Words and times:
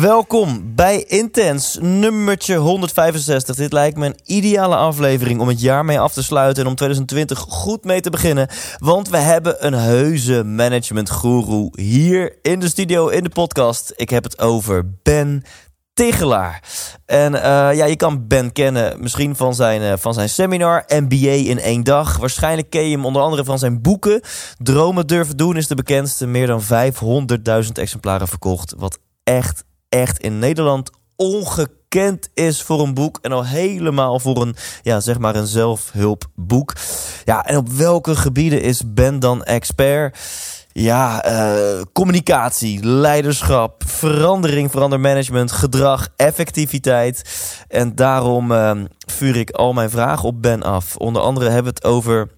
Welkom 0.00 0.74
bij 0.74 1.02
Intens, 1.02 1.78
nummertje 1.80 2.56
165. 2.56 3.56
Dit 3.56 3.72
lijkt 3.72 3.96
me 3.96 4.06
een 4.06 4.18
ideale 4.24 4.76
aflevering 4.76 5.40
om 5.40 5.48
het 5.48 5.60
jaar 5.60 5.84
mee 5.84 6.00
af 6.00 6.12
te 6.12 6.22
sluiten 6.22 6.62
en 6.62 6.68
om 6.68 6.74
2020 6.74 7.38
goed 7.38 7.84
mee 7.84 8.00
te 8.00 8.10
beginnen. 8.10 8.48
Want 8.78 9.08
we 9.08 9.16
hebben 9.16 9.66
een 9.66 9.72
heuse 9.72 10.44
management 10.44 11.20
hier 11.74 12.38
in 12.42 12.60
de 12.60 12.68
studio, 12.68 13.08
in 13.08 13.22
de 13.22 13.28
podcast. 13.28 13.92
Ik 13.96 14.10
heb 14.10 14.24
het 14.24 14.38
over 14.38 14.92
Ben 15.02 15.42
Tigelaar. 15.94 16.62
En 17.04 17.34
eh, 17.34 17.76
ja, 17.76 17.84
je 17.84 17.96
kan 17.96 18.26
Ben 18.26 18.52
kennen 18.52 19.00
misschien 19.00 19.36
van 19.36 19.54
zijn, 19.54 19.82
eh, 19.82 19.92
van 19.96 20.14
zijn 20.14 20.28
seminar 20.28 20.84
MBA 20.88 21.30
in 21.30 21.58
één 21.58 21.84
dag. 21.84 22.16
Waarschijnlijk 22.16 22.70
ken 22.70 22.84
je 22.88 22.96
hem 22.96 23.06
onder 23.06 23.22
andere 23.22 23.44
van 23.44 23.58
zijn 23.58 23.82
boeken. 23.82 24.20
Dromen 24.58 25.06
durven 25.06 25.36
doen 25.36 25.56
is 25.56 25.66
de 25.66 25.74
bekendste. 25.74 26.26
Meer 26.26 26.46
dan 26.46 26.62
500.000 26.62 27.78
exemplaren 27.78 28.28
verkocht. 28.28 28.74
Wat 28.76 28.98
echt, 29.26 29.64
echt 29.88 30.18
in 30.18 30.38
Nederland 30.38 30.90
ongekend 31.16 32.28
is 32.34 32.62
voor 32.62 32.80
een 32.80 32.94
boek. 32.94 33.18
En 33.22 33.32
al 33.32 33.44
helemaal 33.44 34.20
voor 34.20 34.42
een, 34.42 34.56
ja, 34.82 35.00
zeg 35.00 35.18
maar 35.18 35.36
een 35.36 35.46
zelfhulpboek. 35.46 36.72
Ja, 37.24 37.44
en 37.44 37.56
op 37.56 37.68
welke 37.68 38.16
gebieden 38.16 38.62
is 38.62 38.82
Ben 38.94 39.18
dan 39.18 39.44
expert? 39.44 40.18
Ja, 40.72 41.22
eh, 41.22 41.82
communicatie, 41.92 42.84
leiderschap, 42.84 43.82
verandering, 43.86 44.70
verander 44.70 45.00
management, 45.00 45.52
gedrag, 45.52 46.08
effectiviteit. 46.16 47.22
En 47.68 47.94
daarom 47.94 48.52
eh, 48.52 48.70
vuur 49.06 49.36
ik 49.36 49.50
al 49.50 49.72
mijn 49.72 49.90
vragen 49.90 50.28
op 50.28 50.42
Ben 50.42 50.62
af. 50.62 50.96
Onder 50.96 51.22
andere 51.22 51.50
hebben 51.50 51.72
we 51.72 51.78
het 51.78 51.84
over 51.84 52.30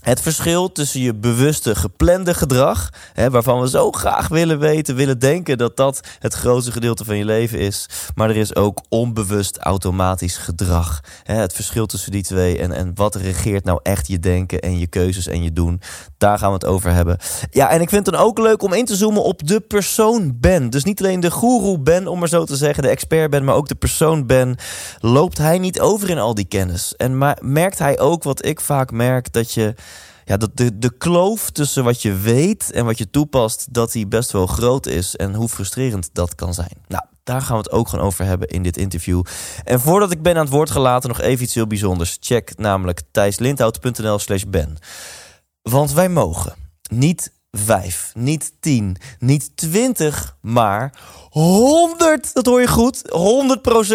het 0.00 0.20
verschil 0.20 0.72
tussen 0.72 1.00
je 1.00 1.14
bewuste, 1.14 1.74
geplande 1.74 2.34
gedrag, 2.34 2.90
hè, 3.12 3.30
waarvan 3.30 3.60
we 3.60 3.68
zo 3.68 3.90
graag 3.90 4.28
willen 4.28 4.58
weten, 4.58 4.94
willen 4.94 5.18
denken 5.18 5.58
dat 5.58 5.76
dat 5.76 6.00
het 6.18 6.34
grootste 6.34 6.72
gedeelte 6.72 7.04
van 7.04 7.16
je 7.16 7.24
leven 7.24 7.58
is. 7.58 7.86
Maar 8.14 8.30
er 8.30 8.36
is 8.36 8.54
ook 8.54 8.82
onbewust 8.88 9.58
automatisch 9.58 10.36
gedrag. 10.36 11.00
Hè, 11.22 11.34
het 11.34 11.52
verschil 11.52 11.86
tussen 11.86 12.12
die 12.12 12.22
twee 12.22 12.58
en, 12.58 12.72
en 12.72 12.92
wat 12.94 13.14
regeert 13.14 13.64
nou 13.64 13.80
echt 13.82 14.08
je 14.08 14.18
denken 14.18 14.60
en 14.60 14.78
je 14.78 14.86
keuzes 14.86 15.26
en 15.26 15.42
je 15.42 15.52
doen. 15.52 15.80
Daar 16.20 16.38
gaan 16.38 16.48
we 16.48 16.54
het 16.54 16.66
over 16.66 16.92
hebben. 16.92 17.18
Ja, 17.50 17.70
en 17.70 17.80
ik 17.80 17.88
vind 17.88 18.06
het 18.06 18.14
dan 18.14 18.24
ook 18.24 18.38
leuk 18.38 18.62
om 18.62 18.72
in 18.72 18.84
te 18.84 18.96
zoomen 18.96 19.22
op 19.22 19.46
de 19.48 19.60
persoon 19.60 20.36
Ben. 20.40 20.70
Dus 20.70 20.84
niet 20.84 21.00
alleen 21.00 21.20
de 21.20 21.30
guru 21.30 21.78
Ben, 21.78 22.08
om 22.08 22.18
maar 22.18 22.28
zo 22.28 22.44
te 22.44 22.56
zeggen, 22.56 22.82
de 22.82 22.88
expert 22.88 23.30
Ben, 23.30 23.44
maar 23.44 23.54
ook 23.54 23.68
de 23.68 23.74
persoon 23.74 24.26
Ben. 24.26 24.56
Loopt 24.98 25.38
hij 25.38 25.58
niet 25.58 25.80
over 25.80 26.10
in 26.10 26.18
al 26.18 26.34
die 26.34 26.44
kennis? 26.44 26.96
En 26.96 27.18
merkt 27.40 27.78
hij 27.78 27.98
ook 27.98 28.22
wat 28.22 28.44
ik 28.44 28.60
vaak 28.60 28.90
merk, 28.90 29.32
dat 29.32 29.52
je 29.52 29.74
ja, 30.24 30.36
dat 30.36 30.56
de, 30.56 30.78
de 30.78 30.96
kloof 30.96 31.50
tussen 31.50 31.84
wat 31.84 32.02
je 32.02 32.14
weet 32.14 32.70
en 32.72 32.84
wat 32.84 32.98
je 32.98 33.10
toepast, 33.10 33.66
dat 33.70 33.92
die 33.92 34.06
best 34.06 34.32
wel 34.32 34.46
groot 34.46 34.86
is. 34.86 35.16
En 35.16 35.34
hoe 35.34 35.48
frustrerend 35.48 36.10
dat 36.12 36.34
kan 36.34 36.54
zijn. 36.54 36.76
Nou, 36.88 37.04
daar 37.24 37.42
gaan 37.42 37.56
we 37.56 37.62
het 37.62 37.70
ook 37.72 37.88
gewoon 37.88 38.04
over 38.04 38.24
hebben 38.24 38.48
in 38.48 38.62
dit 38.62 38.76
interview. 38.76 39.22
En 39.64 39.80
voordat 39.80 40.12
ik 40.12 40.22
ben 40.22 40.36
aan 40.36 40.44
het 40.44 40.52
woord 40.52 40.70
gelaten, 40.70 41.08
nog 41.08 41.20
even 41.20 41.44
iets 41.44 41.54
heel 41.54 41.66
bijzonders. 41.66 42.16
Check 42.20 42.52
namelijk 42.56 43.02
thijslindhout.nl 43.10 44.18
slash 44.18 44.42
ben. 44.48 44.78
Want 45.62 45.92
wij 45.92 46.08
mogen 46.08 46.54
niet 46.90 47.32
vijf, 47.50 48.12
niet 48.14 48.52
tien, 48.60 48.96
niet 49.18 49.56
twintig, 49.56 50.36
maar 50.40 50.92
100, 51.30 52.34
dat 52.34 52.46
hoor 52.46 52.60
je 52.60 52.68
goed, 52.68 53.02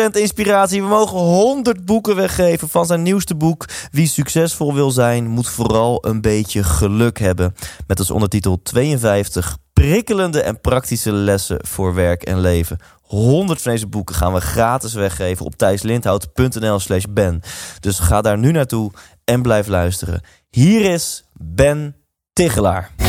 100% 0.08 0.12
inspiratie. 0.12 0.82
We 0.82 0.88
mogen 0.88 1.18
100 1.18 1.86
boeken 1.86 2.16
weggeven 2.16 2.70
van 2.70 2.86
zijn 2.86 3.02
nieuwste 3.02 3.36
boek. 3.36 3.66
Wie 3.92 4.08
succesvol 4.08 4.74
wil 4.74 4.92
zijn, 4.92 5.28
moet 5.28 5.48
vooral 5.48 6.06
een 6.06 6.22
beetje 6.22 6.64
geluk 6.64 7.20
hebben. 7.20 7.56
Met 7.88 8.00
als 8.00 8.12
ondertitel 8.12 8.62
52 8.64 9.58
prikkelende 9.74 10.42
en 10.42 10.62
praktische 10.62 11.12
lessen 11.12 11.60
voor 11.68 11.94
werk 11.94 12.24
en 12.24 12.40
leven. 12.40 12.80
100 13.02 13.62
van 13.62 13.72
deze 13.72 13.88
boeken 13.88 14.16
gaan 14.16 14.34
we 14.34 14.42
gratis 14.42 14.94
weggeven 14.94 15.46
op 15.46 15.56
thijslindhout.nl 15.56 16.80
slash 16.80 17.04
ben. 17.10 17.42
Dus 17.80 18.00
ga 18.00 18.22
daar 18.22 18.38
nu 18.38 18.52
naartoe 18.52 18.92
en 19.24 19.42
blijf 19.42 19.68
luisteren. 19.68 20.22
Hier 20.50 20.92
is 20.92 21.25
Ben 21.44 21.96
Tigelaar. 22.34 22.90
100% 22.98 23.02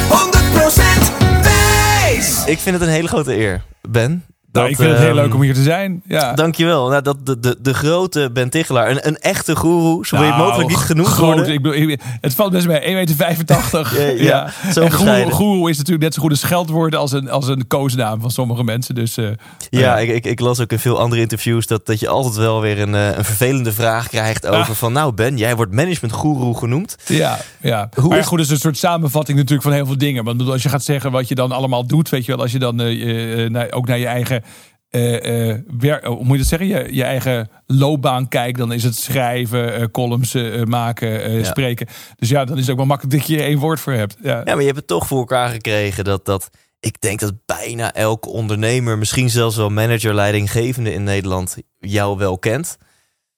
Thijs. 1.42 2.44
Ik 2.46 2.58
vind 2.58 2.78
het 2.78 2.88
een 2.88 2.94
hele 2.94 3.08
grote 3.08 3.36
eer, 3.36 3.64
Ben. 3.88 4.24
Nou, 4.56 4.68
ik 4.70 4.76
vind 4.76 4.90
het 4.90 4.98
heel 4.98 5.14
leuk 5.14 5.34
om 5.34 5.42
hier 5.42 5.54
te 5.54 5.62
zijn. 5.62 6.02
Ja. 6.06 6.32
Dankjewel. 6.32 6.88
Nou, 6.88 7.02
dat, 7.02 7.26
de, 7.26 7.40
de, 7.40 7.56
de 7.60 7.74
grote 7.74 8.30
Ben 8.32 8.50
Tigelaar, 8.50 8.90
een, 8.90 9.06
een 9.06 9.16
echte 9.16 9.56
goeroe, 9.56 10.06
zo 10.06 10.16
wil 10.16 10.24
je 10.24 10.30
Nou, 10.30 10.42
mogelijk 10.44 10.68
niet 10.68 10.78
genoemd 10.78 11.08
groot, 11.08 11.34
worden. 11.34 11.52
Ik 11.52 11.62
bedoel, 11.62 11.96
het 12.20 12.34
valt 12.34 12.52
best 12.52 12.66
mee, 12.66 13.06
1,85 13.06 13.16
meter. 13.16 13.54
Ja, 14.16 14.50
ja, 14.64 14.72
zo 14.72 14.80
en 14.82 14.88
bescheiden. 14.90 15.32
goeroe, 15.32 15.32
goeroe 15.52 15.70
is 15.70 15.76
natuurlijk 15.76 16.04
net 16.04 16.14
zo 16.14 16.20
goed 16.22 16.30
een 16.30 16.36
scheldwoord 16.36 16.94
als 16.94 17.12
een, 17.12 17.30
als 17.30 17.48
een 17.48 17.66
koosnaam 17.66 18.20
van 18.20 18.30
sommige 18.30 18.64
mensen. 18.64 18.94
Dus, 18.94 19.16
eh, 19.16 19.26
Ja, 19.70 19.98
ik, 19.98 20.08
ik, 20.10 20.24
ik 20.26 20.40
las 20.40 20.60
ook 20.60 20.70
in 20.72 20.78
veel 20.78 20.98
andere 20.98 21.20
interviews 21.20 21.66
dat, 21.66 21.86
dat 21.86 22.00
je 22.00 22.08
altijd 22.08 22.34
wel 22.36 22.60
weer 22.60 22.80
een, 22.80 22.94
eh, 22.94 23.16
een 23.16 23.24
vervelende 23.24 23.72
vraag 23.72 24.08
krijgt 24.08 24.46
over 24.46 24.60
Ah. 24.60 24.70
van... 24.70 24.92
Nou 24.92 25.12
Ben, 25.12 25.36
jij 25.36 25.56
wordt 25.56 25.72
managementgoeroe 25.72 26.56
genoemd. 26.58 26.96
Ja, 27.06 27.38
ja. 27.60 27.88
Hoe 27.94 28.08
maar 28.08 28.18
is- 28.18 28.26
goed, 28.26 28.40
is 28.40 28.50
een 28.50 28.56
soort 28.58 28.76
samenvatting 28.78 29.36
natuurlijk 29.38 29.64
van 29.66 29.72
heel 29.76 29.86
veel 29.86 29.98
dingen. 29.98 30.24
Want 30.24 30.48
als 30.48 30.62
je 30.62 30.68
gaat 30.68 30.84
zeggen 30.84 31.10
wat 31.10 31.28
je 31.28 31.34
dan 31.34 31.52
allemaal 31.52 31.86
doet, 31.86 32.08
weet 32.08 32.24
je 32.24 32.32
wel, 32.32 32.40
als 32.42 32.52
je 32.52 32.58
dan 32.58 32.80
eh, 32.80 33.48
naar- 33.50 33.70
ook 33.70 33.86
naar 33.86 33.98
je 33.98 34.06
eigen, 34.06 34.44
eh, 34.88 35.48
eh, 35.50 35.58
wer- 35.78 36.08
oh, 36.08 36.16
hoe 36.16 36.24
moet 36.24 36.32
je 36.32 36.38
dat 36.38 36.46
zeggen, 36.46 36.68
je, 36.68 36.94
je 36.94 37.04
eigen 37.04 37.48
loopbaan 37.66 38.28
kijkt, 38.28 38.58
dan 38.58 38.72
is 38.72 38.82
het 38.82 38.96
schrijven, 38.96 39.74
eh, 39.74 39.84
columns 39.92 40.34
eh, 40.34 40.62
maken, 40.62 41.22
eh, 41.22 41.38
Ja. 41.38 41.44
spreken. 41.44 41.86
Dus 42.16 42.28
ja, 42.28 42.44
dan 42.44 42.54
is 42.56 42.60
het 42.62 42.70
ook 42.70 42.76
wel 42.76 42.86
makkelijk 42.86 43.16
dat 43.18 43.26
je 43.26 43.36
er 43.36 43.44
één 43.44 43.58
woord 43.58 43.80
voor 43.80 43.92
hebt. 43.92 44.16
Ja. 44.22 44.36
Ja, 44.36 44.44
maar 44.44 44.58
je 44.60 44.64
hebt 44.64 44.76
het 44.78 44.86
toch 44.86 45.06
voor 45.06 45.18
elkaar 45.18 45.48
gekregen 45.48 46.04
dat... 46.04 46.24
dat 46.24 46.50
ik 46.80 47.00
denk 47.00 47.20
dat 47.20 47.32
bijna 47.46 47.92
elke 47.92 48.28
ondernemer, 48.28 48.98
misschien 48.98 49.30
zelfs 49.30 49.56
wel 49.56 49.68
manager, 49.70 50.14
leidinggevende 50.14 50.92
in 50.92 51.04
Nederland, 51.04 51.56
jou 51.78 52.18
wel 52.18 52.38
kent. 52.38 52.76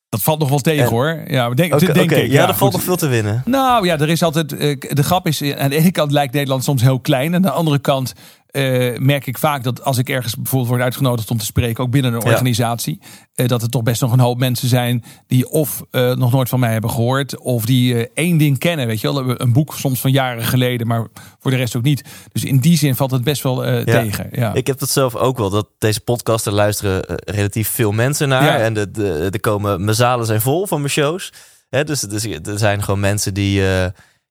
Dat 0.08 0.22
valt 0.22 0.38
nog 0.38 0.48
wel 0.48 0.58
tegen 0.58 0.84
En- 0.84 0.90
hoor. 0.90 1.22
Ja, 1.26 1.50
denk, 1.50 1.74
Oké, 1.74 1.92
denk 1.92 2.10
ik. 2.10 2.30
ja, 2.30 2.48
er 2.48 2.54
valt 2.54 2.72
nog 2.72 2.82
veel 2.82 2.96
te 2.96 3.06
winnen. 3.08 3.42
Nou 3.44 3.86
ja, 3.86 3.98
er 3.98 4.08
is 4.08 4.22
altijd. 4.22 4.52
eh, 4.56 4.76
De 4.78 5.02
grap 5.02 5.26
is, 5.26 5.40
eh, 5.40 5.58
aan 5.58 5.70
de 5.70 5.76
ene 5.76 5.90
kant 5.90 6.12
lijkt 6.12 6.32
Nederland 6.32 6.64
soms 6.64 6.82
heel 6.82 7.00
klein. 7.00 7.26
En 7.28 7.34
aan 7.34 7.42
de 7.42 7.50
andere 7.50 7.78
kant 7.78 8.12
eh, 8.58 8.98
merk 8.98 9.26
ik 9.26 9.38
vaak 9.38 9.62
dat 9.62 9.84
als 9.84 9.98
ik 9.98 10.08
ergens 10.08 10.34
bijvoorbeeld 10.34 10.70
word 10.70 10.82
uitgenodigd 10.82 11.30
om 11.30 11.38
te 11.38 11.44
spreken, 11.44 11.84
ook 11.84 11.90
binnen 11.90 12.12
een 12.12 12.20
Ja. 12.24 12.30
organisatie, 12.30 13.00
eh, 13.34 13.46
dat 13.46 13.62
er 13.62 13.68
toch 13.68 13.82
best 13.82 14.00
nog 14.00 14.12
een 14.12 14.20
hoop 14.20 14.38
mensen 14.38 14.68
zijn 14.68 15.04
die 15.26 15.48
of 15.48 15.82
eh, 15.90 16.14
nog 16.14 16.32
nooit 16.32 16.48
van 16.48 16.60
mij 16.60 16.72
hebben 16.72 16.90
gehoord, 16.90 17.38
of 17.38 17.64
die 17.64 18.12
één 18.12 18.38
ding 18.38 18.58
kennen. 18.58 18.86
Weet 18.86 19.00
je 19.00 19.12
wel, 19.12 19.40
een 19.40 19.52
boek 19.52 19.74
soms 19.74 20.00
van 20.00 20.10
jaren 20.10 20.44
geleden, 20.44 20.86
maar 20.86 21.06
voor 21.40 21.50
de 21.50 21.56
rest 21.56 21.76
ook 21.76 21.82
niet. 21.82 22.04
Dus 22.32 22.44
in 22.44 22.58
die 22.58 22.78
zin 22.78 22.94
valt 22.96 23.10
het 23.10 23.24
best 23.24 23.42
wel 23.42 23.84
tegen. 23.84 24.28
Ja. 24.32 24.54
Ik 24.54 24.66
heb 24.66 24.78
dat 24.78 24.90
zelf 24.90 25.16
ook 25.16 25.38
wel. 25.38 25.50
Dat 25.50 25.68
deze 25.78 26.00
podcast, 26.00 26.46
er 26.46 26.52
luisteren 26.52 27.02
relatief 27.24 27.68
veel 27.68 27.92
mensen 27.92 28.28
naar. 28.28 28.44
Ja. 28.44 28.58
En 28.58 28.74
de, 28.74 28.90
de, 28.90 29.28
er 29.30 29.40
komen, 29.40 29.84
mijn 29.84 29.96
zalen 29.96 30.26
zijn 30.26 30.40
vol 30.40 30.66
van 30.66 30.78
mijn 30.78 30.92
shows. 30.92 31.32
Hè, 31.68 31.84
dus, 31.84 32.00
dus 32.00 32.24
er 32.24 32.58
zijn 32.58 32.82
gewoon 32.82 33.00
mensen 33.00 33.34
die, 33.34 33.62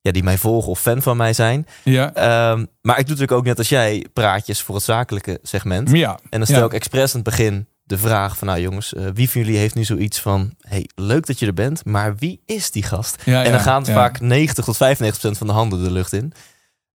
ja, 0.07 0.13
die 0.13 0.23
mij 0.23 0.37
volgen 0.37 0.69
of 0.69 0.79
fan 0.79 1.01
van 1.01 1.17
mij 1.17 1.33
zijn. 1.33 1.65
ja. 1.83 2.13
Ehm, 2.13 2.65
maar 2.81 2.99
ik 2.99 3.05
doe 3.07 3.15
natuurlijk 3.15 3.31
ook 3.31 3.45
net 3.45 3.57
als 3.57 3.69
jij 3.69 4.05
praatjes 4.13 4.61
voor 4.61 4.75
het 4.75 4.83
zakelijke 4.83 5.39
segment. 5.43 5.91
ja. 5.91 6.19
En 6.29 6.37
dan 6.37 6.47
stel 6.47 6.59
Ja. 6.59 6.65
ik 6.65 6.73
expres 6.73 7.09
aan 7.15 7.21
het 7.21 7.29
begin 7.29 7.67
de 7.83 7.97
vraag 7.97 8.37
van... 8.37 8.47
nou 8.47 8.59
jongens, 8.59 8.93
eh, 8.93 9.05
wie 9.13 9.29
van 9.29 9.41
jullie 9.41 9.57
heeft 9.57 9.75
nu 9.75 9.83
zoiets 9.83 10.19
van... 10.19 10.53
hey, 10.59 10.89
leuk 10.95 11.25
dat 11.25 11.39
je 11.39 11.45
er 11.45 11.53
bent, 11.53 11.85
maar 11.85 12.15
wie 12.15 12.41
is 12.45 12.71
die 12.71 12.83
gast? 12.83 13.21
Ja, 13.25 13.43
en 13.43 13.51
dan 13.51 13.59
gaan 13.59 13.85
vaak 13.85 14.19
90 14.19 14.65
tot 14.65 14.77
95 14.77 15.19
procent 15.21 15.37
van 15.37 15.47
de 15.47 15.53
handen 15.53 15.83
de 15.83 15.91
lucht 15.91 16.13
in. 16.13 16.33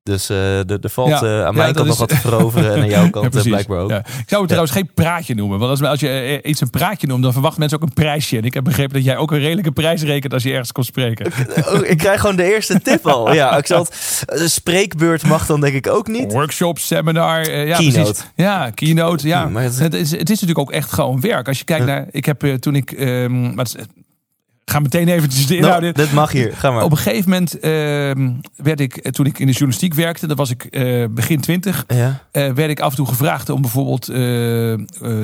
Dus 0.04 0.30
eh, 0.30 0.57
er, 0.69 0.78
er 0.81 0.90
valt 0.90 1.10
Ja, 1.10 1.16
eh, 1.22 1.30
aan 1.30 1.38
ja, 1.38 1.51
mijn 1.51 1.74
kant 1.74 1.88
nog 1.88 1.98
wat 1.98 2.10
te 2.10 2.16
veroveren... 2.16 2.74
en 2.75 2.81
aan 2.81 2.88
jouw 2.98 3.04
Ja, 3.04 3.10
kant 3.10 3.25
eh, 3.25 3.31
precies. 3.31 3.50
blijkbaar 3.50 3.80
ook. 3.80 3.90
Ja. 3.90 3.98
Ik 3.98 4.24
zou 4.25 4.40
het 4.42 4.48
trouwens 4.50 4.72
geen 4.72 4.92
praatje 4.94 5.36
noemen. 5.36 5.60
Want 5.60 5.72
als, 5.72 5.81
als 5.90 6.00
je 6.00 6.10
eh, 6.10 6.50
iets 6.50 6.62
een 6.62 6.69
praatje 6.69 7.07
noemt, 7.07 7.24
dan 7.24 7.31
verwachten 7.34 7.60
mensen 7.60 7.81
ook 7.81 7.88
een 7.88 7.94
prijsje. 7.94 8.38
En 8.38 8.44
ik 8.44 8.54
heb 8.54 8.63
begrepen 8.63 8.94
dat 8.94 9.04
jij 9.04 9.18
ook 9.18 9.31
een 9.31 9.40
redelijke 9.40 9.72
prijs 9.72 10.01
rekent 10.01 10.34
als 10.34 10.44
je 10.44 10.50
ergens 10.51 10.72
komt 10.72 10.86
spreken. 10.86 11.31
Oh, 11.74 11.86
ik 11.86 11.98
krijg 11.98 12.19
gewoon 12.22 12.36
de 12.36 12.54
eerste 12.54 12.81
tip 12.81 13.07
al. 13.07 13.34
Ja, 13.34 13.57
ik 13.57 13.66
zal 13.66 13.80
het, 14.25 14.51
spreekbeurt 14.51 15.24
mag 15.25 15.46
dan 15.46 15.62
denk 15.62 15.74
ik 15.75 15.88
ook 15.88 16.07
niet. 16.07 16.31
Workshop, 16.31 16.80
seminar. 16.80 17.42
eh, 17.42 17.68
ja, 17.68 17.75
Keynote. 17.78 18.01
Precies. 18.01 18.25
Ja, 18.36 18.69
keynote. 18.69 19.28
Ja. 19.28 19.46
Maar 19.46 19.63
het- 19.63 19.80
het, 19.80 19.94
is, 19.94 20.12
het 20.12 20.30
is 20.30 20.42
natuurlijk 20.42 20.60
ook 20.60 20.72
echt 20.72 20.92
gewoon 20.94 21.22
werk. 21.22 21.48
Als 21.48 21.57
je 21.57 21.63
kijkt 21.63 21.86
naar. 21.86 22.07
Ik 22.12 22.25
heb 22.25 22.44
eh, 22.44 22.54
toen 22.54 22.75
ik. 22.75 22.92
ehm, 22.92 23.42
maar 23.56 23.66
het 23.66 23.75
is- 23.78 23.86
ga 24.69 24.80
meteen 24.80 25.07
eventjes 25.07 25.48
de 25.48 25.54
Nou, 25.54 25.66
inhoud 25.66 25.83
in. 25.83 25.94
dit 25.94 26.12
mag 26.12 26.31
hier. 26.31 26.56
Ga 26.56 26.71
maar. 26.71 26.83
Op 26.83 26.92
een 26.92 26.98
gegeven 26.98 27.30
moment 27.30 27.60
ehm, 27.60 28.31
werd 28.56 28.80
ik, 28.80 28.98
eh, 28.98 29.12
toen 29.12 29.25
ik 29.25 29.39
in 29.39 29.45
de 29.45 29.51
journalistiek 29.51 29.94
werkte, 29.94 30.27
dat 30.27 30.38
was 30.38 30.50
ik 30.50 30.63
eh, 30.63 31.06
begin 31.10 31.42
twintig, 31.42 31.83
Ja. 31.88 32.24
eh, 32.31 32.51
werd 32.51 32.69
ik 32.69 32.80
af 32.80 32.89
en 32.89 32.95
toe 32.95 33.07
gevraagd 33.07 33.50
om 33.50 33.62
bijvoorbeeld 33.62 34.06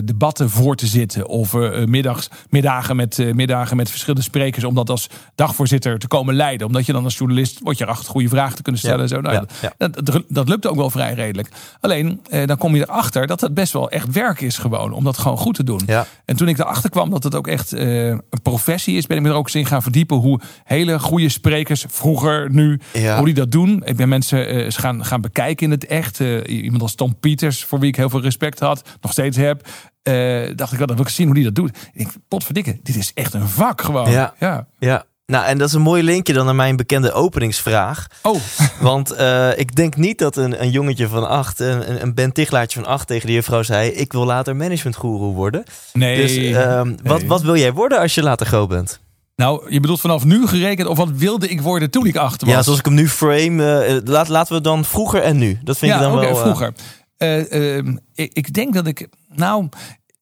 debatten 0.07 0.49
voor 0.49 0.75
te 0.75 0.87
zitten. 0.87 1.27
Of 1.27 1.53
middags, 1.85 2.29
middagen, 2.49 2.95
met, 2.95 3.33
middagen 3.33 3.77
met 3.77 3.89
verschillende 3.89 4.23
sprekers. 4.25 4.63
Om 4.63 4.75
dat 4.75 4.89
als 4.89 5.07
dagvoorzitter 5.35 5.99
te 5.99 6.07
komen 6.07 6.35
leiden. 6.35 6.67
Omdat 6.67 6.85
je 6.85 6.91
dan 6.93 7.03
als 7.03 7.17
journalist, 7.17 7.59
word 7.63 7.77
je 7.77 7.83
erachter 7.83 8.05
goede 8.11 8.29
vragen 8.29 8.55
te 8.55 8.61
kunnen 8.61 8.81
stellen. 8.81 8.97
Ja, 8.97 9.03
En 9.03 9.09
zo. 9.09 9.21
Nou, 9.21 9.45
ja, 9.61 9.73
dat-. 9.77 10.23
Dat, 10.27 10.49
lukt 10.49 10.67
ook 10.67 10.75
wel 10.75 10.89
vrij 10.89 11.13
redelijk. 11.13 11.49
Alleen, 11.79 12.21
dan 12.45 12.57
kom 12.57 12.75
je 12.75 12.81
erachter 12.81 13.27
dat 13.27 13.41
het 13.41 13.53
best 13.53 13.73
wel 13.73 13.89
echt 13.89 14.11
werk 14.11 14.41
is 14.41 14.57
gewoon. 14.57 14.91
Om 14.93 15.03
dat 15.03 15.17
gewoon 15.17 15.37
goed 15.37 15.55
te 15.55 15.63
doen. 15.63 15.81
Ja. 15.85 16.05
En 16.25 16.35
toen 16.35 16.47
ik 16.47 16.57
erachter 16.59 16.89
kwam 16.89 17.09
dat 17.09 17.23
het 17.23 17.35
ook 17.35 17.47
echt 17.47 17.71
een 17.71 18.21
professie 18.43 18.97
is, 18.97 19.07
ben 19.07 19.17
ik 19.17 19.23
me 19.23 19.29
ook 19.35 19.45
eens 19.45 19.55
in 19.55 19.65
gaan 19.65 19.81
verdiepen 19.81 20.17
hoe 20.17 20.39
hele 20.63 20.99
goede 20.99 21.29
sprekers 21.29 21.85
vroeger, 21.87 22.51
nu, 22.51 22.79
Ja. 22.93 23.15
hoe 23.15 23.25
die 23.25 23.33
dat 23.33 23.51
doen. 23.51 23.81
Ik 23.85 23.95
ben 23.95 24.09
mensen 24.09 24.47
eh, 24.47 24.55
eens 24.63 24.77
gaan, 24.77 25.05
gaan 25.05 25.21
bekijken 25.21 25.65
in 25.65 25.71
het 25.71 25.85
echt. 25.85 26.19
Eh, 26.19 26.63
iemand 26.63 26.81
als 26.81 26.95
Tom 26.95 27.19
Pieters, 27.19 27.63
voor 27.63 27.79
wie 27.79 27.89
ik 27.89 27.95
heel 27.95 28.09
veel 28.09 28.21
respect 28.21 28.59
had, 28.59 28.81
nog 29.01 29.11
steeds 29.11 29.37
heb. 29.37 29.67
eh, 30.03 30.13
dacht 30.55 30.71
ik, 30.71 30.77
wel, 30.77 30.87
dat 30.87 30.95
wil 30.97 31.05
ik 31.05 31.11
zien 31.11 31.25
hoe 31.25 31.35
die 31.35 31.43
dat 31.43 31.55
doet. 31.55 31.69
Ik 31.69 31.97
denk, 31.97 32.09
potverdikke, 32.27 32.79
dit 32.83 32.95
is 32.95 33.11
echt 33.13 33.33
een 33.33 33.47
vak 33.47 33.81
gewoon. 33.81 34.11
Ja. 34.11 34.33
ja. 34.39 34.67
Ja. 34.79 35.03
Nou, 35.25 35.45
en 35.45 35.57
dat 35.57 35.67
is 35.67 35.73
een 35.73 35.81
mooi 35.81 36.03
linkje 36.03 36.33
dan 36.33 36.45
naar 36.45 36.55
mijn 36.55 36.75
bekende 36.75 37.11
openingsvraag. 37.13 38.07
Oh, 38.21 38.39
Want 38.79 39.11
eh, 39.11 39.57
ik 39.57 39.75
denk 39.75 39.95
niet 39.95 40.17
dat 40.19 40.37
een, 40.37 40.61
een 40.61 40.69
jongetje 40.69 41.07
van 41.07 41.27
acht, 41.29 41.59
een, 41.59 42.01
een- 42.01 42.13
Ben 42.13 42.31
Tichelaartje 42.31 42.79
van 42.81 42.89
acht 42.91 43.07
tegen 43.07 43.27
de 43.27 43.33
juffrouw 43.33 43.63
zei... 43.63 43.89
ik 43.89 44.11
wil 44.11 44.25
later 44.25 44.55
managementgoeroe 44.55 45.33
worden. 45.33 45.63
nee. 45.93 46.15
Dus 46.21 46.35
ehm, 46.37 46.93
wat, 47.03 47.23
wat 47.23 47.41
wil 47.41 47.55
jij 47.57 47.73
worden 47.73 47.99
als 47.99 48.15
je 48.15 48.23
later 48.23 48.45
groot 48.45 48.69
bent? 48.69 48.99
Nou, 49.35 49.71
je 49.71 49.79
bedoelt 49.79 50.01
vanaf 50.01 50.23
nu 50.23 50.47
gerekend, 50.47 50.87
of 50.87 50.97
wat 50.97 51.11
wilde 51.11 51.47
ik 51.47 51.61
worden 51.61 51.89
toen 51.89 52.05
ik 52.05 52.15
achter 52.15 52.47
was? 52.47 52.55
Ja, 52.55 52.63
zoals 52.63 52.79
ik 52.79 52.85
hem 52.85 52.93
nu 52.93 53.09
frame, 53.09 53.81
eh, 53.81 53.97
laat, 54.03 54.27
laten 54.27 54.55
we 54.55 54.61
dan 54.61 54.85
vroeger 54.85 55.21
en 55.21 55.37
nu. 55.37 55.59
Dat 55.63 55.77
vind 55.77 55.91
ja, 55.91 55.97
ik 55.97 56.03
dan 56.03 56.19
wel... 56.19 56.29
eh, 56.29 56.41
vroeger. 56.41 56.73
Eh, 57.17 57.77
ehm, 57.77 57.97
ik, 58.13 58.33
ik 58.33 58.53
denk 58.53 58.73
dat 58.73 58.87
ik, 58.87 59.07
nou, 59.35 59.69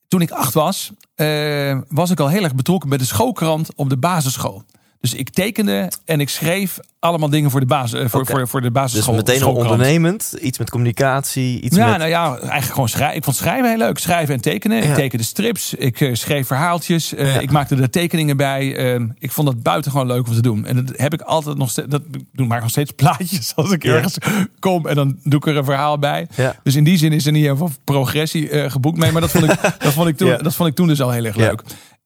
toen 0.08 0.22
ik 0.22 0.32
acht 0.32 0.54
was, 0.54 0.92
eh, 1.16 1.80
was 1.88 2.10
ik 2.10 2.20
al 2.20 2.28
heel 2.28 2.44
erg 2.44 2.56
betrokken 2.56 2.90
bij 2.90 2.98
de 2.98 3.06
schoolkrant 3.06 3.76
op 3.76 3.90
de 3.90 3.98
basisschool. 3.98 4.64
Dus 5.04 5.14
ik 5.14 5.30
tekende 5.30 5.92
en 6.06 6.20
ik 6.20 6.30
schreef 6.30 6.80
allemaal 7.00 7.30
dingen 7.30 7.52
voor 7.52 7.60
de, 7.60 7.66
basis, 7.66 8.00
eh, 8.00 8.10
voor, 8.10 8.26
voor, 8.26 8.48
voor 8.48 8.62
de 8.62 8.72
dus 8.72 8.82
basisschool. 8.82 9.16
meteen 9.16 9.44
al 9.44 9.54
ondernemend, 9.56 10.36
iets 10.42 10.58
met 10.58 10.70
communicatie, 10.70 11.62
iets 11.62 11.76
Ja, 11.76 11.88
met... 11.90 11.98
nou 11.98 12.10
ja, 12.10 12.38
eigenlijk 12.38 12.74
gewoon 12.74 12.90
schrijven. 12.90 13.16
Ik 13.18 13.24
vond 13.24 13.36
schrijven 13.36 13.70
heel 13.70 13.78
leuk. 13.78 13.98
Schrijven 13.98 14.34
en 14.36 14.42
tekenen. 14.42 14.78
Ja. 14.78 14.84
Ik 14.84 14.96
tekende 14.96 15.24
strips. 15.24 15.74
Ik 15.74 16.02
eh, 16.02 16.14
schreef 16.14 16.48
verhaaltjes. 16.48 17.14
eh, 17.14 17.34
Ja. 17.36 17.40
Ik 17.40 17.52
maakte 17.52 17.76
er 17.76 17.90
tekeningen 17.90 18.38
bij. 18.38 18.76
Ehm, 18.76 19.08
ik 19.20 19.32
vond 19.32 19.48
dat 19.48 19.64
buitengewoon 19.64 20.08
leuk 20.08 20.28
om 20.28 20.34
te 20.34 20.42
doen. 20.42 20.66
En 20.66 20.86
dat 20.86 20.98
heb 20.98 21.14
ik 21.14 21.22
altijd 21.22 21.58
nog 21.58 21.70
steeds. 21.70 21.88
Dat 21.90 22.02
ik 22.12 22.22
doe 22.34 22.48
maar 22.48 22.62
nog 22.62 22.70
steeds 22.70 22.92
plaatjes 22.92 23.56
als 23.56 23.72
ik 23.72 23.84
Ja. 23.84 23.94
ergens 23.96 24.18
kom 24.60 24.88
en 24.88 24.96
dan 24.96 25.18
doe 25.24 25.40
ik 25.40 25.48
er 25.48 25.58
een 25.58 25.66
verhaal 25.66 26.00
bij. 26.00 26.28
Dus 26.64 26.76
in 26.76 26.84
die 26.84 26.98
zin 26.98 27.12
is 27.12 27.26
er 27.26 27.32
niet 27.32 27.44
heel 27.44 27.58
veel 27.58 27.72
progressie 27.84 28.70
geboekt 28.70 28.98
mee. 28.98 29.12
Maar 29.12 29.22
dat 29.22 29.32
vond 29.32 29.44
ik, 29.44 29.62
dat 29.80 29.94
vond 29.94 30.08
ik, 30.08 30.18
toen, 30.18 30.38
dat 30.42 30.56
vond 30.56 30.70
ik 30.70 30.76
toen 30.76 30.88
dus 30.88 31.02
al 31.02 31.12
heel 31.12 31.26
erg 31.26 31.36
leuk. 31.36 31.62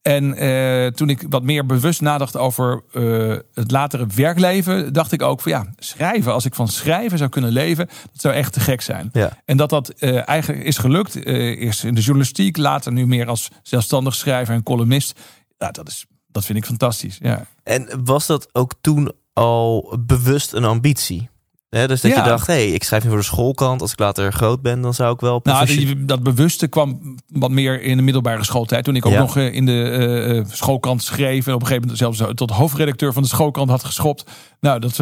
En 0.08 0.34
eh, 0.34 0.88
toen 0.88 1.10
ik 1.10 1.26
wat 1.30 1.44
meer 1.44 1.66
bewust 1.66 2.02
nadacht 2.02 2.38
over 2.38 2.84
eh, 2.94 3.36
het 3.54 3.72
latere 3.72 4.08
werkleven, 4.16 4.94
dacht 4.94 5.12
ik 5.12 5.22
ook 5.22 5.42
van 5.42 5.52
ja, 5.52 5.74
schrijven. 5.78 6.34
Als 6.34 6.46
ik 6.46 6.56
van 6.56 6.68
schrijven 6.68 7.18
zou 7.18 7.30
kunnen 7.30 7.52
leven, 7.52 7.88
dat 7.88 8.22
zou 8.22 8.34
echt 8.34 8.54
te 8.54 8.60
gek 8.60 8.82
zijn. 8.82 9.10
Ja. 9.14 9.38
En 9.46 9.58
dat 9.58 9.70
dat 9.70 9.90
eh, 9.90 10.28
eigenlijk 10.28 10.64
is 10.64 10.78
gelukt. 10.78 11.26
eerst 11.26 11.84
in 11.84 11.96
de 11.96 12.02
journalistiek, 12.02 12.58
later 12.58 12.92
nu 12.92 13.08
meer 13.08 13.28
als 13.28 13.50
zelfstandig 13.64 14.16
schrijver 14.16 14.56
en 14.56 14.64
columnist. 14.64 15.20
Ja, 15.58 15.72
dat, 15.72 15.88
is, 15.88 16.06
dat 16.28 16.46
vind 16.46 16.58
ik 16.58 16.66
fantastisch. 16.66 17.18
Ja. 17.22 17.46
En 17.64 17.90
was 18.04 18.26
dat 18.26 18.50
ook 18.52 18.74
toen 18.82 19.12
al 19.34 19.98
bewust 20.06 20.54
een 20.54 20.66
ambitie? 20.66 21.30
Dus 21.70 22.02
dat 22.02 22.12
Ja. 22.12 22.18
je 22.18 22.30
dacht, 22.30 22.48
hé, 22.48 22.54
hey, 22.54 22.68
ik 22.72 22.84
schrijf 22.84 23.04
nu 23.04 23.10
voor 23.10 23.18
de 23.20 23.24
schoolkant. 23.26 23.82
Als 23.82 23.92
ik 23.92 24.00
later 24.00 24.34
groot 24.34 24.62
ben, 24.62 24.82
dan 24.82 24.94
zou 24.94 25.14
ik 25.14 25.20
wel... 25.20 25.40
Nou, 25.44 25.58
professie- 25.66 26.06
dat 26.06 26.24
bewuste 26.24 26.68
kwam 26.68 27.16
wat 27.28 27.52
meer 27.52 27.82
in 27.82 27.98
de 27.98 28.04
middelbare 28.04 28.44
schooltijd. 28.44 28.84
Toen 28.84 28.96
ik 28.96 29.06
ook 29.06 29.12
Ja. 29.12 29.20
nog 29.20 29.38
eh, 29.38 29.54
in 29.54 29.66
de 29.66 29.84
eh, 29.84 30.38
eh, 30.38 30.46
schoolkrant 30.50 31.04
schreef. 31.04 31.48
En 31.48 31.54
op 31.54 31.62
een 31.62 31.68
gegeven 31.68 31.88
moment 31.90 31.98
zelfs 32.18 32.34
tot 32.36 32.50
hoofdredacteur 32.52 33.14
van 33.14 33.22
de 33.22 33.28
schoolkrant 33.30 33.70
had 33.70 33.84
geschopt. 33.84 34.32
Nou, 34.60 34.80
dat, 34.80 34.96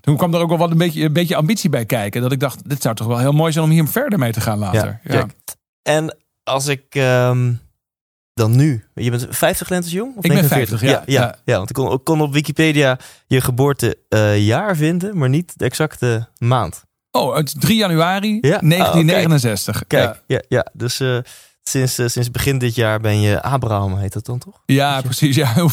toen 0.00 0.16
kwam 0.16 0.34
er 0.34 0.40
ook 0.40 0.48
wel 0.48 0.58
wat 0.58 0.70
een 0.70 0.78
beetje, 0.78 1.04
een 1.04 1.12
beetje 1.12 1.36
ambitie 1.36 1.70
bij 1.70 1.84
kijken. 1.86 2.22
Dat 2.22 2.32
ik 2.32 2.40
dacht, 2.40 2.68
dit 2.68 2.82
zou 2.82 2.94
toch 2.94 3.06
wel 3.06 3.18
heel 3.18 3.32
mooi 3.32 3.52
zijn 3.52 3.64
om 3.64 3.70
hier 3.70 3.86
verder 3.88 4.18
mee 4.18 4.32
te 4.32 4.40
gaan 4.40 4.58
later. 4.58 5.00
Ja, 5.04 5.12
check. 5.12 5.30
En 5.82 6.16
als 6.44 6.66
ik 6.66 6.84
ehm, 6.88 7.52
dan 8.38 8.56
nu... 8.56 8.84
Je 8.94 9.10
bent 9.10 9.26
50 9.30 9.68
lentes 9.68 9.92
jong? 9.92 10.16
Of 10.16 10.24
Ik 10.24 10.30
ben 10.30 10.40
49? 10.48 10.78
50, 10.78 11.06
ja. 11.06 11.20
ja. 11.20 11.26
Ja. 11.26 11.36
ja, 11.44 11.56
want 11.56 11.68
ik 11.70 11.74
kon, 11.76 11.92
ik 11.92 12.04
kon 12.04 12.20
op 12.20 12.32
Wikipedia 12.32 12.98
je 13.26 13.40
geboortejaar 13.40 14.76
vinden, 14.76 15.18
maar 15.18 15.28
niet 15.28 15.52
de 15.56 15.64
exacte 15.64 16.28
maand. 16.38 16.84
Oh, 17.10 17.36
het 17.36 17.46
is 17.46 17.54
3 17.58 17.76
januari 17.76 18.38
Ja? 18.40 18.58
1969. 18.58 19.84
Kijk, 19.86 20.04
Ja. 20.04 20.16
ja, 20.26 20.42
ja, 20.48 20.66
dus 20.72 21.00
eh, 21.00 21.18
sinds, 21.70 21.98
eh, 21.98 22.06
sinds 22.06 22.30
begin 22.30 22.58
dit 22.58 22.74
jaar 22.74 23.00
ben 23.00 23.20
je 23.20 23.42
Abraham, 23.42 23.96
heet 23.96 24.12
dat 24.12 24.26
dan 24.26 24.38
toch? 24.38 24.54
Ja, 24.66 25.00
precies. 25.00 25.36
Ja. 25.36 25.52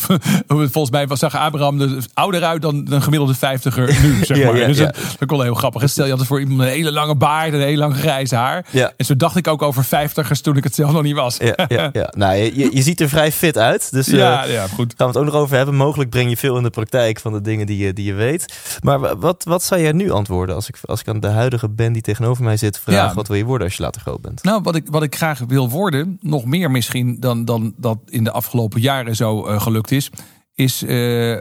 Volgens 0.48 0.90
mij 0.90 1.08
zag 1.10 1.36
Abraham 1.36 1.82
er 1.82 2.06
ouder 2.14 2.44
uit 2.44 2.62
dan 2.62 2.88
een 2.90 3.02
gemiddelde 3.02 3.36
vijftiger 3.36 3.98
nu, 4.02 4.18
zeg 4.26 4.38
Ja, 4.38 4.46
maar. 4.46 4.58
ja, 4.58 4.68
dus 4.68 4.78
ja. 4.78 4.86
Dat, 4.86 4.96
dat 5.20 5.28
kon 5.28 5.44
heel 5.44 5.54
grappig. 5.54 5.82
En 5.82 5.90
Stel 5.90 6.06
je 6.06 6.12
altijd 6.12 6.30
voor 6.30 6.40
iemand 6.40 6.60
een 6.60 6.66
hele 6.68 6.92
lange 6.92 7.16
baard 7.16 7.54
en 7.54 7.60
een 7.60 7.68
heel 7.68 7.78
lang 7.78 7.96
grijs 7.96 8.32
haar. 8.32 8.66
Ja. 8.72 8.94
En 8.98 9.06
zo 9.06 9.16
dacht 9.16 9.36
ik 9.36 9.48
ook 9.48 9.62
over 9.62 9.84
vijftigers 9.84 10.42
toen 10.42 10.58
ik 10.58 10.64
het 10.64 10.76
zelf 10.76 10.92
nog 10.92 11.04
niet 11.04 11.16
was. 11.16 11.38
Ja, 11.38 11.54
ja, 11.68 11.90
ja. 11.94 12.14
Nou, 12.18 12.36
je, 12.36 12.82
ziet 12.82 13.02
er 13.02 13.10
vrij 13.10 13.32
fit 13.32 13.58
uit, 13.58 13.92
dus... 13.92 14.08
eh, 14.08 14.18
ja, 14.18 14.44
ja, 14.44 14.68
goed. 14.68 14.94
gaan 14.98 15.08
we 15.12 15.14
het 15.14 15.18
ook 15.18 15.34
nog 15.34 15.42
over 15.42 15.56
hebben. 15.58 15.76
Mogelijk 15.76 16.10
breng 16.10 16.30
je 16.30 16.38
veel 16.38 16.58
in 16.58 16.64
de 16.64 16.70
praktijk 16.70 17.20
van 17.20 17.34
de 17.34 17.42
dingen 17.42 17.66
die 17.66 17.78
je, 17.78 17.94
die 17.94 18.06
je 18.06 18.14
weet. 18.14 18.54
Maar 18.82 19.00
wa- 19.00 19.18
wat, 19.18 19.44
wat 19.44 19.64
zou 19.64 19.82
jij 19.82 19.92
nu 19.92 20.12
antwoorden 20.12 20.56
als 20.56 20.68
ik, 20.68 20.76
als 20.86 21.00
ik 21.00 21.08
aan 21.08 21.20
de 21.20 21.28
huidige 21.28 21.70
Ben 21.70 21.94
die 21.94 22.02
tegenover 22.02 22.44
mij 22.44 22.58
zit 22.58 22.80
vraag... 22.80 22.96
Ja. 23.10 23.14
wat 23.14 23.28
wil 23.28 23.38
je 23.38 23.46
worden 23.46 23.68
als 23.68 23.76
je 23.78 23.84
later 23.84 24.02
groot 24.02 24.22
bent? 24.22 24.44
Nou, 24.44 24.62
wat 24.64 24.76
ik, 24.76 24.84
wat 24.90 25.04
ik 25.04 25.16
graag 25.16 25.40
wil 25.48 25.70
worden, 25.70 25.84
nog 26.22 26.46
meer 26.46 26.72
misschien 26.72 27.20
dan, 27.20 27.46
dan 27.46 27.74
dat 27.78 27.98
in 28.06 28.24
de 28.24 28.32
afgelopen 28.32 28.82
jaren 28.82 29.16
zo 29.16 29.46
eh, 29.46 29.62
gelukt 29.62 29.92
is, 29.92 30.10
is 30.54 30.84
eh, 30.84 31.38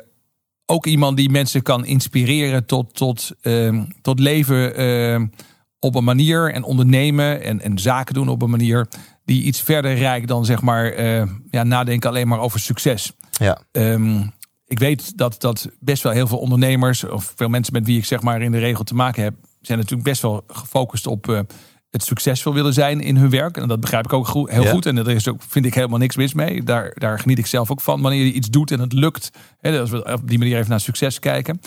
ook 0.67 0.87
iemand 0.87 1.17
die 1.17 1.31
mensen 1.31 1.63
kan 1.63 1.85
inspireren 1.85 2.67
tot, 2.67 2.95
tot, 2.95 3.31
ehm, 3.41 3.85
tot 4.03 4.19
leven 4.19 4.77
ehm, 4.77 5.27
op 5.79 5.95
een 5.95 6.05
manier 6.05 6.53
en 6.53 6.63
ondernemen 6.63 7.43
en, 7.43 7.61
en 7.61 7.79
zaken 7.79 8.15
doen 8.15 8.29
op 8.29 8.43
een 8.43 8.51
manier 8.51 8.89
die 9.25 9.43
iets 9.43 9.61
verder 9.61 9.95
reikt 9.95 10.29
dan 10.29 10.45
zeg 10.45 10.63
maar 10.63 10.93
eh, 10.93 11.27
ja, 11.51 11.63
nadenken 11.63 12.09
alleen 12.09 12.29
maar 12.29 12.41
over 12.41 12.61
succes. 12.61 13.13
Ja, 13.31 13.63
Ehm, 13.73 14.21
ik 14.67 14.79
weet 14.79 15.19
dat, 15.19 15.41
dat 15.41 15.69
best 15.81 16.03
wel 16.03 16.13
heel 16.13 16.27
veel 16.27 16.39
ondernemers, 16.39 17.05
of 17.05 17.33
veel 17.37 17.49
mensen 17.49 17.73
met 17.73 17.87
wie 17.87 17.99
ik 17.99 18.05
zeg 18.05 18.23
maar 18.23 18.43
in 18.43 18.53
de 18.53 18.59
regel 18.59 18.85
te 18.85 18.95
maken 18.95 19.23
heb, 19.23 19.35
zijn 19.61 19.79
natuurlijk 19.79 20.09
best 20.09 20.23
wel 20.23 20.45
gefocust 20.47 21.07
op 21.07 21.45
het 21.95 22.05
succesvol 22.05 22.55
willen 22.55 22.73
zijn 22.73 23.01
in 23.01 23.17
hun 23.17 23.31
werk. 23.31 23.57
En 23.57 23.69
dat 23.69 23.81
begrijp 23.81 24.05
ik 24.05 24.13
ook 24.13 24.27
goed, 24.27 24.51
heel 24.51 24.63
Ja. 24.63 24.71
goed. 24.71 24.87
En 24.87 24.95
daar 24.95 25.09
is 25.09 25.29
ook, 25.29 25.43
vind 25.49 25.67
ik 25.67 25.75
helemaal 25.75 25.99
niks 25.99 26.17
mis 26.17 26.35
mee. 26.35 26.63
Daar, 26.63 26.93
daar 26.95 27.19
geniet 27.19 27.39
ik 27.39 27.47
zelf 27.47 27.71
ook 27.71 27.81
van. 27.81 28.01
Wanneer 28.01 28.25
je 28.25 28.33
iets 28.33 28.51
doet 28.51 28.71
en 28.71 28.81
het 28.81 28.93
lukt. 28.93 29.31
Hè, 29.61 29.81
als 29.81 29.91
we 29.91 30.13
op 30.13 30.29
die 30.29 30.39
manier 30.39 30.57
even 30.57 30.71
naar 30.71 30.81
succes 30.81 31.19
kijken. 31.19 31.61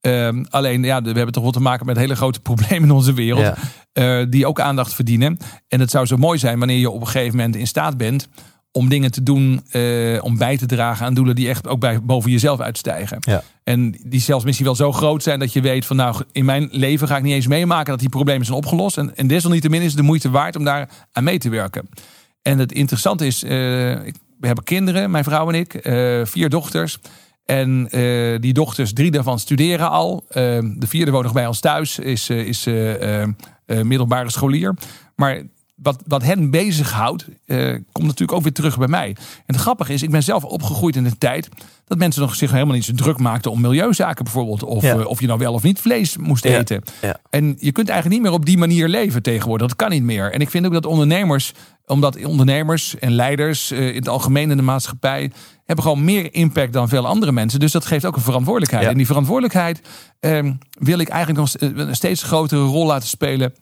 Ehm, 0.00 0.44
alleen, 0.50 0.82
ja, 0.82 1.02
we 1.02 1.12
hebben 1.12 1.32
toch 1.32 1.42
wel 1.42 1.52
te 1.52 1.60
maken 1.60 1.86
met 1.86 1.96
hele 1.96 2.16
grote 2.16 2.40
problemen 2.40 2.82
in 2.88 2.94
onze 2.94 3.12
wereld. 3.14 3.40
Ja. 3.42 3.54
eh, 3.92 4.26
die 4.30 4.46
ook 4.46 4.60
aandacht 4.60 4.94
verdienen. 4.94 5.38
En 5.68 5.80
het 5.80 5.90
zou 5.90 6.06
zo 6.06 6.16
mooi 6.16 6.38
zijn 6.38 6.58
wanneer 6.58 6.78
je 6.78 6.90
op 6.90 7.00
een 7.00 7.06
gegeven 7.06 7.36
moment 7.36 7.56
in 7.56 7.66
staat 7.66 7.96
bent 7.96 8.28
om 8.76 8.88
dingen 8.88 9.10
te 9.10 9.22
doen, 9.22 9.60
eh, 9.70 10.18
om 10.22 10.36
bij 10.38 10.56
te 10.56 10.66
dragen 10.66 11.06
aan 11.06 11.14
doelen 11.14 11.34
die 11.34 11.48
echt 11.48 11.66
ook 11.68 11.80
bij, 11.80 12.02
boven 12.02 12.30
jezelf 12.30 12.60
uitstijgen. 12.60 13.18
Ja. 13.20 13.42
En 13.64 13.94
die 14.04 14.20
zelfs 14.20 14.44
misschien 14.44 14.66
wel 14.66 14.74
zo 14.74 14.92
groot 14.92 15.22
zijn 15.22 15.38
dat 15.38 15.52
je 15.52 15.60
weet 15.60 15.86
van 15.86 15.96
nou, 15.96 16.22
in 16.32 16.44
mijn 16.44 16.68
leven 16.70 17.08
ga 17.08 17.16
ik 17.16 17.22
niet 17.22 17.32
eens 17.34 17.46
meemaken 17.46 17.90
dat 17.90 18.00
die 18.00 18.08
problemen 18.08 18.46
zijn 18.46 18.56
opgelost. 18.58 18.98
En, 18.98 19.16
en 19.16 19.26
desalniettemin 19.26 19.80
is 19.80 19.86
het 19.86 19.96
de 19.96 20.02
moeite 20.02 20.30
waard 20.30 20.56
om 20.56 20.64
daar 20.64 20.88
aan 21.12 21.24
mee 21.24 21.38
te 21.38 21.48
werken. 21.48 21.88
En 22.42 22.58
het 22.58 22.72
interessante 22.72 23.26
is, 23.26 23.42
ik- 23.42 24.16
we 24.40 24.46
hebben 24.46 24.64
kinderen, 24.64 25.10
mijn 25.10 25.24
vrouw 25.24 25.48
en 25.48 25.54
ik, 25.54 25.74
eh, 25.74 26.20
vier 26.24 26.48
dochters. 26.48 26.98
En 27.44 27.88
die 28.40 28.52
dochters, 28.52 28.92
drie 28.92 29.10
daarvan 29.10 29.38
studeren 29.38 29.90
al. 29.90 30.24
De 30.28 30.76
vierde 30.86 31.10
woont 31.10 31.24
nog 31.24 31.32
bij 31.32 31.46
ons 31.46 31.60
thuis, 31.60 31.98
is, 31.98 32.28
is 32.30 32.66
middelbare 33.66 34.30
scholier. 34.30 34.74
Maar 35.16 35.42
wat, 35.76 36.02
wat 36.06 36.22
hen 36.22 36.50
bezighoudt, 36.50 37.26
eh 37.46 37.72
komt 37.92 38.06
natuurlijk 38.06 38.32
ook 38.38 38.42
weer 38.42 38.52
terug 38.52 38.78
bij 38.78 38.88
mij. 38.88 39.08
En 39.46 39.54
het 39.54 39.56
grappige 39.56 39.92
is, 39.92 40.02
ik 40.02 40.10
ben 40.10 40.22
zelf 40.22 40.44
opgegroeid 40.44 40.96
in 40.96 41.04
een 41.04 41.18
tijd 41.18 41.48
dat 41.84 41.98
mensen 41.98 42.22
nog 42.22 42.34
zich 42.34 42.50
helemaal 42.50 42.74
niet 42.74 42.84
zo 42.84 42.92
druk 42.92 43.18
maakten 43.18 43.50
om 43.50 43.60
milieuzaken 43.60 44.24
bijvoorbeeld. 44.24 44.62
Of, 44.62 44.82
Ja. 44.82 44.94
eh, 44.98 45.06
of 45.06 45.20
je 45.20 45.26
nou 45.26 45.38
wel 45.38 45.52
of 45.52 45.62
niet 45.62 45.80
vlees 45.80 46.16
moest 46.16 46.44
Ja. 46.44 46.58
eten. 46.58 46.82
Ja. 47.02 47.16
En 47.30 47.56
je 47.58 47.72
kunt 47.72 47.88
eigenlijk 47.88 48.20
niet 48.20 48.28
meer 48.30 48.38
op 48.38 48.46
die 48.46 48.58
manier 48.58 48.88
leven 48.88 49.22
tegenwoordig. 49.22 49.66
Dat 49.66 49.76
kan 49.76 49.90
niet 49.90 50.02
meer. 50.02 50.32
En 50.32 50.40
ik 50.40 50.50
vind 50.50 50.66
ook 50.66 50.72
dat 50.72 50.86
ondernemers, 50.86 51.52
omdat 51.86 52.24
ondernemers 52.24 52.98
en 52.98 53.12
leiders 53.12 53.70
eh, 53.70 53.88
in 53.88 53.94
het 53.94 54.08
algemeen 54.08 54.50
in 54.50 54.56
de 54.56 54.62
maatschappij 54.62 55.30
hebben 55.64 55.84
gewoon 55.84 56.04
meer 56.04 56.34
impact 56.34 56.72
dan 56.72 56.88
veel 56.88 57.06
andere 57.06 57.32
mensen. 57.32 57.60
Dus 57.60 57.72
dat 57.72 57.86
geeft 57.86 58.04
ook 58.04 58.16
een 58.16 58.22
verantwoordelijkheid. 58.22 58.86
En 58.88 58.96
die 58.96 59.06
verantwoordelijkheid 59.06 59.80
ehm, 60.20 60.52
wil 60.70 60.98
ik 60.98 61.08
eigenlijk 61.08 61.40
nog 61.40 61.70
een 61.78 61.96
steeds 61.96 62.22
grotere 62.22 62.64
rol 62.64 62.86
laten 62.86 63.08
spelen 63.08 63.54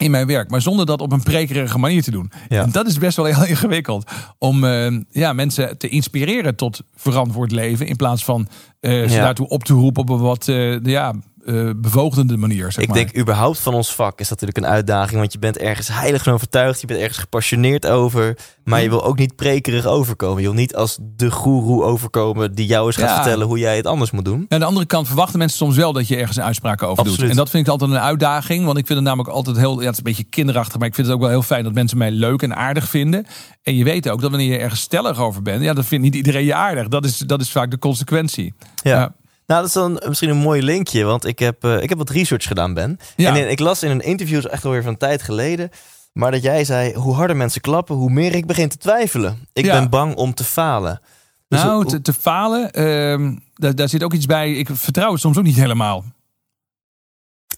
in 0.00 0.10
mijn 0.10 0.26
werk, 0.26 0.50
maar 0.50 0.60
zonder 0.62 0.86
dat 0.86 1.00
op 1.00 1.12
een 1.12 1.22
prekerige 1.22 1.78
manier 1.78 2.02
te 2.02 2.10
doen. 2.10 2.30
Ja. 2.48 2.62
En 2.62 2.70
dat 2.70 2.86
is 2.86 2.98
best 2.98 3.16
wel 3.16 3.26
heel 3.26 3.46
ingewikkeld 3.54 4.10
om 4.38 4.64
eh, 4.64 4.98
ja, 5.10 5.32
mensen 5.32 5.78
te 5.78 5.88
inspireren 5.88 6.54
tot 6.56 6.82
verantwoord 6.96 7.52
leven 7.52 7.86
in 7.86 7.96
plaats 7.96 8.24
van 8.24 8.48
eh, 8.80 8.90
ze 8.90 9.14
Ja. 9.14 9.22
daartoe 9.22 9.48
op 9.48 9.64
te 9.64 9.72
roepen 9.74 10.02
op 10.02 10.08
een 10.08 10.18
wat 10.18 10.48
eh, 10.48 10.80
ja, 10.82 11.14
eh, 11.44 11.70
bevoogdende 11.76 12.36
manier. 12.36 12.72
Zeg 12.72 12.82
Ik 12.82 12.88
maar. 12.88 12.96
denk 12.96 13.16
überhaupt 13.18 13.58
van 13.58 13.74
ons 13.74 13.94
vak 13.94 14.20
is 14.20 14.28
dat 14.28 14.40
natuurlijk 14.40 14.66
een 14.66 14.72
uitdaging. 14.74 15.18
Want 15.20 15.32
je 15.32 15.38
bent 15.38 15.58
ergens 15.58 15.88
heilig 15.88 16.22
van 16.22 16.32
overtuigd. 16.32 16.80
Je 16.80 16.86
bent 16.86 17.00
ergens 17.00 17.18
gepassioneerd 17.18 17.86
over. 17.86 18.38
Maar 18.64 18.82
je 18.82 18.88
wil 18.88 19.04
ook 19.04 19.18
niet 19.18 19.36
prekerig 19.36 19.86
overkomen. 19.86 20.42
Je 20.42 20.48
wil 20.48 20.56
niet 20.56 20.74
als 20.74 20.98
de 21.00 21.30
goeroe 21.30 21.82
overkomen 21.82 22.54
die 22.54 22.66
jou 22.66 22.86
eens 22.86 22.96
gaat 22.96 23.08
Ja. 23.08 23.14
vertellen 23.14 23.46
hoe 23.46 23.58
jij 23.58 23.76
het 23.76 23.86
anders 23.86 24.10
moet 24.10 24.24
doen. 24.24 24.46
Aan 24.48 24.58
de 24.58 24.64
andere 24.64 24.86
kant 24.86 25.06
verwachten 25.06 25.38
mensen 25.38 25.58
soms 25.58 25.76
wel 25.76 25.92
dat 25.92 26.08
je 26.08 26.16
ergens 26.16 26.36
een 26.36 26.42
uitspraak 26.42 26.82
over 26.82 27.04
doet. 27.04 27.22
En 27.22 27.36
dat 27.36 27.50
vind 27.50 27.66
ik 27.66 27.72
altijd 27.72 27.90
een 27.90 27.98
uitdaging. 27.98 28.64
Want 28.64 28.78
ik 28.78 28.86
vind 28.86 28.98
het 28.98 29.08
namelijk 29.08 29.34
altijd 29.34 29.56
heel. 29.56 29.78
Ja, 29.80 29.84
het 29.84 29.92
is 29.92 29.98
een 29.98 30.04
beetje 30.04 30.24
kinderachtig. 30.24 30.78
Maar 30.78 30.88
ik 30.88 30.94
vind 30.94 31.06
het 31.06 31.16
ook 31.16 31.22
wel 31.22 31.30
heel 31.30 31.42
fijn 31.42 31.64
dat 31.64 31.72
mensen 31.74 31.98
mij 31.98 32.10
leuk 32.10 32.42
en 32.42 32.56
aardig 32.56 32.88
vinden. 32.88 33.26
En 33.62 33.76
je 33.76 33.84
weet 33.84 34.08
ook 34.08 34.20
dat 34.20 34.30
wanneer 34.30 34.52
je 34.52 34.58
ergens 34.58 34.80
stellig 34.80 35.18
over 35.18 35.42
bent. 35.42 35.62
Ja, 35.62 35.72
dat 35.72 35.86
vindt 35.86 36.04
niet 36.04 36.14
iedereen 36.14 36.44
je 36.44 36.54
aardig. 36.54 36.88
Dat 36.88 37.04
is, 37.04 37.18
dat 37.18 37.40
is 37.40 37.50
vaak 37.50 37.70
de 37.70 37.78
consequentie. 37.78 38.54
Ja. 38.82 38.90
Ja. 38.98 39.14
Nou, 39.50 39.62
dat 39.62 39.68
is 39.70 39.72
dan 39.76 40.00
misschien 40.08 40.28
een 40.30 40.36
mooi 40.36 40.62
linkje. 40.62 41.04
Want 41.04 41.24
ik 41.24 41.38
heb, 41.38 41.64
eh, 41.64 41.82
ik 41.82 41.88
heb 41.88 41.98
wat 41.98 42.10
research 42.10 42.46
gedaan, 42.46 42.74
Ben. 42.74 42.98
Ja. 43.16 43.36
En 43.36 43.50
ik 43.50 43.58
las 43.58 43.82
in 43.82 43.90
een 43.90 44.00
interview, 44.00 44.46
echt 44.50 44.64
alweer 44.64 44.82
van 44.82 44.92
een 44.92 44.98
tijd 44.98 45.22
geleden. 45.22 45.70
Maar 46.12 46.30
dat 46.30 46.42
jij 46.42 46.64
zei, 46.64 46.94
hoe 46.94 47.14
harder 47.14 47.36
mensen 47.36 47.60
klappen, 47.60 47.94
hoe 47.96 48.10
meer 48.10 48.34
ik 48.34 48.46
begin 48.46 48.68
te 48.68 48.76
twijfelen. 48.76 49.48
Ik 49.52 49.64
Ja. 49.64 49.78
ben 49.80 49.90
bang 49.90 50.14
om 50.14 50.34
te 50.34 50.44
falen. 50.44 51.00
Dus 51.48 51.62
nou, 51.62 51.86
te, 51.86 52.00
te 52.02 52.12
falen, 52.12 52.70
ehm, 52.72 53.36
daar, 53.54 53.74
daar 53.74 53.88
zit 53.88 54.02
ook 54.02 54.12
iets 54.12 54.26
bij. 54.26 54.52
Ik 54.54 54.68
vertrouw 54.72 55.12
het 55.12 55.20
soms 55.20 55.36
ook 55.38 55.44
niet 55.44 55.56
helemaal. 55.56 56.04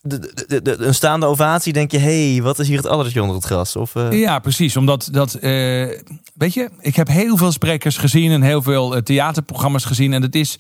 de, 0.03 0.19
de, 0.19 0.45
de- 0.47 0.63
de- 0.63 0.77
een 0.79 0.95
staande 0.95 1.27
ovatie 1.27 1.73
denk 1.73 1.91
je, 1.91 1.99
hé, 1.99 2.33
hey, 2.33 2.43
wat 2.43 2.59
is 2.59 2.69
hier 2.69 2.77
het 2.77 2.87
addertje 2.87 3.21
onder 3.21 3.37
het 3.37 3.45
gras? 3.45 3.77
Of, 3.77 3.95
eh, 3.95 4.13
Ja, 4.21 4.39
precies. 4.39 4.77
Omdat 4.77 5.09
dat, 5.13 5.35
eh, 5.35 5.51
weet 6.35 6.55
je, 6.55 6.71
ik 6.81 6.97
heb 6.97 7.09
heel 7.09 7.37
veel 7.37 7.53
sprekers 7.53 7.97
gezien 7.97 8.31
en 8.31 8.43
heel 8.43 8.63
veel 8.63 9.03
theaterprogramma's 9.03 9.85
gezien. 9.85 10.13
En 10.13 10.23
het 10.23 10.35
is 10.35 10.57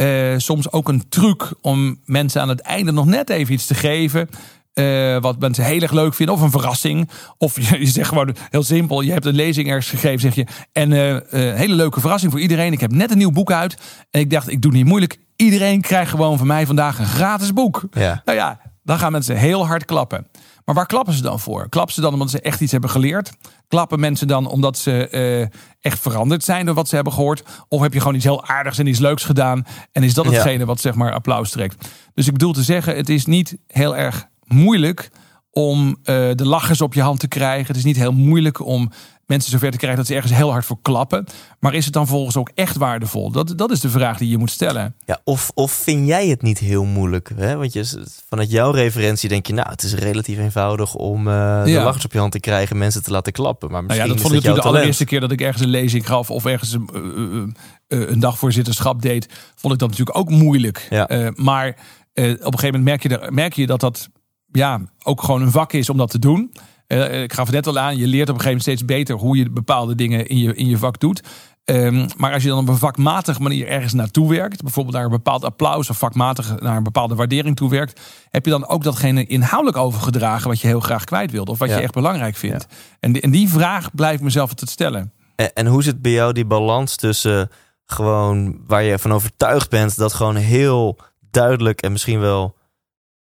eh, 0.00 0.34
soms 0.36 0.72
ook 0.72 0.88
een 0.88 1.08
truc 1.08 1.52
om 1.60 1.98
mensen 2.04 2.40
aan 2.40 2.48
het 2.48 2.60
einde 2.60 2.92
nog 2.92 3.06
net 3.06 3.30
even 3.30 3.54
iets 3.54 3.66
te 3.66 3.74
geven. 3.74 4.28
eh, 4.72 5.20
wat 5.20 5.38
mensen 5.38 5.64
heel 5.64 5.80
erg 5.80 5.92
leuk 5.92 6.14
vinden, 6.14 6.34
of 6.34 6.40
een 6.40 6.50
verrassing. 6.50 7.10
Of 7.38 7.56
je, 7.68 7.78
je 7.78 7.86
zegt 7.86 8.08
gewoon 8.08 8.36
heel 8.50 8.62
simpel: 8.62 9.00
je 9.00 9.12
hebt 9.12 9.26
een 9.26 9.34
lezing 9.34 9.68
ergens 9.68 9.88
gegeven, 9.88 10.20
zeg 10.20 10.34
je. 10.34 10.46
En 10.72 10.92
eh, 10.92 11.54
hele 11.54 11.74
leuke 11.74 12.00
verrassing 12.00 12.32
voor 12.32 12.40
iedereen. 12.40 12.72
Ik 12.72 12.80
heb 12.80 12.92
net 12.92 13.10
een 13.10 13.18
nieuw 13.18 13.30
boek 13.30 13.52
uit. 13.52 13.76
En 14.10 14.20
ik 14.20 14.30
dacht, 14.30 14.48
ik 14.50 14.62
doe 14.62 14.72
niet 14.72 14.84
moeilijk. 14.84 15.18
Iedereen 15.36 15.80
krijgt 15.80 16.10
gewoon 16.10 16.38
van 16.38 16.46
mij 16.46 16.66
vandaag 16.66 16.98
een 16.98 17.06
gratis 17.06 17.52
boek. 17.52 17.82
Ja. 17.90 18.22
Nou 18.24 18.38
ja, 18.38 18.60
dan 18.82 18.98
gaan 18.98 19.12
mensen 19.12 19.36
heel 19.36 19.66
hard 19.66 19.84
klappen. 19.84 20.26
Maar 20.70 20.78
waar 20.78 20.88
klappen 20.88 21.14
ze 21.14 21.22
dan 21.22 21.40
voor? 21.40 21.68
Klappen 21.68 21.94
ze 21.94 22.00
dan 22.00 22.12
omdat 22.12 22.30
ze 22.30 22.40
echt 22.40 22.60
iets 22.60 22.72
hebben 22.72 22.90
geleerd? 22.90 23.32
Klappen 23.68 24.00
mensen 24.00 24.26
dan 24.28 24.46
omdat 24.46 24.78
ze 24.78 25.08
eh, 25.08 25.58
echt 25.80 25.98
veranderd 26.00 26.44
zijn 26.44 26.66
door 26.66 26.74
wat 26.74 26.88
ze 26.88 26.94
hebben 26.94 27.12
gehoord? 27.12 27.42
Of 27.68 27.80
heb 27.80 27.92
je 27.92 27.98
gewoon 27.98 28.14
iets 28.14 28.24
heel 28.24 28.44
aardigs 28.46 28.78
en 28.78 28.86
iets 28.86 28.98
leuks 28.98 29.24
gedaan? 29.24 29.66
En 29.92 30.02
is 30.02 30.14
dat 30.14 30.24
Ja. 30.24 30.30
hetgene 30.30 30.64
wat 30.64 30.80
zeg 30.80 30.94
maar 30.94 31.12
applaus 31.12 31.50
trekt? 31.50 31.88
Dus 32.14 32.26
ik 32.26 32.32
bedoel 32.32 32.52
te 32.52 32.62
zeggen, 32.62 32.96
het 32.96 33.08
is 33.08 33.26
niet 33.26 33.56
heel 33.66 33.96
erg 33.96 34.26
moeilijk 34.46 35.10
om 35.52 35.96
eh, 36.02 36.30
de 36.34 36.46
lachers 36.46 36.80
op 36.80 36.94
je 36.94 37.02
hand 37.02 37.20
te 37.20 37.28
krijgen. 37.28 37.66
Het 37.66 37.76
is 37.76 37.84
niet 37.84 37.96
heel 37.96 38.12
moeilijk 38.12 38.66
om 38.66 38.90
mensen 39.26 39.50
zover 39.50 39.70
te 39.70 39.76
krijgen 39.76 39.98
dat 39.98 40.06
ze 40.08 40.14
ergens 40.14 40.32
heel 40.32 40.50
hard 40.50 40.64
voor 40.64 40.78
klappen. 40.82 41.26
Maar 41.60 41.74
is 41.74 41.84
het 41.84 41.94
dan 41.94 42.06
volgens 42.06 42.36
ook 42.36 42.50
echt 42.54 42.76
waardevol? 42.76 43.30
Dat, 43.30 43.52
dat 43.56 43.70
is 43.70 43.80
de 43.80 43.88
vraag 43.90 44.18
die 44.18 44.28
je 44.28 44.38
moet 44.38 44.50
stellen. 44.50 44.94
Ja, 45.06 45.20
of, 45.24 45.50
of 45.54 45.72
vind 45.72 46.06
jij 46.06 46.26
het 46.28 46.42
niet 46.42 46.58
heel 46.58 46.84
moeilijk? 46.84 47.30
Hè? 47.36 47.56
Want 47.56 47.72
je, 47.72 48.04
vanuit 48.28 48.50
jouw 48.50 48.70
referentie 48.70 49.28
denk 49.28 49.46
je, 49.46 49.52
nou, 49.52 49.68
het 49.70 49.82
is 49.82 49.94
relatief 49.94 50.38
eenvoudig 50.38 50.94
om 50.94 51.28
eh, 51.28 51.64
de 51.64 51.70
Ja. 51.70 51.84
lachers 51.84 52.04
op 52.04 52.12
je 52.12 52.18
hand 52.18 52.32
te 52.32 52.40
krijgen, 52.40 52.78
mensen 52.78 53.02
te 53.02 53.10
laten 53.10 53.32
klappen. 53.32 53.70
Maar 53.70 53.82
Nou 53.82 53.86
misschien 53.86 54.08
ja, 54.08 54.14
dat 54.14 54.22
vond 54.22 54.34
ik 54.34 54.40
natuurlijk 54.40 54.62
de 54.72 54.76
allereerste 54.76 55.04
keer 55.04 55.20
dat 55.20 55.30
ik 55.32 55.40
ergens 55.40 55.62
een 55.62 55.68
lezing 55.70 56.06
gaf 56.06 56.30
of 56.30 56.44
ergens 56.46 56.72
een, 56.72 57.56
eh, 57.88 57.98
een 58.08 58.20
dagvoorzitterschap 58.20 59.02
deed, 59.02 59.28
vond 59.56 59.72
ik 59.72 59.78
dat 59.78 59.88
natuurlijk 59.90 60.18
ook 60.18 60.30
moeilijk. 60.30 60.86
Ja. 60.90 61.32
Maar 61.34 61.68
op 61.68 61.76
een 62.16 62.38
gegeven 62.40 62.66
moment 62.66 62.84
merk 62.84 63.02
je, 63.02 63.08
er- 63.18 63.32
merk 63.32 63.52
je 63.54 63.66
dat 63.66 63.80
dat 63.80 64.08
ja, 64.52 64.80
ook 65.02 65.22
gewoon 65.22 65.42
een 65.42 65.50
vak 65.50 65.72
is 65.72 65.90
om 65.90 65.96
dat 65.96 66.10
te 66.10 66.18
doen. 66.18 66.52
Eh, 66.86 67.22
ik 67.22 67.32
gaf 67.32 67.46
het 67.46 67.54
net 67.54 67.66
al 67.66 67.78
aan, 67.78 67.96
je 67.96 68.06
leert 68.06 68.28
op 68.28 68.34
een 68.34 68.40
gegeven 68.40 68.44
moment 68.44 68.62
steeds 68.62 68.84
beter 68.84 69.16
hoe 69.16 69.36
je 69.36 69.50
bepaalde 69.50 69.94
dingen 69.94 70.26
in 70.26 70.38
je, 70.38 70.54
in 70.54 70.66
je 70.68 70.78
vak 70.78 71.00
doet. 71.00 71.22
Ehm, 71.64 72.08
maar 72.16 72.32
als 72.32 72.42
je 72.42 72.48
dan 72.48 72.58
op 72.58 72.68
een 72.68 72.76
vakmatige 72.76 73.42
manier 73.42 73.66
ergens 73.68 73.92
naartoe 73.92 74.28
werkt, 74.28 74.62
bijvoorbeeld 74.62 74.94
naar 74.94 75.04
een 75.04 75.10
bepaald 75.10 75.44
applaus 75.44 75.90
of 75.90 75.98
vakmatig 75.98 76.60
naar 76.60 76.76
een 76.76 76.82
bepaalde 76.82 77.14
waardering 77.14 77.56
toe 77.56 77.70
werkt, 77.70 78.00
heb 78.30 78.44
je 78.44 78.50
dan 78.50 78.68
ook 78.68 78.82
datgene 78.82 79.26
inhoudelijk 79.26 79.76
overgedragen 79.78 80.48
wat 80.48 80.60
je 80.60 80.66
heel 80.66 80.80
graag 80.80 81.04
kwijt 81.04 81.30
wilt 81.30 81.48
of 81.48 81.58
wat 81.58 81.68
Ja. 81.68 81.76
je 81.76 81.82
echt 81.82 81.92
belangrijk 81.94 82.36
vindt. 82.36 82.66
En, 83.00 83.12
die, 83.12 83.22
en 83.22 83.30
die 83.30 83.48
vraag 83.48 83.94
blijft 83.94 84.22
mezelf 84.22 84.50
altijd 84.50 84.70
stellen. 84.70 85.12
En, 85.36 85.52
en 85.54 85.66
hoe 85.66 85.82
zit 85.82 86.02
bij 86.02 86.12
jou 86.12 86.32
die 86.32 86.44
balans 86.46 86.96
tussen 86.96 87.50
gewoon 87.86 88.60
waar 88.66 88.82
je 88.82 88.98
van 88.98 89.12
overtuigd 89.12 89.70
bent 89.70 89.96
dat 89.96 90.12
gewoon 90.12 90.36
heel 90.36 90.98
duidelijk 91.30 91.82
en 91.82 91.92
misschien 91.92 92.20
wel 92.20 92.56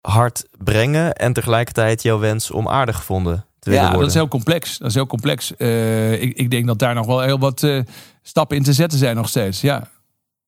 hard 0.00 0.45
brengen 0.59 1.12
en 1.12 1.33
tegelijkertijd 1.33 2.02
jouw 2.02 2.19
wens 2.19 2.50
om 2.50 2.69
aardig 2.69 2.97
gevonden 2.97 3.45
te 3.59 3.71
Ja, 3.71 3.80
worden? 3.83 3.99
dat 4.00 4.09
is 4.09 4.14
heel 4.14 4.28
complex. 4.28 4.78
Dat 4.78 4.88
is 4.88 4.95
heel 4.95 5.07
complex. 5.07 5.57
Eh, 5.57 6.23
ik, 6.23 6.37
ik 6.37 6.50
denk 6.50 6.66
dat 6.66 6.78
daar 6.78 6.95
nog 6.95 7.07
wel 7.07 7.21
heel 7.21 7.38
wat 7.38 7.62
eh, 7.62 7.80
stappen 8.23 8.57
in 8.57 8.62
te 8.62 8.73
zetten 8.73 8.99
zijn 8.99 9.16
nog 9.16 9.28
steeds. 9.28 9.61
Ja. 9.61 9.88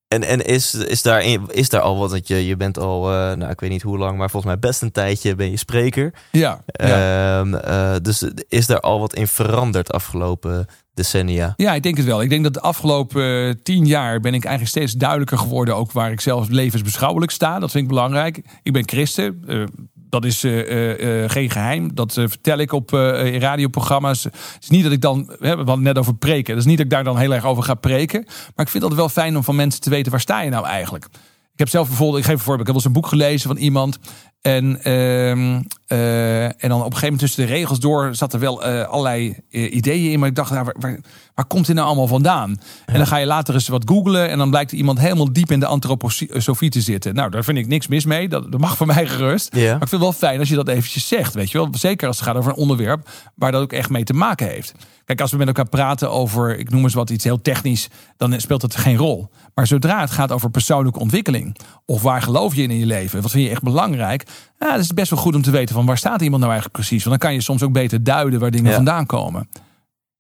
En, 0.09 0.23
en 0.25 0.45
is, 0.45 0.75
is, 0.75 1.03
daar, 1.03 1.25
is 1.49 1.69
daar 1.69 1.81
al 1.81 1.99
wat, 1.99 2.11
dat 2.11 2.29
je, 2.29 2.47
je 2.47 2.57
bent 2.57 2.79
al, 2.79 3.13
eh, 3.13 3.37
nou 3.37 3.51
ik 3.51 3.61
weet 3.61 3.71
niet 3.71 3.83
hoe 3.83 3.99
lang, 3.99 4.19
maar 4.19 4.31
volgens 4.31 4.53
mij 4.53 4.61
best 4.61 4.83
een 4.83 4.93
tijdje 4.93 5.35
ben 5.35 5.51
je 5.51 5.57
spreker. 5.57 6.13
Ja, 6.31 6.63
ja. 6.67 7.39
Ehm, 7.41 7.55
eh, 7.55 7.95
dus 8.03 8.23
is 8.49 8.67
daar 8.67 8.81
al 8.81 9.01
wat 9.01 9.15
in 9.15 9.27
veranderd 9.29 9.93
afgelopen 9.93 10.67
decennia? 10.95 11.55
ja, 11.57 11.75
ik 11.75 11.83
denk 11.83 11.97
het 11.97 12.07
wel. 12.07 12.23
Ik 12.23 12.29
denk 12.29 12.43
dat 12.43 12.55
de 12.55 12.61
afgelopen 12.61 13.49
eh, 13.49 13.55
tien 13.63 13.87
jaar 13.87 14.21
ben 14.21 14.35
ik 14.35 14.45
eigenlijk 14.45 14.77
steeds 14.77 14.93
duidelijker 14.93 15.39
geworden. 15.39 15.77
Ook 15.77 15.93
waar 15.93 16.13
ik 16.13 16.21
zelf 16.21 16.49
levensbeschouwelijk 16.49 17.33
sta. 17.33 17.59
Dat 17.59 17.71
vind 17.71 17.83
ik 17.83 17.89
belangrijk. 17.89 18.43
Ik 18.63 18.73
ben 18.73 18.89
christen. 18.89 19.43
Eh, 19.47 19.65
dat 19.95 20.25
is 20.25 20.45
eh, 20.45 21.31
geen 21.31 21.51
geheim. 21.51 21.95
Dat 21.95 22.13
vertel 22.13 22.59
ik 22.59 22.73
op 22.73 22.91
radioprogramma's. 23.39 24.25
Het 24.25 24.59
is 24.61 24.69
niet 24.69 24.83
dat 24.83 24.93
ik 24.93 25.01
dan, 25.01 25.35
we 25.39 25.47
hadden 25.47 25.69
het 25.69 25.81
net 25.81 25.99
over 25.99 26.15
preken. 26.15 26.55
Dat 26.55 26.63
is 26.63 26.69
niet 26.69 26.77
dat 26.77 26.87
ik 26.87 26.93
daar 26.93 27.05
dan 27.05 27.19
heel 27.19 27.35
erg 27.35 27.45
over 27.45 27.63
ga 27.63 27.75
preken. 27.75 28.25
Maar 28.27 28.65
ik 28.65 28.69
vind 28.69 28.85
het 28.85 28.95
wel 28.95 29.09
fijn 29.09 29.37
om 29.37 29.45
van 29.45 29.57
mensen 29.57 29.81
te 29.81 29.91
weten 29.91 30.11
waar 30.11 30.21
sta 30.21 30.41
je 30.41 30.51
nou 30.51 30.67
eigenlijk. 30.67 31.05
Ik 31.53 31.59
heb 31.59 31.69
zelf 31.69 31.89
bijvoorbeeld, 31.89 32.19
ik 32.19 32.25
geef 32.25 32.35
een 32.35 32.45
voorbeeld, 32.45 32.69
ik 32.69 32.75
heb 32.75 32.83
wel 32.83 32.85
eens 32.85 32.97
een 32.97 33.01
boek 33.01 33.21
gelezen 33.21 33.49
van 33.49 33.57
iemand. 33.57 33.99
En, 34.43 34.83
ehm, 34.83 35.63
eh, 35.87 36.45
en 36.45 36.69
dan 36.69 36.79
op 36.79 36.85
een 36.85 36.93
gegeven 36.93 37.03
moment 37.03 37.19
tussen 37.19 37.47
de 37.47 37.53
regels 37.53 37.81
door 37.81 38.15
zat 38.15 38.33
er 38.33 38.39
wel 38.39 38.65
eh, 38.65 38.89
allerlei 38.89 39.37
eh, 39.51 39.75
ideeën 39.75 40.13
in. 40.13 40.19
Maar 40.19 40.29
ik 40.29 40.35
dacht, 40.35 40.51
nou, 40.51 40.65
waar, 40.65 40.75
waar, 40.79 41.01
waar 41.35 41.45
komt 41.45 41.67
dit 41.67 41.75
nou 41.75 41.87
allemaal 41.87 42.07
vandaan? 42.07 42.61
En 42.87 42.97
dan 42.97 43.07
ga 43.07 43.17
je 43.17 43.27
later 43.27 43.55
eens 43.55 43.69
wat 43.69 43.83
googlen. 43.87 44.29
En 44.29 44.39
dan 44.39 44.51
blijkt 44.51 44.73
iemand 44.73 44.99
helemaal 44.99 45.33
diep 45.33 45.51
in 45.51 45.61
de 45.61 45.67
antroposofie 45.67 46.71
te 46.71 46.81
zitten. 46.81 47.15
Nou, 47.15 47.31
daar 47.31 47.45
vind 47.45 47.59
ik 47.59 47.67
niks 47.67 47.87
mis 47.87 48.05
mee. 48.05 48.29
Dat, 48.29 48.53
dat 48.53 48.61
mag 48.61 48.77
voor 48.77 48.87
mij 48.87 49.07
gerust. 49.07 49.57
Ja. 49.57 49.63
Maar 49.63 49.83
ik 49.83 49.89
vind 49.89 49.91
het 49.91 50.01
wel 50.01 50.13
fijn 50.13 50.39
als 50.39 50.49
je 50.49 50.55
dat 50.55 50.69
eventjes 50.69 51.09
zegt. 51.09 51.35
Weet 51.35 51.51
je 51.51 51.59
wel? 51.59 51.69
Zeker 51.73 52.07
als 52.09 52.17
het 52.17 52.27
gaat 52.27 52.37
over 52.37 52.51
een 52.51 52.59
onderwerp 52.59 53.09
waar 53.35 53.53
dat 53.53 53.63
ook 53.63 53.73
echt 53.73 53.91
mee 53.91 54.05
te 54.05 54.15
maken 54.15 54.49
heeft. 54.49 54.75
Kijk, 55.05 55.21
als 55.21 55.31
we 55.31 55.37
met 55.37 55.47
elkaar 55.47 55.69
praten 55.69 56.11
over, 56.11 56.59
ik 56.59 56.71
noem 56.71 56.83
eens 56.83 56.95
wat, 56.95 57.11
iets 57.11 57.25
heel 57.25 57.41
technisch, 57.41 57.89
dan 58.17 58.41
speelt 58.41 58.63
het 58.63 58.77
geen 58.77 58.97
rol. 58.97 59.31
Maar 59.55 59.67
zodra 59.67 60.01
het 60.01 60.11
gaat 60.11 60.33
over 60.33 60.51
persoonlijke 60.51 60.99
ontwikkeling, 60.99 61.57
of 61.87 62.03
waar 62.03 62.23
geloof 62.23 62.55
je 62.55 62.63
in 62.63 62.71
in 62.71 62.79
je 62.79 62.87
leven, 62.87 63.23
wat 63.23 63.31
vind 63.31 63.45
je 63.45 63.51
echt 63.51 63.63
belangrijk, 63.63 64.27
ja, 64.59 64.71
dan 64.71 64.79
is 64.79 64.93
best 64.93 65.11
wel 65.11 65.19
goed 65.19 65.35
om 65.35 65.43
te 65.43 65.51
weten 65.51 65.75
van 65.75 65.87
waar 65.87 65.99
staat 65.99 66.21
iemand 66.21 66.41
nou 66.43 66.53
eigenlijk 66.53 66.83
precies. 66.85 67.05
Want 67.05 67.21
dan 67.21 67.29
kan 67.29 67.37
je 67.39 67.43
soms 67.45 67.63
ook 67.63 67.73
beter 67.73 68.05
duiden 68.05 68.41
waar 68.41 68.51
dingen 68.51 68.71
Ja. 68.71 68.77
vandaan 68.77 69.07
komen. 69.07 69.49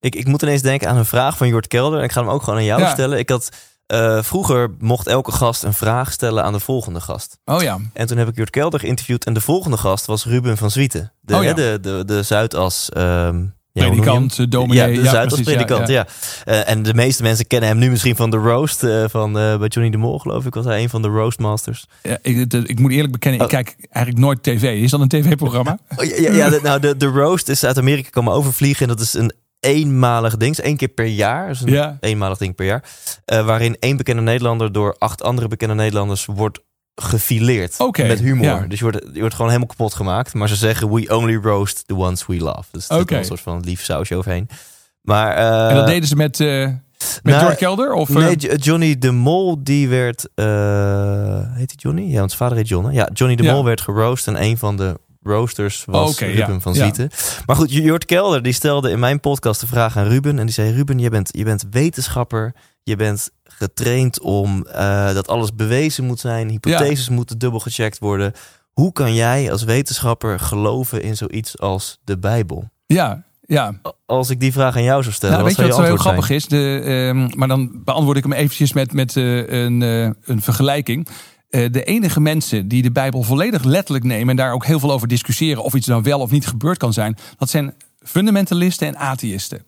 Ik, 0.00 0.14
ik 0.14 0.26
moet 0.26 0.42
ineens 0.42 0.62
denken 0.62 0.88
aan 0.88 0.96
een 0.96 1.04
vraag 1.04 1.36
van 1.36 1.48
Jort 1.48 1.66
Kelder. 1.68 1.98
En 1.98 2.04
ik 2.04 2.12
ga 2.12 2.20
hem 2.20 2.30
ook 2.30 2.42
gewoon 2.42 2.58
aan 2.58 2.64
jou 2.64 2.80
Ja. 2.80 2.90
stellen. 2.90 3.18
Ik 3.18 3.28
had, 3.28 3.48
eh, 3.86 4.22
vroeger 4.22 4.70
mocht 4.78 5.06
elke 5.06 5.32
gast 5.32 5.62
een 5.62 5.74
vraag 5.74 6.12
stellen 6.12 6.44
aan 6.44 6.52
de 6.52 6.60
volgende 6.60 7.00
gast. 7.00 7.38
Oh 7.44 7.62
ja, 7.62 7.78
En 7.92 8.06
toen 8.06 8.16
heb 8.18 8.28
ik 8.28 8.36
Jort 8.36 8.50
Kelder 8.50 8.80
geïnterviewd. 8.80 9.24
En 9.24 9.32
de 9.34 9.40
volgende 9.40 9.76
gast 9.76 10.06
was 10.06 10.24
Ruben 10.24 10.56
van 10.56 10.70
Zwieten. 10.70 11.12
De, 11.20 11.34
Oh 11.36 11.42
ja. 11.42 11.52
de, 11.52 11.78
de, 11.80 12.02
de 12.06 12.22
Zuidas... 12.22 12.88
ehm, 12.90 13.44
predikant, 13.72 14.38
eh, 14.38 14.46
dominee. 14.48 14.76
Ja, 14.78 14.86
de 14.86 15.02
ja, 15.02 15.10
Zuidas 15.10 15.26
precies, 15.34 15.46
ja, 15.46 15.52
predikant, 15.52 15.88
ja. 15.88 15.94
ja. 15.94 16.06
Eh, 16.64 16.70
en 16.72 16.82
de 16.82 16.94
meeste 16.94 17.22
mensen 17.22 17.46
kennen 17.46 17.68
hem 17.68 17.78
nu 17.78 17.90
misschien 17.90 18.16
van 18.16 18.30
de 18.30 18.36
roast 18.36 18.82
eh, 18.84 19.04
van 19.08 19.32
bij 19.32 19.66
Johnny 19.68 19.90
de 19.90 19.96
Mol, 19.96 20.18
geloof 20.18 20.46
ik. 20.46 20.54
Was 20.54 20.64
hij 20.64 20.82
een 20.82 20.88
van 20.88 21.02
de 21.02 21.08
roastmasters. 21.08 21.86
Ja, 22.02 22.18
ik, 22.22 22.50
de- 22.50 22.62
ik 22.66 22.78
moet 22.78 22.92
eerlijk 22.92 23.12
bekennen, 23.12 23.40
ik 23.40 23.46
Oh. 23.46 23.52
kijk 23.52 23.76
eigenlijk 23.90 24.24
nooit 24.24 24.42
tv. 24.42 24.82
Is 24.82 24.90
dat 24.90 25.00
een 25.00 25.08
tv-programma? 25.08 25.78
Oh, 25.96 26.04
ja, 26.04 26.16
ja, 26.16 26.32
ja, 26.32 26.50
de, 26.50 26.60
nou, 26.62 26.80
de, 26.80 26.96
de 26.96 27.06
roast 27.06 27.48
is 27.48 27.64
uit 27.64 27.78
Amerika 27.78 28.08
komen 28.10 28.32
overvliegen. 28.32 28.82
En 28.82 28.88
dat 28.96 29.00
is 29.00 29.12
een 29.14 29.32
eenmalig 29.60 30.36
ding. 30.36 30.56
Één 30.56 30.76
keer 30.76 30.88
per 30.88 31.06
jaar. 31.06 31.50
Is 31.50 31.60
een 31.60 31.72
Ja. 31.72 31.96
eenmalig 32.00 32.38
ding 32.38 32.54
per 32.54 32.66
jaar. 32.66 32.84
Waarin 33.24 33.76
één 33.78 33.96
bekende 33.96 34.22
Nederlander 34.22 34.72
door 34.72 34.96
acht 34.98 35.22
andere 35.22 35.48
bekende 35.48 35.74
Nederlanders 35.74 36.24
wordt 36.26 36.60
gefileerd. 36.94 37.76
Met 37.96 38.20
humor. 38.20 38.44
ja. 38.44 38.64
Dus 38.68 38.78
je 38.78 38.84
wordt, 38.84 39.06
je 39.12 39.18
wordt 39.20 39.34
gewoon 39.34 39.50
helemaal 39.50 39.68
kapot 39.70 39.94
gemaakt. 39.94 40.34
Maar 40.34 40.48
ze 40.48 40.56
zeggen, 40.56 40.92
we 40.92 41.16
only 41.16 41.34
roast 41.42 41.86
the 41.86 41.96
ones 41.96 42.26
we 42.26 42.36
love. 42.36 42.64
Dus 42.70 42.88
er 42.88 42.98
Oké. 43.00 43.16
een 43.16 43.24
soort 43.24 43.40
van 43.40 43.60
lief 43.64 43.84
sausje 43.84 44.16
overheen. 44.16 44.48
Maar, 45.02 45.36
eh, 45.36 45.68
en 45.68 45.74
dat 45.76 45.86
deden 45.86 46.08
ze 46.08 46.16
met, 46.16 46.40
eh 46.40 46.46
met 47.22 47.22
nou, 47.22 47.38
George 47.38 47.56
Kelder? 47.56 47.92
Of, 47.92 48.08
Nee, 48.08 48.24
eh, 48.28 48.34
Jo- 48.38 48.54
Johnny 48.54 48.98
de 48.98 49.10
Mol, 49.10 49.62
die 49.64 49.88
werd... 49.88 50.28
heet 51.54 51.70
hij 51.70 51.76
Johnny? 51.76 52.02
Ja, 52.02 52.18
want 52.18 52.30
zijn 52.30 52.42
vader 52.42 52.56
heet 52.56 52.68
John. 52.68 52.86
hè? 52.86 52.92
Ja, 52.92 53.08
Johnny 53.12 53.36
de 53.36 53.42
Ja. 53.42 53.52
Mol 53.52 53.64
werd 53.64 53.80
geroost. 53.80 54.26
En 54.26 54.42
een 54.42 54.58
van 54.58 54.76
de 54.76 55.00
Roosters 55.22 55.84
was 55.86 56.18
Ruben 56.18 56.52
ja. 56.52 56.60
van. 56.60 56.74
Zieten. 56.74 57.10
Maar 57.46 57.56
goed, 57.56 57.72
Jort 57.72 58.04
Kelder 58.04 58.42
die 58.42 58.52
stelde 58.52 58.90
in 58.90 58.98
mijn 58.98 59.20
podcast 59.20 59.60
de 59.60 59.66
vraag 59.66 59.96
aan 59.96 60.06
Ruben. 60.08 60.38
En 60.38 60.44
die 60.46 60.54
zei, 60.54 60.72
Ruben, 60.72 60.98
je 60.98 61.10
bent, 61.10 61.28
je 61.36 61.44
bent 61.44 61.64
wetenschapper. 61.70 62.54
Je 62.82 62.96
bent 62.96 63.30
getraind 63.62 64.20
om 64.20 64.66
eh, 64.66 65.14
dat 65.14 65.28
alles 65.28 65.54
bewezen 65.54 66.04
moet 66.04 66.20
zijn. 66.20 66.48
Hypotheses 66.48 67.08
moeten 67.08 67.38
dubbel 67.38 67.60
gecheckt 67.60 67.98
worden. 67.98 68.32
Hoe 68.72 68.92
kan 68.92 69.14
jij 69.14 69.52
als 69.52 69.62
wetenschapper 69.62 70.40
geloven 70.40 71.02
in 71.02 71.16
zoiets 71.16 71.58
als 71.58 71.98
de 72.04 72.18
Bijbel? 72.18 72.68
Ja, 72.86 73.24
ja. 73.40 73.74
Als 74.06 74.30
ik 74.30 74.40
die 74.40 74.52
vraag 74.52 74.76
aan 74.76 74.82
jou 74.82 75.02
zou 75.02 75.14
stellen, 75.14 75.36
Nou, 75.36 75.48
wat 75.48 75.56
weet 75.56 75.66
je 75.66 75.72
wat 75.72 75.80
zo 75.80 75.86
heel 75.86 76.00
grappig 76.00 76.30
is? 76.30 76.46
De, 76.46 76.80
ehm, 76.84 77.38
maar 77.38 77.48
dan 77.48 77.82
beantwoord 77.84 78.16
ik 78.16 78.22
hem 78.22 78.32
eventjes 78.32 78.72
met, 78.72 78.92
met 78.92 79.16
eh, 79.16 79.48
een, 79.48 79.82
eh, 79.82 80.10
een 80.24 80.42
vergelijking. 80.42 81.08
De 81.50 81.84
enige 81.84 82.20
mensen 82.20 82.68
die 82.68 82.82
de 82.82 82.92
Bijbel 82.92 83.22
volledig 83.22 83.64
letterlijk 83.64 84.04
nemen... 84.04 84.28
en 84.28 84.36
daar 84.36 84.52
ook 84.52 84.64
heel 84.64 84.80
veel 84.80 84.92
over 84.92 85.08
discussiëren... 85.08 85.62
of 85.62 85.74
iets 85.74 85.86
nou 85.86 86.02
wel 86.02 86.20
of 86.20 86.30
niet 86.30 86.46
gebeurd 86.46 86.78
kan 86.78 86.92
zijn... 86.92 87.16
dat 87.36 87.50
zijn 87.50 87.74
fundamentalisten 88.02 88.86
en 88.86 88.96
atheïsten. 88.96 89.62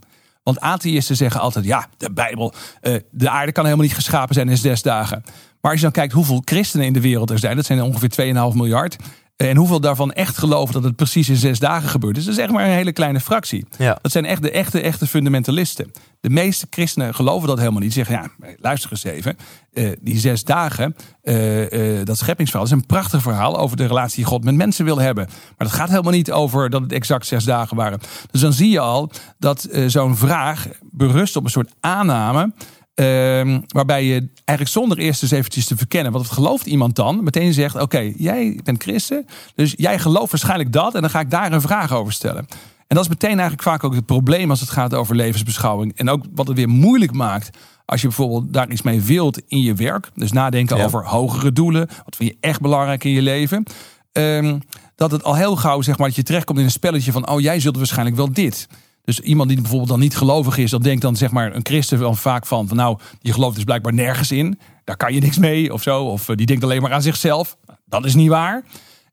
Want 0.44 0.60
atheïsten 0.60 1.16
zeggen 1.16 1.40
altijd... 1.40 1.64
ja, 1.64 1.86
de 1.96 2.12
Bijbel, 2.12 2.52
eh, 2.80 2.94
de 3.10 3.30
aarde 3.30 3.52
kan 3.52 3.64
helemaal 3.64 3.86
niet 3.86 3.94
geschapen 3.94 4.34
zijn 4.34 4.48
in 4.48 4.56
zes 4.56 4.82
dagen. 4.82 5.22
Maar 5.60 5.70
als 5.70 5.80
je 5.80 5.86
dan 5.86 5.94
kijkt 5.94 6.12
hoeveel 6.12 6.42
christenen 6.44 6.86
in 6.86 6.92
de 6.92 7.00
wereld 7.00 7.30
er 7.30 7.38
zijn... 7.38 7.56
dat 7.56 7.64
zijn 7.64 7.78
er 7.78 7.84
ongeveer 7.84 8.34
2,5 8.52 8.56
miljard... 8.56 8.96
En 9.36 9.56
hoeveel 9.56 9.80
daarvan 9.80 10.12
echt 10.12 10.38
geloven 10.38 10.74
dat 10.74 10.84
het 10.84 10.96
precies 10.96 11.28
in 11.28 11.36
zes 11.36 11.58
dagen 11.58 11.88
gebeurt. 11.88 12.14
Dus 12.14 12.24
dat 12.24 12.34
is 12.34 12.40
echt 12.40 12.50
maar 12.52 12.64
een 12.64 12.70
hele 12.70 12.92
kleine 12.92 13.20
fractie. 13.20 13.66
Ja. 13.78 13.98
Dat 14.02 14.12
zijn 14.12 14.24
echt 14.24 14.42
de 14.42 14.50
echte, 14.50 14.80
echte 14.80 15.06
fundamentalisten. 15.06 15.90
De 16.20 16.30
meeste 16.30 16.66
christenen 16.70 17.14
geloven 17.14 17.48
dat 17.48 17.58
helemaal 17.58 17.80
niet. 17.80 17.94
Die 17.94 18.04
zeggen, 18.04 18.30
ja, 18.38 18.54
luister 18.60 18.90
eens 18.90 19.04
even. 19.04 19.36
eh, 19.72 19.90
die 20.00 20.18
zes 20.18 20.44
dagen, 20.44 20.96
eh, 21.22 21.98
eh, 21.98 22.06
dat 22.06 22.18
scheppingsverhaal... 22.18 22.66
is 22.66 22.72
een 22.72 22.86
prachtig 22.86 23.22
verhaal 23.22 23.58
over 23.58 23.76
de 23.76 23.86
relatie 23.86 24.16
die 24.16 24.24
God 24.24 24.44
met 24.44 24.54
mensen 24.54 24.84
wil 24.84 24.98
hebben. 24.98 25.26
Maar 25.26 25.68
dat 25.68 25.76
gaat 25.76 25.88
helemaal 25.88 26.12
niet 26.12 26.32
over 26.32 26.70
dat 26.70 26.82
het 26.82 26.92
exact 26.92 27.26
zes 27.26 27.44
dagen 27.44 27.76
waren. 27.76 28.00
Dus 28.30 28.40
dan 28.40 28.52
zie 28.52 28.70
je 28.70 28.80
al 28.80 29.10
dat 29.38 29.68
zo'n 29.86 30.16
vraag 30.16 30.66
berust 30.90 31.36
op 31.36 31.44
een 31.44 31.50
soort 31.50 31.72
aanname... 31.80 32.52
Ehm, 32.94 33.60
waarbij 33.68 34.04
je 34.04 34.28
eigenlijk 34.44 34.68
zonder 34.78 34.98
eerst 34.98 35.22
eens 35.22 35.30
eventjes 35.30 35.66
te 35.66 35.76
verkennen. 35.76 36.12
Want 36.12 36.26
wat 36.26 36.34
gelooft 36.34 36.66
iemand 36.66 36.96
dan? 36.96 37.24
Meteen 37.24 37.52
zegt, 37.52 37.80
oké, 37.80 38.12
jij 38.16 38.60
bent 38.64 38.82
christen. 38.82 39.26
Dus 39.54 39.74
jij 39.76 39.98
gelooft 39.98 40.30
waarschijnlijk 40.30 40.72
dat. 40.72 40.94
En 40.94 41.00
dan 41.00 41.10
ga 41.10 41.20
ik 41.20 41.30
daar 41.30 41.52
een 41.52 41.60
vraag 41.60 41.92
over 41.92 42.12
stellen. 42.12 42.46
En 42.86 42.96
dat 42.96 43.04
is 43.04 43.08
meteen 43.08 43.30
eigenlijk 43.30 43.62
vaak 43.62 43.84
ook 43.84 43.94
het 43.94 44.06
probleem 44.06 44.50
als 44.50 44.60
het 44.60 44.70
gaat 44.70 44.94
over 44.94 45.16
levensbeschouwing. 45.16 45.96
En 45.96 46.08
ook 46.08 46.24
wat 46.34 46.46
het 46.46 46.56
weer 46.56 46.68
moeilijk 46.68 47.12
maakt. 47.12 47.58
Als 47.84 48.00
je 48.00 48.06
bijvoorbeeld 48.06 48.52
daar 48.52 48.70
iets 48.70 48.82
mee 48.82 49.00
wilt 49.00 49.40
in 49.46 49.60
je 49.60 49.74
werk. 49.74 50.10
Dus 50.14 50.32
nadenken 50.32 50.76
Ja. 50.76 50.84
over 50.84 51.06
hogere 51.06 51.52
doelen. 51.52 51.86
Wat 52.04 52.16
vind 52.16 52.30
je 52.30 52.36
echt 52.40 52.60
belangrijk 52.60 53.04
in 53.04 53.10
je 53.10 53.22
leven? 53.22 53.64
Ehm, 54.12 54.58
dat 54.96 55.10
het 55.10 55.22
al 55.24 55.34
heel 55.34 55.56
gauw, 55.56 55.82
zeg 55.82 55.98
maar, 55.98 56.06
dat 56.06 56.16
je 56.16 56.22
terechtkomt 56.22 56.58
in 56.58 56.64
een 56.64 56.70
spelletje 56.70 57.12
van... 57.12 57.28
oh, 57.28 57.40
jij 57.40 57.60
zult 57.60 57.76
waarschijnlijk 57.76 58.16
wel 58.16 58.32
dit. 58.32 58.66
Dus 59.04 59.20
iemand 59.20 59.48
die 59.48 59.60
bijvoorbeeld 59.60 59.90
dan 59.90 60.00
niet 60.00 60.16
gelovig 60.16 60.58
is... 60.58 60.70
dat 60.70 60.82
denkt 60.82 61.02
dan, 61.02 61.16
zeg 61.16 61.30
maar, 61.30 61.54
een 61.54 61.64
christen 61.64 61.98
dan 61.98 62.16
vaak 62.16 62.46
van... 62.46 62.68
van 62.68 62.76
nou, 62.76 62.98
die 63.20 63.32
gelooft 63.32 63.54
dus 63.54 63.64
blijkbaar 63.64 63.92
nergens 63.94 64.30
in. 64.30 64.58
Daar 64.84 64.96
kan 64.96 65.14
je 65.14 65.20
niks 65.20 65.38
mee 65.38 65.72
of 65.72 65.82
zo. 65.82 66.04
Of 66.04 66.28
eh, 66.28 66.36
die 66.36 66.46
denkt 66.46 66.64
alleen 66.64 66.82
maar 66.82 66.92
aan 66.92 67.02
zichzelf. 67.02 67.56
Dat 67.86 68.04
is 68.04 68.14
niet 68.14 68.28
waar. 68.28 68.64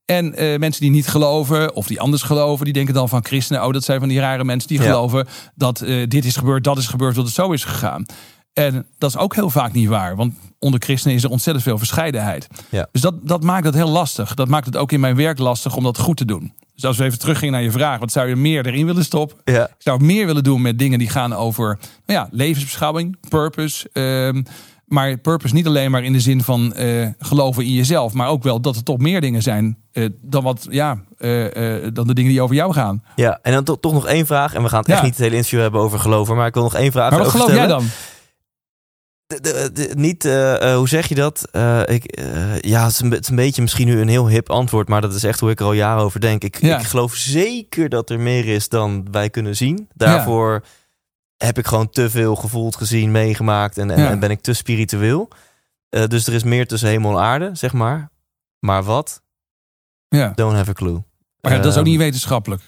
En 0.06 0.36
eh, 0.36 0.60
mensen 0.60 0.82
die 0.82 0.92
niet 0.92 1.08
geloven 1.08 1.76
of 1.76 1.88
die 1.88 2.00
anders 2.00 2.22
geloven... 2.22 2.66
die 2.66 2.74
denken 2.74 2.94
dan 2.94 3.10
van 3.10 3.26
christenen... 3.26 3.66
oh, 3.66 3.74
dat 3.74 3.84
zijn 3.84 4.00
van 4.00 4.10
die 4.10 4.20
rare 4.20 4.44
mensen 4.44 4.70
die 4.70 4.82
Ja. 4.82 4.86
geloven... 4.86 5.28
dat 5.56 5.82
eh, 5.82 6.08
dit 6.08 6.26
is 6.26 6.36
gebeurd, 6.36 6.64
dat 6.64 6.78
is 6.78 6.88
gebeurd, 6.88 7.16
dat 7.16 7.26
het 7.26 7.34
zo 7.34 7.52
is 7.52 7.64
gegaan. 7.64 8.06
En 8.54 8.86
dat 8.98 9.10
is 9.10 9.18
ook 9.18 9.36
heel 9.36 9.50
vaak 9.50 9.72
niet 9.74 9.88
waar. 9.88 10.16
Want 10.16 10.34
onder 10.60 10.80
christenen 10.84 11.16
is 11.18 11.24
er 11.24 11.30
ontzettend 11.30 11.66
veel 11.66 11.78
verscheidenheid. 11.78 12.48
Ja. 12.70 12.88
Dus 12.92 13.02
dat, 13.02 13.14
dat 13.28 13.44
maakt 13.44 13.66
het 13.66 13.76
heel 13.76 13.90
lastig. 13.90 14.34
Dat 14.34 14.48
maakt 14.48 14.66
het 14.66 14.78
ook 14.78 14.92
in 14.92 15.00
mijn 15.00 15.16
werk 15.16 15.38
lastig 15.40 15.76
om 15.76 15.84
dat 15.84 15.98
goed 16.00 16.18
te 16.18 16.26
doen. 16.26 16.54
Dus 16.76 16.86
als 16.86 16.98
we 16.98 17.04
even 17.04 17.20
teruggingen 17.20 17.54
naar 17.54 17.64
je 17.64 17.72
vraag... 17.72 18.00
wat 18.00 18.12
zou 18.12 18.28
je 18.28 18.36
meer 18.36 18.66
erin 18.68 18.86
willen 18.86 19.04
stoppen? 19.04 19.38
Ja. 19.44 19.64
Ik 19.68 19.76
zou 19.78 20.04
meer 20.04 20.26
willen 20.26 20.44
doen 20.44 20.62
met 20.62 20.80
dingen 20.80 21.00
die 21.00 21.10
gaan 21.10 21.34
over 21.34 21.80
nou 22.06 22.20
ja, 22.20 22.28
levensbeschouwing, 22.32 23.18
purpose. 23.30 23.90
ehm, 23.94 24.44
maar 24.86 25.18
purpose 25.18 25.54
niet 25.54 25.68
alleen 25.68 25.92
maar 25.92 26.04
in 26.04 26.14
de 26.14 26.20
zin 26.20 26.44
van 26.44 26.74
eh, 26.74 27.08
geloven 27.20 27.64
in 27.64 27.72
jezelf, 27.74 28.14
maar 28.14 28.28
ook 28.28 28.44
wel 28.44 28.62
dat 28.62 28.76
er 28.76 28.84
toch 28.84 28.98
meer 28.98 29.22
dingen 29.22 29.42
zijn 29.42 29.78
eh, 29.92 30.10
dan, 30.22 30.44
wat, 30.44 30.68
ja, 30.70 31.04
eh, 31.18 31.46
dan 31.94 32.08
de 32.08 32.14
dingen 32.14 32.32
die 32.32 32.42
over 32.42 32.56
jou 32.56 32.74
gaan. 32.74 33.04
Ja, 33.16 33.40
en 33.42 33.54
dan 33.54 33.64
to- 33.64 33.80
toch 33.80 33.94
nog 33.94 34.08
één 34.08 34.26
vraag. 34.26 34.54
En 34.54 34.64
we 34.64 34.70
gaan 34.70 34.80
het 34.80 34.90
echt 34.90 35.02
niet 35.04 35.12
het 35.12 35.20
hele 35.22 35.36
interview 35.36 35.60
hebben 35.60 35.82
over 35.82 36.00
geloven. 36.00 36.36
Maar 36.36 36.48
ik 36.48 36.54
wil 36.54 36.64
nog 36.64 36.76
één 36.76 36.92
vraag 36.92 37.10
Maar 37.12 37.20
wat 37.20 37.30
geloof 37.30 37.54
jij 37.54 37.68
dan? 37.68 37.84
De- 39.32 39.42
de- 39.42 39.70
de- 39.74 39.96
niet, 39.96 40.26
eh, 40.26 40.72
eh, 40.72 40.78
hoe 40.78 40.88
zeg 40.88 41.08
je 41.08 41.16
dat? 41.16 41.48
Eh, 41.52 41.82
ik, 41.86 42.20
ja, 42.66 42.84
het 42.84 42.92
is, 42.92 43.00
een, 43.00 43.10
be- 43.10 43.16
het 43.16 43.24
is 43.24 43.30
een 43.30 43.36
beetje 43.36 43.62
misschien 43.62 43.88
nu 43.88 44.02
een 44.02 44.08
heel 44.08 44.28
hip 44.30 44.50
antwoord, 44.50 44.88
maar 44.88 45.02
dat 45.02 45.14
is 45.14 45.24
echt 45.24 45.40
hoe 45.40 45.50
ik 45.50 45.60
er 45.60 45.66
al 45.66 45.74
jaren 45.74 46.04
over 46.04 46.20
denk. 46.20 46.44
Ik, 46.44 46.62
Ja. 46.62 46.80
ik 46.80 46.86
geloof 46.86 47.16
zeker 47.16 47.90
dat 47.90 48.10
er 48.10 48.20
meer 48.20 48.46
is 48.48 48.70
dan 48.70 49.08
wij 49.12 49.30
kunnen 49.30 49.56
zien. 49.56 49.90
Daarvoor 49.94 50.64
heb 51.38 51.58
ik 51.58 51.68
gewoon 51.68 51.90
te 51.90 52.10
veel 52.10 52.36
gevoeld, 52.36 52.76
gezien, 52.76 53.12
meegemaakt 53.12 53.78
en, 53.78 53.92
en, 53.92 54.00
Ja. 54.00 54.10
en 54.10 54.20
ben 54.20 54.30
ik 54.32 54.42
te 54.42 54.54
spiritueel. 54.54 55.30
Dus 55.90 56.28
er 56.28 56.34
is 56.34 56.44
meer 56.44 56.68
tussen 56.68 56.90
hemel 56.90 57.12
en 57.12 57.24
aarde, 57.24 57.50
zeg 57.54 57.74
maar. 57.74 58.10
Maar 58.60 58.84
wat? 58.84 59.22
Ja. 60.08 60.32
Don't 60.36 60.56
have 60.56 60.70
a 60.70 60.74
clue. 60.74 61.04
Maar 61.42 61.52
dat 61.56 61.66
is 61.66 61.72
ook 61.72 61.78
Ehm, 61.78 61.84
niet 61.90 61.98
wetenschappelijk. 62.00 62.62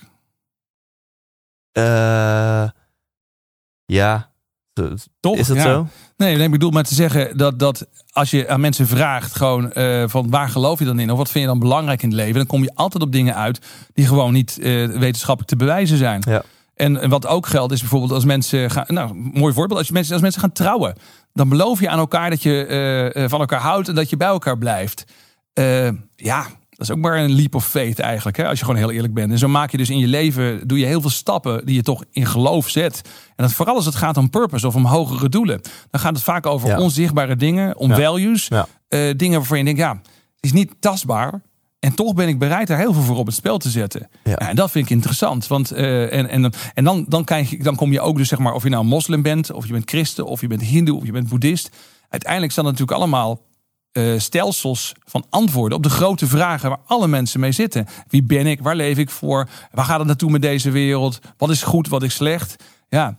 ja, 3.85 4.31
Toch? 5.19 5.37
is 5.37 5.47
dat 5.47 5.57
Ja. 5.57 5.63
zo? 5.63 5.87
Nee, 6.23 6.35
nee, 6.35 6.45
ik 6.45 6.51
bedoel 6.51 6.71
maar 6.71 6.83
te 6.83 6.95
zeggen 6.95 7.37
dat, 7.37 7.59
dat 7.59 7.87
als 8.11 8.31
je 8.31 8.49
aan 8.49 8.61
mensen 8.61 8.87
vraagt, 8.87 9.35
gewoon 9.35 9.71
eh, 9.71 10.03
van 10.07 10.29
waar 10.29 10.49
geloof 10.49 10.79
je 10.79 10.85
dan 10.85 10.99
in? 10.99 11.11
Of 11.11 11.17
wat 11.17 11.29
vind 11.29 11.43
je 11.43 11.49
dan 11.49 11.59
belangrijk 11.59 12.01
in 12.01 12.09
het 12.09 12.17
leven? 12.17 12.35
Dan 12.35 12.45
kom 12.45 12.63
je 12.63 12.71
altijd 12.73 13.03
op 13.03 13.11
dingen 13.11 13.35
uit 13.35 13.65
die 13.93 14.07
gewoon 14.07 14.33
niet 14.33 14.59
eh, 14.59 14.85
wetenschappelijk 14.85 15.49
te 15.49 15.55
bewijzen 15.55 15.97
zijn. 15.97 16.23
Ja. 16.27 16.43
En, 16.75 17.01
en 17.01 17.09
wat 17.09 17.27
ook 17.27 17.47
geldt 17.47 17.73
is 17.73 17.79
bijvoorbeeld 17.79 18.11
als 18.11 18.25
mensen 18.25 18.71
gaan, 18.71 18.85
nou, 18.87 19.13
mooi 19.33 19.53
voorbeeld, 19.53 19.79
als, 19.79 19.87
je 19.87 19.93
mensen, 19.93 20.13
als 20.13 20.21
mensen 20.21 20.41
gaan 20.41 20.51
trouwen, 20.51 20.95
dan 21.33 21.49
beloof 21.49 21.79
je 21.79 21.89
aan 21.89 21.99
elkaar 21.99 22.29
dat 22.29 22.43
je 22.43 22.65
eh, 22.65 23.29
van 23.29 23.39
elkaar 23.39 23.61
houdt 23.61 23.87
en 23.87 23.95
dat 23.95 24.09
je 24.09 24.17
bij 24.17 24.27
elkaar 24.27 24.57
blijft. 24.57 25.05
Ja, 26.15 26.45
dat 26.87 26.95
is 26.97 27.03
ook 27.03 27.09
maar 27.11 27.19
een 27.19 27.35
leap 27.35 27.55
of 27.55 27.67
faith 27.67 27.99
eigenlijk, 27.99 28.37
hè, 28.37 28.47
als 28.47 28.59
je 28.59 28.65
gewoon 28.65 28.79
heel 28.79 28.91
eerlijk 28.91 29.13
bent. 29.13 29.31
En 29.31 29.37
zo 29.37 29.47
maak 29.47 29.71
je 29.71 29.77
dus 29.77 29.89
in 29.89 29.97
je 29.97 30.07
leven, 30.07 30.67
doe 30.67 30.79
je 30.79 30.85
heel 30.85 31.01
veel 31.01 31.09
stappen 31.09 31.65
die 31.65 31.75
je 31.75 31.81
toch 31.81 32.03
in 32.11 32.25
geloof 32.25 32.69
zet. 32.69 33.01
En 33.35 33.43
dat 33.43 33.53
vooral 33.53 33.75
als 33.75 33.85
het 33.85 33.95
gaat 33.95 34.17
om 34.17 34.29
purpose 34.29 34.67
of 34.67 34.75
om 34.75 34.85
hogere 34.85 35.29
doelen. 35.29 35.61
Dan 35.89 36.01
gaat 36.01 36.13
het 36.13 36.23
vaak 36.23 36.45
over 36.45 36.69
Ja. 36.69 36.79
onzichtbare 36.79 37.35
dingen, 37.35 37.77
om 37.77 37.89
Ja. 37.89 37.95
values. 37.95 38.47
Ja. 38.47 38.67
eh, 38.87 38.99
dingen 39.17 39.37
waarvan 39.37 39.57
je 39.57 39.63
denkt, 39.63 39.79
ja, 39.79 39.89
het 39.91 40.01
is 40.39 40.53
niet 40.53 40.73
tastbaar. 40.79 41.41
En 41.79 41.93
toch 41.93 42.13
ben 42.13 42.27
ik 42.27 42.39
bereid 42.39 42.67
daar 42.67 42.77
heel 42.77 42.93
veel 42.93 43.01
voor 43.03 43.17
op 43.17 43.25
het 43.25 43.35
spel 43.35 43.57
te 43.57 43.69
zetten. 43.69 44.09
Ja. 44.23 44.35
En 44.35 44.55
dat 44.55 44.71
vind 44.71 44.85
ik 44.85 44.91
interessant. 44.91 45.47
Want, 45.47 45.71
eh, 45.71 46.13
en 46.13 46.29
en, 46.29 46.51
en 46.73 46.83
dan, 46.83 47.05
dan, 47.07 47.23
krijg 47.23 47.49
je, 47.49 47.63
dan 47.63 47.75
kom 47.75 47.91
je 47.91 48.01
ook 48.01 48.17
dus, 48.17 48.27
zeg 48.27 48.39
maar, 48.39 48.53
of 48.53 48.63
je 48.63 48.69
nou 48.69 48.83
moslim 48.85 49.21
bent, 49.21 49.51
of 49.51 49.65
je 49.65 49.71
bent 49.71 49.89
christen, 49.89 50.25
of 50.25 50.41
je 50.41 50.47
bent 50.47 50.61
hindoe, 50.61 50.97
of 50.97 51.05
je 51.05 51.11
bent 51.11 51.29
boeddhist. 51.29 51.69
Uiteindelijk 52.09 52.55
dat 52.55 52.65
natuurlijk 52.65 52.91
allemaal 52.91 53.39
eh, 53.93 54.19
stelsels 54.19 54.93
van 55.05 55.25
antwoorden 55.29 55.77
op 55.77 55.83
de 55.83 55.89
grote 55.89 56.27
vragen 56.27 56.69
waar 56.69 56.79
alle 56.85 57.07
mensen 57.07 57.39
mee 57.39 57.51
zitten. 57.51 57.87
Wie 58.07 58.23
ben 58.23 58.47
ik? 58.47 58.61
Waar 58.61 58.75
leef 58.75 58.97
ik 58.97 59.09
voor? 59.09 59.49
Waar 59.71 59.85
gaat 59.85 59.97
het 59.97 60.07
naartoe 60.07 60.31
met 60.31 60.41
deze 60.41 60.71
wereld? 60.71 61.19
Wat 61.37 61.49
is 61.49 61.63
goed? 61.63 61.87
Wat 61.87 62.03
is 62.03 62.13
slecht? 62.13 62.55
Ja, 62.89 63.17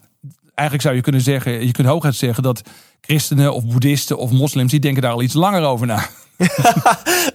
eigenlijk 0.55 0.83
zou 0.83 0.95
je 0.95 1.03
kunnen 1.03 1.21
zeggen, 1.21 1.67
je 1.67 1.73
kunt 1.73 1.87
hooguit 1.89 2.15
zeggen 2.15 2.43
dat 2.43 2.63
christenen 3.01 3.55
of 3.55 3.67
boeddhisten 3.67 4.19
of 4.19 4.31
moslims, 4.31 4.71
die 4.71 4.81
denken 4.81 5.03
daar 5.03 5.13
al 5.13 5.23
iets 5.23 5.35
langer 5.35 5.63
over 5.63 5.87
na. 5.87 6.07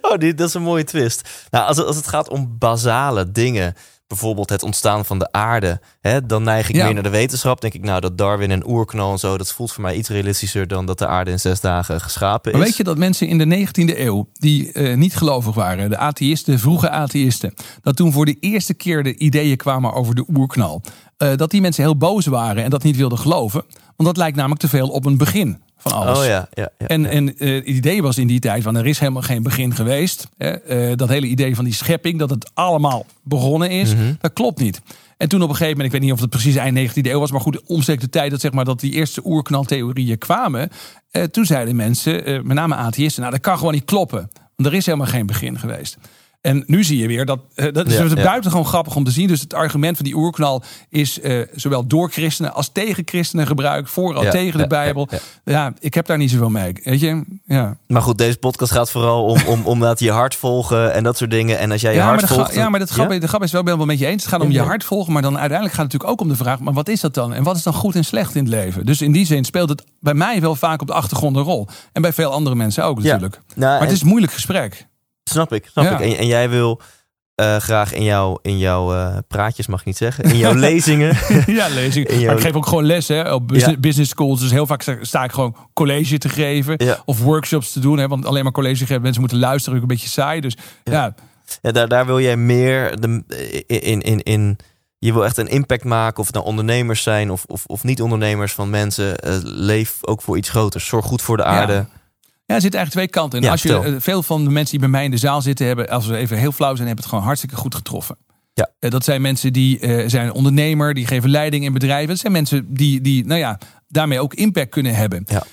Oh, 0.01 0.17
die, 0.17 0.33
dat 0.33 0.47
is 0.47 0.53
een 0.53 0.61
mooie 0.61 0.83
twist. 0.83 1.29
Nou, 1.49 1.67
als 1.67 1.77
als 1.77 1.95
het 1.95 2.07
gaat 2.07 2.29
om 2.29 2.55
basale 2.57 3.31
dingen, 3.31 3.73
bijvoorbeeld 4.09 4.49
het 4.49 4.63
ontstaan 4.63 5.05
van 5.05 5.19
de 5.19 5.31
aarde, 5.31 5.81
hè, 6.01 6.25
dan 6.25 6.43
neig 6.43 6.69
ik 6.69 6.75
Ja. 6.75 6.85
meer 6.85 6.93
naar 6.93 7.03
de 7.03 7.09
wetenschap. 7.09 7.61
Denk 7.61 7.73
ik, 7.73 7.83
nou, 7.83 8.01
dat 8.01 8.17
Darwin 8.17 8.51
en 8.51 8.69
oerknal 8.69 9.11
en 9.11 9.17
zo, 9.19 9.37
dat 9.37 9.53
voelt 9.53 9.71
voor 9.71 9.81
mij 9.81 9.95
iets 9.95 10.09
realistischer 10.09 10.67
dan 10.67 10.85
dat 10.85 10.97
de 10.97 11.07
aarde 11.07 11.31
in 11.31 11.39
zes 11.39 11.61
dagen 11.61 12.01
geschapen 12.01 12.51
is. 12.51 12.57
Maar 12.57 12.67
weet 12.67 12.77
je 12.77 12.83
dat 12.83 12.97
mensen 12.97 13.27
in 13.27 13.37
de 13.37 13.45
19e 13.45 13.99
eeuw, 13.99 14.29
die 14.33 14.71
eh, 14.71 14.97
niet 14.97 15.15
gelovig 15.15 15.55
waren, 15.55 15.89
de 15.89 15.97
atheïsten, 15.97 16.59
vroege 16.59 16.89
atheïsten, 16.89 17.53
dat 17.81 17.95
toen 17.95 18.11
voor 18.11 18.25
de 18.25 18.37
eerste 18.39 18.73
keer 18.73 19.03
de 19.03 19.17
ideeën 19.17 19.57
kwamen 19.57 19.93
over 19.93 20.15
de 20.15 20.25
oerknal, 20.35 20.81
eh, 21.17 21.35
dat 21.35 21.51
die 21.51 21.61
mensen 21.61 21.83
heel 21.83 21.97
boos 21.97 22.25
waren 22.25 22.63
en 22.63 22.69
dat 22.69 22.83
niet 22.83 22.95
wilden 22.97 23.17
geloven. 23.17 23.63
Want 23.95 24.09
dat 24.09 24.17
lijkt 24.17 24.35
namelijk 24.37 24.61
te 24.61 24.69
veel 24.69 24.87
op 24.89 25.05
een 25.05 25.17
begin 25.17 25.61
van 25.79 25.91
alles. 25.91 26.17
Oh 26.19 26.25
ja, 26.25 26.47
ja, 26.53 26.69
ja. 26.77 26.87
En, 26.87 27.05
en 27.05 27.37
eh, 27.37 27.53
het 27.55 27.65
idee 27.65 28.01
was 28.01 28.17
in 28.17 28.27
die 28.27 28.39
tijd, 28.39 28.63
van 28.63 28.75
er 28.75 28.87
is 28.87 28.99
helemaal 28.99 29.21
geen 29.21 29.43
begin 29.43 29.75
geweest. 29.75 30.27
Hè? 30.37 30.49
Eh, 30.49 30.97
dat 30.97 31.09
hele 31.09 31.25
idee 31.27 31.55
van 31.55 31.63
die 31.65 31.73
schepping, 31.73 32.19
dat 32.19 32.29
het 32.29 32.51
allemaal 32.53 33.05
begonnen 33.23 33.69
is, 33.69 33.93
Mhm. 33.95 34.13
dat 34.19 34.33
klopt 34.33 34.59
niet. 34.59 34.81
En 35.17 35.29
toen 35.29 35.41
op 35.41 35.49
een 35.49 35.55
gegeven 35.55 35.77
moment, 35.77 35.93
ik 35.93 35.99
weet 35.99 36.09
niet 36.09 36.17
of 36.17 36.21
het 36.21 36.29
precies 36.29 36.55
eind 36.55 36.73
19e 36.77 37.09
eeuw 37.11 37.19
was, 37.19 37.31
maar 37.31 37.41
goed, 37.41 37.61
omstreeks 37.65 38.01
de 38.01 38.09
tijd 38.09 38.31
dat, 38.31 38.41
zeg 38.41 38.51
maar, 38.51 38.65
dat 38.65 38.79
die 38.79 38.91
eerste 38.93 39.21
oerknaltheorieën 39.25 40.17
kwamen, 40.17 40.69
eh, 41.11 41.23
toen 41.23 41.45
zeiden 41.45 41.75
mensen, 41.75 42.23
met 42.47 42.55
name 42.57 42.75
atheïsten, 42.75 43.21
nou 43.21 43.33
dat 43.33 43.43
kan 43.43 43.57
gewoon 43.57 43.73
niet 43.73 43.85
kloppen. 43.85 44.29
Want 44.55 44.69
er 44.71 44.77
is 44.77 44.85
helemaal 44.85 45.07
geen 45.07 45.25
begin 45.25 45.59
geweest. 45.59 45.97
En 46.41 46.63
nu 46.67 46.83
zie 46.83 46.97
je 46.97 47.07
weer 47.07 47.25
dat, 47.25 47.39
eh, 47.55 47.73
dat 47.73 47.87
is 47.87 47.93
Ja, 47.93 48.01
dus 48.01 48.13
ja. 48.13 48.23
buitengewoon 48.23 48.65
grappig 48.65 48.95
om 48.95 49.03
te 49.03 49.11
zien. 49.11 49.27
Dus 49.27 49.41
het 49.41 49.53
argument 49.53 49.95
van 49.95 50.05
die 50.05 50.15
oerknal 50.15 50.63
is 50.89 51.19
eh, 51.19 51.41
zowel 51.55 51.87
door 51.87 52.11
christenen 52.11 52.53
als 52.53 52.69
tegen 52.71 53.03
christenen 53.05 53.47
gebruikt. 53.47 53.89
Vooral 53.89 54.23
Ja, 54.23 54.31
tegen 54.31 54.59
de 54.59 54.67
Bijbel. 54.67 55.07
ja, 55.43 55.73
ik 55.79 55.93
heb 55.93 56.05
daar 56.05 56.17
niet 56.17 56.31
zoveel 56.31 56.49
mee. 56.49 56.73
Weet 56.83 56.99
je? 56.99 57.23
Ja. 57.45 57.77
Maar 57.87 58.01
goed, 58.01 58.17
deze 58.17 58.37
podcast 58.37 58.71
gaat 58.71 58.91
vooral 58.91 59.25
om, 59.25 59.37
om, 59.47 59.65
om 59.65 59.79
dat 59.79 59.99
je 59.99 60.11
hart 60.11 60.35
volgen 60.35 60.93
en 60.93 61.03
dat 61.03 61.17
soort 61.17 61.31
dingen. 61.31 61.59
En 61.59 61.71
als 61.71 61.81
jij 61.81 61.93
je 61.93 61.99
hart 61.99 62.25
volgt... 62.25 62.53
ja, 62.53 62.69
maar 62.69 62.79
dat 62.79 62.89
grap, 62.89 63.09
de 63.09 63.27
grap 63.27 63.43
is 63.43 63.51
wel 63.51 63.63
ben 63.63 63.77
wel 63.77 63.85
met 63.85 63.99
je 63.99 64.05
eens. 64.05 64.23
Het 64.23 64.31
gaat 64.31 64.41
om 64.41 64.51
je 64.51 64.61
hart 64.61 64.83
volgen. 64.83 65.13
Maar 65.13 65.21
dan 65.21 65.37
uiteindelijk 65.37 65.75
gaat 65.75 65.83
het 65.83 65.93
natuurlijk 65.93 66.21
ook 66.21 66.27
om 66.27 66.37
de 66.37 66.43
vraag: 66.43 66.59
maar 66.59 66.73
wat 66.73 66.89
is 66.89 66.99
dat 66.99 67.13
dan? 67.13 67.33
En 67.33 67.43
wat 67.43 67.55
is 67.55 67.63
dan 67.63 67.73
goed 67.73 67.95
en 67.95 68.05
slecht 68.05 68.35
in 68.35 68.43
het 68.43 68.53
leven? 68.53 68.85
Dus 68.85 69.01
in 69.01 69.11
die 69.11 69.25
zin 69.25 69.43
speelt 69.43 69.69
het 69.69 69.83
bij 69.99 70.13
mij 70.13 70.41
wel 70.41 70.55
vaak 70.55 70.81
op 70.81 70.87
de 70.87 70.93
achtergrond 70.93 71.35
een 71.35 71.43
rol. 71.43 71.67
En 71.93 72.01
bij 72.01 72.13
veel 72.13 72.31
andere 72.31 72.55
mensen 72.55 72.83
ook 72.83 73.03
natuurlijk. 73.03 73.39
Nou, 73.55 73.71
Maar 73.71 73.81
het 73.81 73.91
is 73.91 74.01
een 74.01 74.07
moeilijk 74.07 74.33
gesprek. 74.33 74.87
Snap 75.29 75.53
ik, 75.53 75.65
snap 75.71 75.83
Ja. 75.85 75.99
ik. 75.99 76.11
En, 76.11 76.17
en 76.17 76.27
jij 76.27 76.49
wil 76.49 76.81
eh, 77.35 77.55
graag 77.57 77.93
in 77.93 78.03
jouw, 78.03 78.39
in 78.41 78.57
jouw 78.57 78.93
eh, 78.93 79.17
praatjes, 79.27 79.67
mag 79.67 79.79
ik 79.79 79.85
niet 79.85 79.97
zeggen, 79.97 80.23
in 80.23 80.37
jouw 80.37 80.53
lezingen. 80.69 81.17
ja, 81.59 81.67
lezing. 81.67 82.07
In 82.07 82.19
jouw- 82.19 82.27
Maar 82.27 82.37
ik 82.37 82.43
geef 82.43 82.53
ook 82.55 82.65
gewoon 82.67 82.85
les 82.85 83.07
hè, 83.07 83.33
op 83.33 83.47
business, 83.47 83.73
Ja. 83.73 83.79
business 83.79 84.09
schools. 84.11 84.39
Dus 84.39 84.51
heel 84.51 84.65
vaak 84.65 84.81
sta, 84.81 84.97
sta 85.01 85.23
ik 85.23 85.31
gewoon 85.31 85.55
college 85.73 86.17
te 86.17 86.29
geven. 86.29 86.73
Ja. 86.77 86.97
Of 87.05 87.19
workshops 87.21 87.71
te 87.71 87.79
doen. 87.79 87.97
Hè, 87.97 88.07
want 88.07 88.25
alleen 88.25 88.43
maar 88.43 88.51
college 88.51 88.85
geven, 88.85 89.01
mensen 89.01 89.21
moeten 89.21 89.39
luisteren. 89.39 89.75
Ook 89.77 89.81
een 89.81 89.87
beetje 89.95 90.07
saai. 90.09 90.41
Dus 90.41 90.57
ja, 90.83 91.13
Ja, 91.61 91.71
daar, 91.71 91.87
daar 91.87 92.05
wil 92.05 92.19
jij 92.19 92.37
meer 92.37 92.99
de, 92.99 93.23
in, 93.67 94.01
in, 94.01 94.21
in. 94.23 94.57
Je 94.97 95.13
wil 95.13 95.25
echt 95.25 95.37
een 95.37 95.47
impact 95.47 95.83
maken, 95.83 96.19
of 96.19 96.25
het 96.25 96.35
nou 96.35 96.47
ondernemers 96.47 97.03
zijn 97.03 97.31
of, 97.31 97.43
of, 97.47 97.65
of 97.65 97.83
niet-ondernemers 97.83 98.53
van 98.53 98.69
mensen. 98.69 99.17
eh, 99.17 99.33
leef 99.43 99.97
ook 100.01 100.21
voor 100.21 100.37
iets 100.37 100.49
groters. 100.49 100.87
Zorg 100.87 101.05
goed 101.05 101.21
voor 101.21 101.37
de 101.37 101.43
aarde. 101.43 101.85
Ja, 102.49 102.55
er 102.55 102.61
zitten 102.61 102.79
eigenlijk 102.79 103.09
twee 103.11 103.21
kanten 103.21 103.39
in. 103.39 103.45
Ja, 103.45 103.51
als 103.51 103.61
je, 103.61 103.95
eh, 103.95 104.01
veel 104.01 104.23
van 104.23 104.43
de 104.43 104.49
mensen 104.49 104.71
die 104.71 104.79
bij 104.79 104.89
mij 104.89 105.03
in 105.03 105.11
de 105.11 105.17
zaal 105.17 105.41
zitten 105.41 105.65
hebben, 105.67 105.89
als 105.89 106.07
we 106.07 106.15
even 106.15 106.37
heel 106.37 106.51
flauw 106.51 106.75
zijn, 106.75 106.87
hebben 106.87 107.03
het 107.03 107.13
gewoon 107.13 107.25
hartstikke 107.25 107.55
goed 107.55 107.75
getroffen. 107.75 108.17
Ja. 108.53 108.69
Eh, 108.79 108.91
dat 108.91 109.03
zijn 109.03 109.21
mensen 109.21 109.53
die 109.53 109.79
eh, 109.79 110.07
zijn 110.07 110.31
ondernemer, 110.33 110.93
die 110.93 111.07
geven 111.07 111.29
leiding 111.29 111.63
in 111.63 111.73
bedrijven. 111.73 112.07
Dat 112.07 112.19
zijn 112.19 112.33
mensen 112.33 112.73
die, 112.73 113.01
die 113.01 113.25
nou 113.25 113.39
ja, 113.39 113.59
daarmee 113.87 114.19
ook 114.19 114.33
impact 114.33 114.69
kunnen 114.69 114.95
hebben. 114.95 115.25
Ja. 115.25 115.43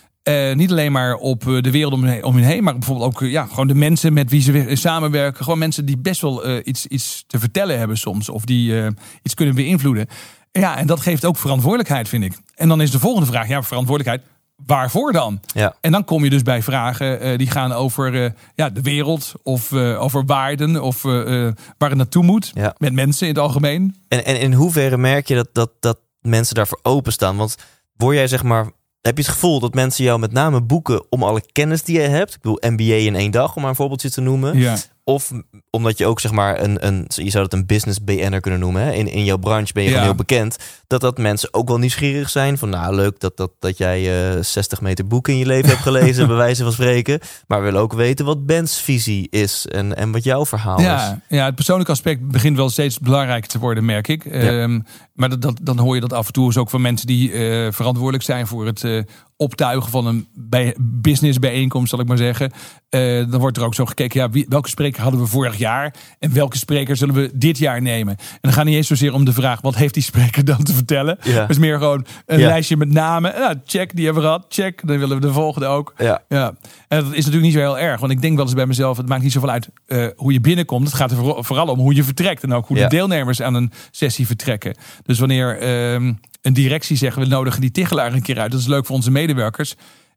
Niet 0.55 0.71
alleen 0.71 0.93
maar 0.93 1.15
op 1.15 1.41
de 1.61 1.71
wereld 1.71 1.93
om, 1.93 2.21
om 2.21 2.35
hen 2.35 2.45
heen, 2.45 2.65
maar 2.65 2.73
bijvoorbeeld 2.79 3.07
ook 3.07 3.21
ja, 3.21 3.47
gewoon 3.47 3.67
de 3.67 3.75
mensen 3.75 4.13
met 4.13 4.31
wie 4.31 4.41
ze 4.41 4.71
samenwerken. 4.73 5.45
Gewoon 5.45 5.59
mensen 5.59 5.85
die 5.85 5.99
best 5.99 6.21
wel 6.21 6.59
iets, 6.69 6.87
iets 6.87 7.25
te 7.27 7.39
vertellen 7.39 7.79
hebben 7.79 7.99
soms. 7.99 8.29
Of 8.29 8.45
die 8.45 8.75
iets 9.23 9.35
kunnen 9.35 9.55
beïnvloeden. 9.55 10.07
Ja, 10.53 10.77
en 10.77 10.87
dat 10.87 11.01
geeft 11.01 11.25
ook 11.25 11.37
verantwoordelijkheid, 11.37 12.09
vind 12.09 12.25
ik. 12.25 12.33
En 12.55 12.69
dan 12.69 12.81
is 12.81 12.91
de 12.91 12.99
volgende 12.99 13.27
vraag, 13.27 13.49
ja, 13.49 13.63
verantwoordelijkheid. 13.63 14.36
Waarvoor 14.57 15.13
dan? 15.13 15.41
Ja. 15.47 15.77
En 15.81 15.93
dan 15.93 16.05
kom 16.05 16.25
je 16.25 16.31
dus 16.31 16.43
bij 16.43 16.63
vragen 16.63 17.21
eh, 17.21 17.39
die 17.39 17.51
gaan 17.51 17.73
over 17.73 18.25
eh, 18.25 18.31
ja, 18.55 18.71
de 18.71 18.81
wereld 18.81 19.33
of 19.43 19.73
eh, 19.73 20.03
over 20.03 20.25
waarden 20.25 20.83
of 20.83 21.03
waar 21.03 21.89
het 21.89 21.95
naartoe 21.95 22.25
moet. 22.25 22.51
Ja. 22.55 22.75
Met 22.79 22.93
mensen 22.93 23.27
in 23.27 23.35
het 23.35 23.43
algemeen. 23.43 23.97
En, 24.09 24.25
en 24.25 24.41
in 24.41 24.53
hoeverre 24.53 24.97
merk 24.97 25.29
je 25.29 25.35
dat, 25.35 25.49
dat, 25.53 25.71
dat 25.81 25.99
mensen 26.21 26.55
daarvoor 26.55 26.79
openstaan? 26.83 27.37
Want 27.37 27.57
word 27.97 28.17
jij 28.17 28.29
zeg 28.29 28.43
maar. 28.43 28.75
Heb 29.01 29.17
je 29.17 29.23
het 29.23 29.33
gevoel 29.33 29.61
dat 29.61 29.75
mensen 29.75 30.05
jou 30.05 30.19
met 30.19 30.33
name 30.33 30.61
boeken 30.61 31.05
om 31.11 31.23
alle 31.23 31.43
kennis 31.53 31.83
die 31.83 32.01
je 32.01 32.07
hebt? 32.07 32.35
Ik 32.35 32.41
bedoel, 32.41 32.59
MBA 32.61 32.95
in 32.95 33.15
één 33.15 33.31
dag, 33.31 33.55
om 33.57 33.61
maar 33.61 33.71
een 33.71 33.77
voorbeeldje 33.77 34.11
te 34.11 34.21
noemen. 34.21 34.59
Ja. 34.59 34.77
Of 35.09 35.33
omdat 35.71 35.99
je 35.99 36.07
ook 36.07 36.21
zeg 36.21 36.33
maar 36.33 36.63
een, 36.63 36.87
een 36.87 37.05
je 37.09 37.31
zou 37.31 37.45
het 37.45 37.53
een 37.53 37.67
business 37.67 38.05
BN'er 38.05 38.41
kunnen 38.41 38.61
noemen. 38.61 38.83
Hè? 38.83 38.93
In, 38.93 39.09
in 39.09 39.25
jouw 39.25 39.37
branche 39.37 39.73
ben 39.73 39.83
je 39.83 39.89
Ja. 39.89 39.95
gewoon 39.95 40.09
heel 40.09 40.19
bekend. 40.25 40.57
Dat 40.87 41.01
dat 41.01 41.19
mensen 41.19 41.49
ook 41.55 41.69
wel 41.69 41.79
nieuwsgierig 41.79 42.29
zijn. 42.31 42.59
Van 42.59 42.69
nou 42.69 42.95
leuk 42.95 43.21
dat, 43.21 43.37
dat, 43.37 43.51
dat 43.59 43.79
jij 43.79 44.35
eh 44.37 44.43
60 44.43 44.81
meter 44.81 45.07
boeken 45.07 45.33
in 45.33 45.39
je 45.39 45.47
leven 45.47 45.69
hebt 45.69 45.83
gelezen, 45.83 46.27
bij 46.33 46.37
wijze 46.37 46.63
van 46.63 46.73
spreken. 46.73 47.21
Maar 47.47 47.59
we 47.59 47.65
willen 47.65 47.81
ook 47.81 47.93
weten 47.93 48.25
wat 48.25 48.47
Ben's 48.47 48.81
visie 48.81 49.27
is 49.31 49.67
en, 49.67 49.97
en 49.97 50.13
wat 50.13 50.25
jouw 50.25 50.47
verhaal 50.47 50.79
is. 50.79 50.85
Ja, 50.85 51.21
ja, 51.29 51.45
het 51.45 51.55
persoonlijke 51.55 51.93
aspect 51.93 52.29
begint 52.29 52.57
wel 52.57 52.71
steeds 52.71 52.99
belangrijker 52.99 53.49
te 53.51 53.59
worden, 53.59 53.85
merk 53.85 54.09
ik. 54.09 54.25
Ehm, 54.25 54.81
maar 55.13 55.29
dat, 55.29 55.43
dat, 55.43 55.59
dan 55.63 55.79
hoor 55.79 55.95
je 55.95 56.01
dat 56.01 56.13
af 56.13 56.27
en 56.27 56.33
toe 56.33 56.45
eens 56.47 56.57
ook 56.57 56.71
van 56.71 56.81
mensen 56.81 57.07
die 57.07 57.33
eh, 57.33 57.73
verantwoordelijk 57.73 58.25
zijn 58.25 58.47
voor 58.47 58.67
het 58.67 58.85
eh, 58.85 59.03
optuigen 59.37 59.91
van 59.91 60.07
een 60.07 60.27
bij, 60.35 60.75
businessbijeenkomst, 60.81 61.91
zal 61.91 62.01
ik 62.01 62.07
maar 62.07 62.17
zeggen. 62.17 62.53
Eh, 62.89 63.01
dan 63.31 63.41
wordt 63.41 63.57
er 63.57 63.65
ook 63.65 63.75
zo 63.75 63.85
gekeken, 63.85 64.21
ja, 64.21 64.31
wie, 64.31 64.47
welke 64.49 64.69
spreker 64.69 65.03
hadden 65.03 65.21
we 65.21 65.27
vorig 65.27 65.57
jaar 65.59 65.95
en 66.19 66.33
welke 66.33 66.57
spreker 66.57 66.97
zullen 66.97 67.15
we 67.15 67.31
dit 67.35 67.59
jaar 67.59 67.83
nemen? 67.83 68.17
En 68.17 68.39
dan 68.41 68.53
gaat 68.53 68.65
niet 68.65 68.75
eens 68.75 68.87
zozeer 68.87 69.13
om 69.15 69.25
de 69.25 69.33
vraag, 69.33 69.61
wat 69.61 69.75
heeft 69.75 69.95
die 69.95 70.03
spreker 70.03 70.45
dan 70.45 70.63
te 70.63 70.73
vertellen? 70.75 71.19
Ja. 71.23 71.41
Het 71.41 71.51
is 71.51 71.59
meer 71.59 71.79
gewoon 71.79 72.07
een 72.27 72.39
Ja. 72.39 72.47
lijstje 72.47 72.77
met 72.77 72.91
namen. 72.93 73.33
Nou, 73.39 73.55
check, 73.65 73.97
die 73.97 74.05
hebben 74.05 74.23
we 74.23 74.29
gehad. 74.29 74.47
Check, 74.49 74.87
dan 74.87 74.99
willen 74.99 75.21
we 75.21 75.27
de 75.27 75.33
volgende 75.33 75.67
ook. 75.67 75.95
Ja. 75.97 76.23
Ja, 76.29 76.47
en 76.89 76.99
dat 77.05 77.07
is 77.13 77.17
natuurlijk 77.17 77.43
niet 77.43 77.53
zo 77.53 77.59
heel 77.59 77.79
erg. 77.79 78.01
Want 78.01 78.13
ik 78.13 78.21
denk 78.23 78.37
wel 78.37 78.45
eens 78.45 78.55
bij 78.55 78.67
mezelf, 78.67 78.97
het 78.97 79.09
maakt 79.09 79.23
niet 79.23 79.33
zoveel 79.33 79.51
uit 79.51 79.69
eh, 79.87 80.07
hoe 80.17 80.33
je 80.33 80.41
binnenkomt. 80.41 80.87
Het 80.87 80.97
gaat 80.97 81.11
er 81.11 81.17
vooral- 81.45 81.67
om 81.69 81.79
hoe 81.79 81.95
je 81.95 82.05
vertrekt. 82.05 82.43
En 82.43 82.53
ook 82.53 82.67
hoe 82.67 82.77
de 82.77 82.87
deelnemers 82.87 83.43
aan 83.43 83.55
een 83.55 83.73
sessie 83.91 84.27
vertrekken. 84.27 84.77
Dus 85.03 85.19
wanneer 85.19 85.59
ehm, 85.59 86.13
een 86.47 86.53
directie 86.53 86.97
zegt, 86.97 87.17
we 87.17 87.27
nodigen 87.27 87.61
die 87.61 87.71
tichelaar 87.71 88.13
een 88.13 88.23
keer 88.23 88.39
uit. 88.39 88.51
Dat 88.51 88.61
is 88.61 88.67
leuk 88.67 88.87
voor 88.87 88.95
onze 88.95 89.11
medewerkers. 89.11 89.75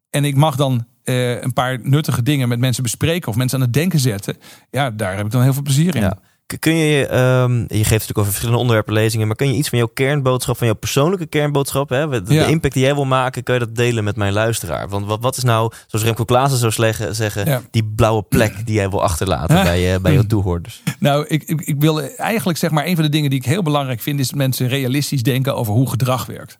En 0.09 0.25
ik 0.25 0.35
mag 0.35 0.55
dan 0.55 0.85
eh, 1.03 1.41
een 1.41 1.53
paar 1.53 1.79
nuttige 1.81 2.23
dingen 2.23 2.47
met 2.49 2.59
mensen 2.59 2.83
bespreken. 2.83 3.29
Of 3.29 3.35
mensen 3.35 3.57
aan 3.57 3.63
het 3.63 3.73
denken 3.73 3.99
zetten. 3.99 4.37
Ja, 4.69 4.91
daar 4.91 5.15
heb 5.15 5.25
ik 5.25 5.31
dan 5.31 5.41
heel 5.41 5.53
veel 5.53 5.61
plezier 5.61 5.95
in. 5.95 6.13
Kun 6.59 6.75
je, 6.75 7.05
ehm, 7.07 7.57
je 7.59 7.67
geeft 7.67 7.89
natuurlijk 7.89 8.17
over 8.17 8.29
verschillende 8.31 8.59
onderwerpen 8.61 8.93
lezingen, 8.93 9.27
maar 9.27 9.35
kun 9.35 9.47
je 9.47 9.53
iets 9.53 9.69
van 9.69 9.77
jouw 9.77 9.89
kernboodschap, 9.93 10.57
van 10.57 10.67
jouw 10.67 10.75
persoonlijke 10.75 11.25
kernboodschap, 11.25 11.89
hè, 11.89 12.21
de, 12.23 12.45
impact 12.47 12.73
die 12.73 12.83
jij 12.83 12.93
wil 12.95 13.05
maken, 13.05 13.43
kun 13.43 13.53
je 13.53 13.59
dat 13.59 13.75
delen 13.75 14.03
met 14.03 14.15
mijn 14.15 14.33
luisteraar? 14.33 14.89
Want 14.89 15.05
wat, 15.05 15.21
wat 15.21 15.37
is 15.37 15.43
nou, 15.43 15.71
zoals 15.87 16.05
Remco 16.05 16.23
Klaassen 16.25 16.59
zou 16.59 16.71
sleggen- 16.71 17.15
zeggen, 17.15 17.45
Ja. 17.45 17.61
die 17.71 17.83
blauwe 17.95 18.21
plek 18.23 18.65
die 18.65 18.75
jij 18.75 18.89
wil 18.89 19.03
achterlaten 19.03 19.55
Huh? 19.55 19.63
bij, 19.63 19.79
je 19.81 19.99
bij 19.99 20.13
jouw 20.13 20.23
toehoorders? 20.23 20.81
Nou, 20.99 21.25
ik, 21.27 21.43
ik, 21.43 21.61
ik 21.61 21.75
wil 21.79 22.01
eigenlijk 22.01 22.57
zeg 22.57 22.71
maar, 22.71 22.85
een 22.85 22.95
van 22.95 23.03
de 23.03 23.09
dingen 23.11 23.29
die 23.29 23.39
ik 23.39 23.45
heel 23.45 23.61
belangrijk 23.63 24.01
vind, 24.01 24.19
is 24.19 24.27
dat 24.27 24.37
mensen 24.37 24.67
realistisch 24.67 25.23
denken 25.23 25.55
over 25.55 25.73
hoe 25.73 25.89
gedrag 25.89 26.25
werkt. 26.25 26.57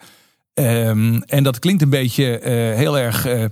Ehm, 0.54 1.19
en 1.25 1.43
dat 1.43 1.60
klinkt 1.60 1.82
een 1.82 1.89
beetje 1.89 2.39
eh, 2.39 2.54
heel 2.75 2.97
erg. 2.97 3.25
eh, 3.25 3.45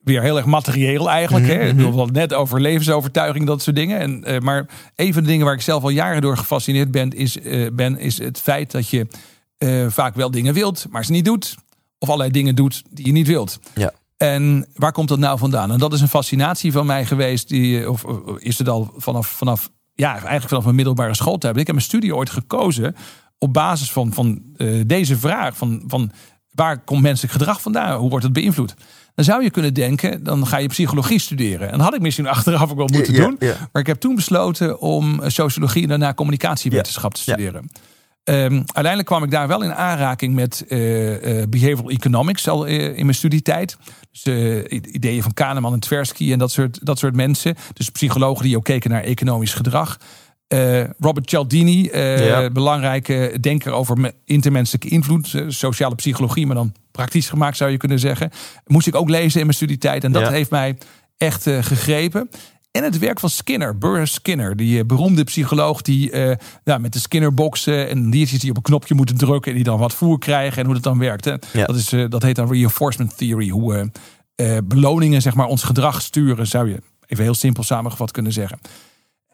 Weer 0.00 0.22
heel 0.22 0.36
erg 0.36 0.46
materieel 0.46 1.10
eigenlijk. 1.10 1.46
Mhm, 1.46 1.54
hè? 1.54 1.66
Ik 1.68 1.76
bedoel, 1.76 1.94
wel 1.94 2.06
net 2.06 2.34
over 2.34 2.60
levensovertuiging, 2.60 3.46
dat 3.46 3.62
soort 3.62 3.76
dingen. 3.76 3.98
En, 3.98 4.24
eh, 4.24 4.38
maar 4.38 4.68
een 4.96 5.12
van 5.12 5.22
de 5.22 5.28
dingen 5.28 5.44
waar 5.44 5.54
ik 5.54 5.60
zelf 5.60 5.82
al 5.82 5.88
jaren 5.88 6.22
door 6.22 6.36
gefascineerd 6.36 6.90
ben, 6.90 7.10
is, 7.10 7.40
eh, 7.40 7.66
ben, 7.72 7.98
is 7.98 8.18
het 8.18 8.40
feit 8.40 8.70
dat 8.70 8.88
je 8.88 9.06
eh, 9.58 9.86
vaak 9.88 10.14
wel 10.14 10.30
dingen 10.30 10.54
wilt, 10.54 10.86
maar 10.90 11.04
ze 11.04 11.12
niet 11.12 11.24
doet. 11.24 11.56
Of 11.98 12.08
allerlei 12.08 12.30
dingen 12.30 12.54
doet 12.54 12.82
die 12.90 13.06
je 13.06 13.12
niet 13.12 13.26
wilt. 13.26 13.58
Ja. 13.74 13.92
En 14.16 14.66
waar 14.74 14.92
komt 14.92 15.08
dat 15.08 15.18
nou 15.18 15.38
vandaan? 15.38 15.72
En 15.72 15.78
dat 15.78 15.92
is 15.92 16.00
een 16.00 16.08
fascinatie 16.08 16.72
van 16.72 16.86
mij 16.86 17.04
geweest. 17.04 17.48
Die, 17.48 17.90
of, 17.90 18.04
of 18.04 18.38
is 18.38 18.58
het 18.58 18.68
al 18.68 18.94
vanaf, 18.96 19.26
vanaf, 19.26 19.70
ja, 19.94 20.12
eigenlijk 20.12 20.48
vanaf 20.48 20.64
mijn 20.64 20.76
middelbare 20.76 21.14
schooltijd. 21.14 21.56
Ik 21.56 21.66
heb 21.66 21.74
mijn 21.74 21.86
studie 21.86 22.16
ooit 22.16 22.30
gekozen 22.30 22.96
op 23.38 23.52
basis 23.52 23.92
van, 23.92 24.12
van 24.12 24.42
deze 24.86 25.16
vraag. 25.16 25.56
Van, 25.56 25.82
van 25.86 26.10
waar 26.50 26.78
komt 26.84 27.02
menselijk 27.02 27.32
gedrag 27.32 27.62
vandaan? 27.62 27.98
Hoe 27.98 28.10
wordt 28.10 28.24
het 28.24 28.32
beïnvloed? 28.32 28.74
Dan 29.14 29.24
zou 29.24 29.42
je 29.42 29.50
kunnen 29.50 29.74
denken, 29.74 30.24
dan 30.24 30.46
ga 30.46 30.56
je 30.56 30.68
psychologie 30.68 31.18
studeren. 31.18 31.70
En 31.70 31.76
dat 31.76 31.86
had 31.86 31.94
ik 31.94 32.00
misschien 32.00 32.26
achteraf 32.26 32.70
ook 32.70 32.76
wel 32.76 32.88
moeten 32.92 33.14
doen. 33.14 33.36
Maar 33.40 33.82
ik 33.82 33.86
heb 33.86 34.00
toen 34.00 34.14
besloten 34.14 34.80
om 34.80 35.22
eh, 35.22 35.28
sociologie 35.28 35.82
en 35.82 35.88
daarna 35.88 36.14
communicatiewetenschap 36.14 37.14
te 37.14 37.20
studeren. 37.20 37.70
Ehm, 38.24 38.54
uiteindelijk 38.54 39.06
kwam 39.06 39.22
ik 39.22 39.30
daar 39.30 39.48
wel 39.48 39.62
in 39.62 39.74
aanraking 39.74 40.34
met 40.34 40.64
eh, 40.68 41.40
eh, 41.40 41.48
behavioral 41.48 41.90
economics 41.90 42.48
al 42.48 42.64
in 42.64 43.04
mijn 43.04 43.14
studietijd. 43.14 43.76
Dus 44.10 44.24
ideeën 44.68 45.22
van 45.22 45.34
Kahneman 45.34 45.72
en 45.72 45.80
Tversky 45.80 46.32
en 46.32 46.38
dat 46.38 46.50
soort, 46.50 46.86
dat 46.86 46.98
soort 46.98 47.14
mensen. 47.14 47.56
Dus 47.72 47.88
psychologen 47.88 48.44
die 48.44 48.56
ook 48.56 48.64
keken 48.64 48.90
naar 48.90 49.02
economisch 49.02 49.54
gedrag. 49.54 49.98
Eh, 50.50 50.84
Robert 50.98 51.28
Cialdini, 51.28 51.88
Ja. 51.92 52.50
belangrijke 52.50 53.36
denker 53.40 53.72
over 53.72 53.96
me- 53.98 54.14
intermenselijke 54.24 54.88
invloed, 54.88 55.34
eh, 55.34 55.44
sociale 55.48 55.94
psychologie, 55.94 56.46
maar 56.46 56.56
dan 56.56 56.72
praktisch 56.90 57.28
gemaakt 57.28 57.56
zou 57.56 57.70
je 57.70 57.76
kunnen 57.76 57.98
zeggen. 57.98 58.30
Moest 58.66 58.86
ik 58.86 58.94
ook 58.94 59.08
lezen 59.08 59.38
in 59.40 59.46
mijn 59.46 59.56
studietijd 59.56 60.04
en 60.04 60.12
dat 60.12 60.22
Ja. 60.22 60.30
heeft 60.30 60.50
mij 60.50 60.78
echt 61.16 61.42
gegrepen. 61.42 62.30
En 62.70 62.84
het 62.84 62.98
werk 62.98 63.20
van 63.20 63.30
Skinner, 63.30 63.78
Burr 63.78 64.06
Skinner, 64.06 64.56
die 64.56 64.84
beroemde 64.84 65.24
psycholoog 65.24 65.82
die 65.82 66.10
nou, 66.64 66.80
met 66.80 66.92
de 66.92 66.98
Skinner-boxen 66.98 67.88
en 67.88 68.10
diertjes 68.10 68.40
die 68.40 68.50
op 68.50 68.56
een 68.56 68.62
knopje 68.62 68.94
moeten 68.94 69.16
drukken 69.16 69.50
en 69.50 69.56
die 69.56 69.66
dan 69.66 69.78
wat 69.78 69.94
voer 69.94 70.18
krijgen 70.18 70.58
en 70.58 70.64
hoe 70.64 70.74
dat 70.74 70.82
dan 70.82 70.98
werkt. 70.98 71.24
Hè. 71.24 71.34
Ja. 71.52 71.66
Dat, 71.66 71.76
is, 71.76 71.88
dat 72.08 72.22
heet 72.22 72.36
dan 72.36 72.48
reinforcement 72.52 73.16
theory, 73.16 73.48
hoe 73.48 73.90
beloningen 74.64 75.22
zeg 75.22 75.34
maar, 75.34 75.46
ons 75.46 75.62
gedrag 75.62 76.02
sturen, 76.02 76.46
zou 76.46 76.68
je 76.68 76.78
even 77.06 77.24
heel 77.24 77.34
simpel 77.34 77.62
samengevat 77.62 78.10
kunnen 78.10 78.32
zeggen. 78.32 78.58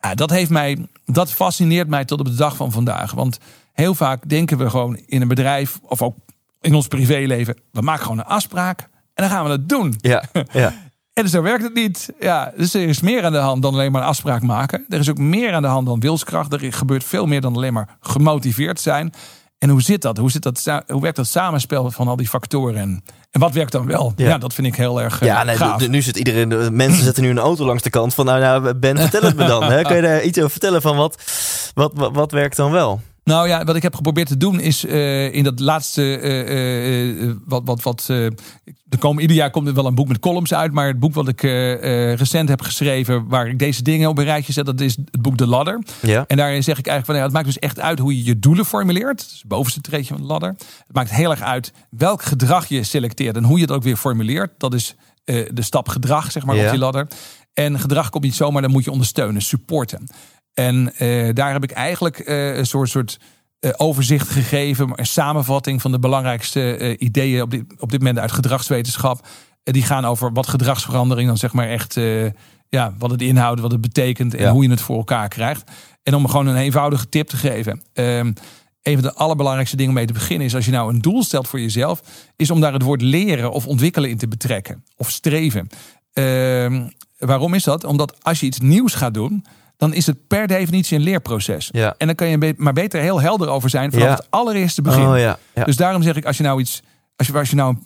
Ja, 0.06 0.14
dat, 0.14 0.30
heeft 0.30 0.50
mij, 0.50 0.86
dat 1.04 1.32
fascineert 1.32 1.88
mij 1.88 2.04
tot 2.04 2.20
op 2.20 2.26
de 2.26 2.34
dag 2.34 2.56
van 2.56 2.72
vandaag. 2.72 3.12
Want 3.12 3.38
heel 3.72 3.94
vaak 3.94 4.28
denken 4.28 4.58
we 4.58 4.70
gewoon 4.70 4.96
in 5.06 5.20
een 5.20 5.28
bedrijf 5.28 5.78
of 5.82 6.02
ook 6.02 6.16
in 6.60 6.74
ons 6.74 6.88
privéleven, 6.88 7.56
we 7.72 7.80
maken 7.80 8.02
gewoon 8.02 8.18
een 8.18 8.24
afspraak 8.24 8.80
en 8.80 8.88
dan 9.14 9.28
gaan 9.28 9.44
we 9.44 9.50
het 9.50 9.68
doen. 9.68 9.94
Ja, 9.96 10.22
ja. 10.52 10.74
En 11.12 11.22
dus 11.22 11.30
zo 11.30 11.42
werkt 11.42 11.62
het 11.62 11.74
niet. 11.74 12.12
Ja, 12.20 12.52
dus 12.56 12.74
er 12.74 12.88
is 12.88 13.00
meer 13.00 13.24
aan 13.24 13.32
de 13.32 13.38
hand 13.38 13.62
dan 13.62 13.72
alleen 13.72 13.92
maar 13.92 14.02
een 14.02 14.08
afspraak 14.08 14.42
maken. 14.42 14.84
Er 14.88 14.98
is 14.98 15.10
ook 15.10 15.18
meer 15.18 15.52
aan 15.52 15.62
de 15.62 15.68
hand 15.68 15.86
dan 15.86 16.00
wilskracht. 16.00 16.52
Er 16.52 16.72
gebeurt 16.72 17.04
veel 17.04 17.26
meer 17.26 17.40
dan 17.40 17.56
alleen 17.56 17.72
maar 17.72 17.96
gemotiveerd 18.00 18.80
zijn. 18.80 19.12
En 19.58 19.68
hoe 19.68 19.82
zit 19.82 20.02
dat? 20.02 20.16
Hoe, 20.16 20.30
zit 20.30 20.42
dat, 20.42 20.82
hoe 20.86 21.00
werkt 21.00 21.16
dat 21.16 21.26
samenspel 21.26 21.90
van 21.90 22.08
al 22.08 22.16
die 22.16 22.28
factoren? 22.28 22.76
En, 23.30 23.40
wat 23.40 23.52
werkt 23.52 23.72
dan 23.72 23.86
wel? 23.86 24.12
Ja. 24.16 24.28
Ja, 24.28 24.38
dat 24.38 24.54
vind 24.54 24.66
ik 24.66 24.74
heel 24.74 25.02
erg 25.02 25.20
eh, 25.20 25.26
Ja, 25.28 25.44
nee, 25.44 25.56
gaaf. 25.56 25.88
nu 25.88 26.02
zit 26.02 26.16
iedereen. 26.16 26.48
de 26.48 26.68
Mensen 26.72 27.04
zetten 27.04 27.22
nu 27.22 27.30
een 27.30 27.38
auto 27.38 27.64
langs 27.64 27.82
de 27.82 27.90
kant 27.90 28.14
van. 28.14 28.24
Nou, 28.24 28.40
nou 28.40 28.74
Ben, 28.74 28.98
vertel 28.98 29.22
het 29.22 29.36
me 29.36 29.46
dan. 29.46 29.62
Hè? 29.62 29.82
Kun 29.82 29.96
je 29.96 30.02
daar 30.02 30.22
iets 30.22 30.38
over 30.38 30.50
vertellen 30.50 30.82
van 30.82 30.96
wat, 30.96 31.22
wat, 31.74 31.92
wat, 31.94 32.14
wat 32.14 32.32
werkt 32.32 32.56
dan 32.56 32.70
wel? 32.70 33.00
Nou 33.26 33.48
ja, 33.48 33.64
wat 33.64 33.76
ik 33.76 33.82
heb 33.82 33.94
geprobeerd 33.94 34.28
te 34.28 34.36
doen 34.36 34.60
is 34.60 34.84
eh, 34.84 35.32
in 35.32 35.44
dat 35.44 35.60
laatste. 35.60 36.18
eh, 36.18 37.22
eh, 37.22 37.36
wat, 37.44 37.62
wat, 37.64 37.82
wat, 37.82 38.08
er 38.08 38.98
komen, 38.98 39.22
ieder 39.22 39.36
jaar 39.36 39.50
komt 39.50 39.68
er 39.68 39.74
wel 39.74 39.86
een 39.86 39.94
boek 39.94 40.08
met 40.08 40.18
columns 40.18 40.54
uit. 40.54 40.72
Maar 40.72 40.86
het 40.86 40.98
boek 40.98 41.14
wat 41.14 41.28
ik 41.28 41.40
recent 42.18 42.48
heb 42.48 42.62
geschreven. 42.62 43.28
waar 43.28 43.48
ik 43.48 43.58
deze 43.58 43.82
dingen 43.82 44.08
op 44.08 44.18
een 44.18 44.24
rijtje 44.24 44.52
zet. 44.52 44.66
dat 44.66 44.80
is 44.80 44.96
het 44.96 45.22
boek 45.22 45.38
De 45.38 45.46
Ladder. 45.46 45.82
Ja. 46.02 46.24
En 46.26 46.36
daarin 46.36 46.62
zeg 46.62 46.78
ik 46.78 46.86
eigenlijk 46.86 47.06
van 47.06 47.14
ja, 47.16 47.22
het 47.22 47.32
maakt 47.32 47.46
dus 47.46 47.58
echt 47.58 47.80
uit 47.80 47.98
hoe 47.98 48.16
je 48.16 48.24
je 48.24 48.38
doelen 48.38 48.64
formuleert. 48.64 49.18
Dat 49.18 49.30
is 49.32 49.38
het 49.38 49.48
bovenste 49.48 49.80
treedje 49.80 50.14
van 50.14 50.22
de 50.22 50.28
ladder. 50.28 50.48
Het 50.86 50.92
maakt 50.92 51.10
heel 51.10 51.30
erg 51.30 51.42
uit 51.42 51.72
welk 51.90 52.22
gedrag 52.22 52.66
je 52.66 52.82
selecteert 52.82 53.36
en 53.36 53.44
hoe 53.44 53.56
je 53.56 53.62
het 53.62 53.72
ook 53.72 53.82
weer 53.82 53.96
formuleert. 53.96 54.50
Dat 54.58 54.74
is 54.74 54.94
de 55.24 55.62
stap 55.62 55.88
gedrag, 55.88 56.32
zeg 56.32 56.44
maar, 56.44 56.56
Ja. 56.56 56.64
op 56.64 56.70
die 56.70 56.78
ladder. 56.78 57.06
En 57.54 57.78
gedrag 57.80 58.10
komt 58.10 58.24
niet 58.24 58.34
zomaar, 58.34 58.62
dan 58.62 58.70
moet 58.70 58.84
je 58.84 58.90
ondersteunen, 58.90 59.42
supporten. 59.42 60.08
En 60.56 60.92
eh, 60.96 61.34
daar 61.34 61.52
heb 61.52 61.62
ik 61.62 61.70
eigenlijk 61.70 62.18
eh, 62.18 62.56
een 62.56 62.66
soort, 62.66 62.88
soort 62.88 63.18
eh, 63.60 63.70
overzicht 63.76 64.28
gegeven, 64.28 64.92
een 64.94 65.06
samenvatting 65.06 65.80
van 65.82 65.90
de 65.92 65.98
belangrijkste 65.98 66.96
ideeën 66.98 67.42
op 67.42 67.50
dit, 67.50 67.64
op 67.78 67.90
dit 67.90 68.00
moment 68.00 68.18
uit 68.18 68.32
gedragswetenschap. 68.32 69.26
Die 69.62 69.82
gaan 69.82 70.04
over 70.04 70.32
wat 70.32 70.46
gedragsverandering 70.46 71.28
dan 71.28 71.36
zeg 71.36 71.52
maar 71.52 71.68
echt, 71.68 71.94
ja, 72.68 72.94
wat 72.98 73.10
het 73.10 73.22
inhoudt, 73.22 73.60
wat 73.60 73.70
het 73.70 73.80
betekent 73.80 74.34
en 74.34 74.42
Ja. 74.42 74.50
hoe 74.52 74.62
je 74.62 74.70
het 74.70 74.80
voor 74.80 74.96
elkaar 74.96 75.28
krijgt. 75.28 75.70
En 76.02 76.14
om 76.14 76.28
gewoon 76.28 76.46
een 76.46 76.56
eenvoudige 76.56 77.08
tip 77.08 77.28
te 77.28 77.36
geven. 77.36 77.82
Ehm, 77.92 78.32
een 78.82 78.94
van 78.94 79.02
de 79.02 79.14
allerbelangrijkste 79.14 79.76
dingen 79.76 79.90
om 79.92 79.96
mee 79.98 80.06
te 80.06 80.12
beginnen 80.12 80.46
is 80.46 80.54
als 80.54 80.64
je 80.64 80.70
nou 80.70 80.92
een 80.94 81.00
doel 81.00 81.22
stelt 81.22 81.48
voor 81.48 81.60
jezelf, 81.60 82.02
is 82.36 82.50
om 82.50 82.60
daar 82.60 82.72
het 82.72 82.82
woord 82.82 83.02
leren 83.02 83.52
of 83.52 83.66
ontwikkelen 83.66 84.10
in 84.10 84.18
te 84.18 84.28
betrekken. 84.28 84.84
Of 84.96 85.10
streven. 85.10 85.68
Ehm, 86.12 86.88
waarom 87.18 87.54
is 87.54 87.64
dat? 87.64 87.84
Omdat 87.84 88.24
als 88.24 88.40
je 88.40 88.46
iets 88.46 88.60
nieuws 88.60 88.94
gaat 88.94 89.14
doen, 89.14 89.44
dan 89.76 89.94
is 89.94 90.06
het 90.06 90.26
per 90.26 90.46
definitie 90.46 90.96
een 90.96 91.02
leerproces. 91.02 91.68
Ja. 91.72 91.94
En 91.98 92.06
dan 92.06 92.16
kan 92.16 92.28
je 92.28 92.54
maar 92.56 92.72
beter 92.72 93.00
heel 93.00 93.20
helder 93.20 93.48
over 93.48 93.70
zijn 93.70 93.90
vanaf 93.92 94.06
Ja. 94.06 94.14
het 94.14 94.26
allereerste 94.30 94.82
begin. 94.82 95.06
Oh 95.08 95.18
ja. 95.18 95.38
Dus 95.64 95.76
daarom 95.76 96.02
zeg 96.02 96.16
ik, 96.16 96.24
als 96.24 96.36
je 96.36 96.42
nou 96.42 96.60
iets, 96.60 96.82
als 97.16 97.26
je, 97.26 97.32
als 97.38 97.50
je 97.50 97.56
nou 97.56 97.76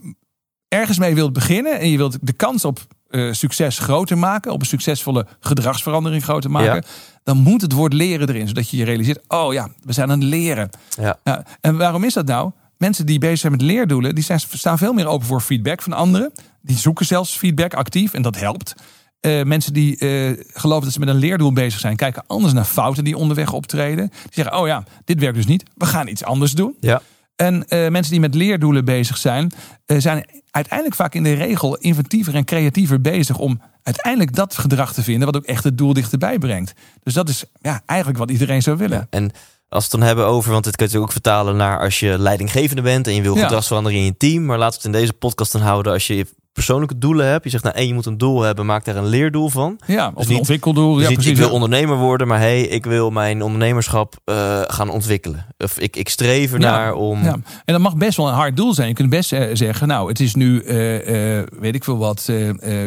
ergens 0.69 0.99
mee 0.99 1.15
wilt 1.15 1.33
beginnen 1.33 1.79
en 1.81 1.89
je 1.91 1.97
wilt 1.97 2.19
de 2.21 2.33
kans 2.33 2.65
op 2.65 2.79
eh, 3.09 3.33
succes 3.33 3.79
groter 3.79 4.19
maken, 4.19 4.53
op 4.53 4.61
een 4.61 4.67
succesvolle 4.67 5.27
gedragsverandering 5.41 6.23
groter 6.23 6.51
maken, 6.51 6.85
dan 7.25 7.37
moet 7.37 7.61
het 7.63 7.73
woord 7.73 7.93
leren 7.93 8.29
erin, 8.29 8.49
zodat 8.49 8.71
je 8.71 8.77
je 8.77 8.85
realiseert, 8.85 9.21
oh 9.29 9.53
ja, 9.53 9.69
we 9.83 9.93
zijn 9.93 10.11
aan 10.11 10.21
het 10.21 10.29
leren. 10.29 10.71
ja. 10.97 11.19
Ja, 11.25 11.45
en 11.61 11.77
waarom 11.77 12.05
is 12.05 12.15
dat 12.15 12.27
nou? 12.27 12.51
Mensen 12.77 13.07
die 13.07 13.19
bezig 13.19 13.39
zijn 13.39 13.53
met 13.53 13.63
leerdoelen, 13.63 14.15
die 14.15 14.25
zijn, 14.25 14.41
staan 14.41 14.79
veel 14.79 14.93
meer 14.93 15.07
open 15.07 15.27
voor 15.27 15.41
feedback 15.41 15.83
van 15.83 15.93
anderen. 15.93 16.33
Die 16.63 16.77
zoeken 16.79 17.07
zelfs 17.07 17.37
feedback 17.37 17.75
actief 17.75 18.13
en 18.15 18.23
dat 18.23 18.37
helpt. 18.37 18.75
Eh, 19.21 19.43
mensen 19.43 19.73
die 19.73 19.97
eh, 19.97 20.45
geloven 20.53 20.85
dat 20.85 20.93
ze 20.93 20.99
met 20.99 21.09
een 21.09 21.17
leerdoel 21.17 21.53
bezig 21.53 21.81
zijn, 21.81 21.97
kijken 21.97 22.25
anders 22.27 22.53
naar 22.53 22.65
fouten 22.65 23.05
die 23.05 23.17
onderweg 23.17 23.53
optreden. 23.53 24.09
Die 24.09 24.31
zeggen, 24.31 24.59
oh 24.59 24.67
ja, 24.67 24.85
dit 25.05 25.21
werkt 25.21 25.37
dus 25.37 25.47
niet. 25.47 25.63
We 25.75 25.87
gaan 25.87 26.09
iets 26.09 26.25
anders 26.25 26.53
doen. 26.53 26.77
ja. 26.81 27.03
En 27.37 27.69
eh, 27.69 27.89
mensen 27.89 28.13
die 28.13 28.21
met 28.21 28.35
leerdoelen 28.35 28.85
bezig 28.85 29.17
zijn, 29.17 29.53
zijn 29.87 30.25
uiteindelijk 30.51 30.97
vaak 30.97 31.15
in 31.15 31.23
de 31.23 31.33
regel 31.33 31.77
inventiever 31.77 32.35
en 32.35 32.45
creatiever 32.45 33.01
bezig 33.01 33.39
om 33.39 33.61
uiteindelijk 33.83 34.35
dat 34.35 34.59
gedrag 34.59 34.93
te 34.93 35.03
vinden, 35.03 35.27
wat 35.27 35.37
ook 35.37 35.45
echt 35.45 35.65
het 35.65 35.79
doel 35.79 35.93
dichterbij 35.93 36.39
brengt. 36.39 36.73
Dus 37.03 37.15
dat 37.15 37.29
is 37.29 37.45
ja, 37.61 37.83
eigenlijk 37.87 38.19
wat 38.19 38.31
iedereen 38.31 38.63
zou 38.63 38.77
willen. 38.77 39.07
En 39.11 39.31
als 39.69 39.85
we 39.85 39.91
het 39.91 39.91
dan 39.91 40.03
hebben 40.03 40.27
over, 40.27 40.53
want 40.53 40.65
dit 40.65 40.77
kun 40.77 40.89
je 40.91 40.99
ook 40.99 41.13
vertalen 41.13 41.57
naar 41.57 41.81
als 41.81 42.01
je 42.01 42.19
leidinggevende 42.19 42.83
bent 42.83 43.07
en 43.07 43.15
je 43.15 43.23
wil 43.23 43.37
gedragsverandering 43.37 44.01
in 44.01 44.07
je 44.07 44.17
team. 44.17 44.45
Maar 44.45 44.59
laten 44.59 44.81
we 44.81 44.87
het 44.87 44.95
in 44.95 45.01
deze 45.01 45.13
podcast 45.13 45.53
dan 45.53 45.61
houden 45.61 45.93
als 45.93 46.07
je 46.07 46.27
persoonlijke 46.53 46.99
doelen 46.99 47.27
hebt. 47.27 47.45
Je 47.45 47.51
zegt, 47.51 47.65
nou, 47.65 47.77
één, 47.77 47.87
je 47.87 47.95
moet 47.95 48.07
een 48.07 48.19
doel 48.19 48.41
hebben, 48.43 48.67
maak 48.67 48.85
daar 48.85 48.97
een 48.97 49.07
leerdoel 49.07 49.49
van. 49.49 49.79
Ja, 49.87 50.07
of 50.09 50.15
Dus 50.15 50.23
een 50.25 50.29
niet- 50.31 50.39
ontwikkeldoel. 50.39 50.95
Dus 50.95 51.03
ja, 51.03 51.09
niet, 51.09 51.19
precies. 51.19 51.39
ik 51.39 51.45
wil 51.45 51.51
ondernemer 51.55 51.97
worden, 51.97 52.27
maar 52.27 52.39
hey, 52.39 52.61
ik 52.63 52.85
wil 52.87 53.11
mijn 53.11 53.43
ondernemerschap 53.43 54.15
eh, 54.25 54.61
gaan 54.67 54.89
ontwikkelen. 54.91 55.47
Of 55.59 55.79
ik, 55.79 55.97
ik 55.97 56.09
streef 56.09 56.53
ernaar 56.53 56.93
om. 56.93 57.23
Ja, 57.23 57.33
en 57.33 57.43
dat 57.65 57.81
mag 57.81 57.97
best 57.97 58.17
wel 58.17 58.29
een 58.29 58.35
hard 58.35 58.57
doel 58.57 58.75
zijn. 58.75 58.89
Je 58.89 58.95
kunt 58.95 59.11
best 59.11 59.33
eh, 59.33 59.49
zeggen, 59.53 59.89
nou, 59.89 60.09
het 60.09 60.21
is 60.21 60.35
nu, 60.35 60.61
eh, 60.63 61.43
weet 61.61 61.75
ik 61.75 61.85
veel 61.85 61.99
wat, 61.99 62.29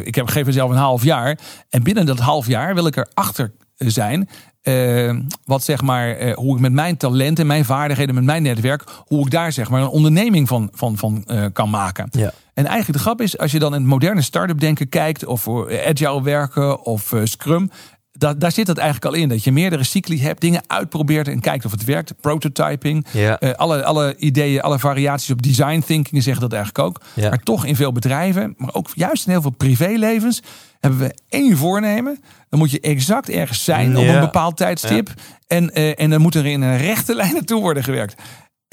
ik 0.04 0.15
heb 0.15 0.28
geef 0.28 0.45
mezelf 0.45 0.71
een 0.71 0.78
half 0.78 1.04
jaar. 1.04 1.39
En 1.69 1.84
binnen 1.84 2.06
dat 2.06 2.19
half 2.19 2.47
jaar 2.47 2.73
wil 2.76 2.86
ik 2.88 2.95
erachter 2.95 3.54
zijn. 3.78 4.30
wat 5.45 5.63
zeg 5.63 5.82
maar, 5.82 6.34
hoe 6.34 6.56
ik 6.56 6.62
met 6.62 6.71
mijn 6.71 6.97
talenten, 6.97 7.47
mijn 7.47 7.65
vaardigheden, 7.65 8.15
met 8.15 8.23
mijn 8.23 8.43
netwerk, 8.43 8.84
hoe 9.06 9.26
ik 9.26 9.32
daar 9.32 9.52
zeg 9.52 9.69
maar 9.69 9.82
een 9.82 9.88
onderneming 9.88 10.47
van, 10.47 10.69
van, 10.73 10.97
van 10.97 11.26
kan 11.54 11.69
maken. 11.69 12.08
Ja. 12.12 12.32
En 12.53 12.65
eigenlijk 12.65 12.97
de 12.97 13.03
grap 13.03 13.21
is, 13.21 13.37
als 13.37 13.51
je 13.51 13.59
dan 13.59 13.73
in 13.73 13.79
het 13.79 13.89
moderne 13.89 14.21
start-up 14.21 14.59
denken 14.59 14.89
kijkt, 14.89 15.25
of 15.25 15.41
voor 15.41 15.85
agile 15.87 16.21
werken 16.23 16.85
of 16.85 17.13
eh, 17.13 17.21
Scrum, 17.23 17.69
da- 18.11 18.33
daar 18.33 18.51
zit 18.51 18.67
het 18.67 18.77
eigenlijk 18.77 19.15
al 19.15 19.21
in. 19.21 19.29
Dat 19.29 19.43
je 19.43 19.51
meerdere 19.51 19.83
cycli 19.83 20.21
hebt, 20.21 20.41
dingen 20.41 20.61
uitprobeert 20.67 21.27
en 21.27 21.39
kijkt 21.39 21.65
of 21.65 21.71
het 21.71 21.83
werkt. 21.83 22.13
Prototyping, 22.21 23.05
Ja. 23.11 23.39
eh, 23.39 23.51
alle, 23.51 23.83
alle 23.83 24.15
ideeën, 24.17 24.61
alle 24.61 24.79
variaties 24.79 25.29
op 25.31 25.41
design 25.41 25.79
thinking 25.85 26.23
zeggen 26.23 26.41
dat 26.41 26.53
eigenlijk 26.53 26.85
ook. 26.87 27.01
Ja. 27.13 27.29
Maar 27.29 27.39
toch 27.43 27.65
in 27.65 27.75
veel 27.75 27.91
bedrijven, 27.91 28.53
maar 28.57 28.73
ook 28.73 28.87
juist 28.93 29.25
in 29.25 29.31
heel 29.31 29.41
veel 29.41 29.51
privélevens, 29.57 30.41
hebben 30.79 30.99
we 30.99 31.15
één 31.29 31.57
voornemen. 31.57 32.19
Dan 32.49 32.59
moet 32.59 32.71
je 32.71 32.79
exact 32.79 33.29
ergens 33.29 33.63
zijn 33.63 33.97
op 33.97 34.03
een 34.03 34.19
bepaald 34.19 34.57
tijdstip. 34.57 35.09
En, 35.47 35.71
eh, 35.73 35.99
en 35.99 36.09
dan 36.09 36.21
moet 36.21 36.35
er 36.35 36.45
in 36.45 36.61
een 36.61 36.77
rechte 36.77 37.15
lijn 37.21 37.33
naartoe 37.33 37.61
worden 37.61 37.83
gewerkt. 37.83 38.21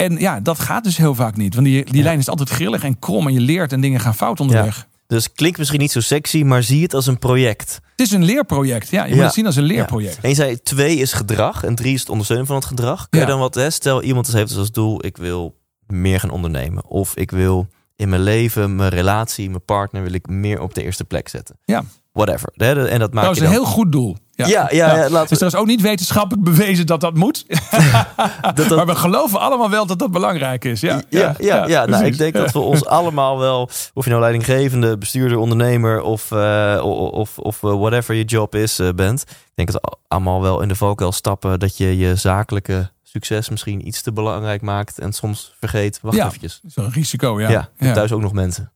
En 0.01 0.17
ja, 0.19 0.41
dat 0.41 0.59
gaat 0.61 0.85
dus 0.85 0.97
heel 0.97 1.15
vaak 1.15 1.37
niet. 1.37 1.55
Want 1.55 1.67
die, 1.67 1.85
die 1.85 2.03
lijn 2.03 2.19
is 2.19 2.29
altijd 2.29 2.51
grillig 2.51 2.83
en 2.85 2.99
krom. 2.99 3.27
En 3.27 3.33
je 3.33 3.41
leert 3.41 3.73
en 3.73 3.81
dingen 3.81 4.01
gaan 4.01 4.15
fout 4.15 4.41
onderweg. 4.41 4.89
Dus 5.07 5.33
klinkt 5.33 5.59
misschien 5.59 5.81
niet 5.81 5.93
zo 5.93 6.01
sexy, 6.01 6.43
maar 6.43 6.63
zie 6.63 6.83
het 6.83 6.95
als 6.95 7.07
een 7.07 7.19
project. 7.19 7.81
Het 7.91 8.01
is 8.01 8.11
een 8.11 8.25
leerproject. 8.25 8.91
Ja, 8.91 9.03
je 9.05 9.09
Ja. 9.09 9.15
moet 9.15 9.25
het 9.25 9.35
zien 9.35 9.47
als 9.47 9.57
een 9.57 9.63
leerproject. 9.63 10.19
En 10.23 10.29
je 10.29 10.35
zei 10.35 10.63
twee 10.63 10.97
is 10.97 11.13
gedrag 11.13 11.65
en 11.65 11.75
drie 11.75 11.95
is 11.95 12.01
het 12.01 12.09
ondersteunen 12.09 12.47
van 12.47 12.57
het 12.57 12.65
gedrag. 12.65 13.09
Kun 13.09 13.21
je 13.21 13.27
dan 13.27 13.39
wat, 13.39 13.55
hè, 13.55 13.71
stel 13.71 14.03
iemand 14.03 14.27
dus 14.27 14.35
heeft 14.35 14.57
als 14.57 14.71
doel, 14.73 15.05
ik 15.07 15.17
wil 15.17 15.59
meer 15.87 16.21
gaan 16.21 16.31
ondernemen. 16.31 16.87
Of 16.87 17.15
ik 17.17 17.31
wil 17.31 17.67
in 17.97 18.09
mijn 18.09 18.23
leven, 18.23 18.77
mijn 18.77 18.91
relatie, 18.91 19.49
mijn 19.51 19.65
partner 19.65 20.03
wil 20.03 20.13
ik 20.13 20.29
meer 20.29 20.61
op 20.61 20.75
de 20.75 20.83
eerste 20.83 21.05
plek 21.05 21.29
zetten. 21.29 21.59
Ja. 21.65 21.85
Whatever. 22.13 22.53
En 22.89 22.99
dat 22.99 23.13
maak 23.13 23.25
Dat 23.25 23.37
is 23.37 23.43
een 23.43 23.49
heel 23.49 23.65
goed 23.65 23.93
doel. 23.93 24.17
Ja, 24.47 24.69
Ja, 24.71 24.87
ja, 24.89 24.97
ja, 24.97 24.97
laten 25.03 25.21
we- 25.23 25.27
Dus 25.29 25.41
er 25.41 25.47
is 25.47 25.55
ook 25.55 25.67
niet 25.67 25.81
wetenschappelijk 25.81 26.45
bewezen 26.45 26.87
dat 26.87 27.01
dat 27.01 27.15
moet. 27.15 27.45
dat- 28.55 28.69
Maar 28.69 28.87
we 28.87 28.95
geloven 28.95 29.41
allemaal 29.41 29.71
wel 29.71 29.87
dat 29.87 29.99
dat 29.99 30.11
belangrijk 30.11 30.65
is. 30.65 30.81
Ja, 30.81 31.03
Ja, 31.09 31.35
ja, 31.39 31.67
ja, 31.67 31.87
nou, 31.87 32.05
ik 32.05 32.19
denk 32.19 32.35
Ja. 32.35 32.41
dat 32.41 32.53
we 32.53 32.59
ons 32.59 32.87
allemaal 32.87 33.39
wel, 33.39 33.69
of 33.95 34.05
je 34.05 34.11
nou 34.11 34.23
leidinggevende, 34.23 34.99
bestuurder, 34.99 35.39
ondernemer 35.39 36.03
of, 36.03 36.33
eh, 36.33 36.81
of, 37.13 37.39
of 37.39 37.63
eh, 37.63 37.71
whatever 37.79 38.15
je 38.15 38.25
job 38.25 38.55
is, 38.55 38.79
eh, 38.79 38.89
bent. 38.97 39.21
Ik 39.29 39.67
denk 39.67 39.73
dat 39.73 39.81
we 39.83 39.97
allemaal 40.09 40.43
wel 40.43 40.61
in 40.61 40.69
de 40.69 40.75
valkuil 40.77 41.13
stappen 41.13 41.59
dat 41.61 41.77
je 41.77 41.97
je 41.99 42.17
zakelijke 42.17 42.91
succes 43.03 43.49
misschien 43.49 43.87
iets 43.87 44.03
te 44.03 44.13
belangrijk 44.13 44.63
maakt 44.63 44.99
en 44.99 45.13
soms 45.13 45.55
vergeet, 45.59 45.99
wacht 46.03 46.17
Ja. 46.17 46.27
eventjes. 46.27 46.61
Zo'n 46.67 46.91
risico, 46.91 47.41
ja. 47.41 47.49
Ja, 47.51 47.69
hebt 47.77 47.95
thuis 47.95 48.13
ook 48.13 48.21
nog 48.21 48.33
mensen. 48.33 48.73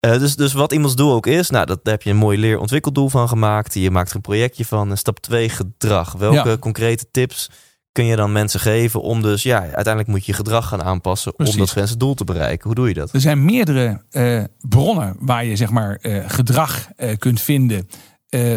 Eh, 0.00 0.18
dus, 0.18 0.36
dus 0.36 0.52
wat 0.52 0.72
iemands 0.72 0.96
doel 0.96 1.12
ook 1.12 1.26
is, 1.26 1.50
nou, 1.50 1.66
dat, 1.66 1.80
daar 1.84 1.94
heb 1.94 2.02
je 2.02 2.10
een 2.10 2.16
mooi 2.16 2.38
leerontwikkeldoel 2.38 3.08
van 3.08 3.28
gemaakt. 3.28 3.74
Je 3.74 3.90
maakt 3.90 4.10
er 4.10 4.16
een 4.16 4.20
projectje 4.20 4.64
van. 4.64 4.90
En 4.90 4.98
stap 4.98 5.18
2, 5.18 5.48
gedrag. 5.48 6.12
Welke 6.12 6.48
Ja. 6.48 6.58
concrete 6.58 7.06
tips 7.10 7.50
kun 7.92 8.04
je 8.04 8.16
dan 8.16 8.32
mensen 8.32 8.60
geven 8.60 9.02
om 9.02 9.22
dus, 9.22 9.42
ja, 9.42 9.58
uiteindelijk 9.60 10.06
moet 10.06 10.24
je 10.24 10.30
je 10.30 10.36
gedrag 10.38 10.68
gaan 10.68 10.82
aanpassen 10.82 11.34
Precies. 11.34 11.54
om 11.54 11.60
dat 11.60 11.72
wensendoel 11.72 12.14
te 12.14 12.24
bereiken. 12.24 12.66
Hoe 12.66 12.74
doe 12.74 12.88
je 12.88 12.94
dat? 12.94 13.12
Er 13.12 13.20
zijn 13.20 13.44
meerdere 13.44 14.02
eh, 14.10 14.44
bronnen 14.60 15.16
waar 15.20 15.44
je 15.44 15.56
zeg 15.56 15.70
maar 15.70 15.96
eh, 16.00 16.24
gedrag 16.26 16.88
kunt 17.18 17.40
vinden. 17.40 17.88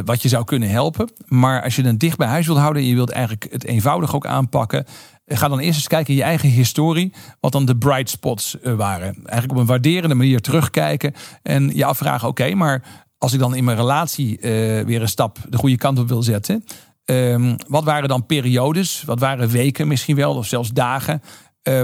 wat 0.05 0.21
je 0.21 0.27
zou 0.29 0.43
kunnen 0.43 0.69
helpen. 0.69 1.09
Maar 1.27 1.63
als 1.63 1.75
je 1.75 1.81
het 1.85 1.99
dicht 1.99 2.17
bij 2.17 2.27
huis 2.27 2.45
wilt 2.45 2.57
houden. 2.59 2.81
en 2.81 2.87
je 2.87 2.95
wilt 2.95 3.09
eigenlijk 3.11 3.47
het 3.51 3.63
eenvoudig 3.65 4.15
ook 4.15 4.25
aanpakken. 4.25 4.85
Eh, 5.25 5.37
Ga 5.37 5.47
dan 5.47 5.59
eerst 5.59 5.77
eens 5.77 5.87
kijken 5.87 6.13
in 6.13 6.19
je 6.19 6.25
eigen 6.25 6.49
historie. 6.49 7.13
Wat 7.39 7.51
dan 7.51 7.65
de 7.65 7.77
bright 7.77 8.09
spots 8.09 8.59
eh, 8.59 8.73
waren. 8.73 9.15
Eigenlijk 9.15 9.51
op 9.51 9.57
een 9.57 9.65
waarderende 9.65 10.15
manier 10.15 10.41
terugkijken. 10.41 11.13
En 11.41 11.75
je 11.75 11.85
afvragen: 11.85 12.27
oké, 12.27 12.53
maar 12.53 12.83
als 13.17 13.33
ik 13.33 13.39
dan 13.39 13.55
in 13.55 13.63
mijn 13.63 13.77
relatie 13.77 14.39
eh, 14.39 14.51
weer 14.85 15.01
een 15.01 15.07
stap 15.07 15.37
de 15.49 15.57
goede 15.57 15.77
kant 15.77 15.99
op 15.99 16.07
wil 16.07 16.23
zetten. 16.23 16.63
ehm, 17.05 17.55
wat 17.67 17.83
waren 17.83 18.09
dan 18.09 18.25
periodes? 18.25 19.03
Wat 19.05 19.19
waren 19.19 19.49
weken 19.49 19.87
misschien 19.87 20.15
wel? 20.15 20.35
Of 20.35 20.47
zelfs 20.47 20.71
dagen? 20.71 21.21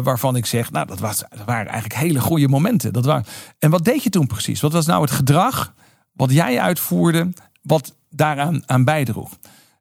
waarvan 0.04 0.36
ik 0.36 0.46
zeg, 0.46 0.72
nou, 0.72 0.88
dat, 0.88 1.00
was, 1.00 1.24
dat 1.30 1.46
waren 1.46 1.68
eigenlijk 1.72 2.02
hele 2.02 2.20
goede 2.20 2.48
momenten. 2.48 2.94
Dat 2.94 3.06
waren, 3.06 3.26
en 3.60 3.70
wat 3.70 3.86
deed 3.86 4.04
je 4.04 4.10
toen 4.10 4.28
precies? 4.28 4.62
Wat 4.62 4.74
was 4.74 4.86
nou 4.86 5.02
het 5.02 5.12
gedrag 5.12 5.74
wat 6.14 6.32
jij 6.32 6.60
uitvoerde, 6.60 7.34
wat 7.62 7.96
daaraan 8.10 8.64
aan 8.66 8.84
bijdroeg? 8.84 9.38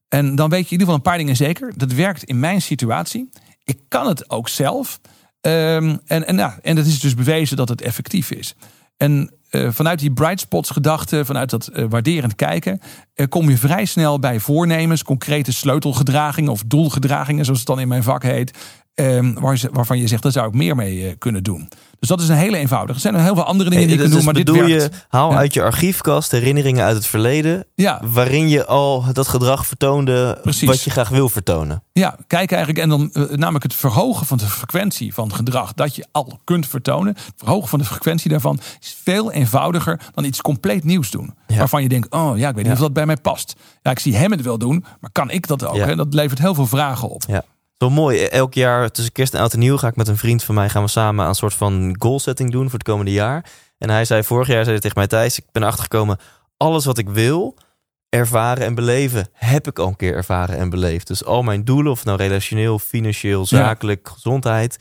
En 0.09 0.35
dan 0.35 0.51
weet 0.51 0.69
je 0.69 0.75
in 0.75 0.81
ieder 0.81 0.87
geval 0.87 0.95
een 0.95 1.11
paar 1.11 1.19
dingen 1.19 1.37
zeker. 1.37 1.73
Dat 1.77 1.93
werkt 1.93 2.23
in 2.23 2.41
mijn 2.41 2.63
situatie. 2.63 3.31
Ik 3.69 3.79
kan 3.89 4.07
het 4.07 4.31
ook 4.31 4.49
zelf. 4.49 5.01
Ehm, 5.41 5.97
en, 6.07 6.27
en, 6.27 6.37
ja, 6.37 6.59
en 6.63 6.77
dat 6.77 6.87
is 6.87 7.01
dus 7.01 7.15
bewezen 7.15 7.57
dat 7.57 7.69
het 7.69 7.83
effectief 7.83 8.31
is. 8.31 8.55
En 8.97 9.33
eh, 9.51 9.69
vanuit 9.71 9.99
die 9.99 10.13
bright 10.13 10.41
spots 10.41 10.71
gedachte, 10.71 11.25
vanuit 11.25 11.51
dat 11.51 11.67
eh, 11.67 11.85
waarderend 11.89 12.35
kijken, 12.35 12.81
eh, 13.15 13.27
kom 13.29 13.51
je 13.51 13.57
vrij 13.57 13.85
snel 13.85 14.19
bij 14.19 14.41
voornemens, 14.41 15.03
concrete 15.03 15.53
sleutelgedragingen 15.53 16.53
of 16.53 16.63
doelgedragingen, 16.67 17.45
zoals 17.45 17.59
het 17.59 17.69
dan 17.69 17.81
in 17.81 17.89
mijn 17.89 18.03
vak 18.03 18.23
heet. 18.23 18.59
Ehm, 18.99 19.33
waarvan 19.73 19.99
je 19.99 20.07
zegt, 20.07 20.23
daar 20.23 20.33
zou 20.33 20.49
ik 20.49 20.55
meer 20.55 20.77
mee 20.77 21.07
eh, 21.07 21.15
kunnen 21.19 21.43
doen. 21.43 21.69
Dus 21.99 22.09
dat 22.09 22.21
is 22.21 22.29
een 22.29 22.37
hele 22.37 22.57
eenvoudige. 22.57 22.95
Er 22.95 23.01
zijn 23.01 23.15
nog 23.15 23.23
heel 23.23 23.35
veel 23.35 23.45
andere 23.45 23.71
dingen 23.71 23.87
die 23.87 23.97
je 23.97 24.03
Dus 24.03 24.11
kunt 24.13 24.25
doen, 24.25 24.35
maar 24.35 24.45
dit 24.45 24.69
werkt. 24.69 24.95
je, 24.95 25.01
haal 25.09 25.31
Ja. 25.31 25.37
uit 25.37 25.55
je 25.55 25.63
archiefkast 25.63 26.31
herinneringen 26.31 26.85
uit 26.85 26.97
het 26.97 27.07
verleden... 27.07 27.65
Ja, 27.75 28.01
waarin 28.05 28.49
je 28.49 28.67
al 28.67 29.05
dat 29.13 29.29
gedrag 29.29 29.67
vertoonde 29.67 30.39
Precies. 30.43 30.69
wat 30.69 30.83
je 30.83 30.91
graag 30.91 31.09
wil 31.09 31.29
vertonen. 31.29 31.83
Ja, 31.93 32.17
kijk 32.27 32.51
eigenlijk 32.53 32.83
en 32.83 32.89
dan 32.89 33.11
eh, 33.13 33.23
namelijk 33.37 33.65
het 33.65 33.75
verhogen 33.75 34.27
van 34.27 34.39
de 34.39 34.45
frequentie 34.47 35.15
van 35.15 35.35
gedrag 35.35 35.75
dat 35.75 35.97
je 35.97 36.07
al 36.13 36.39
kunt 36.45 36.67
vertonen. 36.67 37.15
Het 37.15 37.33
verhogen 37.37 37.69
van 37.69 37.79
de 37.79 37.85
frequentie 37.85 38.31
daarvan 38.31 38.61
is 38.81 38.97
veel 39.03 39.33
eenvoudiger 39.33 40.01
dan 40.15 40.25
iets 40.25 40.41
compleet 40.41 40.85
nieuws 40.85 41.11
doen. 41.11 41.35
Ja. 41.47 41.57
Waarvan 41.57 41.83
je 41.83 41.89
denkt, 41.89 42.11
oh 42.11 42.39
ja, 42.39 42.49
ik 42.49 42.55
weet 42.55 42.65
niet 42.65 42.73
of 42.73 42.79
dat 42.79 42.93
bij 42.93 43.07
mij 43.07 43.17
past. 43.17 43.55
Ja, 43.83 43.91
ik 43.91 43.99
zie 43.99 44.17
hem 44.17 44.31
het 44.31 44.43
wel 44.43 44.59
doen, 44.59 44.85
maar 45.01 45.11
kan 45.13 45.31
ik 45.31 45.47
dat 45.47 45.65
ook? 45.67 45.77
Hè? 45.77 45.97
Dat 45.97 46.15
levert 46.15 46.39
heel 46.39 46.55
veel 46.55 46.67
vragen 46.67 47.09
op. 47.09 47.23
Ja. 47.29 47.43
Zo 47.79 47.91
mooi. 47.91 48.25
Elk 48.25 48.55
jaar 48.55 48.91
tussen 48.91 49.13
kerst 49.13 49.35
en 49.35 49.41
oud 49.41 49.53
en 49.53 49.59
nieuw 49.59 49.77
ga 49.77 49.89
ik 49.89 49.97
met 49.97 50.09
een 50.09 50.17
vriend 50.17 50.45
van 50.45 50.55
mij 50.55 50.69
gaan 50.69 50.83
we 50.83 50.89
samen 50.89 51.23
aan 51.23 51.29
een 51.31 51.35
soort 51.35 51.55
van 51.55 51.97
goal 51.99 52.19
setting 52.21 52.51
doen 52.51 52.65
voor 52.65 52.79
het 52.79 52.89
komende 52.89 53.13
jaar. 53.13 53.45
En 53.79 53.91
hij 53.91 54.05
zei 54.05 54.23
vorig 54.23 54.47
jaar 54.47 54.65
zei 54.65 54.71
hij 54.71 54.81
tegen 54.81 54.97
mij 54.99 55.07
Thijs, 55.07 55.39
ik 55.39 55.45
ben 55.53 55.63
achtergekomen, 55.63 56.19
alles 56.57 56.85
wat 56.85 56.99
ik 56.99 57.09
wil 57.09 57.57
ervaren 58.09 58.65
en 58.65 58.75
beleven, 58.75 59.29
heb 59.33 59.67
ik 59.67 59.79
al 59.79 59.87
een 59.87 59.97
keer 59.97 60.15
ervaren 60.15 60.59
en 60.59 60.71
beleefd. 60.71 61.07
Dus 61.07 61.25
al 61.25 61.43
mijn 61.43 61.65
doelen, 61.65 61.93
of 61.93 62.05
nou 62.05 62.17
relationeel, 62.17 62.79
financieel, 62.79 63.47
zakelijk, 63.47 64.09
gezondheid. 64.13 64.79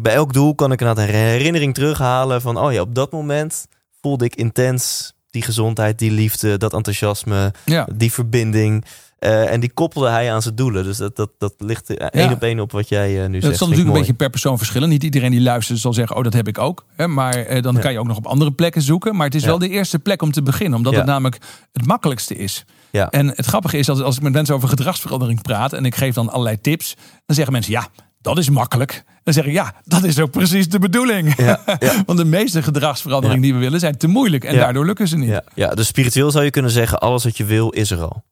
Bij 0.00 0.14
elk 0.14 0.32
doel 0.32 0.54
kan 0.54 0.72
ik 0.72 0.80
een 0.80 0.98
herinnering 0.98 1.74
terughalen 1.74 2.40
van, 2.40 2.58
oh 2.58 2.72
ja, 2.72 2.80
op 2.80 2.94
dat 2.94 3.12
moment 3.12 3.66
voelde 4.00 4.24
ik 4.24 4.34
intens 4.34 5.12
die 5.30 5.42
gezondheid, 5.42 5.98
die 5.98 6.10
liefde, 6.10 6.56
dat 6.56 6.72
enthousiasme, 6.72 7.52
Ja. 7.64 7.86
die 7.94 8.12
verbinding. 8.12 8.84
Eh, 9.24 9.52
en 9.52 9.60
die 9.60 9.70
koppelde 9.74 10.08
hij 10.08 10.32
aan 10.32 10.42
zijn 10.42 10.54
doelen. 10.54 10.84
Dus 10.84 10.96
dat, 10.96 11.16
dat, 11.16 11.30
dat 11.38 11.54
ligt 11.58 11.94
één 11.96 12.32
op 12.32 12.42
één 12.42 12.60
op 12.60 12.72
wat 12.72 12.88
jij 12.88 13.22
eh, 13.22 13.28
nu 13.28 13.32
Dat 13.32 13.42
zegt. 13.42 13.42
zal 13.42 13.42
Vind 13.42 13.60
ik 13.60 13.68
natuurlijk 13.68 13.86
een 13.88 13.92
beetje 14.00 14.14
per 14.14 14.30
persoon 14.30 14.58
verschillen. 14.58 14.88
Niet 14.88 15.02
iedereen 15.02 15.30
die 15.30 15.40
luistert 15.40 15.78
zal 15.78 15.92
zeggen, 15.92 16.16
oh 16.16 16.22
dat 16.24 16.32
heb 16.32 16.48
ik 16.48 16.58
ook. 16.58 16.84
Hè? 16.96 17.08
Maar 17.08 17.34
eh, 17.34 17.62
dan 17.62 17.74
Ja. 17.74 17.80
kan 17.80 17.92
je 17.92 17.98
ook 17.98 18.06
nog 18.06 18.16
op 18.16 18.26
andere 18.26 18.52
plekken 18.52 18.82
zoeken. 18.82 19.16
Maar 19.16 19.26
het 19.26 19.34
is 19.34 19.42
Ja. 19.42 19.46
wel 19.48 19.58
de 19.58 19.68
eerste 19.68 19.98
plek 19.98 20.22
om 20.22 20.32
te 20.32 20.42
beginnen. 20.42 20.76
Omdat 20.78 20.92
Ja. 20.92 20.98
het 20.98 21.08
namelijk 21.08 21.38
het 21.72 21.86
makkelijkste 21.86 22.36
is. 22.36 22.64
Ja. 22.90 23.10
En 23.10 23.28
het 23.28 23.46
grappige 23.46 23.78
is, 23.78 23.86
dat 23.86 24.02
als 24.02 24.16
ik 24.16 24.22
met 24.22 24.32
mensen 24.32 24.54
over 24.54 24.68
gedragsverandering 24.68 25.42
praat... 25.42 25.72
en 25.72 25.84
ik 25.84 25.94
geef 25.94 26.14
dan 26.14 26.28
allerlei 26.30 26.60
tips, 26.60 26.94
dan 27.26 27.34
zeggen 27.36 27.52
mensen... 27.52 27.72
ja, 27.72 27.86
dat 28.20 28.38
is 28.38 28.50
makkelijk. 28.50 29.04
Dan 29.22 29.34
zeg 29.34 29.44
ik, 29.44 29.52
ja, 29.52 29.74
dat 29.84 30.04
is 30.04 30.18
ook 30.20 30.30
precies 30.30 30.68
de 30.68 30.78
bedoeling. 30.78 31.36
Ja, 31.36 31.60
ja. 31.78 32.02
Want 32.06 32.18
de 32.18 32.24
meeste 32.24 32.62
gedragsveranderingen 32.62 33.42
die 33.42 33.52
we 33.54 33.58
willen... 33.60 33.80
zijn 33.80 33.96
te 33.98 34.06
moeilijk 34.06 34.44
en 34.44 34.54
Ja. 34.54 34.60
daardoor 34.60 34.86
lukken 34.86 35.08
ze 35.08 35.16
niet. 35.16 35.28
Ja, 35.28 35.42
ja, 35.54 35.68
dus 35.74 35.86
spiritueel 35.86 36.30
zou 36.30 36.44
je 36.44 36.50
kunnen 36.50 36.70
zeggen, 36.70 37.00
alles 37.00 37.24
wat 37.24 37.36
je 37.36 37.44
wil 37.44 37.70
is 37.70 37.90
er 37.90 38.00
al. 38.02 38.24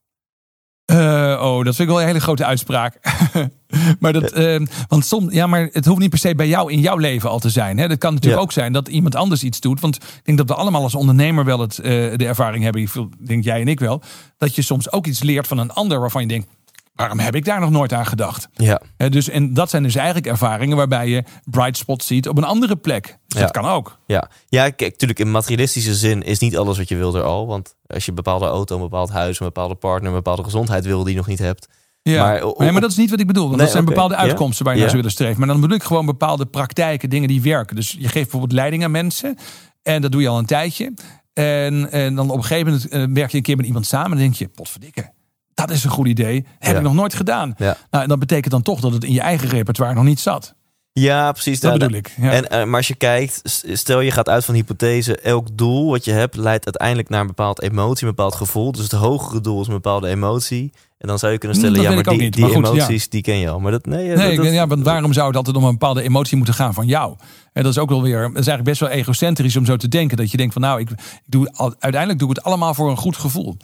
Eh, 0.84 1.40
oh, 1.42 1.64
dat 1.64 1.74
vind 1.74 1.78
ik 1.78 1.86
wel 1.94 2.00
een 2.00 2.06
hele 2.06 2.20
grote 2.20 2.44
uitspraak. 2.44 2.98
maar 4.00 4.12
dat, 4.12 4.32
eh, 4.32 4.60
want 4.88 5.06
soms, 5.06 5.32
ja, 5.34 5.46
maar 5.46 5.68
het 5.72 5.84
hoeft 5.86 6.00
niet 6.00 6.10
per 6.10 6.18
se 6.18 6.34
bij 6.34 6.48
jou 6.48 6.72
in 6.72 6.80
jouw 6.80 6.96
leven 6.96 7.30
al 7.30 7.38
te 7.38 7.50
zijn. 7.50 7.78
Hè? 7.78 7.88
Dat 7.88 7.98
kan 7.98 8.12
natuurlijk 8.14 8.40
Ja. 8.40 8.44
ook 8.46 8.52
zijn 8.52 8.72
dat 8.72 8.88
iemand 8.88 9.14
anders 9.14 9.42
iets 9.42 9.60
doet. 9.60 9.80
Want 9.80 9.96
ik 9.96 10.20
denk 10.24 10.38
dat 10.38 10.48
we 10.48 10.54
allemaal 10.54 10.82
als 10.82 10.94
ondernemer 10.94 11.44
wel 11.44 11.60
het, 11.60 11.78
eh, 11.78 11.90
de 12.16 12.26
ervaring 12.26 12.64
hebben. 12.64 12.82
Ik 12.82 12.90
denk 13.26 13.44
jij 13.44 13.60
en 13.60 13.68
ik 13.68 13.80
wel. 13.80 14.02
Dat 14.38 14.54
je 14.54 14.62
soms 14.62 14.92
ook 14.92 15.06
iets 15.06 15.22
leert 15.22 15.46
van 15.46 15.58
een 15.58 15.70
ander 15.72 16.00
waarvan 16.00 16.22
je 16.22 16.28
denkt. 16.28 16.46
Waarom 16.94 17.18
heb 17.18 17.35
ik 17.35 17.44
daar 17.44 17.61
nog 17.61 17.70
nooit 17.70 17.92
aan 17.92 18.07
gedacht? 18.07 18.48
Ja, 18.52 18.81
dus, 19.09 19.28
en 19.28 19.55
dat 19.55 19.70
zijn 19.70 19.83
dus 19.83 19.94
eigenlijk 19.94 20.26
ervaringen 20.26 20.76
waarbij 20.76 21.09
je 21.09 21.24
bright 21.44 21.76
spots 21.76 22.07
ziet 22.07 22.28
op 22.28 22.37
een 22.38 22.44
andere 22.44 22.76
plek. 22.76 23.05
Dus 23.26 23.38
Ja. 23.38 23.40
dat 23.40 23.50
kan 23.50 23.64
ook. 23.64 23.98
ja. 24.07 24.31
ja 24.48 24.70
kijk, 24.70 24.90
natuurlijk 24.90 25.18
in 25.20 25.31
materialistische 25.31 25.94
zin 25.94 26.22
is 26.22 26.38
niet 26.38 26.57
alles 26.57 26.78
wat 26.78 26.88
je 26.88 26.96
wil 26.96 27.14
er 27.16 27.22
al. 27.22 27.46
Want 27.46 27.74
als 27.87 28.05
je 28.05 28.11
een 28.11 28.16
bepaalde 28.16 28.46
auto, 28.46 28.74
een 28.76 28.83
bepaald 28.83 29.11
huis, 29.11 29.40
een 29.40 29.46
bepaalde 29.46 29.74
partner, 29.74 30.09
een 30.11 30.16
bepaalde 30.16 30.44
gezondheid 30.44 30.85
wil 30.85 31.02
die 31.02 31.11
je 31.12 31.18
nog 31.18 31.26
niet 31.26 31.38
hebt. 31.38 31.68
Ja, 32.02 32.22
Maar 32.24 32.42
nee, 32.59 32.72
maar 32.72 32.81
dat 32.81 32.90
is 32.90 32.96
niet 32.96 33.11
wat 33.11 33.20
ik 33.20 33.26
bedoel. 33.26 33.42
Want 33.44 33.57
Nee, 33.57 33.64
dat 33.64 33.74
zijn 33.74 33.85
bepaalde 33.85 34.16
uitkomsten 34.16 34.64
waar 34.64 34.74
je 34.74 34.81
Ja. 34.81 34.85
naar 34.87 34.94
zou 34.94 35.02
willen 35.02 35.16
streven. 35.18 35.38
Maar 35.38 35.48
dan 35.48 35.61
bedoel 35.61 35.76
ik 35.76 35.83
gewoon 35.83 36.07
bepaalde 36.07 36.46
praktijken, 36.46 37.11
dingen 37.11 37.28
die 37.28 37.42
werken. 37.42 37.76
Dus 37.76 37.90
je 37.90 37.98
geeft 38.02 38.12
bijvoorbeeld 38.12 38.52
leiding 38.52 38.85
aan 38.85 38.90
mensen. 38.90 39.37
En 39.83 40.02
dat 40.02 40.12
doe 40.12 40.20
je 40.20 40.28
al 40.28 40.38
een 40.38 40.46
tijdje. 40.46 40.94
En, 41.33 41.90
en 41.92 42.14
dan 42.14 42.31
op 42.31 42.37
een 42.37 42.44
gegeven 42.44 42.66
moment 42.72 42.88
eh, 42.88 43.05
werk 43.14 43.31
je 43.31 43.37
een 43.37 43.42
keer 43.42 43.57
met 43.57 43.66
iemand 43.66 43.87
samen. 43.87 44.05
En 44.11 44.16
dan 44.16 44.20
denk 44.26 44.35
je, 44.35 44.48
potverdikke, 44.48 45.11
dat 45.54 45.70
is 45.70 45.84
een 45.84 45.90
goed 45.90 46.06
idee. 46.06 46.46
Heb 46.58 46.72
Ja. 46.72 46.78
ik 46.78 46.84
nog 46.84 46.94
nooit 46.94 47.14
gedaan. 47.14 47.54
Ja. 47.58 47.76
Nou, 47.90 48.02
en 48.02 48.08
dat 48.08 48.18
betekent 48.18 48.52
dan 48.52 48.62
toch 48.62 48.80
dat 48.80 48.92
het 48.92 49.04
in 49.04 49.12
je 49.12 49.20
eigen 49.20 49.48
repertoire 49.48 49.94
nog 49.94 50.04
niet 50.04 50.20
zat. 50.20 50.54
Ja, 50.94 51.32
precies. 51.32 51.60
Dat 51.60 51.70
Nou, 51.70 51.82
bedoel 51.84 51.98
ik. 51.98 52.14
Ja. 52.20 52.30
En, 52.30 52.48
eh, 52.50 52.64
maar 52.64 52.76
als 52.76 52.88
je 52.88 52.94
kijkt, 52.94 53.40
stel 53.72 54.00
je 54.00 54.10
gaat 54.10 54.28
uit 54.28 54.44
van 54.44 54.54
hypothese, 54.54 55.16
elk 55.18 55.46
doel 55.52 55.90
wat 55.90 56.04
je 56.04 56.12
hebt 56.12 56.36
leidt 56.36 56.64
uiteindelijk 56.64 57.08
naar 57.08 57.20
een 57.20 57.26
bepaald 57.26 57.62
emotie, 57.62 58.06
een 58.06 58.14
bepaald 58.14 58.34
gevoel. 58.34 58.72
Dus 58.72 58.82
het 58.82 58.92
hogere 58.92 59.40
doel 59.40 59.60
is 59.60 59.66
een 59.66 59.72
bepaalde 59.72 60.08
emotie. 60.08 60.72
En 60.98 61.08
dan 61.08 61.18
zou 61.18 61.32
je 61.32 61.38
kunnen 61.38 61.56
Hm, 61.58 61.62
stellen, 61.64 61.82
dat 61.82 61.90
ja, 61.90 61.94
maar 61.94 62.04
die, 62.04 62.12
ook 62.12 62.18
die 62.18 62.28
niet. 62.44 62.54
Maar 62.54 62.64
goed, 62.64 62.76
ja. 62.76 62.82
emoties, 62.84 63.08
die 63.08 63.22
ken 63.22 63.36
je 63.38 63.48
al. 63.50 63.60
Maar 63.60 63.70
dat, 63.72 63.86
nee, 63.86 64.16
Nee, 64.16 64.36
dat, 64.36 64.52
ja, 64.52 64.66
want 64.66 64.84
waarom 64.84 65.12
zou 65.12 65.26
het 65.26 65.36
altijd 65.36 65.56
om 65.56 65.64
een 65.64 65.70
bepaalde 65.70 66.02
emotie 66.02 66.36
moeten 66.36 66.54
gaan 66.54 66.74
van 66.74 66.86
jou? 66.86 67.16
En 67.52 67.62
dat 67.62 67.72
is 67.72 67.78
ook 67.78 67.88
wel 67.88 68.02
weer, 68.02 68.20
dat 68.20 68.28
is 68.30 68.34
eigenlijk 68.34 68.64
best 68.64 68.80
wel 68.80 68.88
egocentrisch 68.88 69.56
om 69.56 69.64
zo 69.64 69.76
te 69.76 69.88
denken. 69.88 70.16
Dat 70.16 70.30
je 70.30 70.36
denkt 70.36 70.52
van 70.52 70.62
nou, 70.62 70.80
ik, 70.80 70.90
ik 70.90 70.96
doe, 71.26 71.52
uiteindelijk 71.78 72.18
doe 72.18 72.30
ik 72.30 72.36
het 72.36 72.44
allemaal 72.44 72.74
voor 72.74 72.90
een 72.90 72.96
goed 72.96 73.16
gevoel. 73.16 73.56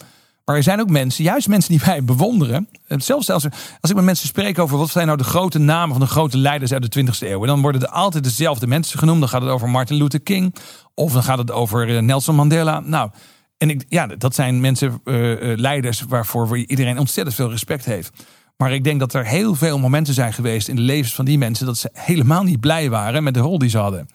Maar 0.48 0.56
er 0.56 0.62
zijn 0.62 0.80
ook 0.80 0.90
mensen, 0.90 1.24
juist 1.24 1.48
mensen 1.48 1.70
die 1.70 1.80
wij 1.84 2.04
bewonderen. 2.04 2.68
Zelfs 2.86 3.30
als, 3.30 3.44
als 3.80 3.90
ik 3.90 3.96
met 3.96 4.04
mensen 4.04 4.28
spreek 4.28 4.58
over 4.58 4.78
wat 4.78 4.90
zijn 4.90 5.06
nou 5.06 5.18
de 5.18 5.24
grote 5.24 5.58
namen 5.58 5.96
van 5.96 6.00
de 6.00 6.10
grote 6.10 6.38
leiders 6.38 6.72
uit 6.72 6.92
de 6.92 7.04
20e 7.04 7.28
eeuw. 7.28 7.44
Dan 7.44 7.60
worden 7.60 7.80
er 7.82 7.88
altijd 7.88 8.24
dezelfde 8.24 8.66
mensen 8.66 8.98
genoemd. 8.98 9.20
Dan 9.20 9.28
gaat 9.28 9.42
het 9.42 9.50
over 9.50 9.68
Martin 9.68 9.96
Luther 9.96 10.20
King. 10.20 10.54
Of 10.94 11.12
dan 11.12 11.22
gaat 11.22 11.38
het 11.38 11.50
over 11.50 11.96
eh, 11.96 12.02
Nelson 12.02 12.34
Mandela. 12.34 12.80
Nou, 12.80 13.10
en 13.58 13.70
ik, 13.70 13.84
ja, 13.88 14.06
dat 14.06 14.34
zijn 14.34 14.60
mensen, 14.60 15.00
eh, 15.04 15.52
eh, 15.52 15.58
leiders 15.58 16.02
waarvoor 16.08 16.58
iedereen 16.58 16.98
ontzettend 16.98 17.36
veel 17.36 17.50
respect 17.50 17.84
heeft. 17.84 18.10
Maar 18.56 18.72
ik 18.72 18.84
denk 18.84 19.00
dat 19.00 19.14
er 19.14 19.26
heel 19.26 19.54
veel 19.54 19.78
momenten 19.78 20.14
zijn 20.14 20.32
geweest 20.32 20.68
in 20.68 20.76
de 20.76 20.82
levens 20.82 21.14
van 21.14 21.24
die 21.24 21.38
mensen 21.38 21.66
dat 21.66 21.78
ze 21.78 21.90
helemaal 21.92 22.42
niet 22.42 22.60
blij 22.60 22.90
waren 22.90 23.22
met 23.22 23.34
de 23.34 23.40
rol 23.40 23.58
die 23.58 23.70
ze 23.70 23.78
hadden. 23.78 24.08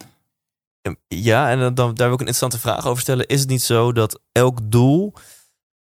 Ja, 1.08 1.50
en 1.50 1.60
dan, 1.60 1.76
daar 1.76 2.08
wil 2.08 2.14
ik 2.14 2.22
een 2.22 2.28
interessante 2.28 2.60
vraag 2.60 2.88
over 2.88 3.02
stellen. 3.02 3.28
Is 3.28 3.40
het 3.40 3.50
niet 3.50 3.64
zo 3.64 3.92
dat 3.92 4.20
elk 4.32 4.60
doel, 4.64 5.14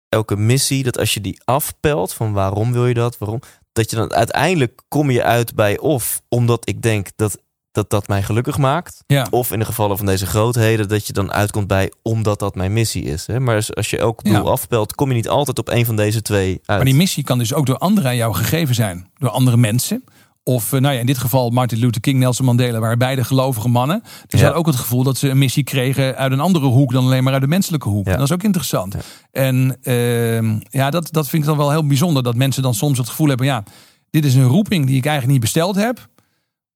elke 0.09 0.35
missie, 0.37 0.83
dat 0.83 0.97
als 0.97 1.13
je 1.13 1.21
die 1.21 1.41
afpelt 1.45 2.13
van 2.13 2.33
waarom 2.33 2.71
wil 2.71 2.87
je 2.87 2.93
dat, 2.93 3.17
waarom, 3.17 3.39
dat 3.73 3.89
je 3.89 3.95
dan 3.95 4.13
uiteindelijk 4.13 4.81
kom 4.87 5.09
je 5.11 5.23
uit 5.23 5.55
bij 5.55 5.77
of 5.79 6.21
omdat 6.29 6.69
ik 6.69 6.81
denk 6.81 7.07
dat 7.15 7.37
dat, 7.71 7.89
dat 7.89 8.07
mij 8.07 8.23
gelukkig 8.23 8.57
maakt, 8.57 9.03
Ja. 9.07 9.27
of 9.29 9.51
in 9.51 9.59
de 9.59 9.65
gevallen 9.65 9.97
van 9.97 10.05
deze 10.05 10.25
grootheden 10.25 10.87
dat 10.87 11.07
je 11.07 11.13
dan 11.13 11.31
uitkomt 11.31 11.67
bij 11.67 11.91
omdat 12.01 12.39
dat 12.39 12.55
mijn 12.55 12.73
missie 12.73 13.03
is. 13.03 13.27
Hè? 13.27 13.39
Maar 13.39 13.55
als- 13.55 13.75
als 13.75 13.89
je 13.89 13.97
elk 13.97 14.23
doel 14.23 14.33
Ja. 14.33 14.39
afpelt, 14.39 14.95
kom 14.95 15.07
je 15.09 15.15
niet 15.15 15.29
altijd 15.29 15.59
op 15.59 15.69
een 15.69 15.85
van 15.85 15.95
deze 15.95 16.21
twee 16.21 16.49
uit. 16.53 16.67
Maar 16.77 16.85
die 16.85 16.95
missie 16.95 17.23
kan 17.23 17.37
dus 17.37 17.53
ook 17.53 17.65
door 17.65 17.77
anderen 17.77 18.09
aan 18.09 18.15
jou 18.15 18.33
gegeven 18.33 18.75
zijn. 18.75 19.09
Door 19.17 19.29
andere 19.29 19.57
mensen. 19.57 20.03
Of 20.49 20.73
eh, 20.73 20.79
nou 20.79 20.93
ja, 20.93 20.99
in 20.99 21.05
dit 21.05 21.17
geval 21.17 21.49
Martin 21.49 21.77
Luther 21.79 22.01
King, 22.01 22.19
Nelson 22.19 22.45
Mandela 22.45 22.79
waren 22.79 22.97
beide 22.97 23.23
gelovige 23.23 23.67
mannen. 23.67 23.99
Dus 24.03 24.11
Ja. 24.27 24.37
ze 24.37 24.43
hadden 24.43 24.59
ook 24.59 24.65
het 24.65 24.75
gevoel 24.75 25.03
dat 25.03 25.17
ze 25.17 25.29
een 25.29 25.37
missie 25.37 25.63
kregen 25.63 26.15
uit 26.15 26.31
een 26.31 26.39
andere 26.39 26.65
hoek 26.65 26.91
dan 26.91 27.05
alleen 27.05 27.23
maar 27.23 27.33
uit 27.33 27.41
de 27.41 27.47
menselijke 27.47 27.89
hoek. 27.89 28.05
Ja. 28.05 28.11
En 28.11 28.17
dat 28.17 28.27
is 28.27 28.33
ook 28.33 28.43
interessant. 28.43 28.95
En 29.31 29.77
ehm, 29.81 30.59
ja, 30.69 30.89
dat, 30.89 31.07
dat 31.11 31.27
vind 31.29 31.41
ik 31.43 31.49
dan 31.49 31.57
wel 31.57 31.71
heel 31.71 31.87
bijzonder. 31.87 32.23
Dat 32.23 32.35
mensen 32.35 32.63
dan 32.63 32.73
soms 32.73 32.97
het 32.97 33.09
gevoel 33.09 33.27
hebben, 33.27 33.45
ja, 33.45 33.63
dit 34.09 34.25
is 34.25 34.35
een 34.35 34.47
roeping 34.47 34.85
die 34.85 34.97
ik 34.97 35.05
eigenlijk 35.05 35.31
niet 35.33 35.41
besteld 35.41 35.75
heb. 35.75 36.07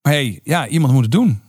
Maar 0.02 0.14
hey, 0.14 0.40
ja, 0.44 0.68
iemand 0.68 0.94
moet 0.94 1.04
het 1.04 1.12
doen. 1.12 1.42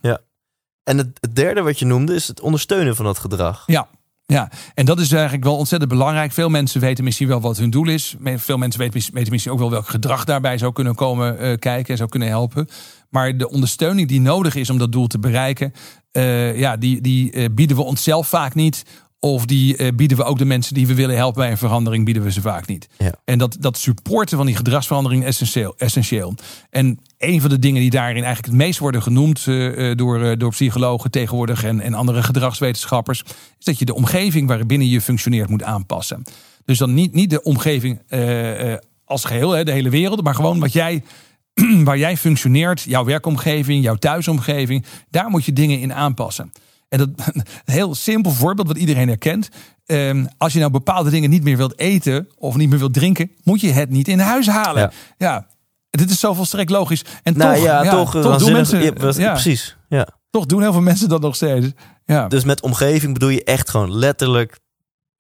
En 0.82 0.98
het, 0.98 1.08
het 1.20 1.36
derde 1.36 1.62
wat 1.62 1.78
je 1.78 1.84
noemde 1.84 2.14
is 2.14 2.28
het 2.28 2.40
ondersteunen 2.40 2.96
van 2.96 3.04
dat 3.04 3.18
gedrag. 3.18 3.62
Ja. 3.66 3.88
Ja, 4.34 4.50
en 4.74 4.84
dat 4.84 5.00
is 5.00 5.12
eigenlijk 5.12 5.44
wel 5.44 5.56
ontzettend 5.56 5.90
belangrijk. 5.90 6.32
Veel 6.32 6.48
mensen 6.48 6.80
weten 6.80 7.04
misschien 7.04 7.28
wel 7.28 7.40
wat 7.40 7.56
hun 7.56 7.70
doel 7.70 7.88
is. 7.88 8.16
Veel 8.36 8.56
mensen 8.58 8.80
weten, 8.80 8.94
mis- 8.94 9.10
weten 9.12 9.32
misschien 9.32 9.52
ook 9.52 9.58
wel 9.58 9.70
welk 9.70 9.88
gedrag 9.88 10.24
daarbij 10.24 10.58
zou 10.58 10.72
kunnen 10.72 10.94
komen 10.94 11.38
eh, 11.38 11.56
kijken 11.58 11.90
en 11.90 11.96
zou 11.96 12.08
kunnen 12.08 12.28
helpen. 12.28 12.68
Maar 13.10 13.36
de 13.36 13.50
ondersteuning 13.50 14.08
die 14.08 14.20
nodig 14.20 14.54
is 14.54 14.70
om 14.70 14.78
dat 14.78 14.92
doel 14.92 15.06
te 15.06 15.18
bereiken, 15.18 15.72
eh, 16.12 16.58
ja, 16.58 16.76
die, 16.76 17.00
die 17.00 17.32
eh, 17.32 17.44
bieden 17.52 17.76
we 17.76 17.82
onszelf 17.82 18.28
vaak 18.28 18.54
niet. 18.54 18.84
Of 19.24 19.46
die 19.46 19.76
eh, 19.76 19.88
bieden 19.94 20.16
we 20.16 20.24
ook 20.24 20.38
de 20.38 20.44
mensen 20.44 20.74
die 20.74 20.86
we 20.86 20.94
willen 20.94 21.16
helpen 21.16 21.42
bij 21.42 21.50
een 21.50 21.58
verandering, 21.58 22.04
bieden 22.04 22.22
we 22.22 22.32
ze 22.32 22.40
vaak 22.40 22.66
niet. 22.66 22.88
Ja. 22.98 23.14
En 23.24 23.38
dat, 23.38 23.56
dat 23.60 23.78
supporten 23.78 24.36
van 24.36 24.46
die 24.46 24.56
gedragsverandering 24.56 25.22
is 25.22 25.28
essentieel. 25.28 25.74
essentieel. 25.78 26.34
En 26.70 27.00
een 27.18 27.40
van 27.40 27.50
de 27.50 27.58
dingen 27.58 27.80
die 27.80 27.90
daarin 27.90 28.24
eigenlijk 28.24 28.46
het 28.46 28.56
meest 28.56 28.78
worden 28.78 29.02
genoemd 29.02 29.46
eh, 29.46 29.90
eh, 29.90 29.96
door, 29.96 30.38
door 30.38 30.50
psychologen 30.50 31.10
tegenwoordig 31.10 31.64
en, 31.64 31.80
en 31.80 31.94
andere 31.94 32.22
gedragswetenschappers, 32.22 33.22
is 33.58 33.64
dat 33.64 33.78
je 33.78 33.84
de 33.84 33.94
omgeving 33.94 34.48
waarbinnen 34.48 34.88
je 34.88 35.00
functioneert 35.00 35.48
moet 35.48 35.62
aanpassen. 35.62 36.22
Dus 36.64 36.78
dan 36.78 36.94
niet, 36.94 37.14
niet 37.14 37.30
de 37.30 37.42
omgeving 37.42 38.02
als 39.04 39.24
geheel, 39.24 39.50
hè, 39.50 39.64
de 39.64 39.72
hele 39.72 39.90
wereld, 39.90 40.22
maar 40.22 40.34
gewoon 40.34 40.60
wat 40.60 40.72
jij, 40.72 41.02
waar 41.84 41.98
jij 41.98 42.16
functioneert, 42.16 42.80
jouw 42.80 43.04
werkomgeving, 43.04 43.84
jouw 43.84 43.96
thuisomgeving, 43.96 44.84
daar 45.10 45.30
moet 45.30 45.44
je 45.44 45.52
dingen 45.52 45.80
in 45.80 45.94
aanpassen. 45.94 46.52
En 46.88 46.98
dat 46.98 47.08
een 47.32 47.44
heel 47.64 47.94
simpel 47.94 48.32
voorbeeld 48.32 48.68
wat 48.68 48.76
iedereen 48.76 49.08
herkent. 49.08 49.48
Ehm, 49.86 50.24
als 50.38 50.52
je 50.52 50.58
nou 50.58 50.70
bepaalde 50.70 51.10
dingen 51.10 51.30
niet 51.30 51.42
meer 51.42 51.56
wilt 51.56 51.78
eten 51.78 52.28
of 52.38 52.56
niet 52.56 52.68
meer 52.68 52.78
wilt 52.78 52.94
drinken, 52.94 53.30
moet 53.42 53.60
je 53.60 53.70
het 53.70 53.90
niet 53.90 54.08
in 54.08 54.18
huis 54.18 54.46
halen. 54.46 54.82
Ja. 54.82 54.92
Ja, 55.18 55.46
dit 55.90 56.10
is 56.10 56.20
zo 56.20 56.34
volstrekt 56.34 56.70
logisch. 56.70 57.04
En 57.22 57.36
nou 57.36 57.54
toch, 57.54 57.64
ja, 57.64 57.90
toch, 57.90 58.12
toch, 58.12 58.38
doen 58.38 58.52
mensen, 58.52 58.82
ja, 59.20 59.32
Precies, 59.32 59.76
ja. 59.88 60.08
toch 60.30 60.46
doen 60.46 60.62
heel 60.62 60.72
veel 60.72 60.80
mensen 60.80 61.08
dat 61.08 61.20
nog 61.20 61.34
steeds. 61.34 61.66
Ja, 62.04 62.28
Dus 62.28 62.44
met 62.44 62.62
omgeving 62.62 63.12
bedoel 63.12 63.28
je 63.28 63.44
echt 63.44 63.70
gewoon 63.70 63.96
letterlijk, 63.96 64.58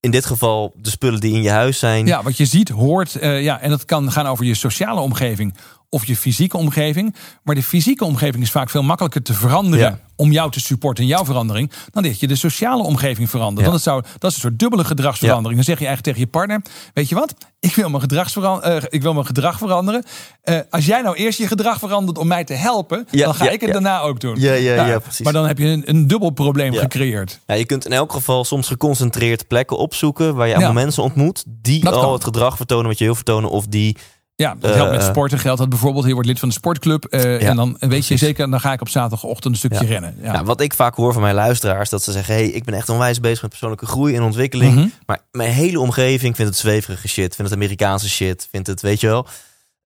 in 0.00 0.10
dit 0.10 0.26
geval 0.26 0.74
de 0.76 0.90
spullen 0.90 1.20
die 1.20 1.34
in 1.34 1.42
je 1.42 1.50
huis 1.50 1.78
zijn. 1.78 2.06
ja 2.06 2.22
wat 2.22 2.36
je 2.36 2.44
ziet, 2.46 2.68
hoort. 2.68 3.16
eh, 3.16 3.42
ja, 3.42 3.60
en 3.60 3.70
dat 3.70 3.84
kan 3.84 4.12
gaan 4.12 4.26
over 4.26 4.44
je 4.44 4.54
sociale 4.54 5.00
omgeving. 5.00 5.54
Of 5.94 6.06
je 6.06 6.16
fysieke 6.16 6.56
omgeving. 6.56 7.14
Maar 7.42 7.54
de 7.54 7.62
fysieke 7.62 8.04
omgeving 8.04 8.42
is 8.42 8.50
vaak 8.50 8.70
veel 8.70 8.82
makkelijker 8.82 9.22
te 9.22 9.32
veranderen 9.34 9.86
Ja. 9.90 9.98
om 10.16 10.32
jou 10.32 10.50
te 10.50 10.60
supporten 10.60 11.02
in 11.04 11.10
jouw 11.10 11.24
verandering, 11.24 11.70
dan 11.92 12.02
dat 12.02 12.20
je 12.20 12.26
de 12.26 12.34
sociale 12.36 12.82
omgeving 12.82 13.30
verandert. 13.30 13.66
Ja. 13.66 13.72
Want 13.72 13.84
dat, 13.84 13.92
zou, 13.92 14.02
dat 14.18 14.30
is 14.30 14.36
een 14.36 14.42
soort 14.42 14.58
dubbele 14.58 14.84
gedragsverandering. 14.84 15.54
Dan 15.54 15.64
zeg 15.64 15.78
je 15.78 15.86
eigenlijk 15.86 16.16
tegen 16.16 16.20
je 16.20 16.38
partner: 16.38 16.62
Weet 16.94 17.08
je 17.08 17.14
wat? 17.14 17.34
Ik 17.60 17.74
wil 17.74 17.88
mijn, 17.88 18.00
gedragsveran- 18.02 18.62
eh, 18.62 18.82
ik 18.88 19.02
wil 19.02 19.12
mijn 19.12 19.26
gedrag 19.26 19.58
veranderen. 19.58 20.04
Eh, 20.42 20.58
als 20.70 20.86
jij 20.86 21.02
nou 21.02 21.16
eerst 21.16 21.38
je 21.38 21.46
gedrag 21.46 21.78
verandert 21.78 22.18
om 22.18 22.26
mij 22.26 22.44
te 22.44 22.54
helpen, 22.54 23.06
Ja, 23.10 23.24
dan 23.24 23.34
ga 23.34 23.50
ik 23.50 23.60
het 23.60 23.72
daarna 23.72 24.00
ook 24.00 24.20
doen. 24.20 24.40
Ja, 24.40 24.52
ja, 24.52 24.86
ja, 24.86 24.98
precies. 24.98 25.24
Maar 25.24 25.32
dan 25.32 25.46
heb 25.46 25.58
je 25.58 25.66
een, 25.66 25.82
een 25.86 26.06
dubbel 26.06 26.30
probleem 26.30 26.72
gecreëerd. 26.74 27.40
Ja, 27.46 27.54
je 27.54 27.64
kunt 27.66 27.84
in 27.86 27.92
elk 27.92 28.12
geval 28.12 28.44
soms 28.44 28.66
geconcentreerd 28.68 29.46
plekken 29.48 29.76
opzoeken 29.78 30.34
waar 30.34 30.48
je 30.48 30.54
allemaal 30.54 30.72
mensen 30.72 31.02
ontmoet 31.02 31.44
die 31.46 31.84
Dat 31.84 31.94
al 31.94 32.00
kan. 32.02 32.12
het 32.12 32.24
gedrag 32.24 32.56
vertonen 32.56 32.86
wat 32.86 32.98
je 32.98 33.04
wil 33.04 33.14
vertonen 33.14 33.50
of 33.50 33.66
die 33.66 33.96
Ja, 34.36 34.54
dat 34.58 34.70
Eh, 34.70 34.76
helpt 34.76 34.92
met 34.92 35.00
eh. 35.00 35.08
sporten. 35.08 35.38
Geldt 35.38 35.58
dat 35.58 35.68
bijvoorbeeld. 35.68 36.06
Je 36.06 36.12
wordt 36.12 36.28
lid 36.28 36.38
van 36.38 36.48
de 36.48 36.54
sportclub. 36.54 37.04
eh, 37.04 37.40
Ja, 37.40 37.48
en 37.48 37.56
dan 37.56 37.76
weet 37.78 38.06
je 38.06 38.16
zeker, 38.16 38.50
dan 38.50 38.60
ga 38.60 38.72
ik 38.72 38.80
op 38.80 38.88
zaterdagochtend 38.88 39.52
een 39.54 39.58
stukje 39.58 39.82
Ja. 39.84 39.90
rennen. 39.90 40.16
Ja. 40.22 40.32
Nou, 40.32 40.44
wat 40.44 40.60
ik 40.60 40.74
vaak 40.74 40.94
hoor 40.94 41.12
van 41.12 41.22
mijn 41.22 41.34
luisteraars, 41.34 41.90
dat 41.90 42.02
ze 42.02 42.12
zeggen: 42.12 42.34
hey, 42.34 42.46
ik 42.46 42.64
ben 42.64 42.74
echt 42.74 42.88
onwijs 42.88 43.20
bezig 43.20 43.40
met 43.40 43.50
persoonlijke 43.50 43.86
groei 43.86 44.16
en 44.16 44.22
ontwikkeling. 44.22 44.74
Mhm. 44.74 44.86
Maar 45.06 45.18
mijn 45.30 45.52
hele 45.52 45.80
omgeving 45.80 46.36
vindt 46.36 46.50
het 46.50 46.60
zweverige 46.60 47.08
shit, 47.08 47.34
vindt 47.34 47.50
het 47.50 47.60
Amerikaanse 47.60 48.08
shit, 48.08 48.48
vindt 48.50 48.66
het, 48.66 48.80
weet 48.80 49.00
je 49.00 49.06
wel. 49.06 49.26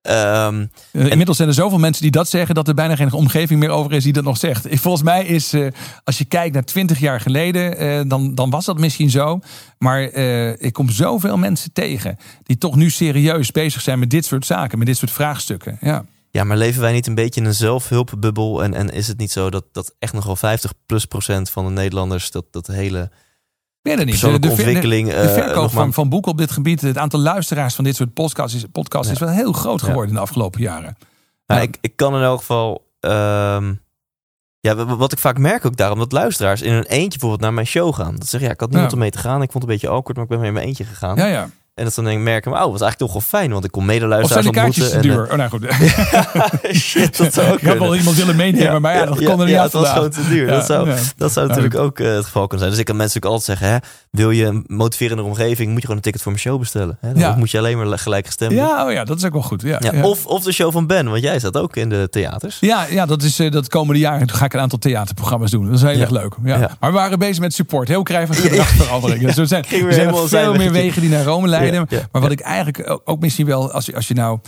Ehm, 0.09 0.67
Eh, 0.93 1.07
inmiddels 1.07 1.37
zijn 1.37 1.49
er 1.49 1.55
zoveel 1.55 1.79
mensen 1.79 2.03
die 2.03 2.11
dat 2.11 2.29
zeggen, 2.29 2.55
dat 2.55 2.69
er 2.69 2.75
bijna 2.75 2.97
geen 2.97 3.13
omgeving 3.13 3.61
meer 3.61 3.71
over 3.71 3.93
is 3.93 4.05
die 4.05 4.13
dat 4.13 4.25
nog 4.25 4.37
zegt. 4.37 4.67
Volgens 4.71 5.03
mij 5.03 5.25
is, 5.25 5.53
eh, 5.53 5.67
als 6.05 6.19
je 6.19 6.25
kijkt 6.25 6.55
naar 6.55 6.65
twintig 6.65 6.99
jaar 6.99 7.21
geleden, 7.21 7.79
eh, 7.79 8.01
dan, 8.07 8.35
dan 8.35 8.51
was 8.51 8.65
dat 8.65 8.79
misschien 8.79 9.11
zo. 9.11 9.41
Maar 9.79 10.03
ik 10.03 10.73
kom 10.73 10.91
zoveel 10.91 11.37
mensen 11.37 11.73
tegen 11.73 12.17
die 12.43 12.59
toch 12.59 12.77
nu 12.77 12.91
serieus 12.91 13.51
bezig 13.51 13.81
zijn 13.83 13.99
met 13.99 14.11
dit 14.11 14.25
soort 14.25 14.47
zaken, 14.47 14.79
met 14.79 14.87
dit 14.87 14.97
soort 14.97 15.11
vraagstukken. 15.11 15.79
Ja. 15.81 16.05
ja, 16.31 16.45
maar 16.45 16.57
leven 16.57 16.81
wij 16.81 16.93
niet 16.93 17.07
een 17.07 17.15
beetje 17.15 17.41
in 17.41 17.47
een 17.47 17.55
zelfhulpbubbel? 17.55 18.63
En, 18.63 18.75
en 18.75 18.91
is 18.91 19.09
het 19.09 19.19
niet 19.19 19.33
zo 19.33 19.51
dat, 19.51 19.65
dat 19.73 19.95
echt 19.99 20.13
nog 20.13 20.25
wel 20.25 20.37
50 20.37 20.73
plus 20.87 21.05
procent 21.05 21.51
van 21.51 21.65
de 21.65 21.71
Nederlanders 21.71 22.31
dat, 22.31 22.45
dat 22.51 22.67
hele 22.67 23.11
Het 23.83 24.05
niet. 24.05 24.21
De- 24.21 24.39
de- 24.39 24.49
ontwikkeling. 24.49 25.09
De, 25.09 25.15
eh, 25.15 25.33
verkoop 25.33 25.71
van, 25.71 25.93
van 25.93 26.09
boeken 26.09 26.31
op 26.33 26.39
dit 26.39 26.51
gebied, 26.51 26.81
het 26.81 26.99
aantal 26.99 27.21
luisteraars 27.21 27.75
van 27.75 27.85
dit 27.85 27.97
soort 27.97 28.13
podcasts 28.15 28.57
is, 28.57 28.65
podcasts 28.73 29.13
is 29.13 29.19
wel 29.19 29.29
heel 29.29 29.53
groot 29.53 29.83
geworden 29.83 30.09
in 30.09 30.15
de 30.15 30.21
afgelopen 30.21 30.61
jaren. 30.61 30.97
Nou, 31.47 31.61
Ja. 31.61 31.67
ik, 31.67 31.77
ik 31.81 31.97
kan 31.97 32.15
in 32.17 32.23
elk 32.23 32.39
geval. 32.39 32.87
ehm, 33.01 33.75
ja, 34.61 34.97
wat 34.97 35.13
ik 35.13 35.19
vaak 35.19 35.39
merk 35.39 35.67
ook 35.67 35.77
daarom, 35.77 35.99
dat 35.99 36.13
luisteraars 36.13 36.63
in 36.63 36.73
hun 36.73 36.85
eentje 36.85 37.09
bijvoorbeeld 37.09 37.41
naar 37.41 37.53
mijn 37.55 37.67
show 37.67 37.95
gaan. 37.95 38.17
Dat 38.17 38.29
zeggen, 38.29 38.49
ja, 38.49 38.55
ik 38.55 38.61
had 38.61 38.69
niemand 38.71 38.91
Ja. 38.91 38.97
om 38.97 39.03
mee 39.03 39.11
te 39.13 39.19
gaan. 39.19 39.43
Ik 39.43 39.51
vond 39.51 39.53
het 39.53 39.63
een 39.63 39.69
beetje 39.79 39.89
awkward, 39.89 40.15
maar 40.17 40.25
ik 40.25 40.31
ben 40.31 40.39
weer 40.39 40.49
in 40.49 40.55
mijn 40.55 40.67
eentje 40.67 40.85
gegaan. 40.85 41.17
Ja, 41.17 41.27
ja. 41.27 41.49
En 41.79 41.85
dat 41.85 41.93
dan 41.95 42.23
merken, 42.23 42.53
oh, 42.53 42.59
was 42.59 42.69
eigenlijk 42.81 42.99
toch 42.99 43.13
wel 43.13 43.21
fijn, 43.41 43.53
want 43.53 43.65
ik 43.65 43.71
kon 43.71 43.83
Of 43.83 43.89
zijn 43.89 44.01
medeluisteraars 44.01 44.45
die 44.45 44.55
kaartjes 44.55 44.93
ontmoeten. 44.93 45.11
te 45.11 45.15
en, 45.15 45.17
duur? 45.17 45.31
Oh, 45.31 45.37
nou 45.37 45.51
goed. 45.51 45.65
eh, 46.63 46.75
shit, 46.75 47.17
dat 47.17 47.35
zou 47.35 47.47
ook 47.53 47.61
Ik 47.61 47.69
had 47.69 47.79
wel 47.79 47.97
iemand 47.97 48.17
willen 48.17 48.37
meenemen, 48.37 48.81
maar 48.83 48.95
ja, 48.95 49.05
dat 49.05 49.25
kon 49.25 49.41
er 49.41 49.47
niet 49.47 49.55
ja, 49.55 49.61
uit 49.61 49.73
het 49.73 49.83
was 49.83 49.91
gewoon 49.93 50.11
te 50.11 50.29
duur. 50.29 50.47
Dat 50.47 50.67
zou, 50.67 50.91
dat 51.17 51.33
zou 51.33 51.47
natuurlijk 51.49 51.75
ook 51.75 51.99
eh, 51.99 52.15
het 52.15 52.25
geval 52.25 52.43
kunnen 52.47 52.59
zijn. 52.59 52.71
Dus 52.71 52.79
ik 52.79 52.85
kan 52.85 52.97
mensen 52.97 53.23
ook 53.23 53.31
altijd 53.31 53.59
zeggen, 53.59 53.69
hè, 53.69 53.89
wil 54.11 54.31
je 54.31 54.45
een 54.45 54.65
motiverende 54.67 55.23
omgeving, 55.23 55.69
moet 55.69 55.75
je 55.77 55.81
gewoon 55.81 55.97
een 55.97 56.03
ticket 56.03 56.23
voor 56.23 56.33
mijn 56.33 56.45
show 56.45 56.59
bestellen. 56.59 56.99
Hè? 57.01 57.13
Dan 57.13 57.23
Ja. 57.23 57.35
moet 57.37 57.51
je 57.51 57.59
alleen 57.59 57.79
maar 57.89 57.99
gelijk 57.99 58.27
gestemd. 58.27 58.53
Ja, 58.53 58.87
oh 58.87 58.93
ja, 58.93 59.05
dat 59.05 59.17
is 59.17 59.25
ook 59.25 59.33
wel 59.33 59.43
goed. 59.43 59.63
Ja, 59.63 59.77
Ja, 59.81 59.93
ja. 59.93 60.03
Of, 60.05 60.27
of 60.27 60.43
de 60.43 60.53
show 60.53 60.73
van 60.73 60.87
Ben, 60.87 61.09
want 61.11 61.23
jij 61.23 61.39
staat 61.39 61.57
ook 61.57 61.77
in 61.77 61.89
de 61.89 62.09
theaters. 62.11 62.57
Ja, 62.61 62.87
ja, 62.91 63.07
dat 63.07 63.23
is 63.23 63.39
eh, 63.39 63.51
dat 63.51 63.69
komende 63.69 64.01
jaar 64.01 64.23
ga 64.31 64.45
ik 64.45 64.53
een 64.53 64.61
aantal 64.61 64.79
theaterprogramma's 64.79 65.51
doen. 65.51 65.65
Dat 65.67 65.75
is 65.75 65.83
heel 65.83 66.01
erg 66.01 66.11
leuk. 66.11 66.35
Ja. 66.45 66.59
Maar 66.81 66.91
we 66.91 66.97
waren 66.97 67.19
bezig 67.19 67.39
met 67.41 67.55
support. 67.55 67.89
Heel 67.89 68.03
krijgen 68.03 68.35
gedragsverandering. 68.45 69.23
Dus 69.25 69.37
er 69.37 69.47
zijn, 69.47 69.65
er 69.65 69.93
zijn 69.93 70.15
veel 70.29 70.55
meer 70.55 70.73
wegen 70.73 71.01
die 71.01 71.11
naar 71.11 71.25
Rome 71.25 71.49
leiden. 71.49 71.87
Maar 72.13 72.23
wat 72.23 72.31
ik 72.31 72.41
eigenlijk 72.41 72.91
ook, 72.91 73.03
ook 73.05 73.21
misschien 73.21 73.47
wel, 73.47 73.73
als 73.73 73.87
je, 73.87 73.95
als 73.95 74.09
je 74.09 74.15
nou 74.15 74.39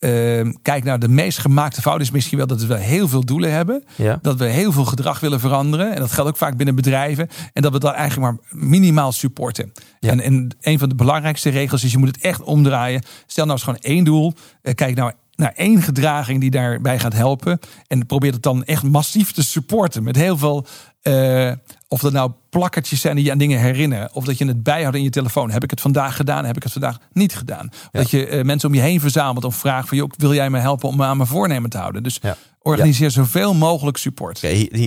ehm, 0.00 0.52
kijkt 0.62 0.86
naar 0.86 0.98
de 0.98 1.08
meest 1.08 1.38
gemaakte 1.38 1.80
fout, 1.80 2.00
is 2.00 2.10
misschien 2.10 2.38
wel 2.38 2.46
dat 2.46 2.62
we 2.62 2.78
heel 2.78 3.08
veel 3.08 3.24
doelen 3.24 3.52
hebben. 3.52 3.84
Ja. 3.96 4.18
Dat 4.22 4.38
we 4.38 4.44
heel 4.44 4.72
veel 4.72 4.84
gedrag 4.84 5.20
willen 5.20 5.40
veranderen. 5.40 5.94
En 5.94 6.00
dat 6.00 6.12
geldt 6.12 6.30
ook 6.30 6.36
vaak 6.36 6.56
binnen 6.56 6.74
bedrijven. 6.74 7.28
En 7.52 7.62
dat 7.62 7.72
we 7.72 7.78
dat 7.78 7.94
eigenlijk 7.94 8.32
maar 8.32 8.60
minimaal 8.62 9.12
supporten. 9.12 9.72
Ja. 9.98 10.10
En, 10.10 10.20
en 10.20 10.56
een 10.60 10.78
van 10.78 10.88
de 10.88 10.94
belangrijkste 10.94 11.50
regels 11.50 11.84
is, 11.84 11.92
je 11.92 11.98
moet 11.98 12.08
het 12.08 12.20
echt 12.20 12.42
omdraaien. 12.42 13.02
Stel 13.26 13.44
nou 13.44 13.56
eens 13.56 13.66
gewoon 13.66 13.80
één 13.82 14.04
doel. 14.04 14.32
Eh, 14.62 14.74
Kijk 14.74 14.96
nou 14.96 15.12
naar 15.40 15.52
één 15.56 15.82
gedraging 15.82 16.40
die 16.40 16.50
daarbij 16.50 16.98
gaat 16.98 17.12
helpen. 17.12 17.58
En 17.86 18.06
probeer 18.06 18.32
het 18.32 18.42
dan 18.42 18.64
echt 18.64 18.82
massief 18.82 19.32
te 19.32 19.42
supporten. 19.42 20.02
Met 20.02 20.16
heel 20.16 20.38
veel, 20.38 20.66
eh, 21.02 21.52
of 21.92 22.00
dat 22.00 22.12
nou 22.12 22.32
plakkertjes 22.50 23.00
zijn 23.00 23.16
die 23.16 23.24
je 23.24 23.30
aan 23.30 23.38
dingen 23.38 23.60
herinneren. 23.60 24.08
Of 24.12 24.24
dat 24.24 24.38
je 24.38 24.46
het 24.46 24.62
bijhoudt 24.62 24.96
in 24.96 25.02
je 25.02 25.10
telefoon. 25.10 25.50
Heb 25.50 25.62
ik 25.64 25.70
het 25.70 25.80
vandaag 25.80 26.16
gedaan? 26.16 26.44
Heb 26.44 26.56
ik 26.56 26.62
het 26.62 26.72
vandaag 26.72 26.98
niet 27.12 27.34
gedaan? 27.36 27.68
Of 27.72 27.88
Ja. 27.92 27.98
Dat 28.00 28.10
je 28.10 28.26
eh, 28.26 28.44
mensen 28.44 28.68
om 28.68 28.74
je 28.74 28.80
heen 28.80 29.00
verzamelt 29.00 29.44
of 29.44 29.56
vraagt 29.56 29.88
van... 29.88 29.96
Joh, 29.96 30.10
wil 30.16 30.34
jij 30.34 30.50
me 30.50 30.58
helpen 30.58 30.88
om 30.88 30.96
me 30.96 31.04
aan 31.04 31.16
mijn 31.16 31.28
voornemen 31.28 31.70
te 31.70 31.78
houden? 31.78 32.02
Dus 32.02 32.18
Ja. 32.22 32.36
organiseer 32.62 33.10
zoveel 33.10 33.54
mogelijk 33.54 33.96
support. 33.96 34.40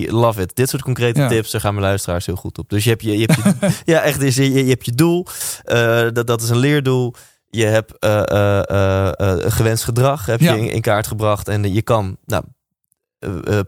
Love 0.06 0.40
it. 0.40 0.56
Dit 0.56 0.68
soort 0.68 0.82
concrete 0.82 1.26
tips, 1.26 1.50
daar 1.50 1.60
gaan 1.60 1.74
mijn 1.74 1.86
luisteraars 1.86 2.26
heel 2.26 2.36
goed 2.36 2.58
op. 2.58 2.68
Dus 2.70 2.84
je 2.84 2.90
hebt 2.90 3.02
je, 3.02 3.18
je, 3.18 3.28
hebt 3.32 3.60
je 3.60 3.82
ja, 3.92 4.00
echt, 4.00 4.20
dus 4.20 4.34
je, 4.36 4.52
je 4.52 4.64
hebt 4.64 4.84
je 4.84 4.92
doel. 4.94 5.26
eh, 5.64 6.06
dat, 6.12 6.26
dat 6.26 6.42
is 6.42 6.48
een 6.48 6.58
leerdoel. 6.58 7.14
Je 7.50 7.64
hebt 7.64 7.98
eh, 7.98 9.08
gewenst 9.52 9.84
gedrag, 9.84 10.26
heb 10.26 10.40
je 10.40 10.48
in, 10.58 10.70
in 10.70 10.80
kaart 10.80 11.06
gebracht. 11.06 11.48
En 11.48 11.72
je 11.74 11.82
kan 11.82 12.16
nou, 12.26 12.44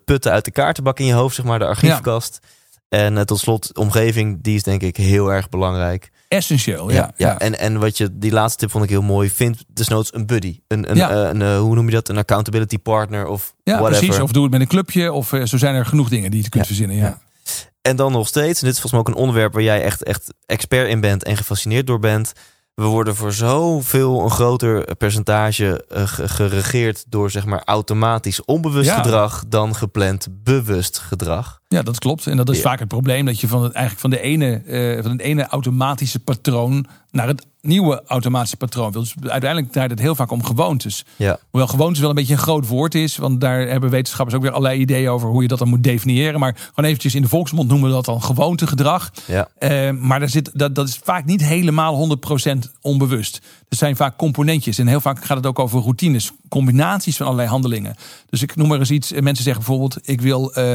putten 0.05 0.32
uit 0.32 0.45
de 0.45 0.51
kaartenbak 0.51 0.99
in 0.99 1.07
je 1.07 1.12
hoofd, 1.12 1.34
zeg 1.34 1.45
maar, 1.45 1.59
de 1.59 1.66
archiefkast. 1.66 2.39
En 2.89 3.16
eh, 3.18 3.22
tot 3.24 3.39
slot, 3.39 3.76
omgeving, 3.76 4.39
die 4.43 4.55
is 4.55 4.62
denk 4.62 4.82
ik 4.82 4.97
heel 4.97 5.32
erg 5.32 5.49
belangrijk. 5.49 6.11
Essentieel, 6.28 6.91
ja. 6.91 7.12
ja. 7.16 7.39
En, 7.39 7.59
en 7.59 7.78
wat 7.80 7.97
je, 7.99 8.09
die 8.18 8.32
laatste 8.32 8.59
tip 8.59 8.70
vond 8.70 8.84
ik 8.84 8.91
heel 8.91 9.03
mooi. 9.03 9.30
Vind 9.30 9.64
desnoods 9.68 10.14
een 10.14 10.26
buddy. 10.26 10.61
Een, 10.68 10.91
een, 10.91 10.97
Ja. 10.97 11.11
eh, 11.11 11.28
een, 11.28 11.43
eh, 11.43 11.59
hoe 11.59 11.74
noem 11.74 11.84
je 11.87 11.93
dat? 11.95 12.09
Een 12.09 12.18
accountability 12.18 12.78
partner 12.78 13.26
of 13.26 13.55
Ja, 13.62 13.78
whatever. 13.78 14.05
precies. 14.07 14.22
Of 14.22 14.32
doe 14.32 14.43
het 14.43 14.53
met 14.53 14.61
een 14.61 14.66
clubje. 14.66 15.12
Of 15.12 15.28
zo 15.45 15.57
zijn 15.59 15.74
er 15.74 15.87
genoeg 15.87 16.09
dingen 16.09 16.30
die 16.30 16.43
je 16.43 16.49
kunt 16.49 16.66
verzinnen. 16.66 16.97
Ja. 16.97 17.18
En 17.82 17.97
dan 17.97 18.12
nog 18.12 18.26
steeds, 18.28 18.61
en 18.61 18.66
dit 18.66 18.74
is 18.74 18.80
volgens 18.80 18.93
mij 18.93 19.01
ook 19.01 19.09
een 19.09 19.14
onderwerp 19.22 19.53
waar 19.53 19.62
jij 19.62 19.82
echt, 19.82 20.03
echt 20.03 20.34
expert 20.47 20.89
in 20.89 21.01
bent 21.01 21.24
en 21.24 21.37
gefascineerd 21.37 21.87
door 21.87 21.99
bent. 21.99 22.32
We 22.74 22.84
worden 22.84 23.16
voor 23.16 23.32
zoveel 23.32 24.22
een 24.22 24.30
groter 24.30 24.95
percentage 24.97 25.84
ge- 25.89 26.28
geregeerd 26.28 27.05
door 27.09 27.30
zeg 27.30 27.45
maar 27.47 27.62
automatisch 27.64 28.45
onbewust 28.45 28.91
gedrag 28.91 29.45
dan 29.49 29.74
gepland 29.74 30.26
bewust 30.30 30.99
gedrag. 30.99 31.61
Ja, 31.69 31.83
dat 31.83 31.99
klopt. 31.99 32.27
En 32.27 32.37
dat 32.37 32.49
is 32.51 32.57
Ja. 32.57 32.62
vaak 32.62 32.79
het 32.79 32.89
probleem 32.89 33.25
dat 33.27 33.41
je 33.41 33.49
van 33.49 33.62
het, 33.62 33.73
eigenlijk 33.73 34.01
van 34.01 34.11
de 34.11 34.21
ene, 34.21 34.55
eh, 34.57 35.03
van 35.03 35.11
het 35.11 35.21
ene 35.21 35.47
automatische 35.47 36.19
patroon 36.19 36.87
naar 37.11 37.27
het 37.27 37.47
nieuwe 37.61 38.03
automatische 38.07 38.57
patroon 38.57 38.93
wil. 38.93 39.01
Dus 39.01 39.14
uiteindelijk 39.29 39.73
draait 39.73 39.91
het 39.91 39.99
heel 40.01 40.14
vaak 40.14 40.31
om 40.31 40.45
gewoontes. 40.45 41.05
Ja, 41.17 41.39
Hoewel 41.51 41.69
gewoontes 41.69 42.01
wel 42.01 42.09
een 42.09 42.14
beetje 42.14 42.33
een 42.33 42.39
groot 42.39 42.67
woord 42.67 42.95
is, 42.95 43.17
want 43.17 43.41
daar 43.41 43.69
hebben 43.69 43.91
wetenschappers 43.91 44.37
ook 44.37 44.43
weer 44.43 44.51
allerlei 44.53 44.81
ideeën 44.81 45.09
over 45.09 45.29
hoe 45.29 45.43
je 45.43 45.49
dat 45.49 45.59
dan 45.59 45.69
moet 45.69 45.83
definiëren. 45.83 46.41
Maar 46.41 46.55
gewoon 46.57 46.85
eventjes 46.85 47.14
in 47.14 47.23
de 47.23 47.29
volksmond 47.29 47.69
noemen 47.69 47.89
we 47.89 47.95
dat 47.95 48.05
dan 48.05 48.23
gewoontegedrag. 48.23 49.11
ja, 49.27 49.49
Eh, 49.59 49.91
maar 49.91 50.19
daar 50.21 50.29
zit, 50.29 50.51
dat, 50.53 50.75
dat 50.75 50.89
is 50.89 51.01
vaak 51.05 51.25
niet 51.25 51.45
helemaal 51.45 51.95
100% 51.95 52.71
onbewust. 52.81 53.41
Er 53.69 53.77
zijn 53.77 53.97
vaak 53.97 54.17
componentjes. 54.17 54.79
En 54.79 54.87
heel 54.87 55.01
vaak 55.01 55.25
gaat 55.25 55.37
het 55.37 55.47
ook 55.47 55.59
over 55.59 55.81
routines. 55.81 56.31
Combinaties 56.49 57.17
van 57.17 57.27
allerlei 57.27 57.49
handelingen. 57.49 57.95
Dus 58.31 58.43
ik 58.43 58.57
noem 58.57 58.69
maar 58.69 58.79
eens 58.79 58.91
iets. 58.91 59.12
Mensen 59.12 59.45
zeggen 59.45 59.64
bijvoorbeeld... 59.64 59.99
ik 60.09 60.21
wil 60.21 60.53
eh, 60.55 60.75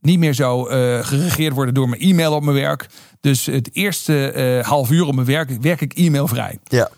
niet 0.00 0.18
meer 0.18 0.34
zo 0.34 0.66
eh, 0.66 1.04
geregeerd 1.04 1.54
worden 1.54 1.74
door 1.74 1.88
mijn 1.88 2.00
e-mail 2.00 2.32
op 2.34 2.42
mijn 2.42 2.56
werk. 2.56 2.86
Dus 3.20 3.46
het 3.46 3.70
eerste 3.72 4.30
eh, 4.30 4.64
half 4.64 4.90
uur 4.90 5.06
op 5.06 5.14
mijn 5.14 5.26
werk 5.26 5.50
werk 5.60 5.80
ik 5.80 5.92
e-mailvrij. 5.94 6.58
ja, 6.64 6.90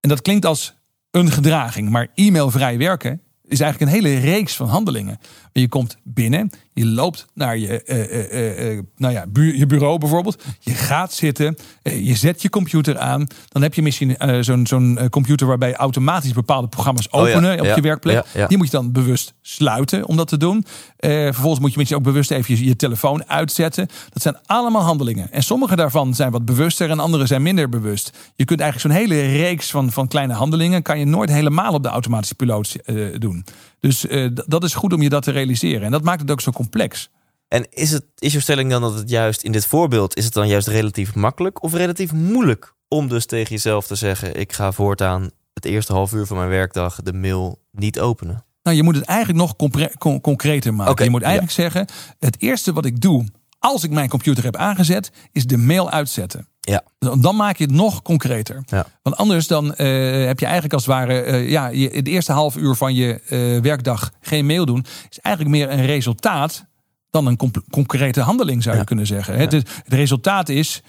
En 0.00 0.08
dat 0.08 0.22
klinkt 0.22 0.46
als 0.46 0.74
een 1.10 1.30
gedraging. 1.30 1.90
Maar 1.90 2.08
e-mailvrij 2.14 2.78
werken 2.78 3.20
is 3.42 3.60
eigenlijk 3.60 3.92
een 3.92 4.02
hele 4.02 4.20
reeks 4.20 4.56
van 4.56 4.68
handelingen. 4.68 5.18
Je 5.60 5.68
komt 5.68 5.96
binnen, 6.02 6.50
je 6.72 6.86
loopt 6.86 7.26
naar 7.34 7.58
je, 7.58 7.82
eh, 7.82 8.00
eh, 8.02 8.70
eh, 8.72 8.84
nou 8.96 9.12
ja, 9.12 9.24
bu- 9.28 9.56
je 9.58 9.66
bureau 9.66 9.98
bijvoorbeeld. 9.98 10.42
Je 10.60 10.70
gaat 10.74 11.12
zitten, 11.12 11.56
je 11.82 12.14
zet 12.14 12.42
je 12.42 12.48
computer 12.50 12.98
aan. 12.98 13.26
Dan 13.48 13.62
heb 13.62 13.74
je 13.74 13.82
misschien 13.82 14.16
zo'n 14.40 14.66
zo'n 14.66 14.98
computer 15.10 15.46
waarbij 15.46 15.74
automatisch 15.74 16.32
bepaalde 16.32 16.68
programma's 16.68 17.08
Oh 17.10 17.28
ja, 17.28 17.34
openen 17.34 17.58
op 17.60 17.66
ja, 17.66 17.74
je 17.74 17.80
werkplek. 17.80 18.24
ja. 18.34 18.46
Die 18.46 18.56
moet 18.56 18.66
je 18.66 18.72
dan 18.72 18.92
bewust 18.92 19.34
sluiten 19.42 20.06
om 20.08 20.16
dat 20.16 20.28
te 20.28 20.36
doen. 20.36 20.64
Vervolgens 20.98 21.60
moet 21.60 21.72
je 21.72 21.78
misschien 21.78 21.98
ook 21.98 22.04
bewust 22.04 22.30
even 22.30 22.56
je, 22.58 22.64
je 22.64 22.76
telefoon 22.76 23.24
uitzetten. 23.28 23.88
Dat 24.12 24.22
zijn 24.22 24.36
allemaal 24.46 24.82
handelingen. 24.82 25.32
En 25.32 25.42
sommige 25.42 25.76
daarvan 25.76 26.14
zijn 26.14 26.30
wat 26.30 26.44
bewuster 26.44 26.90
en 26.90 26.98
andere 27.00 27.26
zijn 27.26 27.42
minder 27.42 27.68
bewust. 27.68 28.18
Je 28.36 28.44
kunt 28.44 28.60
eigenlijk 28.60 28.94
zo'n 28.94 29.02
hele 29.06 29.36
reeks 29.36 29.70
van, 29.70 29.92
van 29.92 30.08
kleine 30.08 30.32
handelingen... 30.34 30.82
kan 30.82 30.98
je 30.98 31.04
nooit 31.04 31.30
helemaal 31.30 31.72
op 31.72 31.82
de 31.82 31.88
automatische 31.88 32.34
piloot 32.34 32.76
doen. 33.18 33.44
Dus 33.84 34.06
eh, 34.06 34.28
dat 34.46 34.64
is 34.64 34.74
goed 34.74 34.92
om 34.92 35.02
je 35.02 35.08
dat 35.08 35.22
te 35.22 35.30
realiseren. 35.30 35.82
En 35.82 35.90
dat 35.90 36.02
maakt 36.02 36.20
het 36.20 36.30
ook 36.30 36.40
zo 36.40 36.50
complex. 36.50 37.10
En 37.48 37.66
is, 37.70 37.90
het, 37.90 38.04
is 38.18 38.32
jouw 38.32 38.40
stelling 38.40 38.70
dan 38.70 38.80
dat 38.80 38.94
het 38.94 39.08
juist 39.08 39.42
in 39.42 39.52
dit 39.52 39.66
voorbeeld, 39.66 40.16
is 40.16 40.24
het 40.24 40.32
dan 40.32 40.48
juist 40.48 40.68
relatief 40.68 41.14
makkelijk 41.14 41.62
of 41.62 41.74
relatief 41.74 42.12
moeilijk 42.12 42.74
om 42.88 43.08
dus 43.08 43.26
tegen 43.26 43.50
jezelf 43.50 43.86
te 43.86 43.94
zeggen, 43.94 44.40
ik 44.40 44.52
ga 44.52 44.72
voortaan 44.72 45.30
het 45.52 45.64
eerste 45.64 45.92
half 45.92 46.12
uur 46.12 46.26
van 46.26 46.36
mijn 46.36 46.48
werkdag 46.48 47.02
de 47.02 47.12
mail 47.12 47.60
niet 47.70 48.00
openen? 48.00 48.44
Nou, 48.62 48.76
je 48.76 48.82
moet 48.82 48.94
het 48.94 49.04
eigenlijk 49.04 49.38
nog 49.38 49.56
con- 49.98 50.20
concreter 50.20 50.74
maken. 50.74 51.04
Je 51.04 51.10
moet 51.10 51.22
eigenlijk 51.22 51.52
zeggen, 51.52 51.86
het 52.18 52.40
eerste 52.40 52.72
wat 52.72 52.84
ik 52.84 53.00
doe 53.00 53.26
als 53.58 53.84
ik 53.84 53.90
mijn 53.90 54.08
computer 54.08 54.44
heb 54.44 54.56
aangezet, 54.56 55.10
is 55.32 55.46
de 55.46 55.56
mail 55.56 55.90
uitzetten. 55.90 56.48
Ja. 56.64 56.82
Dan 56.98 57.36
maak 57.36 57.56
je 57.56 57.64
het 57.64 57.72
nog 57.72 58.02
concreter. 58.02 58.62
Ja. 58.66 58.86
Want 59.02 59.16
anders 59.16 59.46
dan 59.46 59.74
eh, 59.74 59.86
heb 60.26 60.38
je 60.38 60.44
eigenlijk 60.44 60.74
als 60.74 60.86
het 60.86 60.94
ware... 60.94 61.20
eh, 61.20 61.50
ja, 61.50 61.66
je, 61.66 61.88
het 61.88 62.06
eerste 62.08 62.32
half 62.32 62.56
uur 62.56 62.74
van 62.74 62.94
je 62.94 63.20
eh, 63.20 63.60
werkdag 63.62 64.10
geen 64.20 64.46
mail 64.46 64.64
doen... 64.66 64.84
is 65.10 65.18
eigenlijk 65.18 65.56
meer 65.56 65.70
een 65.70 65.86
resultaat 65.86 66.64
dan 67.10 67.26
een 67.26 67.38
concrete 67.70 68.20
handeling, 68.20 68.62
zou 68.62 68.74
je 68.74 68.80
Ja. 68.80 68.86
kunnen 68.86 69.06
zeggen. 69.06 69.38
Het, 69.38 69.52
is- 69.52 69.62
het 69.84 69.92
resultaat 69.92 70.48
is 70.48 70.82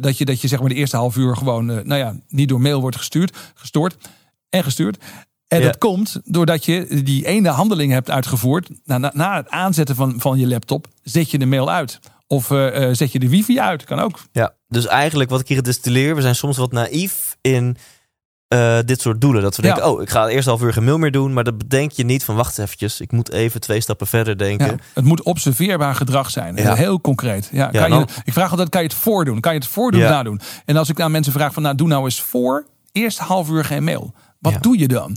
dat, 0.00 0.18
je, 0.18 0.24
dat 0.24 0.40
je 0.40 0.48
zeg 0.48 0.60
maar 0.60 0.68
de 0.68 0.74
eerste 0.74 0.96
half 0.96 1.16
uur 1.16 1.36
gewoon... 1.36 1.66
nou 1.66 1.94
ja, 1.94 2.16
niet 2.28 2.48
door 2.48 2.60
mail 2.60 2.80
wordt 2.80 2.96
gestuurd, 2.96 3.36
gestoord 3.54 3.96
en 4.50 4.64
gestuurd. 4.64 5.04
En 5.48 5.58
Ja. 5.60 5.64
dat 5.64 5.78
komt 5.78 6.20
doordat 6.24 6.64
je 6.64 7.02
die 7.04 7.26
ene 7.26 7.48
handeling 7.48 7.92
hebt 7.92 8.10
uitgevoerd. 8.10 8.68
Na, 8.84 8.98
na, 8.98 9.10
na 9.14 9.36
het 9.36 9.48
aanzetten 9.48 9.94
van, 9.96 10.14
van 10.20 10.38
je 10.38 10.46
laptop 10.48 10.86
zet 11.02 11.30
je 11.30 11.38
de 11.38 11.46
mail 11.46 11.70
uit. 11.70 11.98
Of 12.30 12.50
eh, 12.50 12.82
eh, 12.88 12.94
zet 12.94 13.12
je 13.12 13.18
de 13.18 13.28
wifi 13.28 13.60
uit. 13.60 13.84
Kan 13.84 13.98
ook. 14.00 14.18
Ja, 14.32 14.54
dus 14.68 14.86
eigenlijk 14.86 15.30
wat 15.30 15.40
ik 15.40 15.48
hier 15.48 15.62
distilleer, 15.62 16.14
we 16.14 16.20
zijn 16.22 16.34
soms 16.34 16.56
wat 16.56 16.72
naïef 16.72 17.36
in 17.40 17.76
eh, 18.48 18.78
dit 18.84 19.00
soort 19.00 19.20
doelen. 19.20 19.42
Dat 19.42 19.56
we 19.56 19.62
Ja. 19.62 19.74
denken, 19.74 19.92
oh, 19.92 20.02
ik 20.02 20.10
ga 20.10 20.22
het 20.22 20.30
eerste 20.32 20.50
half 20.50 20.62
uur 20.62 20.72
geen 20.72 20.84
mail 20.84 20.98
meer 20.98 21.10
doen. 21.10 21.32
Maar 21.32 21.44
dat 21.44 21.58
bedenk 21.58 21.90
je 21.90 22.04
niet 22.04 22.24
van, 22.24 22.36
wacht 22.36 22.58
eventjes, 22.58 23.00
ik 23.00 23.12
moet 23.12 23.32
even 23.32 23.60
twee 23.60 23.80
stappen 23.80 24.06
verder 24.06 24.38
denken. 24.38 24.66
Ja, 24.66 24.76
het 24.94 25.04
moet 25.04 25.22
observeerbaar 25.22 25.94
gedrag 25.94 26.30
zijn. 26.30 26.56
Ja. 26.56 26.74
Heel 26.74 27.00
concreet. 27.00 27.48
Ja, 27.52 27.66
kan 27.66 27.90
nou- 27.90 28.04
je, 28.06 28.20
ik 28.24 28.32
vraag 28.32 28.50
altijd, 28.50 28.68
kan 28.68 28.82
je 28.82 28.88
het 28.88 28.96
voordoen? 28.96 29.40
Kan 29.40 29.52
je 29.52 29.58
het 29.58 29.68
voordoen 29.68 30.00
Ja. 30.00 30.10
nadoen? 30.10 30.40
En 30.64 30.76
als 30.76 30.88
ik 30.88 31.00
aan 31.00 31.10
mensen 31.10 31.32
vraag 31.32 31.52
van, 31.52 31.62
nou 31.62 31.74
doe 31.74 31.88
nou 31.88 32.04
eens 32.04 32.20
voor. 32.20 32.66
Eerst 32.92 33.18
half 33.18 33.50
uur 33.50 33.64
geen 33.64 33.84
mail. 33.84 34.14
Wat 34.38 34.62
doe 34.62 34.78
je 34.78 34.88
dan? 34.88 35.16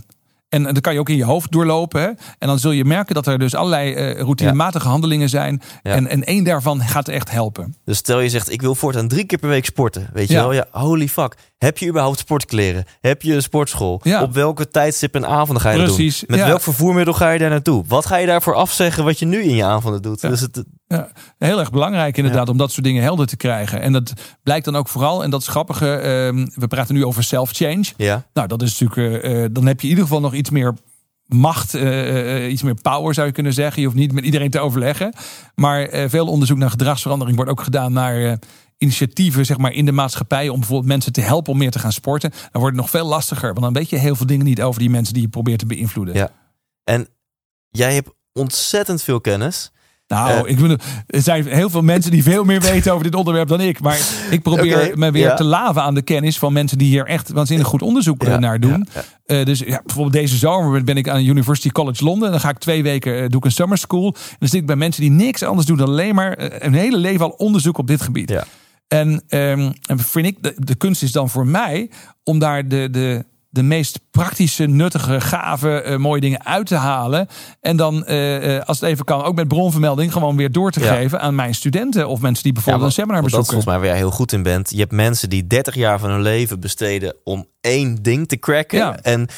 En 0.52 0.62
dat 0.62 0.80
kan 0.80 0.92
je 0.92 0.98
ook 0.98 1.08
in 1.08 1.16
je 1.16 1.24
hoofd 1.24 1.50
doorlopen. 1.52 2.00
Hè? 2.00 2.06
En 2.38 2.48
dan 2.48 2.58
zul 2.58 2.70
je 2.70 2.84
merken 2.84 3.14
dat 3.14 3.26
er 3.26 3.38
dus 3.38 3.54
allerlei 3.54 3.94
eh, 3.94 4.20
routinematige 4.20 4.88
handelingen 4.88 5.28
zijn. 5.28 5.62
Ja. 5.82 5.92
En, 5.94 6.06
en 6.08 6.24
één 6.24 6.44
daarvan 6.44 6.80
gaat 6.80 7.08
echt 7.08 7.30
helpen. 7.30 7.76
Dus 7.84 7.96
stel 7.98 8.20
je 8.20 8.28
zegt, 8.28 8.52
ik 8.52 8.60
wil 8.62 8.74
voortaan 8.74 9.08
drie 9.08 9.24
keer 9.24 9.38
per 9.38 9.48
week 9.48 9.64
sporten. 9.64 10.08
Weet 10.12 10.28
je 10.28 10.34
Ja. 10.34 10.40
wel? 10.40 10.52
Ja, 10.52 10.66
holy 10.70 11.08
fuck. 11.08 11.36
Heb 11.58 11.78
je 11.78 11.88
überhaupt 11.88 12.18
sportkleren? 12.18 12.84
Heb 13.00 13.22
je 13.22 13.34
een 13.34 13.42
sportschool? 13.42 14.00
Ja. 14.02 14.22
Op 14.22 14.32
welke 14.34 14.68
tijdstip 14.68 15.14
en 15.14 15.26
avonden 15.26 15.62
ga 15.62 15.70
je 15.70 15.76
dat 15.78 15.86
Precies, 15.86 16.18
doen? 16.18 16.26
Met 16.30 16.38
ja. 16.38 16.46
welk 16.46 16.60
vervoermiddel 16.60 17.14
ga 17.14 17.30
je 17.30 17.38
daar 17.38 17.50
naartoe? 17.50 17.84
Wat 17.86 18.06
ga 18.06 18.16
je 18.16 18.26
daarvoor 18.26 18.54
afzeggen 18.54 19.04
wat 19.04 19.18
je 19.18 19.26
nu 19.26 19.42
in 19.42 19.54
je 19.54 19.64
avonden 19.64 20.02
doet? 20.02 20.20
Ja. 20.20 20.28
Dus 20.28 20.40
het, 20.40 20.64
Ja, 20.96 21.08
heel 21.38 21.58
erg 21.58 21.70
belangrijk 21.70 22.16
inderdaad 22.16 22.48
om 22.48 22.56
dat 22.56 22.72
soort 22.72 22.84
dingen 22.84 23.02
helder 23.02 23.26
te 23.26 23.36
krijgen. 23.36 23.80
En 23.80 23.92
dat 23.92 24.12
blijkt 24.42 24.64
dan 24.64 24.76
ook 24.76 24.88
vooral, 24.88 25.22
en 25.22 25.30
dat 25.30 25.40
is 25.40 25.48
grappige, 25.48 25.94
ehm, 25.94 26.46
we 26.54 26.66
praten 26.66 26.94
nu 26.94 27.04
over 27.04 27.24
self-change. 27.24 27.84
ja, 27.96 28.26
Nou, 28.32 28.48
dat 28.48 28.62
is 28.62 28.78
natuurlijk, 28.78 29.24
eh, 29.24 29.44
eh, 29.44 29.50
dan 29.52 29.66
heb 29.66 29.80
je 29.80 29.84
in 29.84 29.88
ieder 29.88 30.04
geval 30.04 30.20
nog 30.20 30.34
iets 30.34 30.50
meer 30.50 30.74
macht, 31.26 31.74
eh, 31.74 32.50
iets 32.50 32.62
meer 32.62 32.74
power 32.74 33.14
zou 33.14 33.26
je 33.26 33.32
kunnen 33.32 33.52
zeggen. 33.52 33.80
Je 33.80 33.86
hoeft 33.86 33.98
niet 33.98 34.12
met 34.12 34.24
iedereen 34.24 34.50
te 34.50 34.60
overleggen. 34.60 35.14
Maar 35.54 35.88
veel 36.08 36.26
onderzoek 36.26 36.58
naar 36.58 36.70
gedragsverandering 36.70 37.36
wordt 37.36 37.50
ook 37.50 37.62
gedaan 37.62 37.92
naar 37.92 38.38
initiatieven 38.78 39.46
zeg 39.46 39.58
maar, 39.58 39.72
in 39.72 39.84
de 39.84 39.92
maatschappij. 39.92 40.48
Om 40.48 40.58
bijvoorbeeld 40.58 40.88
mensen 40.88 41.12
te 41.12 41.20
helpen 41.20 41.52
om 41.52 41.58
meer 41.58 41.70
te 41.70 41.78
gaan 41.78 41.92
sporten. 41.92 42.30
Dan 42.30 42.60
wordt 42.60 42.76
het 42.76 42.84
nog 42.84 42.90
veel 42.90 43.06
lastiger. 43.06 43.48
Want 43.48 43.60
dan 43.60 43.72
weet 43.72 43.90
je 43.90 43.96
heel 43.96 44.16
veel 44.16 44.26
dingen 44.26 44.44
niet 44.44 44.62
over 44.62 44.80
die 44.80 44.90
mensen 44.90 45.14
die 45.14 45.22
je 45.22 45.28
probeert 45.28 45.58
te 45.58 45.66
beïnvloeden. 45.66 46.14
Ja. 46.14 46.30
en 46.84 47.08
jij 47.70 47.94
hebt 47.94 48.10
ontzettend 48.32 49.02
veel 49.02 49.20
kennis. 49.20 49.72
Nou, 50.12 50.30
Eh. 50.44 50.50
ik 50.50 50.56
bedoel, 50.60 50.76
er 51.06 51.22
zijn 51.22 51.46
heel 51.46 51.70
veel 51.70 51.82
mensen 51.82 52.10
die 52.10 52.22
veel 52.22 52.44
meer 52.44 52.60
weten 52.72 52.92
over 52.92 53.04
dit 53.04 53.14
onderwerp 53.14 53.48
dan 53.48 53.60
ik. 53.60 53.80
Maar 53.80 53.98
ik 54.30 54.42
probeer 54.42 54.92
me 54.94 55.10
weer 55.10 55.22
ja. 55.26 55.34
te 55.34 55.44
laven 55.44 55.82
aan 55.82 55.94
de 55.94 56.02
kennis 56.02 56.38
van 56.38 56.52
mensen 56.52 56.78
die 56.78 56.88
hier 56.88 57.06
echt 57.06 57.30
waanzinnig 57.30 57.66
goed 57.66 57.82
onderzoek 57.82 58.22
Ja, 58.22 58.38
naar 58.38 58.60
doen. 58.60 58.86
ja, 58.94 59.02
Eh, 59.24 59.44
dus 59.44 59.58
ja, 59.58 59.80
bijvoorbeeld 59.84 60.14
deze 60.14 60.36
zomer 60.36 60.84
ben 60.84 60.96
ik 60.96 61.08
aan 61.08 61.24
University 61.24 61.68
College 61.70 62.04
Londen. 62.04 62.30
Dan 62.30 62.40
ga 62.40 62.48
ik 62.48 62.58
twee 62.58 62.82
weken 62.82 63.14
eh, 63.22 63.28
doe 63.28 63.38
ik 63.38 63.44
een 63.44 63.52
summer 63.52 63.78
school. 63.78 64.06
En 64.06 64.36
dan 64.38 64.48
zit 64.48 64.60
ik 64.60 64.66
bij 64.66 64.76
mensen 64.76 65.02
die 65.02 65.10
niks 65.10 65.42
anders 65.42 65.66
doen 65.66 65.76
dan 65.76 65.88
alleen 65.88 66.14
maar 66.14 66.62
een 66.62 66.74
hele 66.74 66.96
leven 66.96 67.24
al 67.24 67.30
onderzoek 67.30 67.78
op 67.78 67.86
dit 67.86 68.02
gebied. 68.02 68.28
Ja. 68.30 68.44
En, 68.88 69.22
ehm, 69.28 69.70
en 69.86 69.98
vind 69.98 70.26
ik, 70.26 70.42
de, 70.42 70.54
de 70.56 70.74
kunst 70.74 71.02
is 71.02 71.12
dan 71.12 71.28
voor 71.28 71.46
mij 71.46 71.90
om 72.24 72.38
daar 72.38 72.68
de, 72.68 72.88
de, 72.90 73.24
de 73.52 73.62
meest 73.62 74.00
praktische, 74.10 74.64
nuttige, 74.66 75.20
gave, 75.20 75.80
eh, 75.82 75.96
mooie 75.96 76.20
dingen 76.20 76.44
uit 76.46 76.66
te 76.66 76.74
halen. 76.74 77.26
En 77.60 77.76
dan, 77.76 78.04
eh, 78.06 78.56
eh, 78.56 78.62
als 78.64 78.80
het 78.80 78.88
even 78.90 79.04
kan, 79.04 79.22
ook 79.22 79.34
met 79.34 79.48
bronvermelding 79.48 80.12
gewoon 80.12 80.36
weer 80.36 80.52
door 80.52 80.70
te 80.70 80.80
Ja. 80.80 80.94
geven 80.94 81.20
aan 81.20 81.34
mijn 81.34 81.54
studenten 81.54 82.08
of 82.08 82.20
mensen 82.20 82.42
die 82.44 82.52
bijvoorbeeld 82.52 82.84
een 82.86 82.92
seminar 82.92 83.16
dat 83.22 83.24
is 83.30 83.36
bezoeken. 83.36 83.54
volgens 83.62 83.72
mij 83.72 83.78
waar 83.88 83.96
jij 83.98 84.06
heel 84.08 84.16
goed 84.16 84.32
in 84.32 84.42
bent. 84.42 84.70
Je 84.70 84.78
hebt 84.78 84.92
mensen 84.92 85.28
die 85.30 85.46
30 85.46 85.74
jaar 85.74 85.98
van 85.98 86.10
hun 86.10 86.22
leven 86.22 86.60
besteden 86.60 87.16
om 87.24 87.46
één 87.60 88.02
ding 88.02 88.28
te 88.28 88.38
cracken. 88.38 88.78
Ja. 88.78 88.98
En 89.02 89.28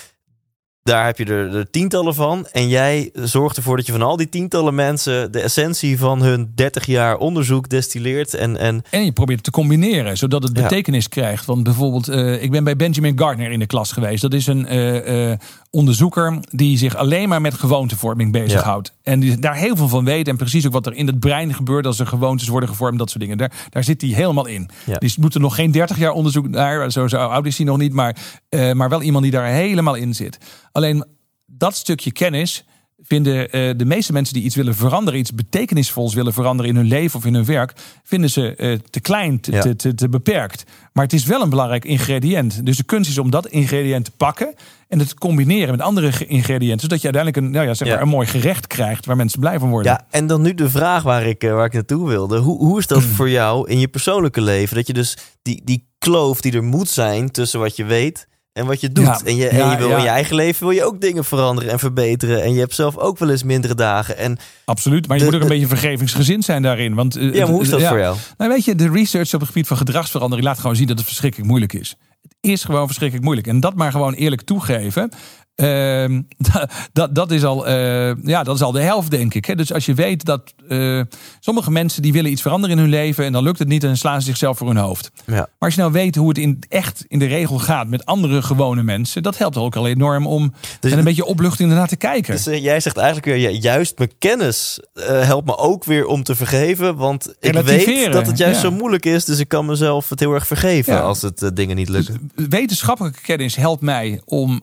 daar 0.85 1.07
heb 1.07 1.19
je 1.19 1.25
er, 1.25 1.57
er 1.57 1.71
tientallen 1.71 2.15
van. 2.15 2.47
En 2.53 2.69
jij 2.69 3.11
zorgt 3.15 3.57
ervoor 3.57 3.77
dat 3.77 3.87
je 3.87 3.93
van 3.93 4.03
al 4.03 4.17
die 4.17 4.29
tientallen 4.29 4.75
mensen 4.75 5.33
de 5.33 5.41
essentie 5.41 5.99
van 5.99 6.23
hun 6.23 6.53
30 6.55 6.87
jaar 6.87 7.17
onderzoek 7.17 7.69
destilleert. 7.69 8.35
En, 8.35 8.57
en 8.57 8.83
En 8.91 9.05
je 9.05 9.13
probeert 9.13 9.39
het 9.39 9.45
te 9.45 9.61
combineren, 9.61 10.17
zodat 10.17 10.43
het 10.43 10.57
Ja. 10.57 10.63
betekenis 10.63 11.09
krijgt. 11.09 11.45
Want 11.45 11.63
bijvoorbeeld, 11.63 12.09
eh, 12.09 12.43
ik 12.43 12.51
ben 12.51 12.65
bij 12.65 12.77
Benjamin 12.77 13.19
Gardner 13.19 13.51
in 13.51 13.59
de 13.59 13.67
klas 13.67 13.93
geweest. 13.93 14.23
Dat 14.23 14.35
is 14.35 14.47
een 14.47 14.67
eh, 14.67 15.31
eh, 15.33 15.39
onderzoeker 15.75 16.39
die 16.51 16.79
zich 16.79 16.97
alleen 16.97 17.29
maar 17.29 17.41
met 17.41 17.55
gewoontevorming 17.55 18.33
bezighoudt. 18.33 18.93
En 19.03 19.21
die 19.21 19.39
daar 19.39 19.55
heel 19.57 19.77
veel 19.77 19.89
van 19.89 20.05
weet. 20.05 20.29
En 20.29 20.37
precies 20.37 20.67
ook 20.67 20.73
wat 20.73 20.87
er 20.87 20.95
in 20.95 21.07
het 21.07 21.19
brein 21.19 21.55
gebeurt 21.55 21.87
als 21.87 21.99
er 21.99 22.07
gewoontes 22.07 22.49
worden 22.49 22.69
gevormd. 22.69 22.99
Dat 22.99 23.11
soort 23.11 23.21
dingen. 23.21 23.39
Daar, 23.39 23.53
daar 23.71 23.85
zit 23.85 24.01
hij 24.01 24.11
helemaal 24.11 24.47
in. 24.47 24.71
Ja. 24.87 24.99
Dus 24.99 25.17
moet 25.17 25.35
er 25.35 25.41
nog 25.41 25.55
geen 25.55 25.71
30 25.71 25.99
jaar 25.99 26.13
onderzoek 26.13 26.49
naar. 26.49 26.91
Zo, 26.91 27.09
zo 27.09 27.17
oud 27.17 27.47
is 27.47 27.57
hij 27.57 27.67
nog 27.67 27.79
niet. 27.79 27.93
Maar, 27.93 28.17
eh, 28.49 28.73
maar 28.73 28.89
wel 28.89 29.03
iemand 29.03 29.23
die 29.23 29.33
daar 29.33 29.47
helemaal 29.47 29.95
in 29.95 30.15
zit. 30.15 30.39
Alleen 30.73 31.05
dat 31.47 31.75
stukje 31.75 32.13
kennis 32.13 32.65
vinden 33.07 33.51
eh, 33.51 33.71
de 33.77 33.85
meeste 33.85 34.13
mensen 34.13 34.35
die 34.35 34.43
iets 34.43 34.55
willen 34.57 34.75
veranderen, 34.75 35.21
iets 35.21 35.35
betekenisvols 35.35 36.15
willen 36.15 36.33
veranderen 36.33 36.71
in 36.71 36.77
hun 36.77 36.87
leven 36.87 37.19
of 37.19 37.25
in 37.25 37.35
hun 37.35 37.45
werk, 37.45 37.73
vinden 38.03 38.31
ze 38.31 38.55
eh, 38.57 38.79
te 38.91 39.01
klein, 39.01 39.41
te, 39.41 39.53
Ja. 39.53 39.61
te, 39.61 39.77
te, 39.77 39.95
te 39.95 40.09
beperkt. 40.09 40.65
Maar 40.93 41.05
het 41.05 41.13
is 41.13 41.25
wel 41.25 41.43
een 41.43 41.51
belangrijk 41.51 41.85
ingrediënt. 41.85 42.67
Dus 42.67 42.77
de 42.77 42.83
kunst 42.85 43.11
is 43.11 43.19
om 43.19 43.31
dat 43.31 43.47
ingrediënt 43.47 44.05
te 44.05 44.11
pakken 44.17 44.55
en 44.89 44.99
het 44.99 45.09
te 45.09 45.15
combineren 45.15 45.71
met 45.71 45.81
andere 45.81 46.27
ingrediënten, 46.27 46.81
zodat 46.81 47.01
je 47.01 47.05
uiteindelijk 47.13 47.45
een, 47.47 47.51
nou 47.53 47.67
ja, 47.67 47.75
zeg 47.75 47.89
maar 47.89 47.97
Ja. 47.97 48.03
een 48.03 48.09
mooi 48.09 48.27
gerecht 48.27 48.67
krijgt 48.67 49.07
waar 49.07 49.17
mensen 49.17 49.41
blij 49.41 49.59
van 49.59 49.71
worden. 49.71 49.93
Ja, 49.93 50.07
en 50.11 50.27
dan 50.27 50.43
nu 50.43 50.55
de 50.55 50.71
vraag 50.71 51.03
waar 51.03 51.27
ik, 51.27 51.43
eh, 51.43 51.53
waar 51.55 51.65
ik 51.67 51.73
naartoe 51.73 52.09
wilde. 52.09 52.39
Hoe, 52.39 52.59
hoe 52.59 52.79
is 52.79 52.87
dat 52.87 53.03
voor 53.17 53.31
jou 53.31 53.69
in 53.71 53.79
je 53.79 53.89
persoonlijke 53.89 54.41
leven? 54.41 54.77
Dat 54.77 54.87
je 54.87 54.93
dus 54.93 55.17
die, 55.43 55.61
die 55.65 55.87
kloof 55.99 56.41
die 56.41 56.53
er 56.53 56.65
moet 56.65 56.89
zijn 56.89 57.31
tussen 57.31 57.61
wat 57.61 57.77
je 57.77 57.85
weet 57.85 58.29
en 58.55 58.67
wat 58.67 58.81
je 58.81 58.93
doet. 58.93 59.05
Ja, 59.05 59.21
en 59.25 59.37
je, 59.37 59.49
en 59.49 59.57
ja, 59.57 59.71
je 59.73 59.79
wil 59.79 59.89
ja. 59.89 59.97
in 59.97 60.03
je 60.03 60.09
eigen 60.09 60.37
leven 60.37 60.61
wil 60.67 60.71
je 60.77 60.85
ook 60.85 61.01
dingen 61.01 61.25
veranderen 61.25 61.71
en 61.73 61.79
verbeteren. 61.79 62.43
En 62.43 62.53
je 62.53 62.59
hebt 62.61 62.75
zelf 62.75 62.97
ook 62.97 63.19
wel 63.19 63.31
eens 63.31 63.43
mindere 63.43 63.75
dagen. 63.75 64.17
En 64.19 64.39
Absoluut, 64.65 65.07
maar 65.09 65.17
je 65.17 65.23
De- 65.25 65.29
moet 65.31 65.35
ook 65.39 65.43
een 65.43 65.57
de- 65.57 65.61
beetje 65.61 65.77
vergevingsgezind 65.77 66.45
zijn 66.45 66.63
daarin. 66.63 66.95
Want, 66.95 67.17
eh, 67.17 67.35
ja, 67.35 67.41
maar 67.45 67.53
hoe 67.55 67.63
is 67.63 67.69
dat 67.69 67.83
voor 67.83 67.99
jou? 67.99 68.17
Nou, 68.39 68.51
weet 68.51 68.65
je, 68.65 68.75
de 68.75 68.91
research 68.91 69.35
op 69.35 69.41
het 69.41 69.49
gebied 69.49 69.67
van 69.67 69.77
gedragsverandering 69.77 70.47
laat 70.47 70.59
gewoon 70.59 70.77
zien 70.77 70.87
dat 70.87 70.97
het 70.99 71.07
verschrikkelijk 71.07 71.49
moeilijk 71.49 71.73
is. 71.73 71.97
Het 72.23 72.53
is 72.53 72.65
gewoon 72.65 72.87
verschrikkelijk 72.87 73.25
moeilijk. 73.27 73.49
En 73.49 73.61
dat 73.61 73.75
maar 73.75 73.91
gewoon 73.91 74.13
eerlijk 74.15 74.43
toegeven. 74.43 75.11
Ehm, 75.55 76.23
dat, 76.93 77.15
dat, 77.15 77.31
is 77.31 77.45
al, 77.45 77.67
eh, 77.67 78.15
ja, 78.23 78.43
dat 78.43 78.55
is 78.55 78.63
al 78.63 78.73
de 78.73 78.81
helft, 78.81 79.11
denk 79.11 79.35
ik. 79.35 79.45
Hè. 79.45 79.55
Dus 79.55 79.73
als 79.73 79.87
je 79.87 79.95
weet 79.95 80.25
dat 80.25 80.55
eh, 80.69 81.01
sommige 81.41 81.71
mensen 81.71 82.03
die 82.03 82.13
willen 82.13 82.31
iets 82.31 82.43
veranderen 82.43 82.77
in 82.77 82.83
hun 82.83 82.93
leven. 82.93 83.25
en 83.25 83.33
dan 83.33 83.43
lukt 83.43 83.59
het 83.59 83.69
niet 83.69 83.83
en 83.83 83.89
dan 83.89 83.97
slaan 83.97 84.21
ze 84.21 84.27
zichzelf 84.27 84.59
voor 84.59 84.67
hun 84.67 84.77
hoofd. 84.77 85.11
Ja. 85.27 85.33
Maar 85.35 85.49
als 85.59 85.75
je 85.75 85.81
nou 85.81 85.93
weet 85.93 86.15
hoe 86.15 86.29
het 86.29 86.39
in, 86.39 86.63
echt 86.69 87.05
in 87.09 87.19
de 87.19 87.27
regel 87.27 87.59
gaat 87.59 87.89
met 87.89 88.05
andere 88.05 88.43
gewone 88.43 88.83
mensen. 88.83 89.23
dat 89.23 89.39
helpt 89.39 89.57
ook 89.57 89.77
al 89.77 89.87
enorm 89.87 90.27
om 90.27 90.53
Dus- 90.81 90.93
een 90.93 91.05
beetje 91.05 91.25
opluchting 91.25 91.71
ernaar 91.71 91.89
te 91.89 91.97
kijken. 91.97 92.35
Dus 92.35 92.47
eh, 92.47 92.63
jij 92.63 92.81
zegt 92.81 92.97
eigenlijk 92.97 93.27
weer, 93.27 93.37
ja, 93.37 93.49
juist 93.49 93.99
mijn 93.99 94.13
kennis 94.19 94.81
helpt 95.05 95.47
me 95.47 95.57
ook 95.57 95.85
weer 95.85 96.07
om 96.07 96.23
te 96.23 96.35
vergeven. 96.35 96.97
Want 96.97 97.35
ik 97.41 97.53
weet 97.53 98.13
dat 98.13 98.27
het 98.27 98.39
juist 98.39 98.63
ja. 98.63 98.69
zo 98.69 98.75
moeilijk 98.75 99.05
is. 99.07 99.25
Dus 99.25 99.39
ik 99.39 99.49
kan 99.49 99.67
mezelf 99.67 100.09
het 100.09 100.21
heel 100.21 100.35
erg 100.35 100.47
vergeven 100.47 101.03
als 101.03 101.23
het 101.23 101.51
dingen 101.55 101.77
niet 101.77 101.89
lukken. 101.89 102.31
wetenschappelijke 102.35 103.21
kennis 103.21 103.57
helpt 103.57 103.83
mij 103.83 104.21
om 104.25 104.63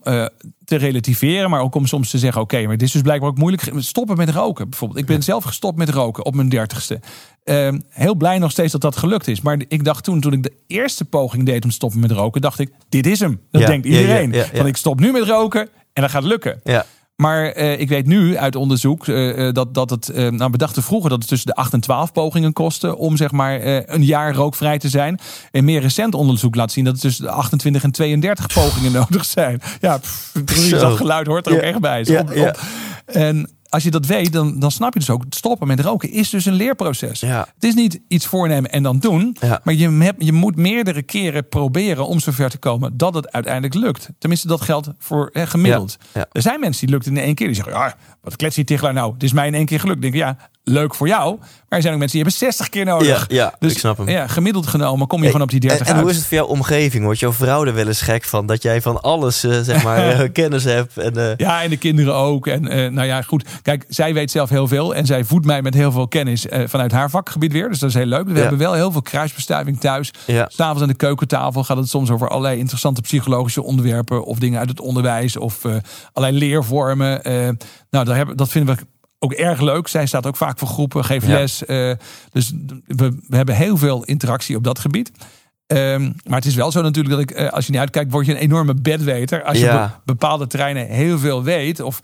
te 0.79 0.85
relativeren, 0.85 1.49
maar 1.49 1.61
ook 1.61 1.75
om 1.75 1.85
soms 1.85 2.09
te 2.09 2.17
zeggen: 2.17 2.41
oké, 2.41 2.61
maar 2.61 2.77
dit 2.77 2.87
is 2.87 2.91
dus 2.93 3.01
blijkbaar 3.01 3.29
ook 3.29 3.37
moeilijk. 3.37 3.71
Stoppen 3.77 4.17
met 4.17 4.29
roken, 4.29 4.69
bijvoorbeeld. 4.69 4.99
Ik 4.99 5.05
ben 5.05 5.23
zelf 5.23 5.43
gestopt 5.43 5.77
met 5.77 5.89
roken 5.89 6.25
op 6.25 6.35
mijn 6.35 6.49
dertigste. 6.49 6.99
Ehm, 7.43 7.79
heel 7.89 8.15
blij 8.15 8.37
nog 8.37 8.51
steeds 8.51 8.71
dat 8.71 8.81
dat 8.81 8.97
gelukt 8.97 9.27
is. 9.27 9.41
Maar 9.41 9.61
ik 9.67 9.83
dacht 9.83 10.03
toen, 10.03 10.21
toen 10.21 10.33
ik 10.33 10.43
de 10.43 10.53
eerste 10.67 11.05
poging 11.05 11.45
deed 11.45 11.63
om 11.63 11.69
te 11.69 11.75
stoppen 11.75 11.99
met 11.99 12.11
roken, 12.11 12.41
dacht 12.41 12.59
ik: 12.59 12.71
dit 12.89 13.07
is 13.07 13.19
hem. 13.19 13.41
Dat 13.51 13.61
Ja, 13.61 13.67
denkt 13.67 13.85
iedereen. 13.85 14.31
ja. 14.31 14.45
Van 14.53 14.67
ik 14.67 14.77
stop 14.77 14.99
nu 14.99 15.11
met 15.11 15.23
roken 15.23 15.69
en 15.93 16.01
dat 16.01 16.11
gaat 16.11 16.23
lukken. 16.23 16.59
Ja. 16.63 16.85
Maar 17.21 17.51
eh, 17.51 17.79
ik 17.79 17.89
weet 17.89 18.05
nu 18.05 18.37
uit 18.37 18.55
onderzoek 18.55 19.07
eh, 19.07 19.47
eh, 19.47 19.53
dat, 19.53 19.73
dat 19.73 19.89
het, 19.89 20.09
eh, 20.09 20.27
nou 20.27 20.51
bedachten 20.51 20.83
vroeger 20.83 21.09
dat 21.09 21.19
het 21.19 21.27
tussen 21.27 21.47
de 21.47 21.55
8 21.55 21.73
en 21.73 21.79
12 21.79 22.11
pogingen 22.11 22.53
kostte 22.53 22.97
om 22.97 23.17
zeg 23.17 23.31
maar 23.31 23.65
een 23.85 24.03
jaar 24.03 24.35
rookvrij 24.35 24.77
te 24.77 24.89
zijn. 24.89 25.19
En 25.51 25.65
meer 25.65 25.81
recent 25.81 26.13
onderzoek 26.13 26.55
laat 26.55 26.71
zien 26.71 26.83
dat 26.83 26.93
het 26.93 27.01
tussen 27.01 27.23
de 27.23 27.31
28 27.31 27.83
en 27.83 27.91
32 27.91 28.47
pogingen 28.53 28.91
nodig 29.01 29.25
zijn. 29.25 29.61
Ja, 29.79 29.97
pff, 29.97 30.69
dat 30.69 30.97
geluid 30.97 31.27
hoort 31.27 31.47
er 31.47 31.53
ook 31.53 31.59
echt 31.59 31.79
bij. 31.79 32.01
Ja, 32.03 32.25
ja. 32.33 32.55
En 33.05 33.49
als 33.71 33.83
je 33.83 33.91
dat 33.91 34.05
weet, 34.05 34.33
dan, 34.33 34.59
dan 34.59 34.71
snap 34.71 34.93
je 34.93 34.99
dus 34.99 35.09
ook, 35.09 35.23
stoppen 35.29 35.67
met 35.67 35.79
roken 35.79 36.11
is 36.11 36.29
dus 36.29 36.45
een 36.45 36.53
leerproces. 36.53 37.19
Ja. 37.19 37.47
Het 37.53 37.63
is 37.63 37.73
niet 37.73 37.99
iets 38.07 38.25
voornemen 38.25 38.71
en 38.71 38.83
dan 38.83 38.99
doen. 38.99 39.35
Ja. 39.39 39.61
Maar 39.63 39.73
je, 39.73 39.89
hebt, 39.89 40.25
je 40.25 40.31
moet 40.31 40.55
meerdere 40.55 41.01
keren 41.01 41.49
proberen 41.49 42.07
om 42.07 42.19
zover 42.19 42.49
te 42.49 42.57
komen 42.57 42.97
dat 42.97 43.13
het 43.13 43.31
uiteindelijk 43.31 43.73
lukt. 43.73 44.09
Tenminste, 44.17 44.47
dat 44.47 44.61
geldt 44.61 44.89
voor 44.97 45.29
eh, 45.33 45.47
gemiddeld. 45.47 45.97
Ja. 46.13 46.25
Er 46.31 46.41
zijn 46.41 46.59
mensen 46.59 46.85
die 46.85 46.95
lukt 46.95 47.07
in 47.07 47.17
één 47.17 47.35
keer. 47.35 47.47
Die 47.47 47.55
zeggen, 47.55 47.73
ja, 47.73 47.95
wat 48.21 48.35
klets 48.35 48.55
die 48.55 48.63
Tichelaar 48.63 48.93
nou? 48.93 49.13
Het 49.13 49.23
is 49.23 49.33
mij 49.33 49.47
in 49.47 49.53
één 49.53 49.65
keer 49.65 49.79
gelukt. 49.79 50.03
Ik 50.03 50.11
denk, 50.11 50.15
ja, 50.15 50.49
leuk 50.63 50.95
voor 50.95 51.07
jou. 51.07 51.37
Maar 51.39 51.79
er 51.79 51.81
zijn 51.81 51.93
ook 51.93 51.99
mensen 51.99 52.17
die 52.23 52.27
hebben 52.27 52.47
60 52.47 52.69
keer 52.69 52.85
nodig. 52.85 53.25
Ja, 53.29 53.35
ja, 53.35 53.55
dus 53.59 53.71
ik 53.71 53.77
snap 53.77 53.97
hem. 53.97 54.09
Ja, 54.09 54.27
gemiddeld 54.27 54.67
genomen 54.67 55.07
kom 55.07 55.17
je 55.17 55.23
Hey, 55.23 55.31
gewoon 55.31 55.47
op 55.47 55.51
die 55.51 55.59
30 55.59 55.87
en, 55.87 55.93
en 55.93 56.01
hoe 56.01 56.09
is 56.09 56.15
het 56.15 56.25
voor 56.25 56.37
jouw 56.37 56.45
omgeving? 56.45 57.03
Wordt 57.03 57.19
jouw 57.19 57.33
vrouw 57.33 57.65
er 57.65 57.73
wel 57.73 57.87
eens 57.87 58.01
gek 58.01 58.23
van 58.23 58.45
dat 58.45 58.61
jij 58.61 58.81
van 58.81 59.01
alles 59.01 59.43
eh, 59.43 59.59
zeg 59.59 59.83
maar 59.83 59.97
eh, 60.09 60.29
kennis 60.33 60.63
hebt? 60.63 60.97
En, 60.97 61.17
eh, 61.17 61.35
Ja, 61.37 61.61
en 61.63 61.69
de 61.69 61.77
kinderen 61.77 62.15
ook. 62.15 62.47
En 62.47 62.93
nou 62.93 63.03
ja, 63.07 63.21
goed. 63.21 63.45
Kijk, 63.61 63.85
zij 63.87 64.13
weet 64.13 64.31
zelf 64.31 64.49
heel 64.49 64.67
veel. 64.67 64.95
En 64.95 65.05
zij 65.05 65.23
voedt 65.23 65.45
mij 65.45 65.61
met 65.61 65.73
heel 65.73 65.91
veel 65.91 66.07
kennis 66.07 66.45
vanuit 66.65 66.91
haar 66.91 67.09
vakgebied 67.09 67.51
weer. 67.51 67.69
Dus 67.69 67.79
dat 67.79 67.89
is 67.89 67.95
heel 67.95 68.05
leuk. 68.05 68.25
We 68.27 68.33
Ja. 68.33 68.39
hebben 68.39 68.59
wel 68.59 68.73
heel 68.73 68.91
veel 68.91 69.01
kruisbestuiving 69.01 69.79
thuis. 69.79 70.13
Ja. 70.25 70.45
S'avonds 70.49 70.81
aan 70.81 70.87
de 70.87 70.93
keukentafel 70.93 71.63
gaat 71.63 71.77
het 71.77 71.89
soms 71.89 72.09
over 72.09 72.27
allerlei 72.29 72.57
interessante 72.59 73.01
psychologische 73.01 73.63
onderwerpen. 73.63 74.23
Of 74.25 74.39
dingen 74.39 74.59
uit 74.59 74.69
het 74.69 74.79
onderwijs. 74.79 75.37
Of 75.37 75.59
allerlei 76.13 76.45
leervormen. 76.45 77.19
Nou, 77.89 78.05
daar 78.05 78.15
hebben, 78.15 78.37
dat 78.37 78.49
vinden 78.49 78.75
we 78.75 78.81
ook 79.23 79.33
erg 79.33 79.59
leuk. 79.61 79.87
Zij 79.87 80.05
staat 80.05 80.25
ook 80.25 80.35
vaak 80.37 80.59
voor 80.59 80.67
groepen, 80.67 81.05
geeft 81.05 81.25
Ja. 81.27 81.33
les. 81.33 81.65
eh, 81.65 81.91
dus 82.31 82.51
we, 82.87 83.17
we 83.27 83.35
hebben 83.35 83.55
heel 83.55 83.77
veel 83.77 84.03
interactie 84.03 84.55
op 84.55 84.63
dat 84.63 84.79
gebied. 84.79 85.11
Ehm, 85.67 86.01
maar 86.25 86.37
het 86.37 86.45
is 86.45 86.55
wel 86.55 86.71
zo 86.71 86.81
natuurlijk 86.81 87.15
dat 87.15 87.23
ik, 87.23 87.31
eh, 87.31 87.49
als 87.49 87.65
je 87.65 87.71
niet 87.71 87.79
uitkijkt, 87.79 88.11
word 88.11 88.25
je 88.25 88.31
een 88.31 88.37
enorme 88.37 88.73
bedweter. 88.73 89.43
Als 89.43 89.57
je 89.57 89.65
Ja. 89.65 90.01
bepaalde 90.05 90.47
terreinen 90.47 90.87
heel 90.87 91.19
veel 91.19 91.43
weet. 91.43 91.79
Of 91.79 91.99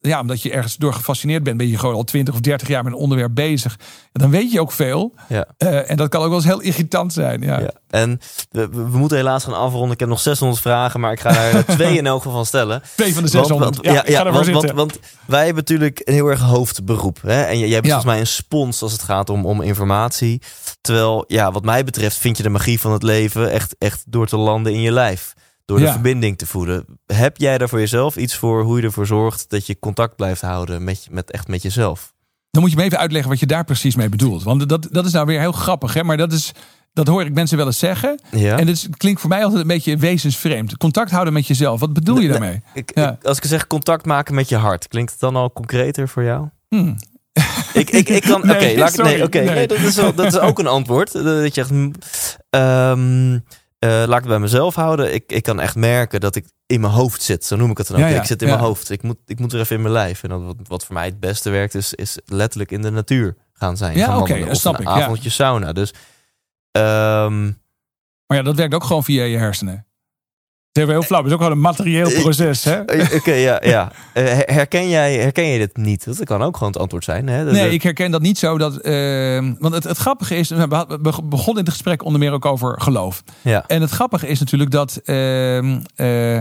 ja, 0.00 0.20
omdat 0.20 0.42
je 0.42 0.50
ergens 0.50 0.76
door 0.76 0.92
gefascineerd 0.94 1.42
bent, 1.42 1.56
ben 1.56 1.68
je 1.68 1.78
gewoon 1.78 1.94
al 1.94 2.04
20 2.04 2.34
of 2.34 2.40
30 2.40 2.68
jaar 2.68 2.84
met 2.84 2.92
een 2.92 2.98
onderwerp 2.98 3.34
bezig. 3.34 3.78
En 4.12 4.20
dan 4.20 4.30
weet 4.30 4.52
je 4.52 4.60
ook 4.60 4.72
veel. 4.72 5.14
ja. 5.28 5.46
Eh, 5.56 5.90
en 5.90 5.96
dat 5.96 6.08
kan 6.08 6.20
ook 6.20 6.28
wel 6.28 6.36
eens 6.36 6.46
heel 6.46 6.60
irritant 6.60 7.12
zijn. 7.12 7.42
Ja. 7.42 7.60
Ja. 7.60 7.70
En 7.88 8.20
we, 8.50 8.68
moeten 8.92 9.16
helaas 9.16 9.44
gaan 9.44 9.54
afronden. 9.54 9.92
Ik 9.92 10.00
heb 10.00 10.08
nog 10.08 10.20
600 10.20 10.60
vragen, 10.60 11.00
maar 11.00 11.12
ik 11.12 11.20
ga 11.20 11.34
er 11.34 11.64
twee 11.76 11.96
in 11.96 12.06
elk 12.06 12.16
geval 12.16 12.32
van 12.36 12.46
stellen. 12.46 12.82
Twee 12.96 13.14
van 13.14 13.24
de 13.24 13.30
Want- 13.30 13.46
600. 13.46 13.74
Want, 13.74 13.86
ja, 13.86 14.04
ja, 14.06 14.32
want, 14.32 14.46
want, 14.46 14.70
want 14.70 14.98
wij 15.26 15.44
hebben 15.44 15.62
natuurlijk 15.62 16.00
een 16.04 16.14
heel 16.14 16.26
erg 16.28 16.40
hoofdberoep. 16.40 17.18
Hè? 17.22 17.42
En 17.42 17.58
jij 17.58 17.68
jij 17.68 17.80
bent 17.80 17.92
volgens 17.92 18.12
mij 18.12 18.20
een 18.20 18.26
spons 18.26 18.82
als 18.82 18.92
het 18.92 19.02
gaat 19.02 19.30
om, 19.30 19.46
om 19.46 19.60
informatie. 19.62 20.42
Terwijl, 20.80 21.24
ja, 21.26 21.52
wat 21.52 21.64
mij 21.64 21.84
betreft 21.84 22.16
vind 22.16 22.36
je 22.36 22.42
de 22.42 22.48
magie 22.48 22.80
van 22.80 22.92
het 22.92 23.02
leven 23.02 23.50
echt, 23.50 23.74
echt 23.78 24.02
door 24.06 24.26
te 24.26 24.36
landen 24.36 24.72
in 24.72 24.80
je 24.80 24.92
lijf. 24.92 25.32
Door 25.70 25.78
de 25.78 25.84
Ja. 25.84 25.92
verbinding 25.92 26.38
te 26.38 26.46
voeden. 26.46 26.84
Heb 27.06 27.36
jij 27.36 27.58
daar 27.58 27.68
voor 27.68 27.78
jezelf 27.78 28.16
iets 28.16 28.36
voor 28.36 28.62
hoe 28.62 28.76
je 28.80 28.82
ervoor 28.86 29.06
zorgt 29.06 29.50
dat 29.50 29.66
je 29.66 29.78
contact 29.78 30.16
blijft 30.16 30.40
houden 30.40 30.84
met, 30.84 31.06
met, 31.10 31.30
echt 31.30 31.48
met 31.48 31.62
jezelf? 31.62 32.12
Dan 32.50 32.62
moet 32.62 32.70
je 32.70 32.76
me 32.76 32.82
even 32.82 32.98
uitleggen 32.98 33.30
wat 33.30 33.40
je 33.40 33.46
daar 33.46 33.64
precies 33.64 33.94
mee 33.96 34.08
bedoelt. 34.08 34.42
Want 34.42 34.68
dat, 34.68 34.88
dat 34.90 35.06
is 35.06 35.12
nou 35.12 35.26
weer 35.26 35.40
heel 35.40 35.52
grappig. 35.52 35.94
Hè? 35.94 36.02
Maar 36.04 36.16
dat, 36.16 36.32
is, 36.32 36.52
dat 36.92 37.06
hoor 37.06 37.24
ik 37.24 37.32
mensen 37.34 37.56
wel 37.56 37.66
eens 37.66 37.78
zeggen. 37.78 38.20
Ja? 38.30 38.58
En 38.58 38.66
het 38.66 38.88
klinkt 38.96 39.20
voor 39.20 39.28
mij 39.30 39.42
altijd 39.44 39.60
een 39.60 39.66
beetje 39.66 39.96
wezensvreemd. 39.96 40.76
Contact 40.76 41.10
houden 41.10 41.32
met 41.32 41.46
jezelf. 41.46 41.80
Wat 41.80 41.92
bedoel 41.92 42.14
je 42.18 42.20
Nee, 42.20 42.30
daarmee? 42.30 42.62
Ik, 42.74 42.90
Ja. 42.94 43.10
ik- 43.12 43.24
als 43.24 43.36
ik 43.36 43.44
zeg 43.44 43.66
contact 43.66 44.06
maken 44.06 44.34
met 44.34 44.48
je 44.48 44.56
hart, 44.56 44.88
klinkt 44.88 45.10
het 45.10 45.20
dan 45.20 45.36
al 45.36 45.52
concreter 45.52 46.08
voor 46.08 46.22
jou? 46.24 46.48
Hmm. 46.68 46.96
Ik, 47.72 47.90
ik, 47.90 48.08
ik 48.08 48.22
kan. 48.22 48.42
Oké, 48.50 48.52
Nee, 48.52 48.76
nee, 48.96 49.22
oké, 49.24 49.40
nee. 49.40 49.66
dat, 49.66 49.78
is, 49.78 49.94
dat 49.94 50.18
is 50.24 50.38
ook 50.38 50.58
een 50.58 50.66
antwoord. 50.66 51.12
Dat 51.12 51.54
je 51.54 51.60
echt. 51.60 51.70
mm, 51.70 53.44
eh, 53.80 53.88
laat 53.90 54.08
ik 54.08 54.14
het 54.14 54.26
bij 54.26 54.38
mezelf 54.38 54.74
houden. 54.74 55.14
Ik, 55.14 55.32
ik 55.32 55.42
kan 55.42 55.60
echt 55.60 55.76
merken 55.76 56.20
dat 56.20 56.36
ik 56.36 56.46
in 56.66 56.80
mijn 56.80 56.92
hoofd 56.92 57.22
zit. 57.22 57.44
Zo 57.44 57.56
noem 57.56 57.70
ik 57.70 57.78
het 57.78 57.86
dan 57.86 57.96
ook. 57.96 58.02
Ja, 58.02 58.08
ja, 58.08 58.20
ik 58.20 58.26
zit 58.26 58.42
in 58.42 58.48
ja. 58.48 58.54
mijn 58.54 58.66
hoofd. 58.66 58.90
Ik 58.90 59.02
moet, 59.02 59.16
ik 59.26 59.38
moet 59.38 59.52
er 59.52 59.60
even 59.60 59.76
in 59.76 59.82
mijn 59.82 59.94
lijf. 59.94 60.22
En 60.22 60.28
dat, 60.28 60.42
wat, 60.42 60.56
wat 60.62 60.84
voor 60.84 60.94
mij 60.94 61.04
het 61.04 61.20
beste 61.20 61.50
werkt, 61.50 61.74
is, 61.74 61.94
is 61.94 62.18
letterlijk 62.24 62.70
in 62.70 62.82
de 62.82 62.90
natuur 62.90 63.36
gaan 63.52 63.76
zijn. 63.76 63.96
Ja, 63.96 64.18
oké, 64.18 64.46
Of 64.48 64.56
snap 64.56 64.74
een 64.74 64.80
ik, 64.80 64.86
ja. 64.86 64.92
avondje 65.02 65.30
sauna. 65.30 65.72
Dus. 65.72 65.92
ehm, 66.70 67.44
Maar 68.26 68.36
ja, 68.36 68.42
dat 68.42 68.56
werkt 68.56 68.74
ook 68.74 68.84
gewoon 68.84 69.04
via 69.04 69.24
je 69.24 69.36
hersenen. 69.36 69.86
Dat 70.72 70.84
is 70.86 70.90
heel 70.90 71.02
flauw. 71.02 71.18
Het 71.20 71.28
is 71.28 71.32
ook 71.34 71.38
gewoon 71.40 71.56
een 71.56 71.62
materieel 71.62 72.10
proces. 72.22 72.64
Hè? 72.64 72.80
Oké, 73.16 73.32
ja, 73.32 73.60
ja. 73.64 73.92
Eh, 74.14 74.24
her- 74.24 74.52
herken, 74.54 74.88
jij, 74.88 75.14
herken 75.18 75.46
jij 75.48 75.58
dit 75.58 75.76
niet? 75.76 76.04
Dat 76.04 76.24
kan 76.24 76.42
ook 76.42 76.56
gewoon 76.56 76.72
het 76.72 76.80
antwoord 76.82 77.04
zijn. 77.04 77.28
Hè? 77.28 77.44
Dat- 77.44 77.52
Nee, 77.52 77.70
ik 77.72 77.82
herken 77.82 78.10
dat 78.10 78.20
niet 78.22 78.38
zo. 78.38 78.58
Dat, 78.58 78.76
ehm, 78.76 79.52
want 79.58 79.74
het, 79.74 79.84
het 79.84 79.96
grappige 79.96 80.36
is, 80.36 80.48
we 80.48 80.86
we 81.02 81.22
begonnen 81.24 81.54
in 81.58 81.64
het 81.64 81.68
gesprek 81.68 82.04
onder 82.04 82.20
meer 82.20 82.32
ook 82.32 82.44
over 82.44 82.80
geloof. 82.80 83.22
ja. 83.42 83.64
En 83.66 83.80
het 83.80 83.90
grappige 83.90 84.26
is 84.26 84.38
natuurlijk 84.38 84.70
dat 84.70 85.00
ehm, 85.04 85.80
eh, 85.96 86.38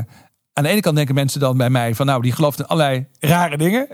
aan 0.60 0.66
de 0.66 0.72
ene 0.72 0.82
kant 0.82 0.96
denken 0.96 1.16
mensen 1.16 1.40
dan 1.40 1.58
bij 1.58 1.70
mij 1.70 1.96
van 1.96 2.06
nou, 2.06 2.22
die 2.22 2.32
gelooft 2.32 2.60
in 2.60 2.66
allerlei 2.66 3.06
rare 3.20 3.58
dingen. 3.58 3.88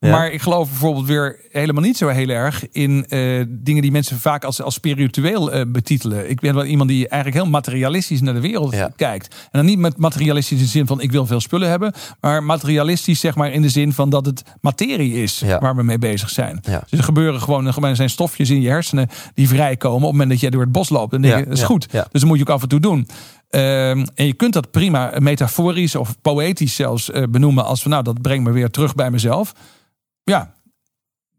Ja. 0.00 0.10
Maar 0.10 0.30
ik 0.32 0.40
geloof 0.42 0.68
bijvoorbeeld 0.68 1.06
weer 1.06 1.38
helemaal 1.50 1.82
niet 1.82 1.96
zo 1.96 2.08
heel 2.08 2.28
erg 2.28 2.68
in 2.70 3.06
eh, 3.08 3.44
dingen 3.48 3.82
die 3.82 3.90
mensen 3.90 4.18
vaak 4.18 4.44
als, 4.44 4.62
als 4.62 4.74
spiritueel 4.74 5.52
eh, 5.52 5.62
betitelen. 5.68 6.30
Ik 6.30 6.40
ben 6.40 6.54
wel 6.54 6.64
iemand 6.64 6.88
die 6.88 7.08
eigenlijk 7.08 7.42
heel 7.42 7.52
materialistisch 7.52 8.20
naar 8.20 8.34
de 8.34 8.40
wereld 8.40 8.72
Ja. 8.74 8.90
kijkt. 8.96 9.34
En 9.34 9.48
dan 9.52 9.64
niet 9.64 9.78
met 9.78 9.96
materialistisch 9.96 10.58
in 10.58 10.64
de 10.64 10.70
zin 10.70 10.86
van 10.86 11.00
ik 11.00 11.10
wil 11.12 11.26
veel 11.26 11.40
spullen 11.40 11.68
hebben, 11.68 11.92
maar 12.20 12.42
materialistisch 12.42 13.20
zeg 13.20 13.34
maar 13.34 13.52
in 13.52 13.62
de 13.62 13.68
zin 13.68 13.92
van 13.92 14.10
dat 14.10 14.26
het 14.26 14.42
materie 14.60 15.22
is 15.22 15.38
Ja. 15.44 15.58
waar 15.60 15.76
we 15.76 15.82
mee 15.82 15.98
bezig 15.98 16.30
zijn. 16.30 16.60
Dus 16.62 16.98
er 16.98 17.04
gebeuren 17.04 17.40
gewoon, 17.40 17.66
er 17.84 17.96
zijn 17.96 18.10
stofjes 18.10 18.50
in 18.50 18.60
je 18.60 18.68
hersenen 18.68 19.08
die 19.34 19.48
vrijkomen 19.48 19.96
op 19.96 20.02
het 20.02 20.10
moment 20.12 20.30
dat 20.30 20.40
jij 20.40 20.50
door 20.50 20.62
het 20.62 20.72
bos 20.72 20.88
loopt. 20.88 21.10
Dan 21.10 21.22
denk 21.22 21.38
je, 21.38 21.44
dat 21.44 21.56
is 21.58 21.62
goed. 21.62 21.92
Dus 21.92 22.02
dat 22.10 22.24
moet 22.24 22.36
je 22.38 22.42
ook 22.44 22.50
af 22.54 22.62
en 22.62 22.68
toe 22.68 22.80
doen. 22.80 23.06
Ehm, 23.50 24.06
en 24.14 24.26
je 24.26 24.32
kunt 24.32 24.52
dat 24.52 24.70
prima 24.70 25.12
metaforisch 25.18 25.94
of 25.94 26.20
poëtisch 26.22 26.74
zelfs 26.74 27.10
eh, 27.10 27.22
benoemen 27.28 27.64
als 27.64 27.82
van 27.82 27.90
nou, 27.90 28.02
dat 28.02 28.22
brengt 28.22 28.44
me 28.44 28.52
weer 28.52 28.70
terug 28.70 28.94
bij 28.94 29.10
mezelf. 29.10 29.52
Ja. 30.24 30.54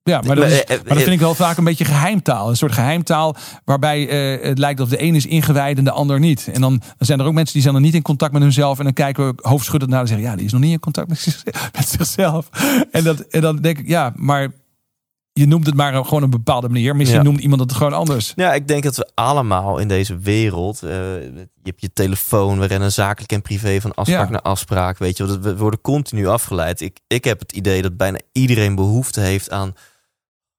Ja, 0.04 0.22
maar 0.22 0.36
dat, 0.36 0.46
is, 0.46 0.64
Maar, 0.68 0.78
eh, 0.78 0.88
dat 0.88 0.98
vind 0.98 1.10
ik 1.10 1.20
wel 1.20 1.36
vaak 1.36 1.58
een 1.58 1.64
beetje 1.64 1.86
geheimtaal. 1.86 2.50
Een 2.50 2.58
soort 2.58 2.72
geheimtaal 2.72 3.36
waarbij 3.66 4.08
eh, 4.08 4.48
het 4.48 4.58
lijkt 4.58 4.80
of 4.80 4.90
de 4.90 5.02
een 5.02 5.16
is 5.16 5.26
ingewijd 5.26 5.78
en 5.78 5.84
de 5.84 5.92
ander 5.92 6.20
niet. 6.20 6.50
En 6.54 6.62
dan, 6.62 6.78
dan 6.80 7.08
zijn 7.08 7.20
er 7.20 7.26
ook 7.26 7.34
mensen 7.34 7.54
die 7.54 7.62
zijn 7.62 7.74
dan 7.74 7.84
niet 7.84 7.94
in 7.94 8.02
contact 8.02 8.34
met 8.34 8.42
hunzelf. 8.42 8.78
En 8.78 8.84
dan 8.84 8.94
kijken 8.94 9.28
we 9.28 9.34
hoofdschuddend 9.42 9.92
naar 9.92 10.02
en 10.02 10.08
zeggen, 10.08 10.28
ja, 10.28 10.36
die 10.36 10.46
is 10.46 10.52
nog 10.52 10.62
niet 10.62 10.72
in 10.72 10.80
contact 10.80 11.08
met 11.08 11.88
zichzelf. 11.98 12.50
En, 12.92 13.04
dat, 13.04 13.20
en 13.20 13.42
dan 13.42 13.58
denk 13.58 13.78
ik, 13.78 13.88
ja, 13.88 14.14
maar 14.16 14.52
je 15.42 15.48
noemt 15.48 15.66
het 15.66 15.76
maar 15.76 15.92
gewoon 15.94 16.10
op 16.12 16.22
een 16.24 16.30
bepaalde 16.30 16.70
manier. 16.70 16.96
Misschien 16.96 17.20
Ja. 17.20 17.26
noemt 17.26 17.40
iemand 17.40 17.62
het 17.62 17.74
gewoon 17.74 17.94
anders. 17.94 18.34
Ja, 18.36 18.54
ik 18.54 18.68
denk 18.68 18.84
dat 18.84 18.96
we 18.98 19.10
allemaal 19.14 19.78
in 19.78 19.88
deze 19.88 20.18
wereld. 20.18 20.84
eh, 20.84 20.90
je 20.90 21.48
hebt 21.70 21.82
je 21.82 21.94
telefoon, 21.94 22.60
we 22.60 22.66
rennen 22.66 22.92
zakelijk 22.92 23.32
en 23.32 23.42
privé 23.42 23.82
van 23.82 23.94
afspraak 23.94 24.26
Ja. 24.26 24.32
naar 24.32 24.42
afspraak. 24.42 24.98
Weet 24.98 25.18
je, 25.18 25.40
we 25.40 25.58
worden 25.58 25.82
continu 25.82 26.28
afgeleid. 26.28 26.82
Ik, 26.82 27.00
ik 27.08 27.24
heb 27.24 27.40
het 27.40 27.52
idee 27.52 27.82
dat 27.82 27.98
bijna 27.98 28.20
iedereen 28.32 28.76
behoefte 28.76 29.20
heeft 29.20 29.50
aan 29.52 29.74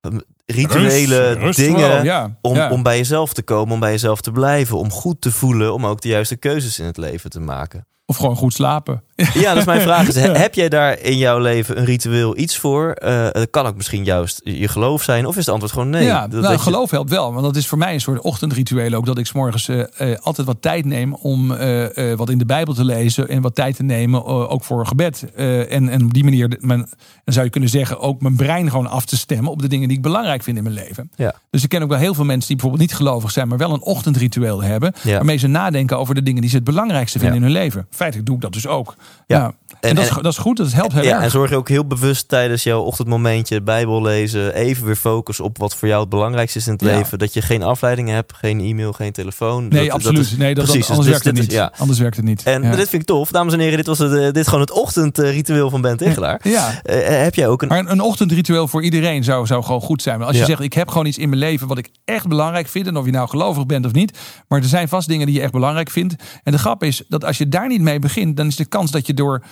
ehm, 0.00 0.18
rituele 0.46 1.32
Rust, 1.32 1.58
dingen. 1.58 2.04
ja. 2.04 2.38
Om, 2.40 2.54
ja. 2.54 2.70
om 2.70 2.82
bij 2.82 2.96
jezelf 2.96 3.32
te 3.32 3.42
komen, 3.42 3.74
om 3.74 3.80
bij 3.80 3.90
jezelf 3.90 4.20
te 4.20 4.32
blijven, 4.32 4.78
om 4.78 4.90
goed 4.90 5.20
te 5.20 5.30
voelen, 5.32 5.74
om 5.74 5.86
ook 5.86 6.00
de 6.00 6.08
juiste 6.08 6.36
keuzes 6.36 6.78
in 6.78 6.84
het 6.84 6.96
leven 6.96 7.30
te 7.30 7.40
maken. 7.40 7.86
Of 8.06 8.16
gewoon 8.16 8.36
goed 8.36 8.52
slapen. 8.54 9.02
Ja, 9.34 9.48
dat 9.48 9.56
is 9.56 9.64
mijn 9.64 9.80
vraag. 9.80 10.08
Is, 10.08 10.14
Ja. 10.14 10.32
Heb 10.32 10.54
jij 10.54 10.68
daar 10.68 10.98
in 11.00 11.16
jouw 11.16 11.38
leven 11.38 11.78
een 11.78 11.84
ritueel 11.84 12.38
iets 12.38 12.56
voor? 12.58 12.96
Het 13.32 13.50
kan 13.50 13.66
ook 13.66 13.76
misschien 13.76 14.04
juist 14.04 14.40
je 14.44 14.68
geloof 14.68 15.02
zijn, 15.02 15.26
of 15.26 15.32
is 15.36 15.38
het 15.44 15.48
antwoord 15.48 15.72
gewoon 15.72 15.90
nee? 15.90 16.04
ja, 16.04 16.28
Dat- 16.28 16.40
nou, 16.40 16.52
je- 16.52 16.58
geloof 16.58 16.90
helpt 16.90 17.10
wel. 17.10 17.32
Want 17.32 17.44
dat 17.44 17.56
is 17.56 17.66
voor 17.66 17.78
mij 17.78 17.94
een 17.94 18.00
soort 18.00 18.20
ochtendritueel 18.20 18.92
ook. 18.92 19.06
Dat 19.06 19.18
ik 19.18 19.26
's 19.26 19.32
morgens 19.32 19.68
eh, 19.68 20.12
eh, 20.12 20.18
altijd 20.20 20.46
wat 20.46 20.56
tijd 20.62 20.84
neem 20.84 21.14
om 21.14 21.48
wat 22.16 22.30
in 22.30 22.38
de 22.38 22.44
Bijbel 22.46 22.74
te 22.74 22.84
lezen. 22.84 23.28
En 23.28 23.42
wat 23.42 23.54
tijd 23.54 23.76
te 23.76 23.82
nemen 23.82 24.24
ook 24.48 24.64
voor 24.64 24.86
gebed. 24.86 25.32
En, 25.34 25.88
en 25.88 26.04
op 26.04 26.14
die 26.14 26.24
manier, 26.24 26.56
mijn, 26.60 26.78
dan 27.24 27.34
zou 27.34 27.44
je 27.44 27.50
kunnen 27.50 27.70
zeggen, 27.70 28.00
ook 28.00 28.20
mijn 28.20 28.36
brein 28.36 28.70
gewoon 28.70 28.86
af 28.90 29.04
te 29.04 29.16
stemmen 29.16 29.50
op 29.50 29.62
de 29.62 29.68
dingen 29.68 29.88
die 29.88 29.96
ik 29.96 30.02
belangrijk 30.02 30.42
vind 30.42 30.56
in 30.56 30.62
mijn 30.62 30.74
leven. 30.74 31.10
Ja. 31.16 31.34
Dus 31.50 31.62
ik 31.62 31.68
ken 31.68 31.82
ook 31.82 31.88
wel 31.88 31.98
heel 31.98 32.14
veel 32.14 32.24
mensen 32.24 32.46
die 32.48 32.56
bijvoorbeeld 32.56 32.88
niet 32.90 32.98
gelovig 32.98 33.30
zijn, 33.30 33.48
maar 33.48 33.58
wel 33.58 33.72
een 33.72 33.82
ochtendritueel 33.82 34.62
hebben. 34.62 34.92
Ja. 35.02 35.12
Waarmee 35.14 35.36
ze 35.36 35.46
nadenken 35.46 35.98
over 35.98 36.14
de 36.14 36.22
dingen 36.22 36.40
die 36.40 36.50
ze 36.50 36.56
het 36.56 36.64
belangrijkste 36.64 37.18
vinden 37.18 37.38
Ja. 37.40 37.46
in 37.46 37.52
hun 37.52 37.62
leven. 37.62 37.86
Feitelijk 37.94 38.26
doe 38.26 38.36
ik 38.36 38.42
dat 38.42 38.52
dus 38.52 38.66
ook. 38.66 38.94
Ja. 39.26 39.38
Ja. 39.38 39.54
En, 39.82 39.88
En- 39.88 39.94
dat, 39.94 40.04
is, 40.04 40.10
dat 40.10 40.32
is 40.32 40.38
goed, 40.38 40.56
dat 40.56 40.72
helpt 40.72 40.92
heel 40.92 41.02
Ja, 41.02 41.14
erg. 41.14 41.22
en 41.22 41.30
zorg 41.30 41.50
je 41.50 41.56
ook 41.56 41.68
heel 41.68 41.86
bewust 41.86 42.28
tijdens 42.28 42.62
jouw 42.62 42.80
ochtendmomentje 42.82 43.62
Bijbel 43.62 44.02
lezen, 44.02 44.54
even 44.54 44.84
weer 44.86 44.96
focus 44.96 45.40
op 45.40 45.58
wat 45.58 45.76
voor 45.76 45.88
jou 45.88 46.00
het 46.00 46.08
belangrijkste 46.08 46.58
is 46.58 46.66
in 46.66 46.72
het 46.72 46.80
Ja. 46.82 46.86
leven. 46.96 47.18
Dat 47.18 47.34
je 47.34 47.42
geen 47.42 47.62
afleidingen 47.62 48.14
hebt, 48.14 48.32
geen 48.36 48.60
e-mail, 48.60 48.92
geen 48.92 49.12
telefoon. 49.12 49.68
Nee, 49.68 49.84
Dat- 49.84 49.94
absoluut. 49.94 50.16
dat 50.16 50.26
is- 50.26 50.36
nee, 50.36 50.54
dat, 50.54 50.64
precies, 50.64 50.88
anders 50.88 51.06
dus 51.08 51.08
werkt 51.22 51.24
het 51.24 51.34
niet. 51.46 51.52
ja. 51.52 51.72
Anders 51.78 51.98
werkt 51.98 52.16
het 52.16 52.24
niet. 52.24 52.42
En 52.42 52.62
dit 52.62 52.88
vind 52.88 52.92
ik 53.02 53.04
tof. 53.04 53.30
Dames 53.30 53.52
en 53.52 53.58
heren, 53.60 53.76
dit 53.76 53.86
was 53.86 53.98
het, 53.98 54.12
eh, 54.12 54.18
dit 54.22 54.36
is 54.36 54.44
gewoon 54.44 54.60
het 54.60 54.70
ochtendritueel 54.70 55.70
van 55.70 55.80
Ben 55.80 55.96
Tegelaar. 55.96 56.40
Ja. 56.42 56.82
Eh, 56.82 57.22
heb 57.22 57.34
jij 57.34 57.48
ook 57.48 57.62
een... 57.62 57.68
Maar 57.68 57.86
een, 57.90 58.00
ochtendritueel 58.00 58.68
voor 58.68 58.82
iedereen 58.82 59.24
zou, 59.24 59.46
zou 59.46 59.62
gewoon 59.64 59.80
goed 59.80 60.02
zijn. 60.02 60.18
Maar 60.18 60.26
als 60.28 60.36
je 60.38 60.44
zegt, 60.44 60.60
ik 60.60 60.72
heb 60.72 60.88
gewoon 60.88 61.06
iets 61.06 61.18
in 61.18 61.28
mijn 61.28 61.40
leven 61.40 61.66
wat 61.68 61.78
ik 61.78 61.88
echt 62.04 62.28
belangrijk 62.28 62.68
vind. 62.68 62.86
En 62.86 62.96
of 62.96 63.04
je 63.04 63.10
nou 63.10 63.28
gelovig 63.28 63.66
bent 63.66 63.86
of 63.86 63.92
niet. 63.92 64.18
Maar 64.48 64.58
er 64.60 64.64
zijn 64.68 64.88
vast 64.88 65.08
dingen 65.08 65.26
die 65.26 65.34
je 65.34 65.42
echt 65.42 65.52
belangrijk 65.52 65.90
vindt. 65.90 66.14
En 66.42 66.52
de 66.52 66.58
grap 66.58 66.82
is 66.82 67.02
dat 67.08 67.24
als 67.24 67.38
je 67.38 67.48
daar 67.48 67.68
niet 67.68 67.80
mee 67.80 67.98
begint, 67.98 68.36
dan 68.36 68.46
is 68.46 68.56
de 68.56 68.64
kans 68.64 68.90
dat 68.90 69.06
je 69.06 69.14
door 69.14 69.42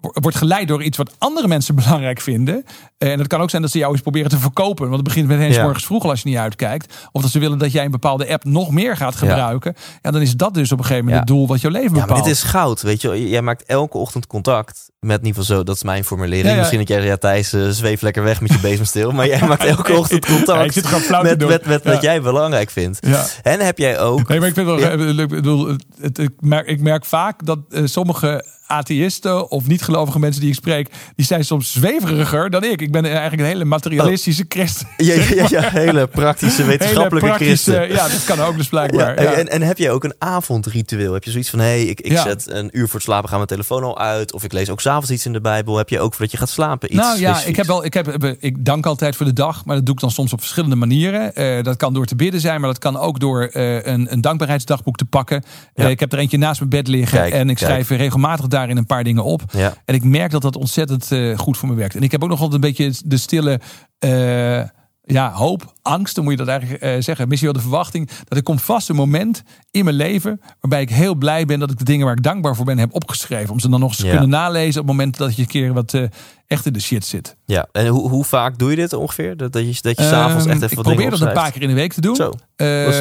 wordt 0.00 0.36
geleid 0.36 0.68
door 0.68 0.82
iets 0.82 0.96
wat 0.96 1.14
andere 1.18 1.48
mensen 1.48 1.74
belangrijk 1.84 2.20
vinden. 2.20 2.64
Eh, 2.98 3.12
En 3.12 3.18
het 3.18 3.28
kan 3.28 3.40
ook 3.40 3.50
zijn 3.50 3.62
dat 3.62 3.70
ze 3.70 3.78
jou 3.78 3.92
eens 3.92 4.00
proberen 4.02 4.30
te 4.30 4.38
verkopen. 4.38 4.84
Want 4.84 4.96
het 4.96 5.04
begint 5.04 5.28
meteen 5.28 5.52
's 5.52 5.56
Ja. 5.56 5.62
morgens 5.62 5.84
vroeg 5.84 6.04
al 6.04 6.10
als 6.10 6.22
je 6.22 6.28
niet 6.28 6.38
uitkijkt. 6.38 6.94
Of 7.12 7.22
dat 7.22 7.30
ze 7.30 7.38
willen 7.38 7.58
dat 7.58 7.72
jij 7.72 7.84
een 7.84 7.90
bepaalde 7.90 8.28
app 8.32 8.44
nog 8.44 8.70
meer 8.70 8.96
gaat 8.96 9.16
gebruiken. 9.16 9.74
Ja, 10.02 10.10
dan 10.10 10.20
is 10.20 10.34
dat 10.36 10.54
dus 10.54 10.72
op 10.72 10.78
een 10.78 10.84
gegeven 10.84 11.04
moment 11.04 11.28
Ja. 11.28 11.32
het 11.32 11.38
doel 11.38 11.46
wat 11.48 11.60
jouw 11.60 11.70
leven 11.70 11.88
Ja, 11.90 11.96
maar 11.96 12.06
bepaalt. 12.06 12.24
dit 12.24 12.34
is 12.34 12.42
goud, 12.42 12.82
weet 12.82 13.00
je. 13.00 13.28
Jij 13.28 13.42
maakt 13.42 13.62
elke 13.64 13.98
ochtend 13.98 14.26
contact 14.26 14.90
met 15.00 15.20
geval 15.22 15.42
zo. 15.44 15.62
Dat 15.62 15.76
is 15.76 15.82
mijn 15.82 16.04
formulering. 16.04 16.56
Misschien 16.56 16.78
dat 16.78 16.88
jij, 16.88 17.02
ja, 17.04 17.16
Thijs, 17.16 17.52
eh, 17.52 17.68
zweef 17.68 18.00
lekker 18.00 18.22
weg 18.22 18.40
met 18.40 18.52
je 18.52 18.58
bezemstil. 18.58 19.10
Maar 19.12 19.26
jij 19.26 19.40
maakt 19.48 19.64
elke 19.76 19.92
ochtend 19.92 20.26
contact 20.26 20.72
zit 20.74 20.90
met, 21.22 21.46
met, 21.46 21.66
met 21.66 21.84
wat 21.84 22.02
jij 22.02 22.20
belangrijk 22.20 22.70
vindt. 22.70 23.00
En 23.42 23.60
heb 23.60 23.78
jij 23.78 23.98
ook... 24.00 24.28
Nee, 24.28 24.38
maar 24.38 24.48
ik 24.48 24.54
vind 24.54 24.66
wel. 24.66 24.78
Ik 25.20 25.28
bedoel, 25.28 25.76
het, 26.00 26.18
ik, 26.18 26.30
merk, 26.40 26.66
ik 26.66 26.80
merk 26.80 27.04
vaak 27.04 27.46
dat 27.46 27.58
eh, 27.70 27.82
sommige 27.84 28.44
atheïsten 28.66 29.50
of 29.50 29.66
niet-gelovige 29.66 30.18
mensen 30.18 30.40
die 30.40 30.50
ik 30.50 30.56
spreek, 30.56 30.88
die 31.16 31.26
zijn 31.26 31.44
soms 31.44 31.72
zweveriger 31.72 32.50
dan 32.50 32.64
ik. 32.64 32.80
Ik 32.80 32.92
ben 32.92 33.04
eigenlijk 33.04 33.40
een 33.42 33.48
hele 33.48 33.64
materialistische 33.64 34.44
christen. 34.48 34.86
Ja, 34.96 35.14
ja, 35.48 35.60
hele 35.84 36.06
praktische 36.06 36.64
wetenschappelijke 36.64 37.28
Hele 37.28 37.38
praktische- 37.38 37.72
christen. 37.72 37.96
Ja, 37.96 38.08
dat 38.08 38.24
kan 38.24 38.40
ook 38.40 38.56
dus 38.56 38.68
blijkbaar. 38.68 39.22
Ja, 39.22 39.32
En, 39.32 39.48
en 39.48 39.62
heb 39.62 39.78
jij 39.78 39.90
ook 39.90 40.04
een 40.04 40.14
avondritueel? 40.18 41.12
Heb 41.12 41.24
je 41.24 41.30
zoiets 41.30 41.50
van, 41.50 41.58
hé, 41.58 41.64
hey, 41.64 41.82
ik, 41.84 42.00
ik 42.00 42.18
zet 42.18 42.50
een 42.50 42.68
uur 42.72 42.84
voor 42.84 42.94
het 42.94 43.02
slapen, 43.02 43.28
ga 43.28 43.34
mijn 43.36 43.48
telefoon 43.48 43.82
al 43.82 43.98
uit. 43.98 44.32
Of 44.32 44.44
ik 44.44 44.52
lees 44.52 44.70
ook 44.70 44.80
s'avonds 44.80 45.10
iets 45.10 45.26
in 45.26 45.32
de 45.32 45.40
Bijbel. 45.40 45.76
Heb 45.76 45.88
je 45.88 46.00
ook 46.00 46.12
voordat 46.12 46.30
je 46.30 46.36
gaat 46.36 46.48
slapen 46.48 46.92
iets 46.92 47.00
nou 47.00 47.18
ja, 47.18 47.42
ik 47.42 47.56
heb 47.56 47.66
wel, 47.66 47.84
ik 47.84 47.94
heb, 47.94 48.24
ik 48.40 48.64
dank 48.64 48.86
altijd 48.86 49.16
voor 49.16 49.26
de 49.26 49.32
dag, 49.32 49.64
maar 49.64 49.76
dat 49.76 49.86
doe 49.86 49.94
ik 49.94 50.00
dan 50.00 50.10
soms 50.10 50.32
op 50.32 50.40
verschillende 50.40 50.76
manieren. 50.76 51.34
Eh, 51.34 51.62
dat 51.62 51.76
kan 51.76 51.94
door 51.94 52.06
te 52.06 52.16
bidden 52.16 52.40
zijn, 52.40 52.60
maar 52.60 52.68
dat 52.68 52.78
kan 52.78 52.96
ook 52.96 53.20
door 53.20 53.42
eh, 53.44 53.84
een, 53.84 54.12
een 54.12 54.20
dankbaarheidsdagboek 54.20 54.96
te 54.96 55.04
pakken. 55.04 55.44
Eh, 55.74 55.88
ik 55.90 56.00
heb 56.00 56.12
er 56.12 56.18
eentje 56.18 56.38
naast 56.38 56.58
mijn 56.58 56.70
bed 56.70 56.88
liggen 56.88 57.18
Kijk, 57.18 57.32
en 57.32 57.50
ik 57.50 57.56
kijk. 57.56 57.70
schrijf 57.70 57.88
regelmatig 57.88 58.46
daarin 58.58 58.76
een 58.76 58.86
paar 58.86 59.04
dingen 59.04 59.24
op. 59.24 59.42
Ja. 59.52 59.74
En 59.84 59.94
ik 59.94 60.04
merk 60.04 60.30
dat 60.30 60.42
dat 60.42 60.56
ontzettend 60.56 61.12
eh, 61.12 61.38
goed 61.38 61.56
voor 61.56 61.68
me 61.68 61.74
werkt. 61.74 61.94
En 61.94 62.02
ik 62.02 62.10
heb 62.12 62.22
ook 62.22 62.28
nog 62.28 62.40
altijd 62.40 62.64
een 62.64 62.68
beetje 62.68 62.92
de 63.04 63.16
stille 63.16 63.60
eh, 63.98 64.62
ja, 65.08 65.32
hoop, 65.32 65.72
angst, 65.82 66.14
dan 66.14 66.24
moet 66.24 66.32
je 66.32 66.38
dat 66.38 66.48
eigenlijk 66.48 66.82
eh, 66.82 66.90
zeggen. 66.98 67.28
Misschien 67.28 67.52
wel 67.52 67.62
de 67.62 67.68
verwachting 67.68 68.08
dat 68.08 68.38
er 68.38 68.42
komt 68.42 68.62
vast 68.62 68.88
een 68.88 68.96
moment 68.96 69.42
in 69.70 69.84
mijn 69.84 69.96
leven 69.96 70.40
waarbij 70.60 70.80
ik 70.80 70.90
heel 70.90 71.14
blij 71.14 71.44
ben 71.44 71.58
dat 71.58 71.70
ik 71.70 71.78
de 71.78 71.84
dingen 71.84 72.06
waar 72.06 72.16
ik 72.16 72.22
dankbaar 72.22 72.56
voor 72.56 72.64
ben 72.64 72.78
heb 72.78 72.94
opgeschreven. 72.94 73.52
Om 73.52 73.60
ze 73.60 73.68
dan 73.68 73.80
nog 73.80 73.88
eens 73.88 73.98
te 73.98 74.04
Ja. 74.04 74.10
kunnen 74.10 74.28
nalezen 74.28 74.80
op 74.80 74.86
het 74.86 74.96
moment 74.96 75.16
dat 75.16 75.36
je 75.36 75.42
een 75.42 75.48
keer 75.48 75.72
wat 75.72 75.94
eh, 75.94 76.02
echt 76.46 76.66
in 76.66 76.72
de 76.72 76.80
shit 76.80 77.04
zit. 77.04 77.36
Ja, 77.44 77.68
en 77.72 77.86
hoe, 77.86 78.08
hoe 78.08 78.24
vaak 78.24 78.58
doe 78.58 78.70
je 78.70 78.76
dit 78.76 78.92
ongeveer? 78.92 79.36
Dat, 79.36 79.52
dat 79.52 79.62
je, 79.62 79.82
dat 79.82 79.96
je 79.96 80.02
s'avonds 80.02 80.44
Ehm, 80.44 80.52
echt 80.54 80.62
even 80.62 80.70
ik 80.70 80.74
wat 80.76 80.84
probeer 80.84 80.96
dingen 81.04 81.18
dat 81.18 81.28
een 81.28 81.34
paar 81.34 81.50
keer 81.52 81.62
in 81.62 81.68
de 81.68 81.74
week 81.74 81.92
te 81.92 82.00
doen. 82.00 82.16
Zo. 82.16 82.32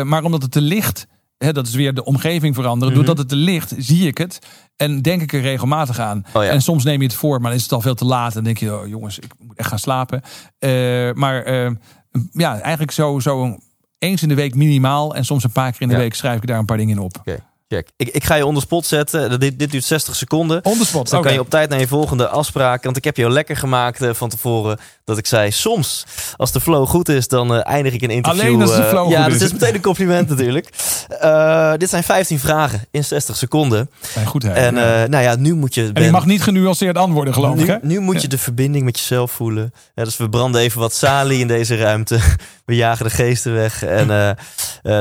Maar 0.03 0.23
omdat 0.23 0.41
het 0.41 0.51
te 0.51 0.61
licht, 0.61 1.07
hè, 1.45 1.53
dat 1.53 1.67
is 1.67 1.73
weer 1.75 1.93
de 1.93 2.03
omgeving 2.03 2.55
veranderen. 2.55 2.93
Mhm. 2.93 3.03
Doordat 3.03 3.17
het 3.17 3.29
te 3.29 3.35
licht, 3.43 3.73
zie 3.77 4.07
ik 4.07 4.17
het. 4.17 4.39
En 4.75 5.01
denk 5.01 5.21
ik 5.21 5.33
er 5.33 5.41
regelmatig 5.41 5.99
aan. 5.99 6.25
Oh 6.33 6.43
ja. 6.43 6.49
En 6.49 6.61
soms 6.61 6.83
neem 6.83 6.99
je 7.01 7.07
het 7.07 7.15
voor, 7.15 7.39
maar 7.41 7.49
dan 7.49 7.57
is 7.57 7.63
het 7.63 7.71
al 7.71 7.81
veel 7.81 7.95
te 7.95 8.05
laat. 8.05 8.35
En 8.35 8.43
denk 8.43 8.57
je, 8.57 8.79
oh, 8.79 8.87
jongens, 8.87 9.19
ik 9.19 9.31
moet 9.39 9.57
echt 9.57 9.69
gaan 9.69 9.79
slapen. 9.79 10.21
Eh, 10.59 10.69
maar 11.13 11.43
eh, 11.43 11.71
ja, 12.31 12.59
eigenlijk 12.59 12.91
zo, 12.91 13.19
zo 13.19 13.57
eens 13.99 14.21
in 14.21 14.27
de 14.29 14.35
week 14.35 14.55
minimaal. 14.55 15.15
En 15.15 15.25
soms 15.25 15.43
een 15.43 15.51
paar 15.51 15.71
keer 15.71 15.81
in 15.81 15.87
de 15.87 15.93
Ja. 15.93 15.99
week 15.99 16.13
schrijf 16.13 16.37
ik 16.41 16.47
daar 16.47 16.59
een 16.59 16.65
paar 16.65 16.77
dingen 16.77 16.95
in 16.97 17.03
op. 17.03 17.21
check. 17.67 17.87
Ik, 17.97 18.07
ik 18.07 18.23
ga 18.23 18.35
je 18.35 18.45
onder 18.45 18.61
spot 18.61 18.85
zetten. 18.85 19.39
Dit, 19.39 19.59
dit 19.59 19.71
duurt 19.71 19.83
60 19.83 20.15
seconden. 20.15 20.65
On 20.65 20.77
the 20.77 20.85
spot. 20.85 21.09
Dan 21.09 21.21
kan 21.21 21.33
je 21.33 21.39
op 21.39 21.49
tijd 21.49 21.69
naar 21.69 21.79
je 21.79 21.87
volgende 21.87 22.27
afspraak. 22.27 22.83
Want 22.83 22.97
ik 22.97 23.03
heb 23.03 23.17
je 23.17 23.25
al 23.25 23.31
lekker 23.31 23.57
gemaakt 23.57 24.01
eh, 24.01 24.13
van 24.13 24.29
tevoren. 24.29 24.77
Dat 25.03 25.17
ik 25.17 25.25
zei, 25.27 25.51
soms 25.51 26.05
als 26.35 26.51
de 26.51 26.61
flow 26.61 26.87
goed 26.87 27.09
is, 27.09 27.27
dan 27.27 27.53
eh, 27.55 27.59
eindig 27.71 27.93
ik 27.93 28.01
een 28.01 28.09
interview. 28.09 28.41
Alleen 28.43 28.61
als 28.61 28.75
de 28.75 28.81
eh, 28.83 28.89
flow 28.89 29.09
ja, 29.11 29.21
goed 29.23 29.31
dat 29.31 29.41
is. 29.41 29.47
is 29.47 29.53
meteen 29.53 29.73
een 29.75 29.81
compliment 29.81 30.29
natuurlijk. 30.35 30.69
Dit 31.79 31.89
zijn 31.89 32.03
15 32.03 32.39
vragen 32.39 32.81
in 32.91 33.03
60 33.03 33.35
seconden. 33.35 33.89
Goed, 34.25 34.43
hè. 34.43 34.49
En 34.51 34.75
Ja. 34.75 35.07
nou 35.07 35.23
ja, 35.23 35.35
nu 35.35 35.53
moet 35.53 35.73
je... 35.73 35.81
en 35.81 35.87
ik 35.87 35.93
Ben- 35.93 36.11
mag 36.11 36.25
niet 36.25 36.41
genuanceerd 36.43 36.97
antwoorden, 36.97 37.33
geloof 37.33 37.53
ik. 37.55 37.59
nu, 37.65 37.65
Hè? 37.71 37.77
nu 37.81 37.99
moet 37.99 38.21
je 38.21 38.27
de 38.27 38.37
verbinding 38.37 38.85
met 38.85 38.97
jezelf 38.99 39.31
voelen. 39.31 39.73
Ja, 39.95 40.03
dus 40.03 40.17
we 40.17 40.29
branden 40.29 40.61
even 40.61 40.79
wat 40.79 40.93
salie 40.93 41.39
in 41.39 41.47
deze 41.47 41.75
ruimte. 41.75 42.19
We 42.65 42.75
jagen 42.75 43.05
de 43.05 43.11
geesten 43.11 43.53
weg. 43.53 43.83
En, 43.83 44.37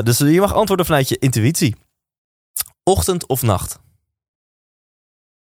dus 0.05 0.19
je 0.19 0.41
mag 0.41 0.55
antwoorden 0.55 0.87
vanuit 0.87 1.09
je 1.09 1.17
intuïtie. 1.19 1.75
Ochtend 2.85 3.27
of 3.27 3.43
nacht? 3.43 3.79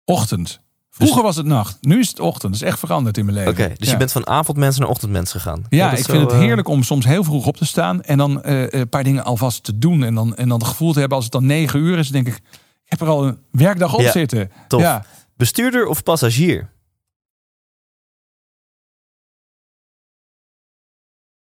Ochtend. 0.05 0.61
Vroeger 0.91 1.22
was 1.22 1.37
het 1.37 1.47
nacht. 1.47 1.78
Nu 1.80 1.99
is 1.99 2.09
het 2.09 2.20
ochtend. 2.20 2.53
Dat 2.53 2.62
is 2.62 2.68
echt 2.68 2.78
veranderd 2.78 3.18
in 3.18 3.24
mijn 3.24 3.37
leven. 3.37 3.53
Oké, 3.53 3.68
dus 3.76 3.87
Ja. 3.87 3.93
je 3.93 3.99
bent 3.99 4.12
van 4.12 4.26
avondmens 4.26 4.78
naar 4.78 4.89
ochtendmens 4.89 5.30
gegaan. 5.30 5.64
Ja, 5.68 5.93
ik 5.93 6.05
vind 6.05 6.22
het 6.22 6.33
eh, 6.33 6.39
heerlijk 6.39 6.68
om 6.68 6.83
soms 6.83 7.05
heel 7.05 7.24
vroeg 7.24 7.47
op 7.47 7.57
te 7.57 7.64
staan 7.66 8.03
en 8.03 8.18
dan 8.18 8.43
eh, 8.43 8.70
een 8.70 8.89
paar 8.89 9.05
dingen 9.05 9.24
alvast 9.24 9.64
te 9.64 9.78
doen. 9.78 10.03
En 10.03 10.14
dan, 10.14 10.37
en 10.37 10.49
dan 10.49 10.59
het 10.59 10.68
gevoel 10.68 10.93
te 10.93 10.99
hebben 10.99 11.16
als 11.16 11.24
het 11.24 11.35
dan 11.35 11.47
negen 11.47 11.80
uur 11.80 11.99
is, 11.99 12.09
denk 12.11 12.26
ik, 12.26 12.37
ik 12.85 12.91
heb 12.91 13.01
er 13.01 13.09
al 13.09 13.26
een 13.26 13.39
werkdag 13.51 13.95
op 13.95 14.01
Ja, 14.01 14.11
zitten. 14.11 14.51
tof. 14.68 14.80
Ja, 14.80 15.05
Bestuurder 15.37 15.87
of 15.87 16.03
passagier? 16.03 16.70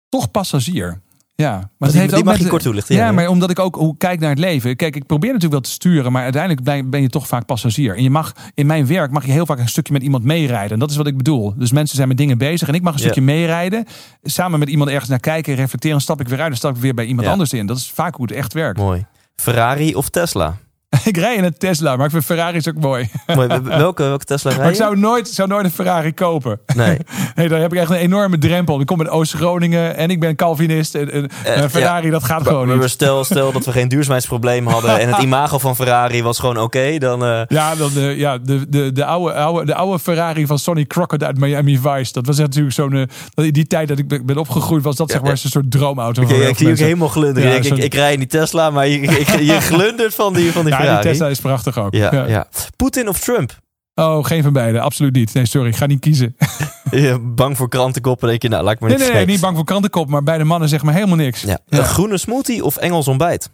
toch 0.09 0.31
passagier. 0.31 1.01
Ja, 1.41 1.51
maar 1.51 1.59
die- 1.59 1.87
het 1.87 1.93
heeft 1.93 2.09
die 2.09 2.17
ook 2.17 2.23
mag 2.23 2.33
met- 2.33 2.43
je 2.43 2.49
kort 2.49 2.61
toelichten, 2.63 2.95
Ja, 2.95 3.05
ja, 3.05 3.11
maar 3.11 3.27
omdat 3.27 3.49
ik 3.49 3.59
ook 3.59 3.75
hoe 3.75 3.97
kijk 3.97 4.19
naar 4.19 4.29
het 4.29 4.39
leven. 4.39 4.75
Kijk, 4.75 4.95
ik 4.95 5.05
probeer 5.05 5.27
natuurlijk 5.33 5.53
wel 5.53 5.61
te 5.61 5.69
sturen, 5.69 6.11
maar 6.11 6.23
uiteindelijk 6.23 6.89
ben- 6.89 7.01
je 7.01 7.09
toch 7.09 7.27
vaak 7.27 7.45
passagier. 7.45 7.95
En 7.95 8.03
je 8.03 8.09
mag 8.09 8.33
in 8.53 8.65
mijn 8.65 8.87
werk 8.87 9.11
mag 9.11 9.25
je 9.25 9.31
heel 9.31 9.45
vaak 9.45 9.59
een 9.59 9.67
stukje 9.69 9.93
met 9.93 10.01
iemand 10.01 10.23
meerijden. 10.23 10.71
En 10.71 10.79
dat 10.79 10.89
is 10.91 10.95
wat 10.97 11.07
ik 11.07 11.17
bedoel. 11.17 11.53
Dus 11.57 11.71
mensen 11.71 11.95
zijn 11.95 12.07
met 12.07 12.17
dingen 12.17 12.37
bezig 12.37 12.67
en 12.67 12.73
ik 12.73 12.81
mag 12.81 12.93
een 12.93 12.99
Ja. 12.99 13.03
stukje 13.05 13.21
meerijden. 13.21 13.85
Samen 14.23 14.59
met 14.59 14.69
iemand 14.69 14.89
ergens 14.89 15.09
naar 15.09 15.19
kijken, 15.19 15.55
reflecteren, 15.55 16.01
stap 16.01 16.19
ik 16.21 16.27
weer 16.27 16.41
uit 16.41 16.51
en 16.51 16.57
stap 16.57 16.75
ik 16.75 16.81
weer 16.81 16.93
bij 16.93 17.05
iemand 17.05 17.25
Ja. 17.25 17.31
anders 17.31 17.53
in. 17.53 17.65
Dat 17.65 17.77
is 17.77 17.91
vaak 17.91 18.15
hoe 18.15 18.25
het 18.25 18.35
echt 18.35 18.53
werkt. 18.53 18.77
Mooi. 18.79 19.05
Ferrari 19.35 19.95
of 19.95 20.09
Tesla? 20.09 20.55
ik 21.03 21.17
rij 21.17 21.35
in 21.35 21.43
een 21.43 21.57
Tesla, 21.57 21.95
maar 21.95 22.05
ik 22.05 22.11
vind 22.11 22.25
Ferraris 22.25 22.67
ook 22.67 22.75
mooi. 22.79 23.09
Mooi. 23.35 23.47
Welke, 23.63 24.03
welke 24.03 24.25
Tesla 24.25 24.49
rij 24.49 24.59
Maar 24.59 24.69
ik 24.69 24.75
je? 24.75 24.81
zou 24.83 24.97
nooit, 24.97 25.27
zou 25.27 25.47
nooit 25.47 25.65
een 25.65 25.71
Ferrari 25.71 26.13
kopen. 26.13 26.59
Nee. 26.75 26.97
Nee, 27.35 27.47
daar 27.49 27.59
heb 27.59 27.73
ik 27.73 27.79
echt 27.79 27.89
een 27.89 27.95
enorme 27.97 28.37
drempel. 28.37 28.79
Ik 28.79 28.85
kom 28.85 28.99
uit 28.99 29.09
Oost-Groningen 29.09 29.95
en 29.95 30.09
ik 30.09 30.19
ben 30.19 30.35
Calvinist. 30.35 30.95
En, 30.95 31.11
en, 31.11 31.29
Eh, 31.43 31.61
een 31.61 31.69
Ferrari, 31.69 32.09
dat 32.09 32.23
gaat 32.23 32.47
gewoon 32.47 32.67
Maar, 32.67 32.77
niet. 32.77 32.89
stel, 32.89 33.23
stel 33.23 33.51
dat 33.51 33.65
we 33.65 33.71
geen 33.71 33.87
duurzaamheidsprobleem 33.87 34.67
hadden 34.67 34.99
en 34.99 35.13
het 35.13 35.21
imago 35.23 35.57
van 35.57 35.75
Ferrari 35.75 36.23
was 36.23 36.39
gewoon 36.39 36.57
oké, 36.59 36.97
dan... 36.97 37.23
eh, 37.25 37.41
Ja, 37.47 37.75
dan, 37.75 37.89
de, 37.93 38.01
ja 38.17 38.37
de, 38.37 38.69
de, 38.69 38.91
de, 38.91 39.05
oude, 39.05 39.33
oude, 39.33 39.65
de 39.65 39.75
oude 39.75 39.99
Ferrari 39.99 40.45
van 40.47 40.59
Sonny 40.59 40.85
Crockett 40.85 41.23
uit 41.23 41.37
Miami 41.39 41.79
Vice. 41.81 42.11
Dat 42.13 42.25
was 42.25 42.37
natuurlijk 42.37 42.75
zo'n... 42.75 42.93
eh, 43.33 43.45
in 43.45 43.51
die 43.53 43.67
tijd 43.67 43.87
dat 43.87 43.97
ik 43.99 44.25
ben 44.25 44.37
opgegroeid 44.37 44.83
was 44.83 44.95
dat 44.95 45.07
Ja, 45.07 45.13
zeg 45.13 45.23
maar 45.23 45.31
een 45.31 45.37
soort 45.37 45.71
droomauto. 45.71 46.21
ik, 46.21 46.57
zie 46.57 46.67
mensen. 46.67 46.85
helemaal 46.85 47.07
glunderen. 47.07 47.49
Ja, 47.49 47.55
ik, 47.55 47.65
ik, 47.65 47.93
rij 47.93 48.13
in 48.13 48.19
die 48.19 48.27
Tesla, 48.27 48.69
maar 48.69 48.87
je, 48.87 48.99
ik, 48.99 49.27
je 49.39 49.61
glundert 49.61 50.15
van 50.15 50.33
die, 50.33 50.51
van 50.51 50.65
die 50.65 50.75
Ferrari. 50.77 51.01
die 51.01 51.11
Tesla 51.11 51.27
is 51.27 51.39
prachtig 51.39 51.77
ook. 51.77 51.93
Ja, 51.93 52.13
Ja. 52.13 52.25
ja. 52.25 52.47
Poetin 52.75 53.07
of 53.07 53.19
Trump? 53.19 53.59
Oh, 53.95 54.25
geen 54.25 54.43
van 54.43 54.53
beide. 54.53 54.79
Absoluut 54.79 55.13
niet. 55.15 55.33
Nee, 55.33 55.45
sorry. 55.45 55.67
Ik 55.69 55.75
ga 55.75 55.85
niet 55.85 55.99
kiezen. 55.99 56.35
Bang 57.35 57.57
voor 57.57 57.69
krantenkoppen? 57.69 58.27
Denk 58.27 58.41
je, 58.41 58.49
nou, 58.49 58.63
laat 58.63 58.73
ik 58.73 58.79
maar 58.79 58.89
Nee, 58.89 58.97
niet 58.97 59.07
nee, 59.07 59.15
nee. 59.15 59.25
zeggen. 59.25 59.33
Niet 59.33 59.41
bang 59.45 59.55
voor 59.55 59.65
krantenkop. 59.65 60.09
Maar 60.09 60.23
beide 60.23 60.43
mannen 60.43 60.69
zeggen 60.69 60.87
maar 60.87 60.95
helemaal 60.97 61.17
niks. 61.17 61.41
Ja. 61.41 61.57
Ja. 61.65 61.77
Een 61.77 61.83
groene 61.85 62.17
smoothie 62.17 62.63
of 62.63 62.77
Engels 62.77 63.07
ontbijt? 63.07 63.49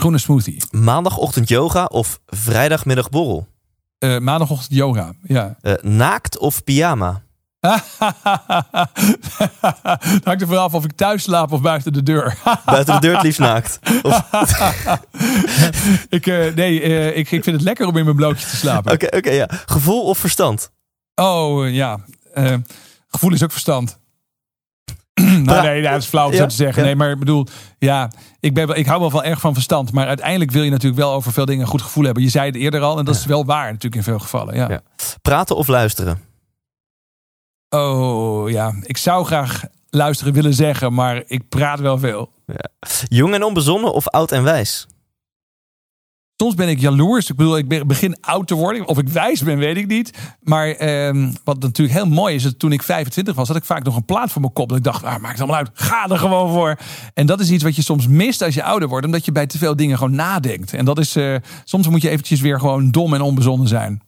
Groene 0.00 0.18
smoothie. 0.18 0.62
Maandagochtend 0.70 1.48
yoga 1.48 1.84
of 1.84 2.20
vrijdagmiddag 2.26 3.08
borrel? 3.10 3.46
Eh, 3.98 4.18
maandagochtend 4.18 4.74
yoga. 4.74 5.12
Ja. 5.22 5.56
Eh, 5.60 5.72
naakt 5.82 6.38
of 6.38 6.64
pyjama? 6.64 7.22
Het 10.14 10.24
hangt 10.24 10.40
er 10.40 10.46
vanaf 10.46 10.74
of 10.74 10.84
ik 10.84 10.92
thuis 10.92 11.22
slaap 11.22 11.52
of 11.52 11.60
buiten 11.60 11.92
de 11.92 12.02
deur. 12.02 12.36
Buiten 12.64 12.94
de 12.94 13.00
deur 13.00 13.14
het 13.14 13.22
liefst 13.22 13.38
naakt. 13.38 13.78
Of- 14.02 14.28
ik, 16.08 16.26
eh, 16.26 16.54
nee, 16.54 16.80
eh, 16.82 17.06
ik, 17.06 17.30
ik 17.30 17.44
vind 17.44 17.46
het 17.56 17.60
lekker 17.60 17.86
om 17.86 17.96
in 17.96 18.04
mijn 18.04 18.16
blootje 18.16 18.46
te 18.46 18.56
slapen. 18.56 18.92
Oké, 18.92 19.16
oké, 19.16 19.30
ja. 19.30 19.48
Gevoel 19.66 20.02
of 20.02 20.18
verstand? 20.18 20.70
Oh, 21.14 21.66
eh, 21.66 21.74
ja. 21.74 21.98
Gevoel 23.08 23.32
is 23.32 23.42
ook 23.42 23.52
verstand. 23.52 23.98
nou, 25.42 25.62
nee, 25.62 25.82
dat 25.82 26.00
is 26.02 26.06
flauw 26.06 26.26
om 26.26 26.32
Ja, 26.32 26.38
zo 26.38 26.46
te 26.46 26.54
zeggen. 26.54 26.82
ja. 26.82 26.88
Nee, 26.88 26.96
maar 26.96 27.10
ik 27.10 27.18
bedoel, 27.18 27.46
ja, 27.78 28.10
ik, 28.40 28.54
ben, 28.54 28.68
ik 28.76 28.86
hou 28.86 29.00
wel 29.00 29.10
van 29.10 29.22
erg 29.24 29.40
van 29.40 29.54
verstand. 29.54 29.92
Maar 29.92 30.06
uiteindelijk 30.06 30.50
wil 30.50 30.62
je 30.62 30.70
natuurlijk 30.70 31.00
wel 31.02 31.12
over 31.12 31.32
veel 31.32 31.44
dingen 31.44 31.62
een 31.62 31.68
goed 31.68 31.82
gevoel 31.82 32.04
hebben. 32.04 32.22
Je 32.22 32.28
zei 32.28 32.46
het 32.46 32.56
eerder 32.56 32.80
al, 32.80 32.98
en 32.98 33.04
dat 33.04 33.14
is 33.14 33.24
wel 33.24 33.44
waar 33.44 33.66
natuurlijk 33.66 33.94
in 33.94 34.02
veel 34.02 34.18
gevallen. 34.18 34.54
Ja. 34.54 34.80
Praten 35.22 35.56
of 35.56 35.66
luisteren? 35.66 36.32
Oh, 37.74 38.50
ja. 38.50 38.74
Ik 38.82 38.96
zou 38.96 39.24
graag 39.24 39.62
luisteren 39.90 40.32
willen 40.32 40.54
zeggen, 40.54 40.94
maar 40.94 41.22
ik 41.26 41.48
praat 41.48 41.80
wel 41.80 41.98
veel. 41.98 42.32
Jong 43.08 43.34
en 43.34 43.42
onbezonnen 43.42 43.92
of 43.92 44.08
oud 44.08 44.32
en 44.32 44.42
wijs? 44.42 44.86
Soms 46.36 46.54
ben 46.54 46.68
ik 46.68 46.80
jaloers. 46.80 47.30
Ik 47.30 47.36
bedoel, 47.36 47.56
ik 47.56 47.68
be- 47.68 47.86
begin 47.86 48.16
oud 48.20 48.46
te 48.46 48.54
worden. 48.54 48.88
Of 48.88 48.98
ik 48.98 49.08
wijs 49.08 49.42
ben, 49.42 49.58
weet 49.58 49.76
ik 49.76 49.86
niet. 49.86 50.10
Maar 50.40 50.68
ehm, 50.68 51.32
wat 51.44 51.60
natuurlijk 51.60 51.98
heel 51.98 52.06
mooi 52.06 52.34
is, 52.34 52.42
dat 52.42 52.58
toen 52.58 52.72
ik 52.72 52.82
25 52.82 53.34
was, 53.34 53.48
had 53.48 53.56
ik 53.56 53.64
vaak 53.64 53.84
nog 53.84 53.96
een 53.96 54.04
plaat 54.04 54.30
voor 54.32 54.40
mijn 54.40 54.52
kop. 54.52 54.68
Dat 54.68 54.78
ik 54.78 54.84
dacht, 54.84 55.04
ah, 55.04 55.16
maakt 55.20 55.38
het 55.38 55.40
allemaal 55.40 55.56
uit. 55.56 55.70
Ga 55.72 56.08
er 56.08 56.18
gewoon 56.18 56.52
voor. 56.52 56.76
En 57.14 57.26
dat 57.26 57.40
is 57.40 57.50
iets 57.50 57.62
wat 57.62 57.76
je 57.76 57.82
soms 57.82 58.06
mist 58.08 58.42
als 58.42 58.54
je 58.54 58.62
ouder 58.62 58.88
wordt. 58.88 59.06
Omdat 59.06 59.24
je 59.24 59.32
bij 59.32 59.46
te 59.46 59.58
veel 59.58 59.76
dingen 59.76 59.98
gewoon 59.98 60.14
nadenkt. 60.14 60.72
En 60.74 60.84
dat 60.84 60.98
is, 60.98 61.16
eh, 61.16 61.34
soms 61.64 61.88
moet 61.88 62.02
je 62.02 62.10
eventjes 62.10 62.40
weer 62.40 62.58
gewoon 62.60 62.90
dom 62.90 63.14
en 63.14 63.20
onbezonnen 63.20 63.68
zijn. 63.68 64.02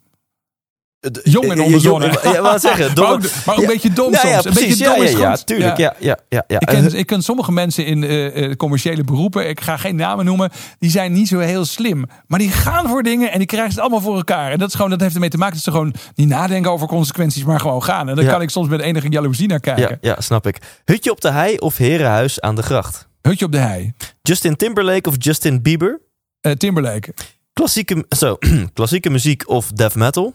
Jong 1.23 1.51
en 1.51 1.59
Eh, 1.59 1.65
onbezonnen. 1.65 2.11
jong- 2.23 2.35
Ja, 2.35 2.43
wat 2.43 2.61
zeggen? 2.61 2.93
Maar 2.95 3.13
ook, 3.13 3.21
maar 3.21 3.55
ook 3.55 3.57
Ja. 3.57 3.61
een 3.61 3.67
beetje 3.73 3.93
dom 3.93 4.13
Ja, 4.13 4.19
soms. 4.19 4.33
ja, 4.33 4.39
een 4.45 4.55
beetje 4.55 4.85
Ja, 4.85 4.91
dom 4.91 5.03
ja, 5.03 5.09
is 5.09 5.17
ja, 5.19 5.31
goed. 5.37 5.47
tuurlijk. 5.47 5.77
Ja, 5.77 5.95
ja, 5.99 6.19
ja, 6.29 6.45
ja. 6.49 6.61
Ik 6.61 6.67
ken, 6.67 6.95
ik 6.95 7.07
ken 7.07 7.23
sommige 7.23 7.53
mensen 7.53 7.87
in 7.87 8.05
eh, 8.05 8.45
eh, 8.45 8.57
commerciële 8.57 9.05
beroepen, 9.05 9.49
ik 9.49 9.61
ga 9.61 9.77
geen 9.77 9.97
namen 9.97 10.25
noemen, 10.25 10.51
die 10.79 10.91
zijn 10.91 11.13
niet 11.13 11.29
zo 11.29 11.39
heel 11.39 11.65
slim. 11.65 12.05
Maar 12.27 12.39
die 12.39 12.51
gaan 12.51 12.89
voor 12.89 13.03
dingen 13.03 13.33
en 13.33 13.39
die 13.39 13.47
krijgen 13.47 13.71
het 13.71 13.81
allemaal 13.81 14.01
voor 14.01 14.17
elkaar. 14.17 14.53
En 14.53 14.59
dat, 14.59 14.69
is 14.69 14.75
gewoon, 14.75 14.91
dat 14.91 15.01
heeft 15.01 15.15
ermee 15.15 15.29
te 15.31 15.37
maken 15.39 15.55
dat 15.55 15.63
ze 15.65 15.71
gewoon 15.71 15.95
niet 16.15 16.29
nadenken 16.29 16.71
over 16.71 16.87
consequenties, 16.87 17.45
maar 17.45 17.61
gewoon 17.61 17.83
gaan. 17.83 18.09
En 18.09 18.15
daar 18.17 18.25
Ja. 18.25 18.31
kan 18.31 18.43
ik 18.43 18.51
soms 18.51 18.69
met 18.69 18.81
enige 18.81 19.09
jaloezie 19.09 19.49
naar 19.49 19.61
kijken. 19.61 19.99
ja, 20.01 20.11
ja, 20.15 20.21
snap 20.21 20.47
ik. 20.47 20.59
Hutje 20.85 21.11
op 21.11 21.21
de 21.21 21.31
hei 21.31 21.57
of 21.57 21.77
herenhuis 21.77 22.41
aan 22.41 22.55
de 22.55 22.63
gracht? 22.63 23.09
Hutje 23.23 23.45
op 23.45 23.53
de 23.53 23.59
hei. 23.59 23.93
Justin 24.23 24.57
Timberlake 24.57 25.09
of 25.09 25.15
Justin 25.19 25.63
Bieber? 25.63 26.01
Eh, 26.41 26.53
Timberlake. 26.53 27.15
Klassieke, 27.53 28.05
zo, 28.17 28.37
klassieke 28.75 29.11
muziek 29.11 29.49
of 29.49 29.71
death 29.73 29.95
metal? 29.95 30.35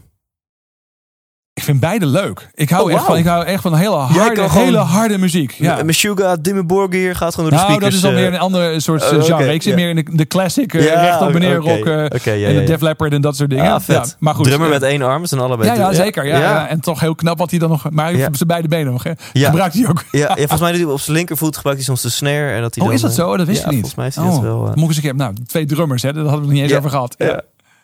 Ik 1.53 1.63
vind 1.63 1.79
beide 1.79 2.05
leuk. 2.05 2.49
Ik 2.53 2.69
hou, 2.69 2.83
Oh, 2.83 2.91
echt, 2.91 3.03
van, 3.05 3.17
ik 3.17 3.25
hou 3.25 3.45
echt 3.45 3.61
van 3.61 3.75
hele 3.75 3.95
harde, 3.95 4.49
hele 4.49 4.77
harde 4.77 5.17
muziek. 5.17 5.51
Ja. 5.51 5.83
Meshuga, 5.83 6.35
Dimmu 6.35 6.63
Borgir 6.63 7.15
gaat 7.15 7.35
gewoon 7.35 7.49
door 7.49 7.59
de 7.59 7.65
Nou, 7.65 7.79
dat 7.79 7.91
speakers. 7.91 7.95
is 7.95 8.01
dan 8.01 8.11
eh, 8.11 8.17
weer 8.17 8.33
een 8.33 8.39
ander 8.39 8.81
soort 8.81 9.01
oh, 9.11 9.17
eh, 9.17 9.23
genre. 9.23 9.53
ik 9.53 9.61
zit 9.61 9.75
meer 9.75 9.89
in 9.89 9.95
de, 9.95 10.03
de 10.11 10.25
classic, 10.27 10.73
eh, 10.73 10.83
Ja, 10.85 11.01
recht 11.01 11.21
op 11.21 11.33
meneer 11.33 11.55
rock 11.55 11.85
eh, 11.85 12.47
en 12.47 12.55
de 12.55 12.63
Def. 12.63 12.81
Leppard 12.81 13.13
en 13.13 13.21
dat 13.21 13.35
soort 13.35 13.49
dingen. 13.49 13.71
Ah, 13.71 13.79
vet. 13.81 13.95
Ja, 13.95 14.05
maar 14.19 14.35
goed. 14.35 14.45
Drummer 14.45 14.67
eh, 14.67 14.73
met 14.73 14.83
één 14.83 15.01
arm, 15.01 15.25
zijn 15.25 15.41
allebei. 15.41 15.75
ja, 15.79 15.93
zeker. 15.93 16.25
Ja. 16.25 16.67
En 16.67 16.79
toch 16.79 16.99
heel 16.99 17.15
knap 17.15 17.37
wat 17.37 17.49
hij 17.49 17.59
dan 17.59 17.69
nog... 17.69 17.89
Maar 17.89 18.05
hij 18.05 18.13
heeft 18.15 18.35
zijn 18.37 18.47
beide 18.47 18.67
benen 18.67 18.91
nog. 18.91 19.03
Hè. 19.03 19.11
Ja. 19.33 19.49
Gebruikt 19.49 19.73
hij 19.73 19.87
ook. 19.87 20.03
Ja, 20.11 20.27
volgens 20.35 20.61
mij 20.61 20.71
doet 20.71 20.81
hij 20.81 20.91
op 20.91 20.99
zijn 20.99 21.15
linkervoet 21.17 21.55
gebruikt 21.55 21.79
hij 21.79 21.87
soms 21.87 22.01
de 22.01 22.09
snare. 22.17 22.51
En 22.51 22.61
dat 22.61 22.75
hij 22.75 22.83
Oh, 22.83 22.89
dan, 22.89 22.95
is 22.95 23.01
dat 23.01 23.11
eh, 23.11 23.17
zo? 23.17 23.37
Dat 23.37 23.47
wist 23.47 23.59
ik 23.59 23.65
niet. 23.65 23.73
volgens 23.73 23.95
mij 23.95 24.07
is 24.07 24.15
hij 24.15 24.25
dat 24.25 24.33
Oh, 24.35 24.41
wel. 24.41 24.65
eh. 24.67 24.71
ik 24.75 24.87
eens 24.87 24.95
een 24.95 25.01
keer... 25.01 25.15
Nou, 25.15 25.33
twee 25.47 25.65
drummers, 25.65 26.01
hè. 26.01 26.13
Daar 26.13 26.21
hadden 26.23 26.39
we 26.41 26.45
het 26.47 26.55
niet 26.55 26.63
eens 26.69 26.77
over 26.77 26.89
gehad. 26.89 27.15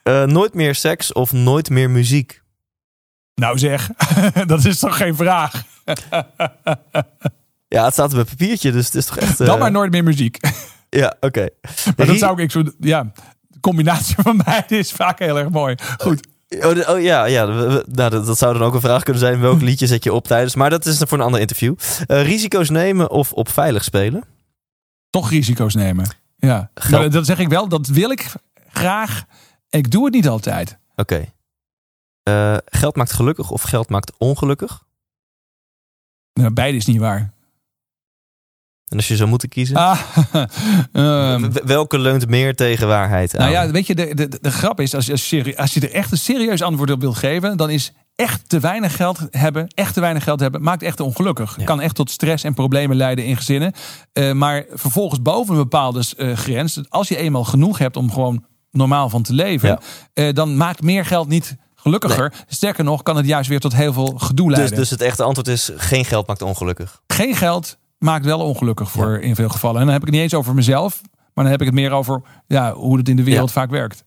Eh, 0.04 0.24
nooit 0.24 0.54
meer 0.54 0.76
seks 0.76 1.14
of 1.14 1.32
nooit 1.34 1.70
meer 1.70 1.90
muziek? 1.90 2.42
Nou 3.42 3.58
zeg, 3.60 3.90
dat 4.46 4.66
is 4.66 4.80
toch 4.80 4.98
geen 4.98 5.16
vraag. 5.16 5.64
Ja, 7.70 7.84
het 7.84 7.94
staat 7.94 8.06
op 8.10 8.14
mijn 8.14 8.26
papiertje, 8.26 8.72
dus 8.72 8.86
het 8.86 8.96
is 8.96 9.06
toch 9.06 9.18
echt... 9.18 9.40
eh, 9.40 9.48
Dan 9.48 9.60
maar 9.60 9.72
nooit 9.72 9.92
meer 9.92 10.04
muziek. 10.04 10.38
Ja, 10.90 11.16
oké. 11.20 11.48
Maar 11.98 12.06
dat 12.06 12.18
zou 12.18 12.42
ik 12.42 12.52
zo... 12.52 12.64
Ja, 12.80 13.12
de 13.48 13.60
combinatie 13.60 14.16
van 14.20 14.42
beide 14.46 14.78
is 14.78 14.92
vaak 14.92 15.20
heel 15.20 15.38
erg 15.40 15.50
mooi. 15.50 15.76
Goed. 15.98 16.28
Oh, 16.60 16.90
oh 16.90 17.02
ja, 17.02 17.26
ja 17.26 17.46
nou, 17.46 17.84
dat, 17.88 18.12
dat 18.12 18.38
zou 18.38 18.54
dan 18.58 18.68
ook 18.68 18.74
een 18.74 18.82
vraag 18.82 19.04
kunnen 19.04 19.22
zijn. 19.22 19.40
Welk 19.40 19.62
liedje 19.62 19.88
zet 19.88 20.04
je 20.04 20.14
op 20.14 20.28
tijdens? 20.28 20.56
Maar 20.56 20.70
dat 20.70 20.86
is 20.86 20.98
voor 20.98 21.18
een 21.18 21.24
ander 21.24 21.40
interview. 21.40 21.76
Eh, 22.06 22.24
risico's 22.24 22.70
nemen 22.70 23.10
of 23.12 23.32
op 23.34 23.50
veilig 23.50 23.84
spelen? 23.84 24.24
Toch 25.10 25.30
risico's 25.30 25.76
nemen. 25.76 26.10
Ja, 26.38 26.70
dat 27.10 27.26
zeg 27.26 27.40
ik 27.40 27.48
wel. 27.50 27.68
Dat 27.68 27.88
wil 27.88 28.12
ik 28.12 28.34
graag. 28.70 29.24
Ik 29.70 29.92
doe 29.92 30.06
het 30.06 30.14
niet 30.14 30.28
altijd. 30.28 30.78
Oké. 30.96 31.26
Eh, 32.28 32.58
geld 32.66 32.96
maakt 32.96 33.12
gelukkig 33.12 33.52
of 33.52 33.62
geld 33.62 33.90
maakt 33.90 34.12
ongelukkig? 34.18 34.84
Nou, 36.34 36.52
beide 36.54 36.78
is 36.78 36.86
niet 36.86 36.98
waar. 37.00 37.34
En 38.88 38.98
als 38.98 39.08
je 39.08 39.16
zou 39.16 39.30
moeten 39.30 39.50
kiezen? 39.50 39.76
Ah, 39.76 40.00
ehm, 40.92 41.52
welke 41.66 42.00
leunt 42.00 42.28
meer 42.30 42.56
tegen 42.56 42.88
waarheid 42.88 43.38
aan? 43.38 43.40
nou 43.40 43.52
ja, 43.52 43.72
weet 43.72 43.88
je, 43.88 43.96
de, 43.96 44.14
de, 44.16 44.38
de 44.42 44.52
grap 44.52 44.80
is, 44.80 44.94
als 44.96 45.06
je, 45.06 45.12
als, 45.12 45.30
je, 45.30 45.36
serie- 45.36 45.58
als 45.58 45.74
je 45.74 45.80
er 45.80 45.92
echt 45.94 46.12
een 46.12 46.18
serieus 46.18 46.62
antwoord 46.62 46.92
op 46.92 47.00
wilt 47.02 47.18
geven, 47.18 47.58
dan 47.58 47.70
is 47.70 47.92
echt 48.16 48.50
te 48.50 48.60
weinig 48.60 48.96
geld 48.96 49.20
hebben, 49.32 49.68
echt 49.68 49.94
te 49.94 50.00
weinig 50.00 50.24
geld 50.24 50.40
hebben, 50.40 50.62
maakt 50.62 50.84
echt 50.84 51.00
ongelukkig. 51.00 51.58
Ja. 51.58 51.64
Kan 51.64 51.82
echt 51.82 51.96
tot 51.96 52.12
stress 52.12 52.44
en 52.44 52.54
problemen 52.54 52.98
leiden 52.98 53.26
in 53.26 53.38
gezinnen. 53.38 53.74
Eh, 54.14 54.32
maar 54.32 54.66
vervolgens 54.74 55.22
boven 55.22 55.54
een 55.56 55.62
bepaalde 55.62 56.04
eh, 56.18 56.34
grens, 56.38 56.82
als 56.90 57.08
je 57.08 57.18
eenmaal 57.18 57.44
genoeg 57.44 57.78
hebt 57.78 57.96
om 57.98 58.12
gewoon 58.12 58.46
normaal 58.72 59.10
van 59.10 59.24
te 59.24 59.34
leven, 59.34 59.80
Ja. 60.14 60.32
dan 60.32 60.58
maakt 60.58 60.82
meer 60.82 61.06
geld 61.06 61.28
niet 61.28 61.56
gelukkiger. 61.88 62.34
Sterker 62.48 62.84
nog, 62.84 63.04
kan 63.04 63.18
het 63.18 63.26
juist 63.26 63.50
weer 63.50 63.60
tot 63.60 63.76
heel 63.76 63.94
veel 63.94 64.14
gedoe 64.18 64.48
dus, 64.48 64.58
leiden. 64.58 64.78
dus 64.78 64.90
het 64.90 65.02
echte 65.02 65.24
antwoord 65.24 65.48
is: 65.48 65.72
geen 65.76 66.06
geld 66.06 66.28
maakt 66.28 66.42
ongelukkig. 66.42 67.02
Geen 67.08 67.36
geld 67.36 67.78
maakt 67.98 68.26
wel 68.26 68.40
ongelukkig 68.40 68.92
voor 68.92 69.20
in 69.20 69.36
veel 69.36 69.50
gevallen. 69.50 69.80
En 69.80 69.84
dan 69.84 69.94
heb 69.94 70.02
ik 70.02 70.08
het 70.08 70.16
niet 70.16 70.24
eens 70.24 70.40
over 70.40 70.54
mezelf, 70.54 71.02
maar 71.34 71.44
dan 71.44 71.54
heb 71.54 71.60
ik 71.60 71.68
het 71.68 71.76
meer 71.76 71.92
over 71.92 72.22
ja, 72.48 72.74
hoe 72.74 72.98
het 72.98 73.10
in 73.10 73.16
de 73.16 73.24
wereld 73.24 73.52
vaak 73.52 73.70
werkt. 73.70 74.04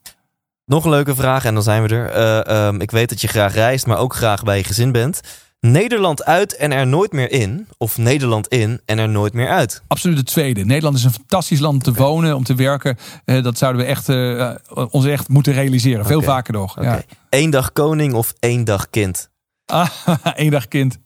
Nog 0.65 0.85
een 0.85 0.91
leuke 0.91 1.15
vraag 1.15 1.45
en 1.45 1.55
dan 1.55 1.63
zijn 1.63 1.83
we 1.83 1.89
er. 1.95 2.11
Eh, 2.11 2.67
ehm, 2.67 2.81
ik 2.81 2.91
weet 2.91 3.09
dat 3.09 3.21
je 3.21 3.29
graag 3.29 3.55
reist, 3.55 3.87
maar 3.87 3.99
ook 3.99 4.15
graag 4.15 4.43
bij 4.43 4.57
je 4.57 4.65
gezin 4.65 4.93
bent. 4.93 5.21
Nederland 5.61 6.25
uit 6.25 6.57
en 6.57 6.73
er 6.73 6.87
nooit 6.87 7.13
meer 7.13 7.31
in? 7.31 7.69
Of 7.79 7.99
Nederland 7.99 8.49
in 8.49 8.81
en 8.85 8.99
er 8.99 9.09
nooit 9.09 9.33
meer 9.33 9.49
uit? 9.49 9.83
Absoluut 9.87 10.17
het 10.17 10.27
tweede. 10.27 10.65
Nederland 10.65 10.97
is 10.97 11.05
een 11.05 11.13
fantastisch 11.13 11.61
land 11.61 11.75
om 11.87 11.95
te 11.95 12.01
wonen, 12.03 12.37
om 12.37 12.45
te 12.45 12.55
werken. 12.55 12.99
Eh, 13.25 13.43
dat 13.43 13.59
zouden 13.59 13.83
we 13.83 13.89
echt, 13.89 14.09
eh, 14.09 14.55
ons 14.91 15.07
echt 15.07 15.29
moeten 15.29 15.53
realiseren. 15.53 16.07
Veel 16.07 16.23
vaker 16.23 16.53
nog. 16.53 16.83
Ja. 16.83 17.03
Eén 17.31 17.51
dag 17.51 17.73
koning 17.73 18.15
of 18.15 18.35
één 18.39 18.65
dag 18.65 18.91
kind? 18.91 19.29
Ah, 19.71 19.89
één 20.35 20.51
dag 20.51 20.69
kind. 20.69 20.99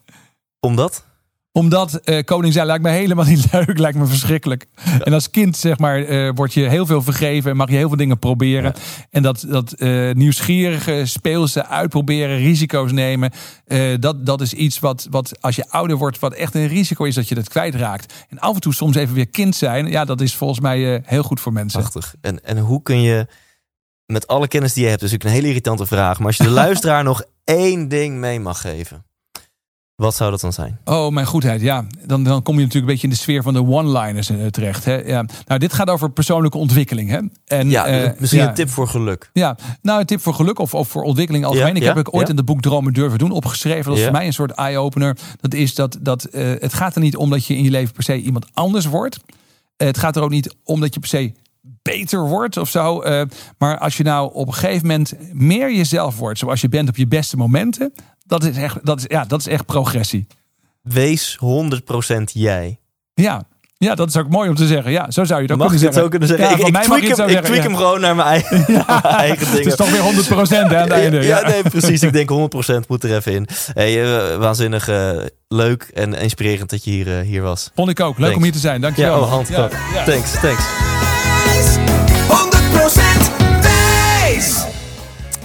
Omdat? 0.60 1.04
Omdat 1.56 1.94
eh, 1.94 2.24
koning 2.24 2.52
zijn 2.52 2.66
lijkt 2.66 2.82
me 2.82 2.90
helemaal 2.90 3.24
niet 3.34 3.52
leuk, 3.52 3.78
lijkt 3.78 3.98
me 3.98 4.06
verschrikkelijk. 4.06 4.66
En 5.02 5.12
als 5.12 5.30
kind, 5.30 5.56
zeg 5.56 5.78
maar, 5.78 6.04
eh 6.04 6.30
word 6.34 6.54
je 6.54 6.68
heel 6.68 6.86
veel 6.86 7.02
vergeven 7.02 7.50
en 7.50 7.56
mag 7.56 7.68
je 7.68 7.76
heel 7.76 7.88
veel 7.88 7.96
dingen 7.96 8.18
proberen. 8.18 8.74
En 9.10 9.22
dat, 9.22 9.44
dat 9.48 9.72
eh, 9.72 10.10
nieuwsgierige, 10.10 11.02
speelse, 11.06 11.66
uitproberen, 11.66 12.36
risico's 12.36 12.92
nemen, 12.92 13.30
dat, 14.00 14.26
dat 14.26 14.40
is 14.40 14.52
iets 14.52 14.78
wat, 14.78 15.06
wat 15.10 15.40
als 15.40 15.56
je 15.56 15.68
ouder 15.68 15.96
wordt, 15.96 16.18
wat 16.18 16.32
echt 16.32 16.54
een 16.54 16.66
risico 16.66 17.04
is 17.04 17.14
dat 17.14 17.28
je 17.28 17.34
dat 17.34 17.48
kwijtraakt. 17.48 18.12
En 18.28 18.38
af 18.38 18.54
en 18.54 18.60
toe 18.60 18.74
soms 18.74 18.96
even 18.96 19.14
weer 19.14 19.28
kind 19.28 19.56
zijn, 19.56 19.86
ja, 19.86 20.04
dat 20.04 20.20
is 20.20 20.34
volgens 20.34 20.60
mij 20.60 21.02
heel 21.04 21.22
goed 21.22 21.40
voor 21.40 21.52
mensen. 21.52 21.80
Prachtig. 21.80 22.14
En, 22.20 22.44
en 22.44 22.58
hoe 22.58 22.82
kun 22.82 23.00
je 23.00 23.26
met 24.06 24.26
alle 24.26 24.48
kennis 24.48 24.72
die 24.72 24.82
je 24.82 24.88
hebt, 24.88 25.00
dus 25.00 25.12
ik 25.12 25.24
een 25.24 25.30
hele 25.30 25.48
irritante 25.48 25.86
vraag, 25.86 26.18
maar 26.18 26.26
als 26.26 26.36
je 26.36 26.44
de 26.44 26.50
luisteraar 26.64 27.04
nog 27.04 27.22
één 27.44 27.88
ding 27.88 28.16
mee 28.16 28.40
mag 28.40 28.60
geven, 28.60 29.04
wat 29.96 30.14
zou 30.14 30.30
dat 30.30 30.40
dan 30.40 30.52
zijn? 30.52 30.78
Oh, 30.84 31.12
mijn 31.12 31.26
goedheid. 31.26 31.60
Ja, 31.60 31.86
dan, 32.06 32.24
dan 32.24 32.42
kom 32.42 32.54
je 32.54 32.60
natuurlijk 32.60 32.86
een 32.86 32.92
beetje 32.92 33.06
in 33.06 33.12
de 33.12 33.20
sfeer 33.20 33.42
van 33.42 33.52
de 33.54 33.66
one-liners 33.66 34.30
eh, 34.30 34.46
terecht. 34.46 34.84
Hè? 34.84 34.94
Ja. 34.94 35.24
Nou, 35.46 35.60
dit 35.60 35.72
gaat 35.72 35.90
over 35.90 36.10
persoonlijke 36.10 36.58
ontwikkeling. 36.58 37.10
Hè? 37.10 37.20
En, 37.46 37.70
Ja, 37.70 37.86
eh, 37.86 38.10
misschien 38.18 38.40
ja. 38.40 38.48
een 38.48 38.54
tip 38.54 38.68
voor 38.68 38.88
geluk. 38.88 39.30
Ja, 39.32 39.56
nou 39.82 40.00
een 40.00 40.06
tip 40.06 40.20
voor 40.20 40.34
geluk 40.34 40.58
of, 40.58 40.74
of 40.74 40.88
voor 40.88 41.02
ontwikkeling 41.02 41.44
algemeen. 41.44 41.74
Ja, 41.74 41.80
ik 41.80 41.82
heb 41.82 41.96
ook 41.96 42.14
ooit 42.14 42.28
in 42.28 42.36
het 42.36 42.44
boek 42.44 42.60
Dromen 42.60 42.92
Durven 42.92 43.18
Doen 43.18 43.30
opgeschreven. 43.30 43.84
Dat 43.84 43.96
is 43.96 44.02
voor 44.02 44.12
mij 44.12 44.26
een 44.26 44.32
soort 44.32 44.50
eye-opener. 44.50 45.16
Dat 45.40 45.54
is 45.54 45.74
dat, 45.74 45.98
dat 46.00 46.24
eh, 46.24 46.52
het 46.58 46.74
gaat 46.74 46.94
er 46.94 47.00
niet 47.00 47.16
om 47.16 47.30
dat 47.30 47.46
je 47.46 47.56
in 47.56 47.64
je 47.64 47.70
leven 47.70 47.94
per 47.94 48.02
se 48.02 48.16
iemand 48.16 48.46
anders 48.52 48.86
wordt. 48.86 49.18
Het 49.76 49.98
gaat 49.98 50.16
er 50.16 50.22
ook 50.22 50.30
niet 50.30 50.54
om 50.64 50.80
dat 50.80 50.94
je 50.94 51.00
per 51.00 51.08
se 51.08 51.32
beter 51.92 52.28
wordt 52.28 52.56
of 52.56 52.68
zo. 52.68 53.00
Eh, 53.00 53.22
maar 53.58 53.78
als 53.78 53.96
je 53.96 54.02
nou 54.02 54.34
op 54.34 54.46
een 54.46 54.54
gegeven 54.54 54.86
moment 54.86 55.14
meer 55.32 55.74
jezelf 55.74 56.18
wordt, 56.18 56.38
zoals 56.38 56.60
je 56.60 56.68
bent 56.68 56.88
op 56.88 56.96
je 56.96 57.06
beste 57.06 57.36
momenten, 57.36 57.92
dat 58.26 58.44
is 58.44 58.56
echt, 58.56 58.86
dat 58.86 58.98
is, 58.98 59.04
ja, 59.08 59.24
dat 59.24 59.40
is 59.40 59.46
echt 59.46 59.66
progressie. 59.66 60.26
Wees 60.82 61.38
100% 61.40 62.22
jij. 62.32 62.80
Ja. 63.14 63.42
ja, 63.76 63.94
dat 63.94 64.08
is 64.08 64.16
ook 64.16 64.28
mooi 64.28 64.48
om 64.48 64.54
te 64.54 64.66
zeggen. 64.66 64.92
Ja, 64.92 65.10
zo 65.10 65.24
zou 65.24 65.40
je 65.40 65.46
het 65.46 65.52
ook 65.52 65.58
Mag 65.58 65.72
je 65.72 65.78
kunnen 65.78 65.94
het 65.94 65.94
zeggen. 65.94 66.02
zo 66.02 66.08
kunnen 66.08 66.28
zeggen? 66.28 66.46
Ja, 66.46 66.54
ik 66.54 66.60
van 66.60 66.66
ik 66.66 66.72
mij 66.72 66.88
mag 66.88 66.98
tweak, 66.98 67.16
hem, 67.16 67.38
ik 67.38 67.44
tweak 67.44 67.62
ja. 67.62 67.68
hem 67.68 67.76
gewoon 67.76 68.00
naar 68.00 68.14
mijn 68.14 68.28
eigen, 68.34 68.64
mijn 68.66 69.02
eigen 69.02 69.46
dingen. 69.46 69.56
Het 69.56 69.66
is 69.66 69.76
toch 69.76 69.90
weer 69.90 70.46
100% 70.46 70.48
hè, 70.48 70.76
aan 70.76 70.82
het 70.82 70.90
einde. 70.90 71.22
Ja, 71.34 71.48
nee, 71.48 71.62
precies. 71.62 72.02
Ik 72.02 72.12
denk 72.12 72.30
100% 72.84 72.86
moet 72.88 73.04
er 73.04 73.16
even 73.16 73.32
in. 73.32 73.48
Hey, 73.72 74.02
eh, 74.02 74.36
waanzinnig 74.36 74.88
eh, 74.88 75.10
leuk 75.48 75.90
en 75.94 76.14
inspirerend 76.14 76.70
dat 76.70 76.84
je 76.84 76.90
hier, 76.90 77.06
hier 77.06 77.42
was. 77.42 77.70
Vond 77.74 77.88
ik 77.88 78.00
ook. 78.00 78.18
Leuk 78.18 78.18
Thanks. 78.18 78.36
om 78.36 78.42
hier 78.42 78.52
te 78.52 78.58
zijn. 78.58 78.80
Dankjewel. 78.80 79.22
hand. 79.22 79.48
Ja, 79.48 79.64
oh. 79.64 79.70
ja. 79.94 80.04
Thanks, 80.04 80.40
thanks. 80.40 80.64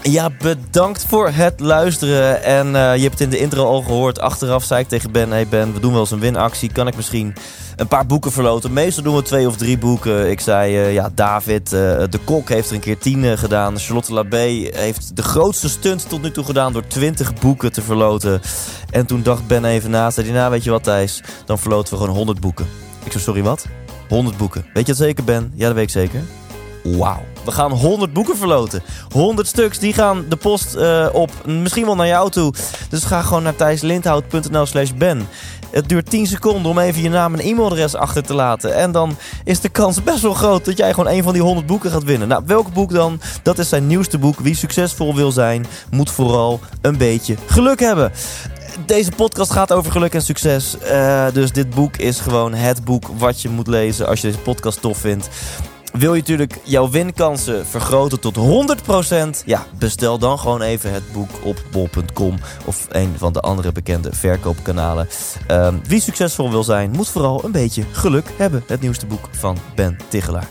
Ja, 0.03 0.29
bedankt 0.39 1.05
voor 1.05 1.29
het 1.29 1.59
luisteren. 1.59 2.43
En 2.43 2.75
eh, 2.75 2.95
je 2.95 3.01
hebt 3.01 3.19
het 3.19 3.21
in 3.21 3.29
de 3.29 3.39
intro 3.39 3.65
al 3.65 3.81
gehoord. 3.81 4.19
Achteraf 4.19 4.63
zei 4.63 4.81
ik 4.81 4.87
tegen 4.87 5.11
Ben: 5.11 5.31
Hey 5.31 5.47
Ben, 5.47 5.73
we 5.73 5.79
doen 5.79 5.91
wel 5.91 5.99
eens 5.99 6.11
een 6.11 6.19
winactie. 6.19 6.71
Kan 6.71 6.87
ik 6.87 6.95
misschien 6.95 7.35
een 7.75 7.87
paar 7.87 8.05
boeken 8.05 8.31
verloten? 8.31 8.73
Meestal 8.73 9.03
doen 9.03 9.15
we 9.15 9.21
twee 9.21 9.47
of 9.47 9.57
drie 9.57 9.77
boeken. 9.77 10.29
Ik 10.29 10.39
zei: 10.39 10.77
eh, 10.77 10.93
Ja, 10.93 11.09
David, 11.15 11.73
eh, 11.73 11.79
de 12.09 12.19
kok, 12.23 12.49
heeft 12.49 12.69
er 12.69 12.75
een 12.75 12.81
keer 12.81 12.97
tien 12.97 13.37
gedaan. 13.37 13.79
Charlotte 13.79 14.13
Labé 14.13 14.69
heeft 14.73 15.15
de 15.15 15.23
grootste 15.23 15.69
stunt 15.69 16.09
tot 16.09 16.21
nu 16.21 16.31
toe 16.31 16.43
gedaan 16.43 16.73
door 16.73 16.87
20 16.87 17.33
boeken 17.33 17.71
te 17.71 17.81
verloten. 17.81 18.41
En 18.89 19.05
toen 19.05 19.23
dacht 19.23 19.47
Ben 19.47 19.65
even 19.65 19.89
na. 19.89 20.11
Zei 20.11 20.27
hij: 20.27 20.35
Nou, 20.35 20.51
weet 20.51 20.63
je 20.63 20.69
wat, 20.69 20.83
Thijs? 20.83 21.23
Dan 21.45 21.59
verloten 21.59 21.93
we 21.93 21.99
gewoon 21.99 22.15
100 22.15 22.39
boeken. 22.39 22.65
Ik 23.03 23.11
zei: 23.11 23.23
Sorry, 23.23 23.43
wat? 23.43 23.65
100 24.09 24.37
boeken. 24.37 24.65
Weet 24.73 24.85
je 24.85 24.91
dat 24.91 25.01
zeker, 25.01 25.23
Ben? 25.23 25.51
Ja, 25.55 25.65
dat 25.65 25.75
weet 25.75 25.83
ik 25.83 25.89
zeker. 25.89 26.21
Wauw. 26.97 27.25
We 27.45 27.51
gaan 27.51 27.71
100 27.71 28.13
boeken 28.13 28.37
verloten. 28.37 28.83
100 29.11 29.47
stuks, 29.47 29.79
die 29.79 29.93
gaan 29.93 30.25
de 30.29 30.35
post 30.35 30.75
eh, 30.75 31.07
op. 31.11 31.31
Misschien 31.45 31.85
wel 31.85 31.95
naar 31.95 32.07
jou 32.07 32.31
toe. 32.31 32.53
Dus 32.89 33.03
ga 33.03 33.21
gewoon 33.21 33.43
naar 33.43 33.55
thijslindhout.nl 33.55 34.65
slash 34.65 34.91
ben. 34.91 35.27
Het 35.71 35.89
duurt 35.89 36.09
10 36.09 36.27
seconden 36.27 36.71
om 36.71 36.79
even 36.79 37.01
je 37.01 37.09
naam 37.09 37.33
en 37.33 37.39
e-mailadres 37.39 37.95
achter 37.95 38.23
te 38.23 38.33
laten. 38.33 38.75
En 38.75 38.91
dan 38.91 39.17
is 39.43 39.59
de 39.59 39.69
kans 39.69 40.03
best 40.03 40.21
wel 40.21 40.33
groot 40.33 40.65
dat 40.65 40.77
jij 40.77 40.93
gewoon 40.93 41.13
een 41.13 41.23
van 41.23 41.33
die 41.33 41.41
100 41.41 41.67
boeken 41.67 41.91
gaat 41.91 42.03
winnen. 42.03 42.27
Nou, 42.27 42.43
welk 42.45 42.73
boek 42.73 42.91
dan? 42.91 43.21
Dat 43.43 43.59
is 43.59 43.69
zijn 43.69 43.87
nieuwste 43.87 44.17
boek. 44.17 44.39
Wie 44.39 44.55
succesvol 44.55 45.15
wil 45.15 45.31
zijn, 45.31 45.65
moet 45.91 46.11
vooral 46.11 46.59
een 46.81 46.97
beetje 46.97 47.35
geluk 47.45 47.79
hebben. 47.79 48.11
Deze 48.85 49.11
podcast 49.11 49.51
gaat 49.51 49.73
over 49.73 49.91
geluk 49.91 50.13
en 50.13 50.21
succes. 50.21 50.77
Eh, 50.77 51.25
dus 51.33 51.51
dit 51.51 51.69
boek 51.69 51.97
is 51.97 52.19
gewoon 52.19 52.53
het 52.53 52.83
boek 52.83 53.07
wat 53.17 53.41
je 53.41 53.49
moet 53.49 53.67
lezen 53.67 54.07
als 54.07 54.21
je 54.21 54.27
deze 54.27 54.39
podcast 54.39 54.81
tof 54.81 54.97
vindt. 54.97 55.29
Wil 55.93 56.13
je 56.13 56.19
natuurlijk 56.19 56.59
jouw 56.63 56.89
winkansen 56.89 57.65
vergroten 57.65 58.19
tot 58.19 58.35
100%? 58.35 59.43
Ja, 59.45 59.65
bestel 59.77 60.17
dan 60.17 60.39
gewoon 60.39 60.61
even 60.61 60.93
het 60.93 61.11
boek 61.11 61.29
op 61.43 61.63
bol.com 61.71 62.35
of 62.65 62.87
een 62.89 63.13
van 63.17 63.33
de 63.33 63.41
andere 63.41 63.71
bekende 63.71 64.09
verkoopkanalen. 64.13 65.07
Ehm, 65.47 65.75
wie 65.87 66.01
succesvol 66.01 66.49
wil 66.49 66.63
zijn, 66.63 66.91
moet 66.91 67.09
vooral 67.09 67.45
een 67.45 67.51
beetje 67.51 67.83
geluk 67.91 68.31
hebben. 68.37 68.63
Het 68.67 68.81
nieuwste 68.81 69.05
boek 69.05 69.29
van 69.31 69.57
Ben 69.75 69.97
Tichelaar. 70.09 70.47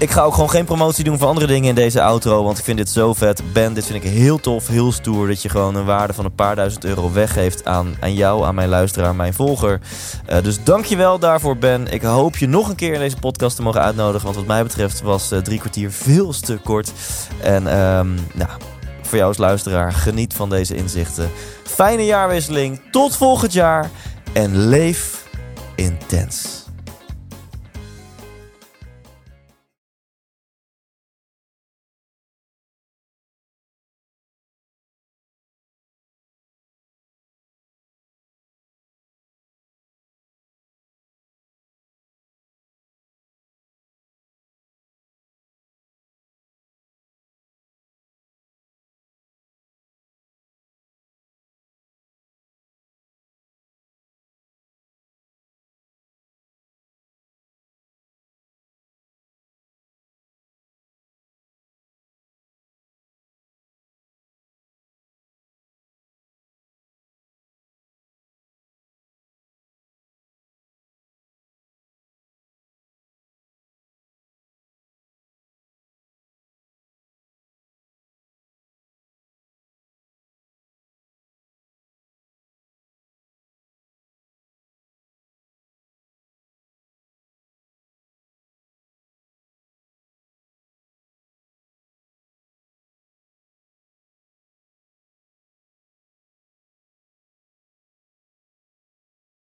Ik 0.00 0.10
ga 0.10 0.22
ook 0.22 0.34
gewoon 0.34 0.50
geen 0.50 0.64
promotie 0.64 1.04
doen 1.04 1.18
voor 1.18 1.28
andere 1.28 1.46
dingen 1.46 1.68
in 1.68 1.74
deze 1.74 2.02
outro, 2.02 2.42
want 2.44 2.58
ik 2.58 2.64
vind 2.64 2.76
dit 2.78 2.88
zo 2.88 3.14
vet. 3.14 3.42
Ben, 3.52 3.74
dit 3.74 3.86
vind 3.86 4.04
ik 4.04 4.10
heel 4.10 4.40
tof, 4.40 4.68
heel 4.68 4.92
stoer, 4.92 5.26
dat 5.26 5.42
je 5.42 5.48
gewoon 5.48 5.74
een 5.74 5.84
waarde 5.84 6.12
van 6.12 6.24
een 6.24 6.34
paar 6.34 6.56
duizend 6.56 6.84
euro 6.84 7.12
weggeeft 7.12 7.64
aan, 7.64 7.94
aan 8.00 8.14
jou, 8.14 8.44
aan 8.44 8.54
mijn 8.54 8.68
luisteraar, 8.68 9.14
mijn 9.14 9.34
volger. 9.34 9.80
Eh, 10.26 10.42
dus 10.42 10.64
dankjewel 10.64 11.18
daarvoor, 11.18 11.56
Ben. 11.56 11.92
Ik 11.92 12.02
hoop 12.02 12.36
je 12.36 12.46
nog 12.46 12.68
een 12.68 12.74
keer 12.74 12.92
in 12.92 12.98
deze 13.00 13.16
podcast 13.16 13.56
te 13.56 13.62
mogen 13.62 13.82
uitnodigen, 13.82 14.24
want 14.24 14.36
wat 14.36 14.46
mij 14.46 14.62
betreft 14.62 15.02
was 15.02 15.30
eh, 15.30 15.38
drie 15.38 15.58
kwartier 15.58 15.92
veel 15.92 16.32
te 16.32 16.58
kort. 16.64 16.92
En 17.42 17.66
ehm, 17.66 18.08
nou, 18.34 18.50
voor 19.02 19.16
jou 19.16 19.28
als 19.28 19.38
luisteraar. 19.38 19.92
Geniet 19.92 20.34
van 20.34 20.50
deze 20.50 20.74
inzichten. 20.74 21.30
Fijne 21.64 22.04
jaarwisseling. 22.04 22.80
Tot 22.90 23.16
volgend 23.16 23.52
jaar. 23.52 23.90
En 24.32 24.56
leef 24.56 25.24
intens. 25.74 26.68